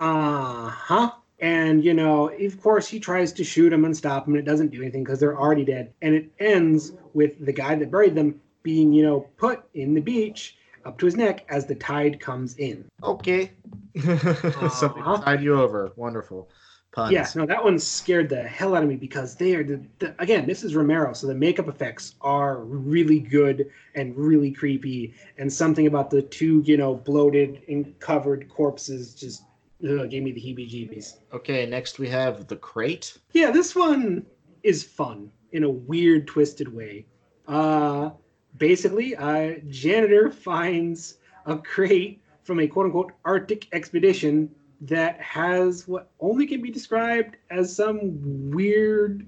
Uh 0.00 0.70
huh. 0.70 1.12
And, 1.38 1.84
you 1.84 1.92
know, 1.92 2.30
of 2.30 2.60
course, 2.62 2.88
he 2.88 2.98
tries 2.98 3.30
to 3.34 3.44
shoot 3.44 3.68
them 3.68 3.84
and 3.84 3.94
stop 3.94 4.24
them, 4.24 4.34
and 4.34 4.40
it 4.40 4.50
doesn't 4.50 4.70
do 4.70 4.80
anything 4.80 5.04
because 5.04 5.20
they're 5.20 5.38
already 5.38 5.64
dead. 5.66 5.92
And 6.00 6.14
it 6.14 6.32
ends 6.38 6.92
with 7.12 7.44
the 7.44 7.52
guy 7.52 7.74
that 7.74 7.90
buried 7.90 8.14
them 8.14 8.40
being, 8.62 8.92
you 8.94 9.02
know, 9.02 9.28
put 9.36 9.64
in 9.74 9.92
the 9.92 10.00
beach 10.00 10.56
up 10.84 10.98
to 10.98 11.06
his 11.06 11.16
neck 11.16 11.44
as 11.48 11.66
the 11.66 11.74
tide 11.74 12.20
comes 12.20 12.56
in. 12.56 12.84
Okay. 13.02 13.52
Something 13.96 15.02
Uh-huh. 15.02 15.22
tied 15.22 15.42
you 15.42 15.60
over. 15.60 15.92
Wonderful. 15.96 16.50
Puns. 16.92 17.12
Yeah, 17.12 17.26
no, 17.34 17.44
that 17.46 17.62
one 17.64 17.76
scared 17.80 18.28
the 18.28 18.40
hell 18.42 18.76
out 18.76 18.84
of 18.84 18.88
me 18.88 18.94
because 18.94 19.34
they 19.34 19.56
are, 19.56 19.64
the, 19.64 19.84
the, 19.98 20.14
again, 20.20 20.46
this 20.46 20.62
is 20.62 20.76
Romero, 20.76 21.12
so 21.12 21.26
the 21.26 21.34
makeup 21.34 21.66
effects 21.66 22.14
are 22.20 22.60
really 22.60 23.18
good 23.18 23.68
and 23.96 24.16
really 24.16 24.52
creepy. 24.52 25.12
And 25.36 25.52
something 25.52 25.88
about 25.88 26.08
the 26.08 26.22
two, 26.22 26.62
you 26.64 26.76
know, 26.76 26.94
bloated 26.94 27.62
and 27.68 27.98
covered 27.98 28.48
corpses 28.48 29.12
just 29.16 29.42
ugh, 29.84 30.08
gave 30.08 30.22
me 30.22 30.30
the 30.30 30.40
heebie 30.40 30.70
jeebies. 30.70 31.14
Okay, 31.32 31.66
next 31.66 31.98
we 31.98 32.08
have 32.10 32.46
The 32.46 32.56
Crate. 32.56 33.18
Yeah, 33.32 33.50
this 33.50 33.74
one 33.74 34.24
is 34.62 34.84
fun 34.84 35.32
in 35.50 35.64
a 35.64 35.70
weird, 35.70 36.28
twisted 36.28 36.72
way. 36.72 37.06
Uh, 37.48 38.10
basically, 38.58 39.14
a 39.14 39.60
janitor 39.68 40.30
finds 40.48 41.18
a 41.46 41.58
crate 41.58 42.22
from 42.44 42.60
a 42.60 42.66
quote 42.66 42.86
unquote 42.86 43.12
Arctic 43.24 43.68
expedition 43.72 44.50
that 44.82 45.20
has 45.20 45.88
what 45.88 46.10
only 46.20 46.46
can 46.46 46.60
be 46.60 46.70
described 46.70 47.36
as 47.50 47.74
some 47.74 48.50
weird 48.50 49.26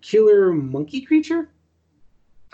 killer 0.00 0.52
monkey 0.52 1.00
creature. 1.00 1.48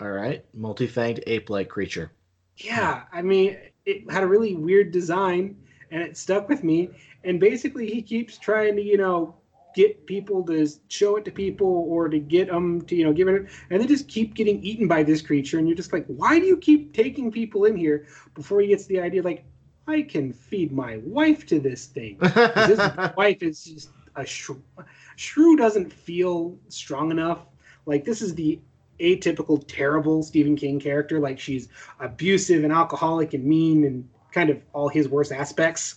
All 0.01 0.11
right. 0.11 0.43
Multi-fanged 0.53 1.23
ape-like 1.27 1.69
creature. 1.69 2.11
Yeah, 2.57 3.03
I 3.11 3.21
mean, 3.21 3.57
it 3.85 4.09
had 4.09 4.23
a 4.23 4.27
really 4.27 4.55
weird 4.55 4.91
design 4.91 5.57
and 5.91 6.01
it 6.01 6.17
stuck 6.17 6.49
with 6.49 6.63
me. 6.63 6.89
And 7.23 7.39
basically, 7.39 7.89
he 7.89 8.01
keeps 8.01 8.37
trying 8.37 8.75
to, 8.77 8.81
you 8.81 8.97
know, 8.97 9.35
get 9.75 10.05
people 10.07 10.43
to 10.43 10.67
show 10.87 11.17
it 11.17 11.25
to 11.25 11.31
people 11.31 11.85
or 11.87 12.09
to 12.09 12.19
get 12.19 12.47
them 12.47 12.81
to 12.81 12.95
you 12.95 13.03
know 13.03 13.13
give 13.13 13.27
it 13.27 13.45
and 13.69 13.81
they 13.81 13.85
just 13.85 14.07
keep 14.07 14.33
getting 14.33 14.61
eaten 14.63 14.87
by 14.87 15.03
this 15.03 15.21
creature 15.21 15.59
and 15.59 15.67
you're 15.67 15.77
just 15.77 15.93
like 15.93 16.05
why 16.07 16.39
do 16.39 16.45
you 16.45 16.57
keep 16.57 16.91
taking 16.91 17.31
people 17.31 17.65
in 17.65 17.77
here 17.77 18.07
before 18.33 18.59
he 18.61 18.67
gets 18.67 18.87
the 18.87 18.99
idea 18.99 19.21
like 19.21 19.45
i 19.89 20.01
can 20.01 20.31
feed 20.31 20.71
my 20.71 20.97
wife 21.03 21.45
to 21.45 21.59
this 21.59 21.85
thing. 21.85 22.17
his 22.67 22.79
wife 23.17 23.41
is 23.41 23.63
just 23.63 23.89
a 24.15 24.25
shrew. 24.25 24.61
shrew 25.15 25.55
doesn't 25.55 25.91
feel 25.91 26.57
strong 26.67 27.11
enough 27.11 27.39
like 27.85 28.05
this 28.05 28.21
is 28.21 28.35
the 28.35 28.59
atypical 28.99 29.63
terrible 29.67 30.21
stephen 30.23 30.55
king 30.55 30.79
character 30.79 31.19
like 31.19 31.39
she's 31.39 31.69
abusive 31.99 32.63
and 32.63 32.73
alcoholic 32.73 33.33
and 33.33 33.43
mean 33.43 33.85
and 33.85 34.07
kind 34.31 34.49
of 34.49 34.61
all 34.73 34.89
his 34.89 35.07
worst 35.07 35.31
aspects 35.31 35.95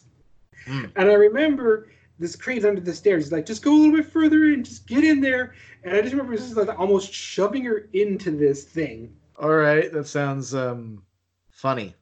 Hmm. 0.66 0.84
and 0.94 1.10
i 1.10 1.14
remember 1.14 1.88
this 2.22 2.36
crane's 2.36 2.64
under 2.64 2.80
the 2.80 2.94
stairs. 2.94 3.24
He's 3.24 3.32
like, 3.32 3.44
just 3.44 3.62
go 3.62 3.72
a 3.72 3.76
little 3.76 3.96
bit 3.96 4.06
further 4.06 4.44
in, 4.44 4.64
just 4.64 4.86
get 4.86 5.04
in 5.04 5.20
there. 5.20 5.54
And 5.82 5.94
I 5.96 6.00
just 6.00 6.12
remember 6.12 6.36
just 6.36 6.56
like 6.56 6.78
almost 6.78 7.12
shoving 7.12 7.64
her 7.64 7.88
into 7.92 8.30
this 8.30 8.64
thing. 8.64 9.14
All 9.38 9.54
right, 9.54 9.92
that 9.92 10.06
sounds 10.06 10.54
um 10.54 11.02
funny. 11.50 11.94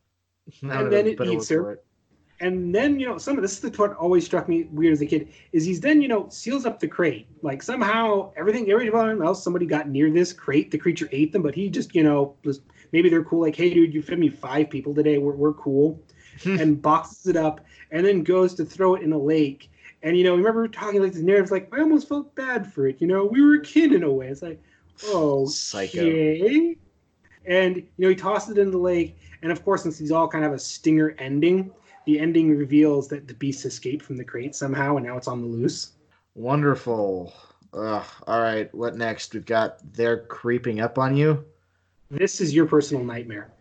And 0.63 0.93
then 0.93 1.07
it 1.07 1.21
eats 1.21 1.49
her. 1.49 1.73
it. 1.73 1.85
And 2.43 2.75
then, 2.75 2.99
you 2.99 3.07
know, 3.07 3.19
some 3.19 3.37
of 3.37 3.43
this 3.43 3.53
is 3.53 3.61
the 3.61 3.71
part 3.71 3.97
always 3.99 4.25
struck 4.25 4.49
me 4.49 4.65
weird 4.73 4.95
as 4.95 5.03
a 5.03 5.07
kid, 5.07 5.29
is 5.53 5.67
he's 5.67 5.79
then, 5.79 6.01
you 6.01 6.09
know, 6.09 6.27
seals 6.31 6.65
up 6.65 6.81
the 6.81 6.89
crate. 6.89 7.27
Like 7.43 7.63
somehow 7.63 8.33
everything 8.35 8.71
everyone 8.71 9.23
else, 9.23 9.45
somebody 9.45 9.67
got 9.67 9.91
near 9.91 10.11
this 10.11 10.33
crate, 10.33 10.71
the 10.71 10.79
creature 10.79 11.09
ate 11.13 11.33
them, 11.33 11.43
but 11.43 11.55
he 11.55 11.69
just, 11.69 11.95
you 11.95 12.03
know, 12.03 12.35
was 12.45 12.63
maybe 12.93 13.11
they're 13.11 13.25
cool, 13.25 13.43
like, 13.43 13.57
hey 13.57 13.75
dude, 13.75 13.93
you 13.93 14.01
fed 14.01 14.19
me 14.19 14.31
five 14.31 14.71
people 14.71 14.95
today, 14.95 15.19
we're, 15.19 15.35
we're 15.35 15.53
cool. 15.53 16.01
and 16.45 16.81
boxes 16.81 17.27
it 17.27 17.37
up 17.37 17.61
and 17.91 18.07
then 18.07 18.23
goes 18.23 18.55
to 18.55 18.65
throw 18.65 18.95
it 18.95 19.03
in 19.03 19.13
a 19.13 19.19
lake. 19.19 19.71
And 20.03 20.17
you 20.17 20.25
know, 20.25 20.35
remember 20.35 20.67
talking 20.69 21.03
like 21.03 21.13
this 21.13 21.21
narrative's 21.21 21.51
like, 21.51 21.69
I 21.75 21.81
almost 21.81 22.09
felt 22.09 22.35
bad 22.35 22.73
for 22.73 22.87
it. 22.87 22.97
You 23.01 23.07
know, 23.07 23.27
we 23.27 23.43
were 23.43 23.55
a 23.57 23.63
kid 23.63 23.93
in 23.93 24.03
a 24.03 24.11
way. 24.11 24.29
It's 24.29 24.41
like, 24.41 24.63
oh, 25.07 25.47
Psycho. 25.47 26.01
okay. 26.01 26.77
And 27.47 27.77
you 27.77 27.85
know, 27.99 28.09
he 28.09 28.15
tosses 28.15 28.57
it 28.57 28.61
in 28.61 28.71
the 28.71 28.79
lake, 28.79 29.19
and 29.43 29.51
of 29.51 29.65
course, 29.65 29.83
since 29.83 29.99
these 29.99 30.13
all 30.13 30.29
kind 30.29 30.45
of 30.45 30.53
a 30.53 30.59
stinger 30.59 31.15
ending, 31.19 31.71
the 32.07 32.19
ending 32.19 32.57
reveals 32.57 33.09
that 33.09 33.29
the 33.29 33.35
beast 33.35 33.65
escaped 33.65 34.05
from 34.05 34.17
the 34.17 34.25
crate 34.25 34.55
somehow, 34.55 34.97
and 34.97 35.07
now 35.07 35.17
it's 35.17 35.29
on 35.29 35.41
the 35.41 35.47
loose. 35.47 35.93
Wonderful. 36.35 37.33
Ugh, 37.73 38.05
all 38.27 38.41
right, 38.41 38.73
what 38.75 38.97
next? 38.97 39.33
We've 39.35 39.45
got 39.45 39.79
they're 39.93 40.19
creeping 40.25 40.81
up 40.81 40.99
on 40.99 41.17
you. 41.17 41.45
This 42.11 42.41
is 42.41 42.55
your 42.55 42.67
personal 42.67 43.05
nightmare. 43.05 43.53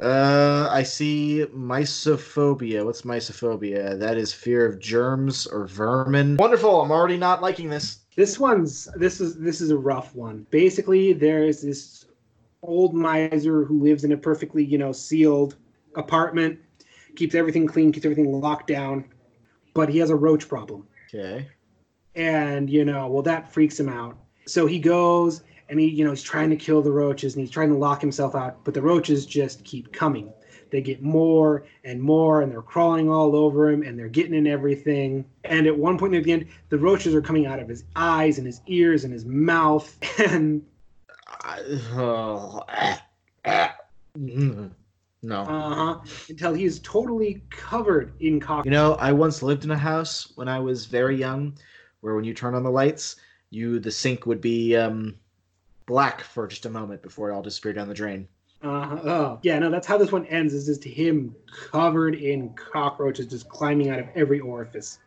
Uh, 0.00 0.68
I 0.70 0.82
see 0.82 1.44
mysophobia. 1.54 2.84
What's 2.84 3.02
mysophobia? 3.02 3.98
That 3.98 4.16
is 4.16 4.32
fear 4.32 4.64
of 4.64 4.78
germs 4.78 5.46
or 5.46 5.66
vermin. 5.66 6.36
Wonderful. 6.36 6.80
I'm 6.80 6.90
already 6.90 7.18
not 7.18 7.42
liking 7.42 7.68
this. 7.68 7.98
This 8.16 8.38
one's 8.38 8.88
this 8.96 9.20
is 9.20 9.36
this 9.36 9.60
is 9.60 9.70
a 9.70 9.76
rough 9.76 10.14
one. 10.14 10.46
Basically, 10.50 11.12
there's 11.12 11.60
this 11.60 12.06
old 12.62 12.94
miser 12.94 13.64
who 13.64 13.82
lives 13.82 14.04
in 14.04 14.12
a 14.12 14.16
perfectly, 14.16 14.64
you 14.64 14.78
know, 14.78 14.92
sealed 14.92 15.56
apartment, 15.96 16.58
keeps 17.16 17.34
everything 17.34 17.66
clean, 17.66 17.92
keeps 17.92 18.06
everything 18.06 18.32
locked 18.32 18.68
down, 18.68 19.04
but 19.74 19.88
he 19.88 19.98
has 19.98 20.10
a 20.10 20.16
roach 20.16 20.48
problem. 20.48 20.86
Okay. 21.12 21.48
And, 22.14 22.70
you 22.70 22.84
know, 22.84 23.08
well 23.08 23.22
that 23.22 23.52
freaks 23.52 23.78
him 23.78 23.88
out. 23.88 24.16
So 24.46 24.66
he 24.66 24.78
goes 24.78 25.42
and 25.68 25.80
he, 25.80 25.88
you 25.88 26.04
know, 26.04 26.10
he's 26.10 26.22
trying 26.22 26.50
to 26.50 26.56
kill 26.56 26.82
the 26.82 26.92
roaches 26.92 27.34
and 27.34 27.40
he's 27.40 27.50
trying 27.50 27.70
to 27.70 27.76
lock 27.76 28.00
himself 28.00 28.34
out, 28.34 28.64
but 28.64 28.74
the 28.74 28.82
roaches 28.82 29.26
just 29.26 29.64
keep 29.64 29.92
coming. 29.92 30.32
They 30.72 30.80
get 30.80 31.02
more 31.02 31.66
and 31.84 32.00
more, 32.00 32.40
and 32.40 32.50
they're 32.50 32.62
crawling 32.62 33.10
all 33.10 33.36
over 33.36 33.68
him, 33.68 33.82
and 33.82 33.98
they're 33.98 34.08
getting 34.08 34.32
in 34.32 34.46
everything. 34.46 35.26
And 35.44 35.66
at 35.66 35.76
one 35.76 35.98
point 35.98 36.12
near 36.12 36.22
the 36.22 36.32
end, 36.32 36.46
the 36.70 36.78
roaches 36.78 37.14
are 37.14 37.20
coming 37.20 37.44
out 37.44 37.60
of 37.60 37.68
his 37.68 37.84
eyes 37.94 38.38
and 38.38 38.46
his 38.46 38.62
ears 38.66 39.04
and 39.04 39.12
his 39.12 39.26
mouth. 39.26 39.96
And 40.18 40.64
no. 44.16 44.70
uh 45.40 45.74
huh, 45.74 45.98
until 46.28 46.54
he's 46.54 46.78
totally 46.80 47.42
covered 47.50 48.12
in 48.20 48.38
cock. 48.38 48.64
You 48.64 48.70
know, 48.70 48.94
I 48.94 49.12
once 49.12 49.42
lived 49.42 49.64
in 49.64 49.70
a 49.70 49.76
house 49.76 50.32
when 50.36 50.48
I 50.48 50.60
was 50.60 50.86
very 50.86 51.16
young, 51.16 51.54
where 52.00 52.14
when 52.14 52.24
you 52.24 52.34
turn 52.34 52.54
on 52.54 52.62
the 52.62 52.70
lights, 52.70 53.16
you 53.50 53.80
the 53.80 53.90
sink 53.90 54.26
would 54.26 54.40
be 54.40 54.76
um, 54.76 55.16
black 55.86 56.20
for 56.20 56.46
just 56.46 56.66
a 56.66 56.70
moment 56.70 57.02
before 57.02 57.30
it 57.30 57.34
all 57.34 57.42
disappeared 57.42 57.76
down 57.76 57.88
the 57.88 57.94
drain. 57.94 58.28
Uh-huh. 58.62 59.00
Oh, 59.04 59.38
yeah, 59.42 59.58
no, 59.58 59.70
that's 59.70 59.86
how 59.86 59.98
this 59.98 60.12
one 60.12 60.24
ends. 60.26 60.54
Is 60.54 60.66
just 60.66 60.84
him 60.84 61.34
covered 61.72 62.14
in 62.14 62.54
cockroaches, 62.54 63.26
just 63.26 63.48
climbing 63.48 63.90
out 63.90 63.98
of 63.98 64.06
every 64.14 64.38
orifice. 64.38 65.00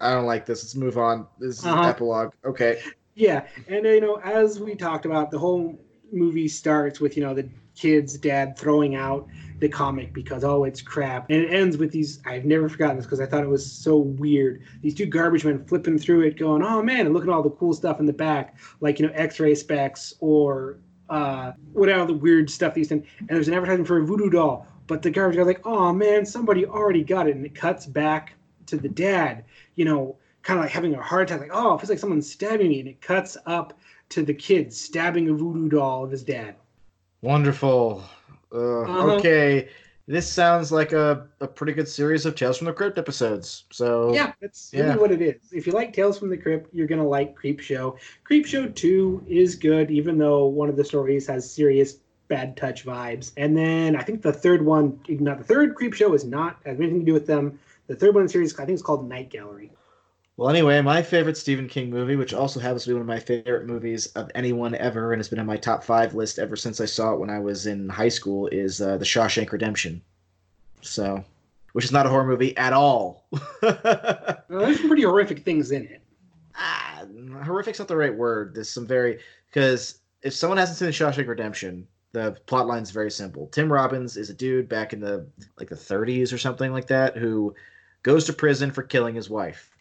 I 0.00 0.12
don't 0.12 0.26
like 0.26 0.44
this. 0.44 0.62
Let's 0.62 0.74
move 0.74 0.98
on. 0.98 1.26
This 1.38 1.60
is 1.60 1.66
Uh-huh. 1.66 1.88
epilogue. 1.88 2.32
Okay. 2.44 2.82
Yeah, 3.14 3.46
and 3.68 3.84
you 3.84 4.00
know, 4.00 4.16
as 4.16 4.58
we 4.58 4.74
talked 4.74 5.04
about, 5.04 5.30
the 5.30 5.38
whole 5.38 5.78
movie 6.12 6.48
starts 6.48 7.00
with 7.00 7.16
you 7.16 7.22
know 7.22 7.34
the 7.34 7.48
kid's 7.74 8.18
dad 8.18 8.56
throwing 8.58 8.94
out 8.94 9.26
the 9.60 9.68
comic 9.68 10.12
because 10.12 10.44
oh 10.44 10.64
it's 10.64 10.80
crap, 10.80 11.28
and 11.30 11.42
it 11.42 11.52
ends 11.52 11.76
with 11.76 11.90
these. 11.92 12.20
I've 12.24 12.44
never 12.44 12.68
forgotten 12.68 12.96
this 12.96 13.04
because 13.04 13.20
I 13.20 13.26
thought 13.26 13.44
it 13.44 13.48
was 13.48 13.70
so 13.70 13.98
weird. 13.98 14.62
These 14.80 14.94
two 14.94 15.06
garbage 15.06 15.44
men 15.44 15.64
flipping 15.64 15.98
through 15.98 16.22
it, 16.22 16.38
going, 16.38 16.62
"Oh 16.62 16.82
man!" 16.82 17.06
and 17.06 17.14
look 17.14 17.22
at 17.24 17.28
all 17.28 17.42
the 17.42 17.50
cool 17.50 17.74
stuff 17.74 18.00
in 18.00 18.06
the 18.06 18.12
back, 18.12 18.56
like 18.80 18.98
you 18.98 19.06
know 19.06 19.12
X-ray 19.14 19.54
specs 19.54 20.14
or 20.20 20.78
uh, 21.10 21.52
whatever 21.72 22.06
the 22.06 22.14
weird 22.14 22.48
stuff 22.50 22.72
these 22.72 22.88
things. 22.88 23.06
And 23.18 23.28
there's 23.28 23.48
an 23.48 23.54
advertisement 23.54 23.88
for 23.88 23.98
a 23.98 24.06
voodoo 24.06 24.30
doll, 24.30 24.66
but 24.86 25.02
the 25.02 25.10
garbage 25.10 25.36
guy's 25.36 25.46
like, 25.46 25.66
"Oh 25.66 25.92
man, 25.92 26.24
somebody 26.24 26.64
already 26.64 27.04
got 27.04 27.28
it," 27.28 27.36
and 27.36 27.44
it 27.44 27.54
cuts 27.54 27.84
back 27.84 28.34
to 28.66 28.76
the 28.78 28.88
dad, 28.88 29.44
you 29.74 29.84
know, 29.84 30.16
kind 30.42 30.58
of 30.58 30.64
like 30.64 30.72
having 30.72 30.94
a 30.94 31.02
heart 31.02 31.30
attack, 31.30 31.40
like, 31.40 31.50
"Oh, 31.52 31.74
it 31.74 31.80
feels 31.80 31.90
like 31.90 31.98
someone's 31.98 32.30
stabbing 32.30 32.68
me," 32.68 32.80
and 32.80 32.88
it 32.88 33.00
cuts 33.00 33.36
up 33.46 33.78
to 34.10 34.22
the 34.22 34.34
kid 34.34 34.72
stabbing 34.72 35.28
a 35.28 35.32
voodoo 35.32 35.68
doll 35.68 36.04
of 36.04 36.10
his 36.10 36.22
dad. 36.22 36.56
Wonderful. 37.22 38.04
Uh, 38.52 38.82
Uh-huh. 38.82 39.14
Okay. 39.16 39.68
This 40.08 40.28
sounds 40.28 40.72
like 40.72 40.92
a, 40.92 41.28
a 41.40 41.46
pretty 41.46 41.72
good 41.72 41.86
series 41.86 42.26
of 42.26 42.34
Tales 42.34 42.58
from 42.58 42.66
the 42.66 42.72
Crypt 42.72 42.98
episodes. 42.98 43.64
So 43.70 44.12
Yeah, 44.12 44.32
that's 44.40 44.72
really 44.74 44.96
what 44.96 45.12
it 45.12 45.22
is. 45.22 45.52
If 45.52 45.64
you 45.66 45.72
like 45.72 45.92
Tales 45.92 46.18
from 46.18 46.28
the 46.28 46.36
Crypt, 46.36 46.74
you're 46.74 46.88
gonna 46.88 47.06
like 47.06 47.36
Creep 47.36 47.60
Show. 47.60 47.96
Creep 48.24 48.44
Show 48.44 48.68
Two 48.68 49.24
is 49.28 49.54
good, 49.54 49.90
even 49.92 50.18
though 50.18 50.46
one 50.46 50.68
of 50.68 50.76
the 50.76 50.84
stories 50.84 51.26
has 51.28 51.48
serious 51.48 51.98
bad 52.26 52.56
touch 52.56 52.84
vibes. 52.84 53.32
And 53.36 53.56
then 53.56 53.94
I 53.94 54.02
think 54.02 54.22
the 54.22 54.32
third 54.32 54.64
one, 54.64 54.98
not 55.08 55.38
the 55.38 55.44
third 55.44 55.76
Creep 55.76 55.94
Show, 55.94 56.12
is 56.14 56.24
not 56.24 56.58
has 56.66 56.78
anything 56.78 57.00
to 57.00 57.06
do 57.06 57.12
with 57.12 57.26
them. 57.26 57.58
The 57.86 57.94
third 57.94 58.14
one 58.14 58.22
in 58.22 58.26
the 58.26 58.32
series, 58.32 58.58
I 58.58 58.64
think, 58.64 58.74
is 58.76 58.82
called 58.82 59.08
Night 59.08 59.30
Gallery. 59.30 59.70
Well, 60.36 60.48
anyway, 60.48 60.80
my 60.80 61.02
favorite 61.02 61.36
Stephen 61.36 61.68
King 61.68 61.90
movie, 61.90 62.16
which 62.16 62.32
also 62.32 62.58
happens 62.58 62.84
to 62.84 62.88
be 62.88 62.94
one 62.94 63.02
of 63.02 63.06
my 63.06 63.20
favorite 63.20 63.66
movies 63.66 64.06
of 64.08 64.30
anyone 64.34 64.74
ever, 64.74 65.12
and 65.12 65.20
has 65.20 65.28
been 65.28 65.38
on 65.38 65.46
my 65.46 65.58
top 65.58 65.84
five 65.84 66.14
list 66.14 66.38
ever 66.38 66.56
since 66.56 66.80
I 66.80 66.86
saw 66.86 67.12
it 67.12 67.20
when 67.20 67.28
I 67.30 67.38
was 67.38 67.66
in 67.66 67.88
high 67.88 68.08
school, 68.08 68.46
is 68.48 68.80
uh, 68.80 68.96
The 68.96 69.04
Shawshank 69.04 69.52
Redemption. 69.52 70.00
So, 70.80 71.22
which 71.74 71.84
is 71.84 71.92
not 71.92 72.06
a 72.06 72.08
horror 72.08 72.26
movie 72.26 72.56
at 72.56 72.72
all. 72.72 73.26
Uh, 73.62 74.34
there's 74.48 74.78
some 74.78 74.88
pretty 74.88 75.04
horrific 75.04 75.44
things 75.44 75.70
in 75.70 75.84
it. 75.84 76.02
ah, 76.56 77.04
horrific's 77.44 77.78
not 77.78 77.86
the 77.86 77.96
right 77.96 78.14
word. 78.14 78.54
There's 78.54 78.68
some 78.68 78.86
very 78.86 79.20
because 79.48 80.00
if 80.22 80.34
someone 80.34 80.58
hasn't 80.58 80.78
seen 80.78 80.86
The 80.86 80.92
Shawshank 80.92 81.28
Redemption, 81.28 81.86
the 82.10 82.32
plot 82.46 82.66
line's 82.66 82.90
very 82.90 83.10
simple. 83.10 83.46
Tim 83.46 83.72
Robbins 83.72 84.16
is 84.16 84.30
a 84.30 84.34
dude 84.34 84.68
back 84.68 84.92
in 84.92 85.00
the 85.00 85.26
like 85.58 85.68
the 85.68 85.76
30s 85.76 86.32
or 86.32 86.38
something 86.38 86.72
like 86.72 86.88
that 86.88 87.16
who 87.16 87.54
goes 88.02 88.24
to 88.24 88.32
prison 88.32 88.72
for 88.72 88.82
killing 88.82 89.14
his 89.14 89.30
wife. 89.30 89.71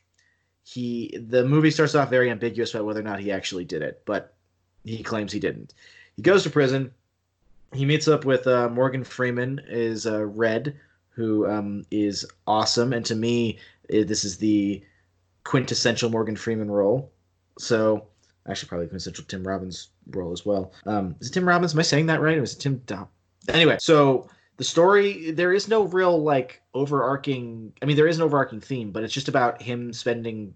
He 0.64 1.18
the 1.28 1.44
movie 1.44 1.72
starts 1.72 1.96
off 1.96 2.10
very 2.10 2.30
ambiguous 2.30 2.74
about 2.74 2.86
whether 2.86 3.00
or 3.00 3.04
not 3.04 3.20
he 3.20 3.32
actually 3.32 3.66
did 3.66 3.82
it, 3.82 4.04
but 4.06 4.36
he 4.84 5.04
claims 5.04 5.32
he 5.32 5.40
didn't. 5.40 5.74
He 6.16 6.22
goes 6.22 6.44
to 6.44 6.50
prison. 6.50 6.92
He 7.74 7.86
meets 7.86 8.08
up 8.08 8.26
with 8.26 8.48
uh, 8.48 8.70
Morgan 8.70 9.04
Freeman 9.04 9.62
is 9.68 10.06
uh, 10.06 10.26
Red, 10.26 10.78
who 11.10 11.50
um, 11.50 11.86
is 11.90 12.26
awesome, 12.46 12.94
and 12.94 13.06
to 13.06 13.16
me, 13.16 13.60
this 13.90 14.24
is 14.24 14.38
the 14.38 14.84
quintessential 15.44 16.10
Morgan 16.10 16.36
Freeman 16.36 16.70
role. 16.70 17.12
So, 17.58 18.08
actually, 18.48 18.70
probably 18.70 18.88
quintessential 18.88 19.24
Tim 19.26 19.48
Robbins 19.48 19.90
role 20.10 20.32
as 20.32 20.46
well. 20.46 20.74
Um, 20.86 21.16
is 21.20 21.30
it 21.30 21.34
Tim 21.34 21.48
Robbins? 21.48 21.74
Am 21.74 21.80
I 21.80 21.84
saying 21.84 22.08
that 22.08 22.22
right? 22.22 22.38
Or 22.38 22.44
is 22.44 22.54
it 22.54 22.60
Tim 22.60 22.82
Dom? 22.86 23.08
Anyway, 23.50 23.78
so 23.80 24.30
the 24.62 24.66
story 24.66 25.32
there 25.32 25.54
is 25.54 25.68
no 25.68 25.86
real 25.86 26.22
like 26.22 26.62
overarching. 26.76 27.74
I 27.82 27.88
mean, 27.88 27.96
there 27.96 28.06
is 28.08 28.18
an 28.18 28.22
overarching 28.22 28.60
theme, 28.62 28.92
but 28.92 29.04
it's 29.04 29.12
just 29.12 29.28
about 29.28 29.60
him 29.60 29.92
spending, 29.92 30.54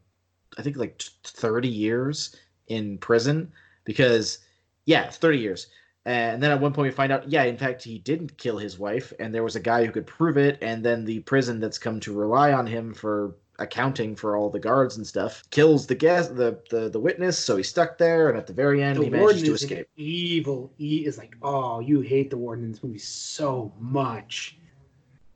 I 0.60 0.62
think, 0.62 0.78
like 0.78 1.01
thirty 1.24 1.70
years 1.70 2.36
in 2.68 2.99
prison 2.99 3.51
because, 3.84 4.38
yeah, 4.86 5.10
thirty 5.10 5.39
years. 5.39 5.66
And 6.06 6.43
then 6.43 6.51
at 6.51 6.62
one 6.62 6.72
point 6.72 6.86
we 6.86 6.91
find 6.91 7.12
out, 7.12 7.28
yeah, 7.28 7.45
in 7.45 7.58
fact, 7.58 7.82
he 7.82 7.97
didn't 7.97 8.38
kill 8.38 8.60
his 8.60 8.78
wife, 8.78 9.12
and 9.18 9.34
there 9.34 9.43
was 9.43 9.56
a 9.56 9.60
guy 9.60 9.84
who 9.84 9.91
could 9.91 10.06
prove 10.06 10.38
it. 10.38 10.60
And 10.62 10.86
then 10.86 11.03
the 11.03 11.22
prison 11.22 11.60
that's 11.60 11.80
come 11.80 11.99
to 12.01 12.14
rely 12.14 12.53
on 12.53 12.68
him 12.68 12.93
for 12.93 13.36
accounting 13.60 14.16
for 14.16 14.36
all 14.36 14.49
the 14.49 14.60
guards 14.60 14.97
and 14.97 15.06
stuff 15.06 15.43
kills 15.49 15.88
the 15.88 15.95
guest, 15.95 16.36
the 16.36 16.60
the, 16.70 16.89
the 16.89 16.99
witness. 16.99 17.38
So 17.38 17.58
he's 17.58 17.70
stuck 17.70 17.97
there, 17.97 18.30
and 18.30 18.38
at 18.38 18.47
the 18.47 18.53
very 18.53 18.84
end, 18.84 19.01
he 19.01 19.10
manages 19.10 19.43
to 19.43 19.53
escape. 19.53 19.88
evil. 19.95 20.74
He 20.78 21.06
is 21.06 21.18
like, 21.18 21.36
oh, 21.41 21.80
you 21.80 22.01
hate 22.01 22.30
the 22.30 22.38
warden 22.38 22.66
in 22.66 22.72
this 22.72 22.84
movie 22.84 22.99
so 22.99 23.74
much. 23.80 24.58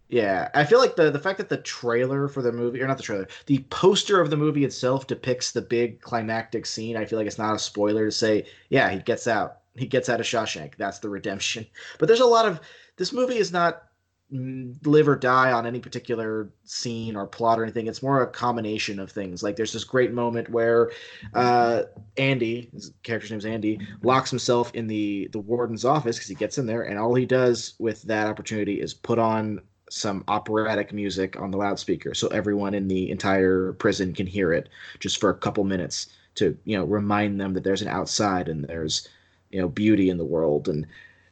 Yeah, 0.10 0.50
I 0.56 0.66
feel 0.66 0.80
like 0.80 0.96
the 0.96 1.12
the 1.12 1.20
fact 1.20 1.38
that 1.38 1.50
the 1.50 1.58
trailer 1.58 2.28
for 2.28 2.42
the 2.42 2.52
movie, 2.52 2.82
or 2.82 2.88
not 2.88 2.98
the 2.98 3.04
trailer, 3.04 3.28
the 3.46 3.60
poster 3.70 4.20
of 4.20 4.32
the 4.32 4.38
movie 4.38 4.66
itself 4.66 5.06
depicts 5.06 5.52
the 5.52 5.62
big 5.62 6.02
climactic 6.02 6.66
scene. 6.66 6.98
I 6.98 7.06
feel 7.06 7.20
like 7.20 7.28
it's 7.28 7.38
not 7.38 7.56
a 7.56 7.60
spoiler 7.60 8.06
to 8.06 8.12
say, 8.12 8.46
yeah, 8.70 8.90
he 8.90 9.00
gets 9.00 9.28
out, 9.28 9.60
he 9.76 9.86
gets 9.86 10.10
out 10.10 10.20
of 10.20 10.26
Shawshank. 10.26 10.76
That's 10.78 11.00
the 11.00 11.10
redemption. 11.10 11.66
But 12.00 12.08
there's 12.08 12.22
a 12.22 12.26
lot 12.26 12.48
of 12.48 12.60
this 12.98 13.14
movie 13.14 13.38
is 13.38 13.52
not 13.52 13.84
live 14.32 15.08
or 15.08 15.16
die 15.16 15.52
on 15.52 15.66
any 15.66 15.80
particular 15.80 16.50
scene 16.64 17.16
or 17.16 17.26
plot 17.26 17.60
or 17.60 17.64
anything. 17.64 17.88
It's 17.88 18.04
more 18.04 18.22
a 18.22 18.28
combination 18.28 19.00
of 19.00 19.12
things. 19.12 19.42
Like 19.42 19.56
there's 19.56 19.74
this 19.74 19.84
great 19.84 20.14
moment 20.14 20.50
where 20.50 20.92
uh, 21.34 21.84
Andy, 22.18 22.70
his 22.72 22.92
character's 23.04 23.32
name's 23.32 23.46
Andy, 23.46 23.80
locks 24.04 24.30
himself 24.30 24.74
in 24.76 24.88
the 24.88 25.30
the 25.32 25.40
warden's 25.40 25.86
office 25.86 26.18
because 26.18 26.30
he 26.30 26.36
gets 26.36 26.58
in 26.58 26.66
there, 26.66 26.84
and 26.84 27.00
all 27.00 27.16
he 27.16 27.26
does 27.26 27.74
with 27.80 28.04
that 28.04 28.28
opportunity 28.28 28.80
is 28.82 28.94
put 28.94 29.18
on 29.18 29.62
some 29.90 30.24
operatic 30.28 30.94
music 30.94 31.40
on 31.40 31.50
the 31.50 31.58
loudspeaker 31.58 32.14
so 32.14 32.28
everyone 32.28 32.76
in 32.76 32.88
the 32.88 33.10
entire 33.10 33.74
prison 33.74 34.14
can 34.14 34.28
hear 34.28 34.54
it 34.54 34.70
just 35.00 35.20
for 35.20 35.32
a 35.32 35.36
couple 35.36 35.64
minutes 35.64 36.10
to 36.36 36.56
you 36.64 36.78
know 36.78 36.86
remind 36.86 37.42
them 37.42 37.54
that 37.54 37.64
there's 37.64 37.82
an 37.82 37.88
outside 37.88 38.48
and 38.48 38.64
there's 38.66 39.08
you 39.50 39.60
know 39.60 39.68
beauty 39.68 40.10
in 40.10 40.18
the 40.18 40.26
world 40.26 40.70
and 40.70 40.86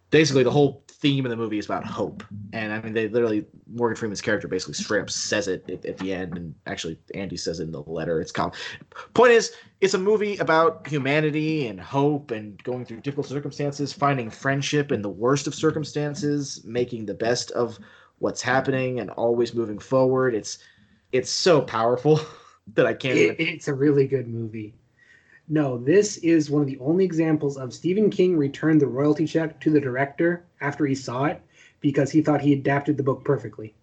basically 0.10 0.43
the 0.43 0.51
whole 0.51 0.84
theme 0.88 1.26
of 1.26 1.30
the 1.30 1.36
movie 1.36 1.60
is 1.60 1.66
about 1.66 1.86
hope 1.86 2.24
and 2.53 2.74
i 2.74 2.82
mean 2.82 2.93
they 2.93 3.08
literally 3.08 3.45
morgan 3.72 3.95
freeman's 3.95 4.22
character 4.22 4.47
basically 4.47 4.74
straight 4.74 5.01
up 5.01 5.10
says 5.10 5.47
it 5.47 5.70
at, 5.70 5.86
at 5.86 5.97
the 5.99 6.12
end 6.12 6.36
and 6.36 6.55
actually 6.66 6.97
andy 7.14 7.38
says 7.38 7.60
it 7.60 7.64
in 7.64 7.72
the 7.72 7.82
letter 7.84 8.20
it's 8.20 8.32
called 8.32 8.55
point 9.14 9.32
is 9.32 9.53
it's 9.80 9.93
a 9.93 9.97
movie 9.97 10.38
about 10.38 10.88
humanity 10.88 11.68
and 11.68 11.80
hope 11.80 12.32
and 12.32 12.64
going 12.64 12.84
through 12.84 12.99
difficult 13.01 13.28
circumstances 13.28 13.93
finding 13.93 14.30
friendship 14.30 14.91
in 14.91 15.03
the 15.03 15.10
worst 15.10 15.45
of 15.45 15.53
circumstances 15.53 16.64
making 16.66 17.05
the 17.05 17.14
best 17.14 17.51
of 17.51 17.78
what's 18.20 18.41
happening 18.41 18.99
and 18.99 19.10
always 19.12 19.53
moving 19.53 19.80
forward. 19.80 20.36
It's 20.36 20.60
it's 21.12 21.32
so 21.32 21.62
powerful 21.62 22.20
that 22.74 22.86
I 22.86 22.93
can't. 22.93 23.18
It, 23.18 23.39
even... 23.39 23.55
It's 23.55 23.68
a 23.68 23.74
really 23.74 24.08
good 24.08 24.28
movie. 24.28 24.74
No, 25.48 25.78
this 25.78 26.18
is 26.18 26.50
one 26.50 26.62
of 26.62 26.68
the 26.68 26.80
only 26.80 27.06
examples 27.06 27.58
of 27.58 27.74
Stephen 27.74 28.10
King 28.10 28.36
returned 28.36 28.82
the 28.82 28.88
royalty 28.88 29.26
check 29.26 29.60
to 29.62 29.70
the 29.70 29.80
director 29.80 30.45
after 30.60 30.86
he 30.86 30.95
saw 30.95 31.26
it 31.26 31.41
because 31.80 32.12
he 32.12 32.22
thought 32.22 32.41
he 32.41 32.54
adapted 32.54 32.98
the 32.98 33.04
book 33.04 33.24
perfectly. 33.24 33.74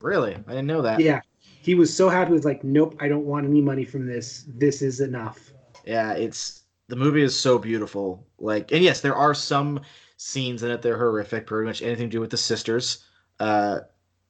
Really? 0.00 0.34
I 0.34 0.50
didn't 0.50 0.66
know 0.66 0.82
that. 0.82 1.00
Yeah. 1.00 1.20
He 1.40 1.74
was 1.74 1.94
so 1.94 2.08
happy 2.08 2.32
with 2.32 2.44
like, 2.44 2.64
nope, 2.64 2.96
I 3.00 3.08
don't 3.08 3.26
want 3.26 3.46
any 3.46 3.60
money 3.60 3.84
from 3.84 4.06
this. 4.06 4.44
This 4.48 4.82
is 4.82 5.00
enough. 5.00 5.52
Yeah, 5.84 6.12
it's 6.12 6.62
the 6.88 6.96
movie 6.96 7.22
is 7.22 7.38
so 7.38 7.58
beautiful. 7.58 8.26
Like, 8.38 8.72
and 8.72 8.82
yes, 8.82 9.00
there 9.00 9.14
are 9.14 9.34
some 9.34 9.80
scenes 10.16 10.62
in 10.62 10.70
it 10.70 10.82
that 10.82 10.90
are 10.90 10.98
horrific, 10.98 11.46
pretty 11.46 11.66
much 11.66 11.82
anything 11.82 12.08
to 12.08 12.16
do 12.16 12.20
with 12.20 12.30
the 12.30 12.36
sisters 12.36 13.04
uh, 13.38 13.80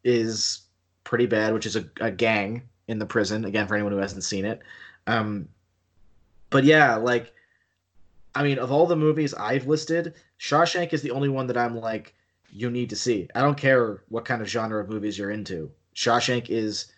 is 0.04 0.62
pretty 1.04 1.26
bad, 1.26 1.54
which 1.54 1.66
is 1.66 1.76
a, 1.76 1.84
a, 2.00 2.10
gang 2.10 2.62
in 2.88 2.98
the 2.98 3.06
prison. 3.06 3.44
Again, 3.44 3.66
for 3.66 3.74
anyone 3.74 3.92
who 3.92 3.98
hasn't 3.98 4.24
seen 4.24 4.44
it. 4.44 4.60
Um, 5.06 5.48
but 6.50 6.64
yeah, 6.64 6.96
like, 6.96 7.32
I 8.34 8.42
mean, 8.42 8.58
of 8.58 8.70
all 8.70 8.86
the 8.86 8.96
movies 8.96 9.34
I've 9.34 9.66
listed, 9.66 10.14
Shawshank 10.40 10.92
is 10.92 11.02
the 11.02 11.10
only 11.10 11.28
one 11.28 11.46
that 11.48 11.56
I'm 11.56 11.76
like, 11.76 12.14
you 12.50 12.70
need 12.70 12.90
to 12.90 12.96
see. 12.96 13.28
I 13.34 13.40
don't 13.40 13.58
care 13.58 14.02
what 14.08 14.24
kind 14.24 14.40
of 14.40 14.48
genre 14.48 14.82
of 14.82 14.88
movies 14.88 15.18
you're 15.18 15.30
into. 15.30 15.70
Shawshank 15.94 16.48
is 16.48 16.92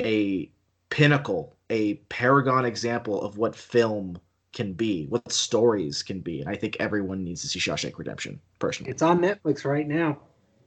a 0.00 0.50
pinnacle, 0.90 1.56
a 1.70 1.94
paragon 2.08 2.64
example 2.64 3.22
of 3.22 3.38
what 3.38 3.54
film 3.54 4.18
can 4.52 4.74
be, 4.74 5.06
what 5.06 5.32
stories 5.32 6.02
can 6.02 6.20
be. 6.20 6.40
And 6.40 6.50
I 6.50 6.56
think 6.56 6.76
everyone 6.78 7.24
needs 7.24 7.40
to 7.42 7.48
see 7.48 7.58
Shawshank 7.58 7.98
Redemption, 7.98 8.40
personally. 8.58 8.90
It's 8.90 9.02
on 9.02 9.20
Netflix 9.20 9.64
right 9.64 9.88
now 9.88 10.18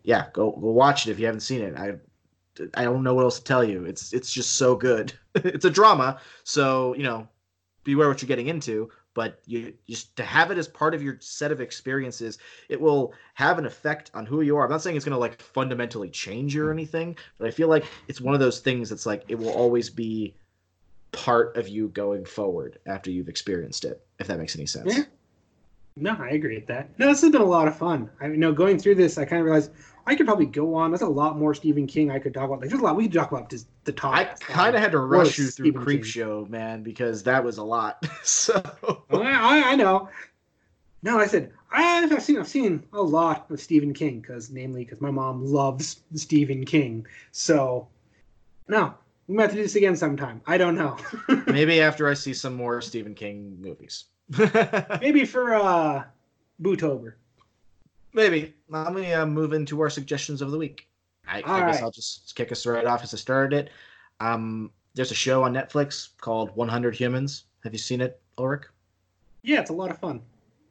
yeah, 0.06 0.28
go 0.34 0.52
go 0.52 0.72
watch 0.72 1.08
it 1.08 1.12
if 1.12 1.20
you 1.20 1.26
haven't 1.26 1.42
seen 1.42 1.62
it. 1.62 1.76
I 1.76 1.96
I 2.76 2.84
don't 2.84 3.04
know 3.04 3.14
what 3.14 3.24
else 3.24 3.40
to 3.40 3.44
tell 3.44 3.64
you. 3.64 3.84
It's 3.86 4.14
it's 4.14 4.32
just 4.32 4.54
so 4.54 4.76
good. 4.76 5.14
it's 5.36 5.66
a 5.66 5.70
drama, 5.70 6.20
so 6.44 6.96
you 6.96 7.04
know, 7.04 7.28
beware 7.86 8.10
what 8.10 8.22
you're 8.22 8.28
getting 8.28 8.48
into. 8.48 8.90
But 9.14 9.40
you 9.46 9.74
just 9.88 10.14
to 10.18 10.24
have 10.24 10.52
it 10.52 10.58
as 10.58 10.68
part 10.68 10.94
of 10.94 11.02
your 11.02 11.16
set 11.22 11.54
of 11.54 11.62
experiences, 11.62 12.38
it 12.68 12.82
will 12.82 13.14
have 13.36 13.58
an 13.58 13.66
effect 13.66 14.12
on 14.14 14.26
who 14.26 14.42
you 14.42 14.58
are. 14.58 14.66
I'm 14.66 14.72
not 14.72 14.82
saying 14.82 14.98
it's 14.98 15.06
gonna 15.06 15.18
like 15.18 15.42
fundamentally 15.42 16.10
change 16.10 16.54
you 16.54 16.66
or 16.66 16.74
anything, 16.74 17.16
but 17.38 17.48
I 17.48 17.52
feel 17.52 17.70
like 17.70 17.86
it's 18.10 18.20
one 18.20 18.34
of 18.34 18.42
those 18.42 18.60
things 18.60 18.90
that's 18.90 19.06
like 19.06 19.24
it 19.30 19.36
will 19.36 19.54
always 19.54 19.90
be 19.90 20.36
part 21.14 21.56
of 21.56 21.70
you 21.70 21.88
going 21.90 22.26
forward 22.26 22.78
after 22.86 23.10
you've 23.10 23.30
experienced 23.30 23.86
it. 23.86 24.06
If 24.20 24.28
that 24.28 24.38
makes 24.38 24.58
any 24.58 24.66
sense. 24.66 24.98
Yeah. 24.98 25.04
No, 25.98 26.18
I 26.20 26.32
agree 26.32 26.56
with 26.56 26.68
that. 26.68 26.90
No, 27.00 27.08
this 27.08 27.22
has 27.22 27.32
been 27.32 27.42
a 27.42 27.46
lot 27.46 27.70
of 27.70 27.78
fun. 27.78 28.10
I 28.20 28.28
mean, 28.28 28.42
no, 28.42 28.52
going 28.52 28.78
through 28.78 28.96
this, 28.96 29.18
I 29.18 29.24
kind 29.24 29.40
of 29.40 29.46
realized 29.46 29.72
I 30.08 30.16
could 30.16 30.28
probably 30.28 30.46
go 30.46 30.76
on. 30.76 30.92
There's 30.92 31.02
a 31.02 31.08
lot 31.08 31.38
more 31.38 31.54
Stephen 31.56 31.88
King 31.88 32.12
I 32.12 32.20
could 32.20 32.34
talk 32.34 32.46
about. 32.46 32.62
Like, 32.62 32.70
there's 32.70 32.82
a 32.82 32.84
lot 32.84 32.96
we 32.96 33.06
could 33.06 33.14
talk 33.14 33.32
about. 33.32 33.50
Just 33.50 33.68
the 33.86 33.92
top. 33.92 34.14
I 34.14 34.26
kind 34.26 34.76
of 34.76 34.82
had 34.82 34.92
to 34.92 35.00
rush 35.00 35.38
you 35.38 35.48
through 35.48 35.74
Creep 35.74 36.02
King. 36.02 36.10
Show, 36.10 36.48
man, 36.50 36.84
because 36.84 37.24
that 37.24 37.44
was 37.44 37.58
a 37.58 37.64
lot. 37.64 38.06
so 38.24 38.62
I, 39.10 39.72
I 39.72 39.76
know. 39.76 40.10
No, 41.02 41.20
I 41.20 41.28
said 41.28 41.52
I've 41.72 42.24
seen 42.24 42.40
I've 42.40 42.48
seen 42.48 42.84
a 42.92 43.02
lot 43.02 43.52
of 43.52 43.60
Stephen 43.60 43.94
King 43.94 44.22
because, 44.22 44.50
namely, 44.50 44.84
because 44.84 45.02
my 45.02 45.12
mom 45.12 45.46
loves 45.46 46.02
Stephen 46.16 46.66
King. 46.66 47.06
So, 47.32 47.88
no, 48.68 48.96
we 49.28 49.36
might 49.36 49.44
have 49.44 49.52
to 49.52 49.58
do 49.58 49.64
this 49.64 49.76
again 49.76 49.96
sometime. 49.96 50.42
I 50.48 50.58
don't 50.58 50.76
know. 50.76 50.98
Maybe 51.48 51.82
after 51.82 52.08
I 52.10 52.16
see 52.16 52.34
some 52.34 52.56
more 52.56 52.82
Stephen 52.82 53.14
King 53.14 53.58
movies. 53.62 54.06
Maybe 55.02 55.26
for 55.26 55.54
uh, 55.54 56.04
Bootober. 56.62 57.14
Maybe. 58.14 58.55
Let 58.70 58.94
me 58.94 59.14
uh, 59.14 59.26
move 59.26 59.54
into 59.54 59.80
our 59.82 59.90
suggestions 59.90 60.42
of 60.42 60.52
the 60.52 60.58
week. 60.58 60.88
I, 61.28 61.38
I 61.38 61.42
guess 61.42 61.76
right. 61.76 61.84
I'll 61.84 61.92
just 61.92 62.36
kick 62.36 62.52
us 62.52 62.66
right 62.66 62.86
off 62.86 63.04
as 63.04 63.14
I 63.14 63.18
started 63.18 63.58
it. 63.58 63.70
Um, 64.20 64.72
there's 64.94 65.12
a 65.12 65.16
show 65.16 65.44
on 65.44 65.54
Netflix 65.54 66.10
called 66.20 66.56
100 66.56 66.96
Humans. 66.96 67.46
Have 67.64 67.74
you 67.74 67.80
seen 67.80 68.02
it, 68.02 68.20
Ulrich? 68.38 68.64
Yeah, 69.44 69.62
it's 69.62 69.70
a 69.70 69.74
lot 69.74 69.92
of 69.92 70.00
fun. 70.00 70.22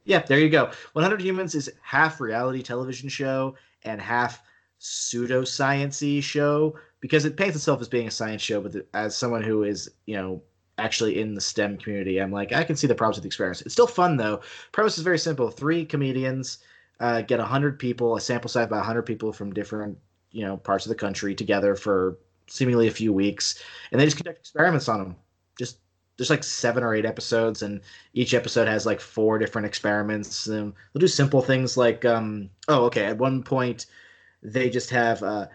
Yeah, 0.05 0.19
there 0.19 0.39
you 0.39 0.49
go. 0.49 0.71
100 0.93 1.21
Humans 1.21 1.55
is 1.55 1.71
half 1.81 2.19
reality 2.19 2.61
television 2.61 3.09
show 3.09 3.55
and 3.83 4.01
half 4.01 4.41
pseudosciency 4.79 6.21
show 6.21 6.77
because 6.99 7.25
it 7.25 7.37
paints 7.37 7.55
itself 7.55 7.81
as 7.81 7.87
being 7.87 8.07
a 8.07 8.11
science 8.11 8.41
show, 8.41 8.61
but 8.61 8.87
as 8.93 9.15
someone 9.15 9.43
who 9.43 9.63
is, 9.63 9.91
you 10.05 10.15
know, 10.15 10.41
actually 10.77 11.19
in 11.19 11.33
the 11.33 11.41
STEM 11.41 11.77
community, 11.77 12.19
I'm 12.19 12.31
like, 12.31 12.51
I 12.51 12.63
can 12.63 12.75
see 12.75 12.87
the 12.87 12.95
problems 12.95 13.17
with 13.17 13.23
the 13.23 13.27
experience. 13.27 13.61
It's 13.61 13.73
still 13.73 13.87
fun 13.87 14.17
though. 14.17 14.41
Premise 14.71 14.97
is 14.97 15.03
very 15.03 15.19
simple: 15.19 15.49
three 15.49 15.85
comedians 15.85 16.59
uh, 16.99 17.21
get 17.21 17.39
100 17.39 17.79
people, 17.79 18.15
a 18.15 18.21
sample 18.21 18.49
size 18.49 18.67
by 18.67 18.77
100 18.77 19.03
people 19.03 19.33
from 19.33 19.53
different 19.53 19.97
you 20.31 20.45
know 20.45 20.57
parts 20.57 20.85
of 20.85 20.89
the 20.89 20.95
country 20.95 21.33
together 21.33 21.75
for 21.75 22.17
seemingly 22.47 22.87
a 22.87 22.91
few 22.91 23.13
weeks, 23.13 23.63
and 23.91 23.99
they 23.99 24.05
just 24.05 24.17
conduct 24.17 24.39
experiments 24.39 24.89
on 24.89 24.99
them. 24.99 25.15
Just 25.57 25.79
there's 26.17 26.29
like 26.29 26.43
seven 26.43 26.83
or 26.83 26.93
eight 26.93 27.05
episodes, 27.05 27.61
and 27.61 27.81
each 28.13 28.33
episode 28.33 28.67
has 28.67 28.85
like 28.85 28.99
four 28.99 29.39
different 29.39 29.65
experiments. 29.65 30.47
And 30.47 30.73
they'll 30.93 30.99
do 30.99 31.07
simple 31.07 31.41
things 31.41 31.77
like, 31.77 32.05
um, 32.05 32.49
oh, 32.67 32.85
okay, 32.85 33.05
at 33.05 33.17
one 33.17 33.43
point 33.43 33.85
they 34.43 34.69
just 34.69 34.89
have 34.91 35.23
uh, 35.23 35.47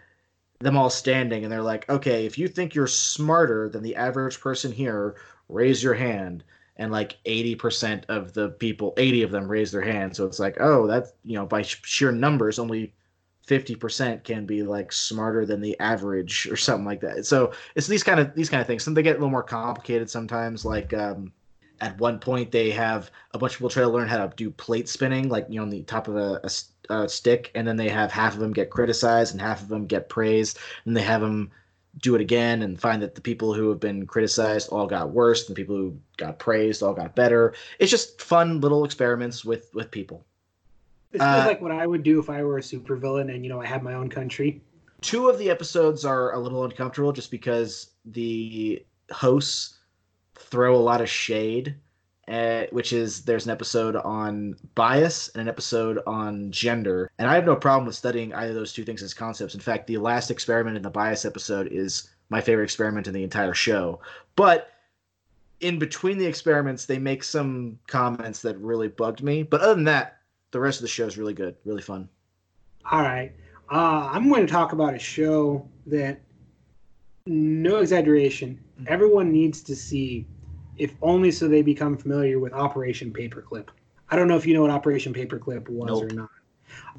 them 0.61 0.77
all 0.77 0.91
standing, 0.91 1.45
and 1.45 1.53
they're 1.53 1.63
like, 1.63 1.89
okay, 1.89 2.27
if 2.27 2.39
you 2.39 2.49
think 2.49 2.75
you're 2.75 2.87
smarter 2.87 3.69
than 3.69 3.83
the 3.83 3.97
average 3.97 4.41
person 4.41 4.73
here, 4.73 5.17
raise 5.49 5.83
your 5.83 5.95
hand 5.95 6.43
and 6.81 6.91
like 6.91 7.19
80% 7.25 8.07
of 8.09 8.33
the 8.33 8.49
people 8.49 8.95
80 8.97 9.23
of 9.23 9.31
them 9.31 9.47
raise 9.47 9.71
their 9.71 9.83
hand. 9.83 10.17
So 10.17 10.27
it's 10.27 10.41
like 10.41 10.57
oh 10.59 10.87
that's 10.87 11.13
you 11.25 11.37
know 11.37 11.47
by 11.47 11.63
sheer 11.63 12.11
numbers 12.11 12.59
only 12.59 12.93
50% 13.47 14.25
can 14.25 14.47
be 14.47 14.63
like 14.63 14.93
smarter 14.93 15.45
than 15.45 15.61
the 15.61 15.79
average 15.79 16.49
or 16.51 16.57
something 16.57 16.87
like 16.87 17.01
that. 17.03 17.27
So 17.27 17.53
it's 17.75 17.87
these 17.87 18.03
kind 18.03 18.19
of 18.19 18.35
these 18.35 18.49
kind 18.49 18.61
of 18.61 18.67
things. 18.67 18.83
Some 18.83 18.95
they 18.95 19.03
get 19.03 19.17
a 19.17 19.19
little 19.19 19.31
more 19.31 19.43
complicated 19.43 20.09
sometimes 20.09 20.65
like 20.65 20.93
um 20.95 21.33
at 21.83 21.99
one 21.99 22.19
point 22.19 22.51
they 22.51 22.71
have 22.71 23.11
a 23.33 23.39
bunch 23.39 23.53
of 23.53 23.59
people 23.59 23.71
try 23.71 23.83
to 23.83 23.89
learn 23.89 24.09
how 24.09 24.27
to 24.27 24.35
do 24.37 24.51
plate 24.51 24.89
spinning 24.89 25.29
like 25.29 25.47
you 25.49 25.57
know 25.57 25.63
on 25.63 25.71
the 25.71 25.83
top 25.83 26.09
of 26.09 26.17
a, 26.17 26.41
a, 26.45 26.95
a 26.95 27.09
stick 27.09 27.51
and 27.55 27.67
then 27.67 27.77
they 27.77 27.89
have 27.89 28.11
half 28.11 28.35
of 28.35 28.41
them 28.41 28.53
get 28.53 28.71
criticized 28.71 29.33
and 29.33 29.41
half 29.41 29.63
of 29.63 29.69
them 29.69 29.87
get 29.87 30.09
praised 30.09 30.59
and 30.85 30.97
they 30.97 31.03
have 31.03 31.21
them 31.21 31.51
do 31.99 32.15
it 32.15 32.21
again 32.21 32.63
and 32.63 32.81
find 32.81 33.03
that 33.03 33.15
the 33.15 33.21
people 33.21 33.53
who 33.53 33.69
have 33.69 33.81
been 33.81 34.07
criticized 34.07 34.69
all 34.71 34.87
got 34.87 35.11
worse 35.11 35.49
and 35.49 35.57
the 35.57 35.61
people 35.61 35.77
who 35.77 35.99
got 36.17 36.39
praised 36.39 36.83
all 36.83 36.95
got 36.95 37.15
better. 37.15 37.55
It's 37.79 37.91
just 37.91 38.21
fun 38.23 38.61
little 38.61 38.85
experiments 38.85 39.45
with 39.45 39.71
with 39.75 39.91
people. 39.91 40.25
This 41.11 41.21
feels 41.21 41.45
uh, 41.45 41.47
like 41.47 41.61
what 41.61 41.73
i 41.73 41.85
would 41.87 42.05
do 42.05 42.21
if 42.21 42.31
i 42.31 42.45
were 42.45 42.59
a 42.59 42.61
supervillain 42.61 43.35
and 43.35 43.45
you 43.45 43.51
know 43.51 43.61
i 43.61 43.67
had 43.67 43.83
my 43.83 43.95
own 43.95 44.09
country. 44.09 44.63
Two 45.01 45.29
of 45.29 45.39
the 45.39 45.51
episodes 45.51 46.05
are 46.05 46.35
a 46.35 46.39
little 46.39 46.65
uncomfortable 46.65 47.13
just 47.13 47.31
because 47.31 47.91
the 48.05 48.85
hosts 49.11 49.79
throw 50.37 50.77
a 50.77 50.79
lot 50.79 51.01
of 51.01 51.09
shade 51.09 51.75
uh, 52.29 52.65
which 52.71 52.93
is 52.93 53.23
there's 53.23 53.45
an 53.47 53.51
episode 53.51 53.97
on 53.97 54.57
bias 54.75 55.29
and 55.29 55.43
an 55.43 55.49
episode 55.49 55.99
on 56.07 56.51
gender. 56.53 57.11
And 57.19 57.29
I 57.29 57.35
have 57.35 57.45
no 57.47 57.57
problem 57.57 57.87
with 57.87 57.97
studying 57.97 58.33
either 58.35 58.51
of 58.51 58.55
those 58.55 58.73
two 58.73 58.85
things 58.85 59.03
as 59.03 59.15
concepts. 59.15 59.55
In 59.55 59.61
fact, 59.61 59.87
the 59.87 59.99
last 59.99 60.31
experiment 60.31 60.77
in 60.77 60.83
the 60.83 60.91
bias 60.91 61.25
episode 61.25 61.69
is 61.73 62.11
my 62.29 62.41
favorite 62.41 62.65
experiment 62.65 63.07
in 63.09 63.15
the 63.15 63.25
entire 63.25 63.55
show. 63.55 64.01
But 64.37 64.69
in 65.61 65.79
between 65.79 66.19
the 66.19 66.27
experiments, 66.27 66.87
they 66.87 66.99
make 66.99 67.25
some 67.25 67.79
comments 67.87 68.43
that 68.43 68.57
really 68.59 68.89
bugged 68.89 69.23
me. 69.23 69.43
But 69.43 69.61
other 69.61 69.75
than 69.75 69.85
that, 69.85 70.19
the 70.53 70.61
rest 70.61 70.79
of 70.79 70.83
the 70.83 70.89
show 70.89 71.07
is 71.07 71.19
really 71.19 71.35
good, 71.35 71.57
really 71.65 71.83
fun. 71.83 72.09
All 72.91 73.03
right. 73.03 73.33
Uh, 73.71 74.09
I'm 74.13 74.29
going 74.29 74.47
to 74.47 74.53
talk 74.53 74.73
about 74.73 74.95
a 74.95 74.99
show 74.99 75.69
that, 75.87 76.21
no 77.27 77.77
exaggeration, 77.77 78.59
Mhm. 78.81 78.87
everyone 78.87 79.31
needs 79.31 79.63
to 79.65 79.77
see, 79.77 80.27
if 80.81 80.95
only 81.03 81.31
so 81.31 81.47
they 81.47 81.61
become 81.61 81.95
familiar 81.95 82.39
with 82.39 82.55
Operation 82.55 83.13
Paperclip. 83.13 83.69
I 84.09 84.17
don't 84.17 84.29
know 84.29 84.37
if 84.37 84.47
you 84.47 84.55
know 84.55 84.63
what 84.63 84.71
Operation 84.71 85.13
Paperclip 85.13 85.69
was 85.69 86.01
or 86.03 86.09
not. 86.09 86.31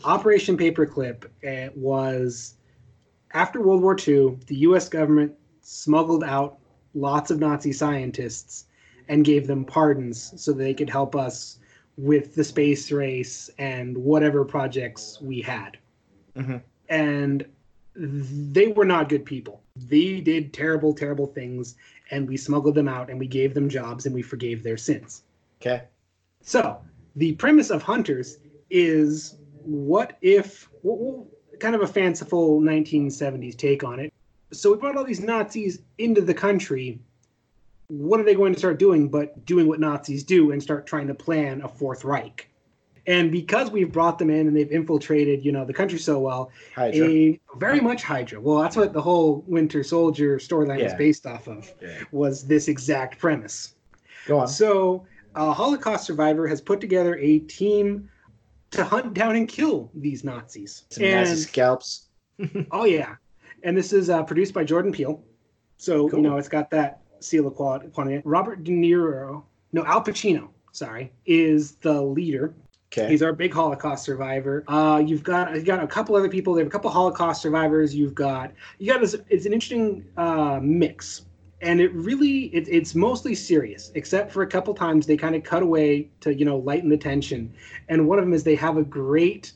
Operation 0.05 0.55
Paperclip 0.55 1.25
uh, 1.43 1.71
was 1.75 2.57
after 3.33 3.59
World 3.59 3.81
War 3.81 3.97
II, 3.97 4.37
the 4.45 4.55
U.S. 4.67 4.87
government 4.87 5.33
smuggled 5.61 6.23
out 6.23 6.59
lots 6.93 7.31
of 7.31 7.39
Nazi 7.39 7.73
scientists 7.73 8.67
and 9.07 9.25
gave 9.25 9.47
them 9.47 9.65
pardons 9.65 10.31
so 10.39 10.51
they 10.51 10.75
could 10.75 10.89
help 10.89 11.15
us 11.15 11.57
with 11.97 12.35
the 12.35 12.43
space 12.43 12.91
race 12.91 13.49
and 13.57 13.97
whatever 13.97 14.45
projects 14.45 15.19
we 15.21 15.41
had. 15.41 15.79
Mhm. 16.37 16.61
And 16.87 17.45
they 17.95 18.67
were 18.67 18.85
not 18.85 19.09
good 19.09 19.25
people. 19.25 19.63
They 19.75 20.21
did 20.21 20.53
terrible, 20.53 20.93
terrible 20.93 21.27
things, 21.27 21.75
and 22.11 22.27
we 22.27 22.37
smuggled 22.37 22.75
them 22.75 22.87
out 22.87 23.09
and 23.09 23.17
we 23.17 23.27
gave 23.27 23.53
them 23.53 23.69
jobs 23.69 24.05
and 24.05 24.13
we 24.13 24.21
forgave 24.21 24.61
their 24.61 24.77
sins. 24.77 25.23
Okay. 25.61 25.83
So 26.41 26.81
the 27.15 27.33
premise 27.33 27.69
of 27.69 27.81
Hunters 27.81 28.37
is 28.69 29.37
what 29.63 30.17
if 30.21 30.69
kind 31.59 31.75
of 31.75 31.81
a 31.81 31.87
fanciful 31.87 32.59
1970s 32.61 33.55
take 33.55 33.83
on 33.83 33.99
it. 33.99 34.13
So 34.51 34.71
we 34.71 34.77
brought 34.77 34.97
all 34.97 35.03
these 35.03 35.21
Nazis 35.21 35.79
into 35.97 36.21
the 36.21 36.33
country. 36.33 36.99
What 37.87 38.19
are 38.19 38.23
they 38.23 38.35
going 38.35 38.53
to 38.53 38.59
start 38.59 38.79
doing 38.79 39.07
but 39.07 39.45
doing 39.45 39.67
what 39.67 39.79
Nazis 39.79 40.23
do 40.23 40.51
and 40.51 40.61
start 40.61 40.85
trying 40.85 41.07
to 41.07 41.13
plan 41.13 41.61
a 41.61 41.67
fourth 41.67 42.03
Reich? 42.03 42.50
And 43.07 43.31
because 43.31 43.71
we've 43.71 43.91
brought 43.91 44.19
them 44.19 44.29
in 44.29 44.47
and 44.47 44.55
they've 44.55 44.71
infiltrated, 44.71 45.43
you 45.43 45.51
know, 45.51 45.65
the 45.65 45.73
country 45.73 45.97
so 45.97 46.19
well, 46.19 46.51
Hydra. 46.75 47.07
a 47.07 47.39
very 47.57 47.79
much 47.79 48.03
Hydra. 48.03 48.39
Well, 48.39 48.59
that's 48.61 48.75
what 48.75 48.93
the 48.93 49.01
whole 49.01 49.43
Winter 49.47 49.83
Soldier 49.83 50.37
storyline 50.37 50.83
was 50.83 50.91
Yeah. 50.91 50.97
based 50.97 51.25
off 51.25 51.47
of. 51.47 51.71
Yeah. 51.81 52.03
Was 52.11 52.45
this 52.45 52.67
exact 52.67 53.17
premise? 53.17 53.73
Go 54.27 54.39
on. 54.39 54.47
So, 54.47 55.05
a 55.35 55.51
Holocaust 55.51 56.05
survivor 56.05 56.47
has 56.47 56.61
put 56.61 56.79
together 56.79 57.17
a 57.17 57.39
team 57.39 58.07
to 58.71 58.83
hunt 58.83 59.13
down 59.15 59.35
and 59.35 59.47
kill 59.47 59.89
these 59.95 60.23
Nazis. 60.23 60.83
Some 60.91 61.03
Nazi 61.09 61.35
scalps. 61.37 62.07
oh 62.71 62.85
yeah, 62.85 63.15
and 63.63 63.75
this 63.77 63.93
is 63.93 64.09
uh, 64.09 64.23
produced 64.23 64.53
by 64.53 64.63
Jordan 64.63 64.91
Peele, 64.91 65.21
so 65.77 66.07
Cool. 66.09 66.19
you 66.19 66.23
know 66.23 66.37
it's 66.37 66.47
got 66.49 66.69
that 66.71 67.01
seal 67.19 67.47
of 67.47 67.55
quality. 67.55 67.89
Robert 68.25 68.63
De 68.63 68.71
Niro, 68.71 69.43
no 69.73 69.85
Al 69.85 70.03
Pacino, 70.03 70.49
sorry, 70.71 71.11
is 71.25 71.73
the 71.81 72.01
leader. 72.01 72.53
Okay. 72.91 73.07
He's 73.07 73.21
our 73.21 73.31
big 73.31 73.53
Holocaust 73.53 74.03
survivor. 74.03 74.65
Uh, 74.67 75.01
you've 75.05 75.23
got 75.23 75.55
you 75.55 75.63
got 75.63 75.81
a 75.81 75.87
couple 75.87 76.15
other 76.15 76.27
people. 76.27 76.53
They 76.53 76.59
have 76.59 76.67
a 76.67 76.71
couple 76.71 76.89
Holocaust 76.89 77.41
survivors. 77.41 77.95
You've 77.95 78.15
got 78.15 78.51
you 78.79 78.91
got 78.91 78.99
this. 78.99 79.15
It's 79.29 79.45
an 79.45 79.53
interesting 79.53 80.05
uh, 80.17 80.59
mix, 80.61 81.21
and 81.61 81.79
it 81.79 81.93
really 81.93 82.53
it, 82.53 82.67
it's 82.67 82.93
mostly 82.93 83.33
serious, 83.33 83.93
except 83.95 84.29
for 84.29 84.43
a 84.43 84.47
couple 84.47 84.73
times 84.73 85.05
they 85.05 85.15
kind 85.15 85.35
of 85.35 85.43
cut 85.43 85.63
away 85.63 86.09
to 86.19 86.33
you 86.35 86.43
know 86.43 86.57
lighten 86.57 86.89
the 86.89 86.97
tension. 86.97 87.53
And 87.87 88.09
one 88.09 88.19
of 88.19 88.25
them 88.25 88.33
is 88.33 88.43
they 88.43 88.55
have 88.55 88.75
a 88.75 88.83
great 88.83 89.53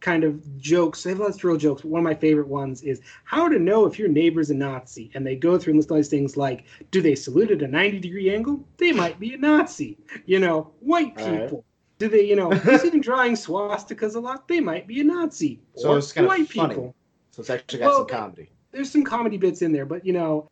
kind 0.00 0.24
of 0.24 0.58
jokes. 0.58 1.02
They 1.02 1.10
have 1.10 1.18
lots 1.18 1.36
of 1.36 1.44
real 1.44 1.56
jokes. 1.58 1.82
But 1.82 1.90
one 1.90 1.98
of 1.98 2.04
my 2.04 2.14
favorite 2.14 2.48
ones 2.48 2.82
is 2.82 3.02
how 3.24 3.48
to 3.48 3.58
know 3.58 3.84
if 3.84 3.98
your 3.98 4.08
neighbor's 4.08 4.48
a 4.48 4.54
Nazi. 4.54 5.10
And 5.12 5.26
they 5.26 5.36
go 5.36 5.58
through 5.58 5.72
and 5.72 5.78
list 5.78 5.90
all 5.90 5.96
these 5.96 6.08
things 6.08 6.36
like, 6.36 6.64
do 6.90 7.02
they 7.02 7.14
salute 7.14 7.50
at 7.50 7.62
a 7.62 7.68
90 7.68 7.98
degree 7.98 8.32
angle? 8.32 8.64
They 8.78 8.92
might 8.92 9.18
be 9.18 9.34
a 9.34 9.38
Nazi. 9.38 9.98
You 10.24 10.38
know, 10.38 10.70
white 10.80 11.16
people. 11.16 11.64
Do 11.98 12.08
they, 12.08 12.22
you 12.22 12.36
know, 12.36 12.52
you 12.52 12.78
see 12.78 12.90
them 12.90 13.00
drawing 13.00 13.32
swastikas 13.34 14.14
a 14.14 14.20
lot? 14.20 14.46
They 14.48 14.60
might 14.60 14.86
be 14.86 15.00
a 15.00 15.04
Nazi. 15.04 15.60
So 15.76 15.90
Or 15.90 15.98
it's 15.98 16.12
kind 16.12 16.26
of 16.26 16.28
white 16.28 16.48
funny. 16.50 16.74
people. 16.74 16.94
So 17.32 17.40
it's 17.40 17.50
actually 17.50 17.80
got 17.80 17.86
Well, 17.88 17.98
some 17.98 18.06
comedy. 18.06 18.50
There's 18.70 18.90
some 18.90 19.04
comedy 19.04 19.36
bits 19.36 19.62
in 19.62 19.72
there, 19.72 19.86
but 19.86 20.04
you 20.06 20.12
know, 20.12 20.48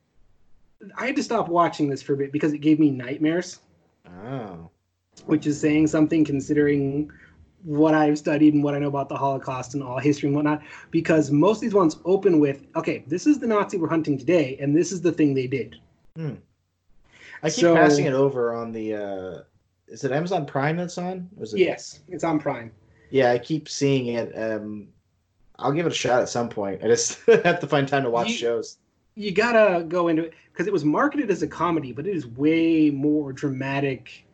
I 0.97 1.07
had 1.07 1.17
to 1.17 1.23
stop 1.23 1.49
watching 1.49 1.89
this 1.89 2.03
for 2.03 2.15
a 2.15 2.17
bit 2.17 2.33
because 2.33 2.53
it 2.53 2.59
gave 2.59 2.79
me 2.81 2.91
nightmares, 2.91 3.61
Oh. 4.25 4.71
which 5.27 5.47
is 5.47 5.59
saying 5.61 5.87
something 5.87 6.25
considering 6.25 7.11
what 7.63 7.95
I've 7.95 8.19
studied 8.19 8.55
and 8.55 8.63
what 8.63 8.75
I 8.75 8.79
know 8.79 8.89
about 8.89 9.09
the 9.09 9.17
Holocaust 9.17 9.75
and 9.75 9.83
all 9.83 9.99
history 9.99 10.29
and 10.29 10.37
whatnot. 10.37 10.63
Because 10.91 11.31
most 11.31 11.57
of 11.59 11.61
these 11.63 11.75
ones 11.75 11.97
open 12.05 12.39
with, 12.41 12.67
okay, 12.77 13.05
this 13.07 13.27
is 13.27 13.39
the 13.39 13.47
Nazi 13.47 13.77
we're 13.77 13.89
hunting 13.89 14.19
today, 14.19 14.57
and 14.61 14.77
this 14.77 14.93
is 14.93 15.01
the 15.01 15.13
thing 15.13 15.35
they 15.35 15.47
did. 15.47 15.77
Hmm. 16.17 16.35
I 17.43 17.51
keep 17.51 17.61
So- 17.61 17.75
passing 17.75 18.07
it 18.07 18.13
over 18.15 18.55
on 18.55 18.73
the. 18.73 18.95
uh 18.95 19.41
Is 19.89 20.05
it 20.05 20.13
Amazon 20.13 20.47
Prime 20.47 20.77
that's 20.77 20.99
on? 20.99 21.29
Was 21.37 21.55
it? 21.55 21.61
Yes, 21.61 22.01
it's 22.09 22.25
on 22.25 22.39
Prime. 22.39 22.73
Yeah, 23.11 23.31
I 23.33 23.39
keep 23.39 23.69
seeing 23.69 24.09
it. 24.09 24.33
Um, 24.37 24.89
I'll 25.59 25.73
give 25.73 25.87
it 25.87 25.93
a 25.93 25.95
shot 25.95 26.21
at 26.23 26.29
some 26.29 26.49
point. 26.49 26.83
I 26.85 26.89
just 26.89 27.21
have 27.45 27.61
to 27.61 27.67
find 27.67 27.87
time 27.87 28.03
to 28.03 28.11
watch 28.11 28.29
You- 28.29 28.35
shows. 28.37 28.79
You 29.19 29.33
gotta 29.33 29.83
go 29.85 30.09
into 30.09 30.25
it 30.25 30.35
because 30.53 30.67
it 30.67 30.73
was 30.75 30.85
marketed 30.85 31.31
as 31.31 31.43
a 31.43 31.47
comedy, 31.47 31.91
but 31.91 32.07
it 32.07 32.15
is 32.15 32.27
way 32.27 32.91
more 32.91 33.33
dramatic 33.33 34.27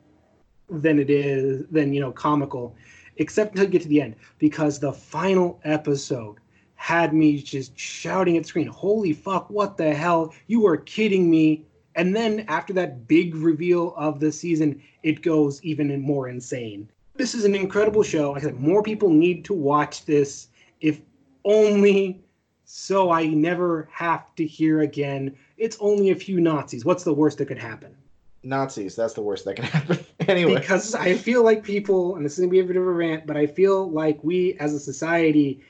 than 0.68 0.98
it 0.98 1.08
is 1.08 1.64
than 1.70 1.92
you 1.92 2.00
know 2.00 2.10
comical, 2.10 2.74
except 3.18 3.52
until 3.52 3.66
you 3.66 3.70
get 3.70 3.82
to 3.82 3.88
the 3.88 4.00
end 4.00 4.16
because 4.38 4.80
the 4.80 4.92
final 4.92 5.60
episode 5.62 6.38
had 6.74 7.14
me 7.14 7.40
just 7.40 7.78
shouting 7.78 8.36
at 8.36 8.42
the 8.42 8.48
screen, 8.48 8.66
"Holy 8.66 9.12
fuck! 9.12 9.48
What 9.50 9.76
the 9.76 9.94
hell? 9.94 10.34
You 10.48 10.66
are 10.66 10.76
kidding 10.78 11.30
me!" 11.30 11.64
And 11.94 12.14
then 12.16 12.44
after 12.48 12.72
that 12.74 13.06
big 13.06 13.34
reveal 13.34 13.94
of 13.96 14.20
the 14.20 14.32
season, 14.32 14.82
it 15.02 15.22
goes 15.22 15.62
even 15.62 16.00
more 16.00 16.28
insane. 16.28 16.88
This 17.14 17.34
is 17.34 17.44
an 17.44 17.54
incredible 17.54 18.02
show. 18.02 18.34
I 18.34 18.40
said, 18.40 18.58
more 18.58 18.82
people 18.82 19.10
need 19.10 19.44
to 19.46 19.52
watch 19.52 20.04
this, 20.06 20.48
if 20.80 21.00
only 21.44 22.22
so 22.64 23.10
I 23.10 23.26
never 23.26 23.88
have 23.92 24.34
to 24.36 24.46
hear 24.46 24.80
again. 24.80 25.36
It's 25.58 25.76
only 25.80 26.10
a 26.10 26.14
few 26.14 26.40
Nazis. 26.40 26.84
What's 26.84 27.04
the 27.04 27.12
worst 27.12 27.38
that 27.38 27.46
could 27.46 27.58
happen? 27.58 27.94
Nazis. 28.42 28.96
That's 28.96 29.12
the 29.12 29.20
worst 29.20 29.44
that 29.44 29.56
can 29.56 29.64
happen. 29.66 29.98
anyway. 30.26 30.54
Because 30.54 30.94
I 30.94 31.14
feel 31.14 31.44
like 31.44 31.62
people, 31.62 32.16
and 32.16 32.24
this 32.24 32.32
is 32.32 32.38
gonna 32.38 32.50
be 32.50 32.60
a 32.60 32.64
bit 32.64 32.76
of 32.76 32.86
a 32.86 32.90
rant, 32.90 33.26
but 33.26 33.36
I 33.36 33.46
feel 33.46 33.90
like 33.90 34.22
we 34.24 34.54
as 34.58 34.72
a 34.72 34.80
society 34.80 35.60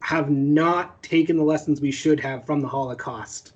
have 0.00 0.28
not 0.28 1.02
taken 1.02 1.36
the 1.36 1.44
lessons 1.44 1.80
we 1.80 1.90
should 1.90 2.20
have 2.20 2.44
from 2.44 2.60
the 2.60 2.68
Holocaust. 2.68 3.52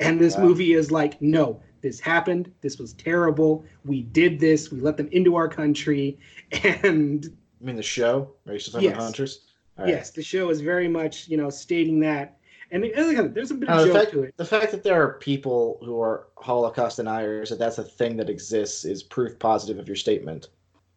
And 0.00 0.20
this 0.20 0.36
Wow. 0.36 0.44
movie 0.44 0.74
is 0.74 0.90
like, 0.90 1.20
no, 1.20 1.60
this 1.80 2.00
happened. 2.00 2.50
This 2.60 2.78
was 2.78 2.92
terrible. 2.94 3.64
We 3.84 4.02
did 4.02 4.38
this. 4.40 4.70
We 4.70 4.80
let 4.80 4.96
them 4.96 5.08
into 5.12 5.36
our 5.36 5.48
country. 5.48 6.18
And 6.62 7.26
I 7.60 7.64
mean 7.64 7.76
the 7.76 7.82
show. 7.82 8.30
Are 8.46 8.52
you 8.54 8.58
still 8.58 8.74
talking 8.74 8.90
Yes. 8.90 8.98
Hunters? 9.02 9.40
Right. 9.76 9.88
yes, 9.88 10.10
the 10.10 10.22
show 10.22 10.50
is 10.50 10.60
very 10.60 10.88
much, 10.88 11.28
you 11.28 11.36
know, 11.36 11.50
stating 11.50 12.00
that. 12.00 12.38
And 12.70 12.84
there's 12.84 13.50
a 13.50 13.54
bit 13.54 13.68
Uh, 13.68 13.72
of 13.74 13.78
the, 13.80 13.86
joke 13.86 13.96
fact, 13.96 14.10
to 14.12 14.22
it. 14.24 14.34
the 14.36 14.44
fact 14.44 14.70
that 14.72 14.82
there 14.82 15.00
are 15.02 15.14
people 15.14 15.78
who 15.84 16.00
are 16.00 16.26
Holocaust 16.36 16.96
deniers, 16.98 17.50
that 17.50 17.58
that's 17.58 17.78
a 17.78 17.84
thing 17.84 18.16
that 18.18 18.28
exists, 18.28 18.84
is 18.84 19.02
proof 19.02 19.38
positive 19.38 19.78
of 19.78 19.86
your 19.88 19.96
statement. 19.96 20.48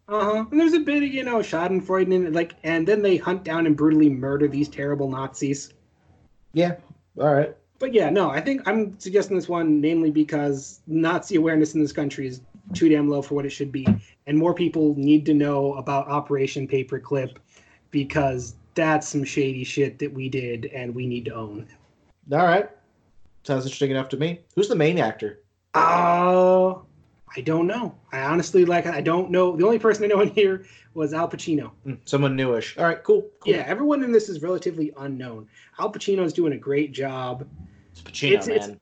Uh-huh. 0.09 0.45
And 0.51 0.59
there's 0.59 0.73
a 0.73 0.79
bit 0.79 1.03
of, 1.03 1.09
you 1.09 1.23
know, 1.23 1.37
Schadenfreude 1.37 2.11
in 2.13 2.27
it, 2.27 2.33
like, 2.33 2.55
and 2.63 2.85
then 2.87 3.01
they 3.01 3.15
hunt 3.17 3.43
down 3.45 3.65
and 3.67 3.77
brutally 3.77 4.09
murder 4.09 4.47
these 4.47 4.67
terrible 4.67 5.09
Nazis. 5.09 5.73
Yeah. 6.53 6.75
All 7.19 7.33
right. 7.33 7.55
But 7.81 7.95
yeah, 7.95 8.11
no, 8.11 8.29
I 8.29 8.39
think 8.39 8.61
I'm 8.67 8.97
suggesting 8.99 9.35
this 9.35 9.49
one 9.49 9.81
namely 9.81 10.11
because 10.11 10.81
Nazi 10.85 11.35
awareness 11.35 11.73
in 11.73 11.81
this 11.81 11.91
country 11.91 12.27
is 12.27 12.41
too 12.73 12.87
damn 12.87 13.09
low 13.09 13.23
for 13.23 13.33
what 13.33 13.43
it 13.43 13.49
should 13.49 13.71
be, 13.71 13.87
and 14.27 14.37
more 14.37 14.53
people 14.53 14.93
need 14.95 15.25
to 15.25 15.33
know 15.33 15.73
about 15.73 16.07
Operation 16.07 16.67
Paperclip 16.67 17.37
because 17.89 18.55
that's 18.75 19.07
some 19.07 19.23
shady 19.23 19.63
shit 19.63 19.97
that 19.97 20.13
we 20.13 20.29
did 20.29 20.67
and 20.67 20.93
we 20.93 21.07
need 21.07 21.25
to 21.25 21.31
own. 21.33 21.67
All 22.31 22.45
right. 22.45 22.69
Sounds 23.43 23.65
interesting 23.65 23.89
enough 23.89 24.09
to 24.09 24.17
me. 24.17 24.41
Who's 24.55 24.69
the 24.69 24.75
main 24.75 24.99
actor? 24.99 25.39
Oh, 25.73 26.85
I 27.35 27.41
don't 27.41 27.65
know. 27.65 27.95
I 28.11 28.19
honestly 28.19 28.63
like 28.63 28.85
I 28.85 29.01
don't 29.01 29.31
know. 29.31 29.55
The 29.55 29.65
only 29.65 29.79
person 29.79 30.03
I 30.03 30.07
know 30.07 30.21
in 30.21 30.29
here 30.29 30.65
was 30.93 31.15
Al 31.15 31.27
Pacino. 31.27 31.71
Hmm, 31.83 31.95
Someone 32.05 32.35
newish. 32.35 32.77
All 32.77 32.85
right. 32.85 33.03
Cool. 33.03 33.27
cool. 33.39 33.53
Yeah, 33.53 33.63
everyone 33.65 34.03
in 34.03 34.11
this 34.11 34.29
is 34.29 34.43
relatively 34.43 34.93
unknown. 34.97 35.47
Al 35.79 35.91
Pacino's 35.91 36.31
doing 36.31 36.53
a 36.53 36.57
great 36.57 36.91
job. 36.91 37.47
It's 37.91 38.01
Pacino, 38.01 38.31
It's- 38.33 38.47
man. 38.47 38.57
it's- 38.57 38.77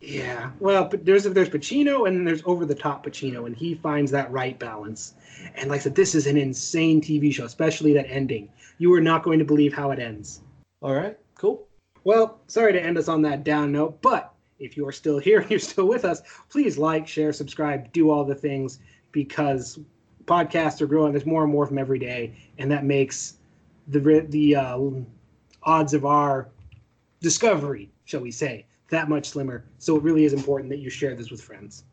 Yeah, 0.00 0.50
well, 0.60 0.84
but 0.84 1.04
there's 1.06 1.24
there's 1.24 1.48
Pacino 1.48 2.06
and 2.06 2.16
then 2.16 2.24
there's 2.24 2.42
over 2.44 2.66
the 2.66 2.74
top 2.74 3.04
Pacino, 3.04 3.46
and 3.46 3.56
he 3.56 3.74
finds 3.74 4.10
that 4.12 4.30
right 4.30 4.58
balance. 4.58 5.14
And 5.56 5.70
like 5.70 5.80
I 5.80 5.84
said, 5.84 5.94
this 5.94 6.14
is 6.14 6.26
an 6.26 6.36
insane 6.36 7.00
TV 7.00 7.32
show, 7.32 7.44
especially 7.46 7.92
that 7.94 8.06
ending. 8.10 8.48
You 8.78 8.92
are 8.92 9.00
not 9.00 9.22
going 9.22 9.38
to 9.38 9.44
believe 9.44 9.72
how 9.72 9.90
it 9.92 9.98
ends. 9.98 10.42
All 10.82 10.94
right. 10.94 11.18
Cool. 11.34 11.66
Well, 12.04 12.38
sorry 12.46 12.72
to 12.74 12.82
end 12.82 12.98
us 12.98 13.08
on 13.08 13.22
that 13.22 13.42
down 13.42 13.72
note, 13.72 14.00
but 14.02 14.32
if 14.58 14.76
you 14.76 14.86
are 14.86 14.92
still 14.92 15.18
here 15.18 15.40
and 15.40 15.50
you're 15.50 15.58
still 15.58 15.88
with 15.88 16.04
us, 16.04 16.20
please 16.50 16.76
like, 16.78 17.08
share, 17.08 17.32
subscribe, 17.32 17.90
do 17.92 18.10
all 18.10 18.24
the 18.24 18.34
things 18.34 18.78
because 19.12 19.78
podcasts 20.26 20.80
are 20.82 20.86
growing. 20.86 21.12
There's 21.12 21.26
more 21.26 21.42
and 21.42 21.50
more 21.52 21.64
of 21.64 21.70
them 21.70 21.78
every 21.78 21.98
day, 21.98 22.36
and 22.58 22.70
that 22.70 22.84
makes 22.84 23.38
the 23.88 24.26
the 24.28 24.56
uh, 24.56 24.78
odds 25.62 25.94
of 25.94 26.04
our 26.04 26.48
discovery, 27.20 27.90
shall 28.06 28.20
we 28.20 28.30
say, 28.30 28.64
that 28.88 29.08
much 29.08 29.28
slimmer. 29.28 29.64
So 29.78 29.96
it 29.96 30.02
really 30.02 30.24
is 30.24 30.32
important 30.32 30.70
that 30.70 30.78
you 30.78 30.88
share 30.88 31.14
this 31.14 31.30
with 31.30 31.42
friends. 31.42 31.84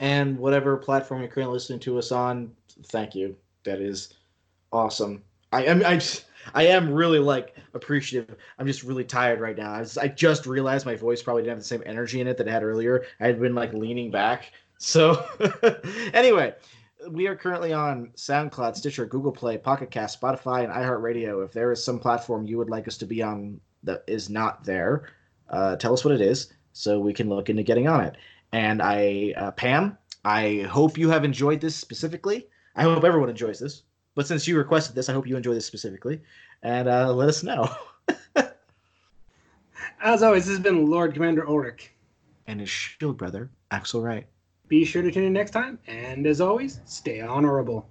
And 0.00 0.38
whatever 0.38 0.76
platform 0.76 1.20
you're 1.22 1.30
currently 1.30 1.54
listening 1.54 1.80
to 1.80 1.98
us 1.98 2.12
on, 2.12 2.52
thank 2.86 3.14
you. 3.14 3.34
That 3.64 3.80
is 3.80 4.14
awesome. 4.72 5.22
I 5.52 5.72
mean, 5.72 5.84
I 5.84 5.94
just 5.94 6.26
I 6.54 6.64
am 6.66 6.92
really 6.92 7.18
like 7.18 7.56
appreciative. 7.74 8.36
I'm 8.58 8.66
just 8.66 8.82
really 8.82 9.04
tired 9.04 9.40
right 9.40 9.56
now. 9.56 9.72
I, 9.72 9.86
I 10.00 10.08
just 10.08 10.46
realized 10.46 10.86
my 10.86 10.94
voice 10.94 11.22
probably 11.22 11.42
didn't 11.42 11.52
have 11.52 11.58
the 11.58 11.64
same 11.64 11.82
energy 11.86 12.20
in 12.20 12.26
it 12.26 12.36
that 12.36 12.46
it 12.46 12.50
had 12.50 12.62
earlier. 12.62 13.04
I 13.20 13.26
had 13.26 13.40
been 13.40 13.54
like 13.54 13.72
leaning 13.72 14.10
back. 14.10 14.52
So 14.78 15.24
anyway, 16.14 16.54
we 17.10 17.26
are 17.26 17.36
currently 17.36 17.72
on 17.72 18.12
SoundCloud, 18.16 18.76
Stitcher, 18.76 19.06
Google 19.06 19.32
Play, 19.32 19.56
Pocket 19.56 19.90
Cast, 19.90 20.20
Spotify, 20.20 20.64
and 20.64 20.72
iHeartRadio. 20.72 21.44
If 21.44 21.52
there 21.52 21.72
is 21.72 21.82
some 21.82 21.98
platform 21.98 22.46
you 22.46 22.58
would 22.58 22.70
like 22.70 22.86
us 22.86 22.98
to 22.98 23.06
be 23.06 23.22
on 23.22 23.60
that 23.84 24.04
is 24.06 24.28
not 24.28 24.64
there, 24.64 25.08
uh, 25.50 25.76
tell 25.76 25.92
us 25.92 26.04
what 26.04 26.14
it 26.14 26.20
is 26.20 26.52
so 26.72 26.98
we 26.98 27.12
can 27.12 27.28
look 27.28 27.48
into 27.48 27.62
getting 27.62 27.88
on 27.88 28.04
it. 28.04 28.16
And 28.52 28.82
I, 28.82 29.34
uh, 29.36 29.50
Pam, 29.52 29.96
I 30.24 30.66
hope 30.68 30.98
you 30.98 31.08
have 31.10 31.24
enjoyed 31.24 31.60
this 31.60 31.76
specifically. 31.76 32.46
I 32.74 32.82
hope 32.82 33.04
everyone 33.04 33.30
enjoys 33.30 33.58
this. 33.58 33.82
But 34.14 34.26
since 34.26 34.46
you 34.46 34.56
requested 34.56 34.94
this, 34.94 35.08
I 35.08 35.12
hope 35.12 35.26
you 35.26 35.36
enjoy 35.36 35.54
this 35.54 35.66
specifically. 35.66 36.20
And 36.62 36.88
uh, 36.88 37.12
let 37.12 37.28
us 37.28 37.42
know. 37.42 37.68
As 40.02 40.22
always, 40.22 40.46
this 40.46 40.56
has 40.56 40.62
been 40.62 40.90
Lord 40.90 41.14
Commander 41.14 41.48
Ulrich. 41.48 41.90
And 42.46 42.60
his 42.60 42.68
shield 42.68 43.16
brother, 43.16 43.50
Axel 43.70 44.02
Wright. 44.02 44.26
Be 44.68 44.84
sure 44.84 45.02
to 45.02 45.10
tune 45.10 45.24
in 45.24 45.32
next 45.32 45.52
time, 45.52 45.78
and 45.86 46.26
as 46.26 46.40
always, 46.40 46.80
stay 46.84 47.20
honorable. 47.20 47.88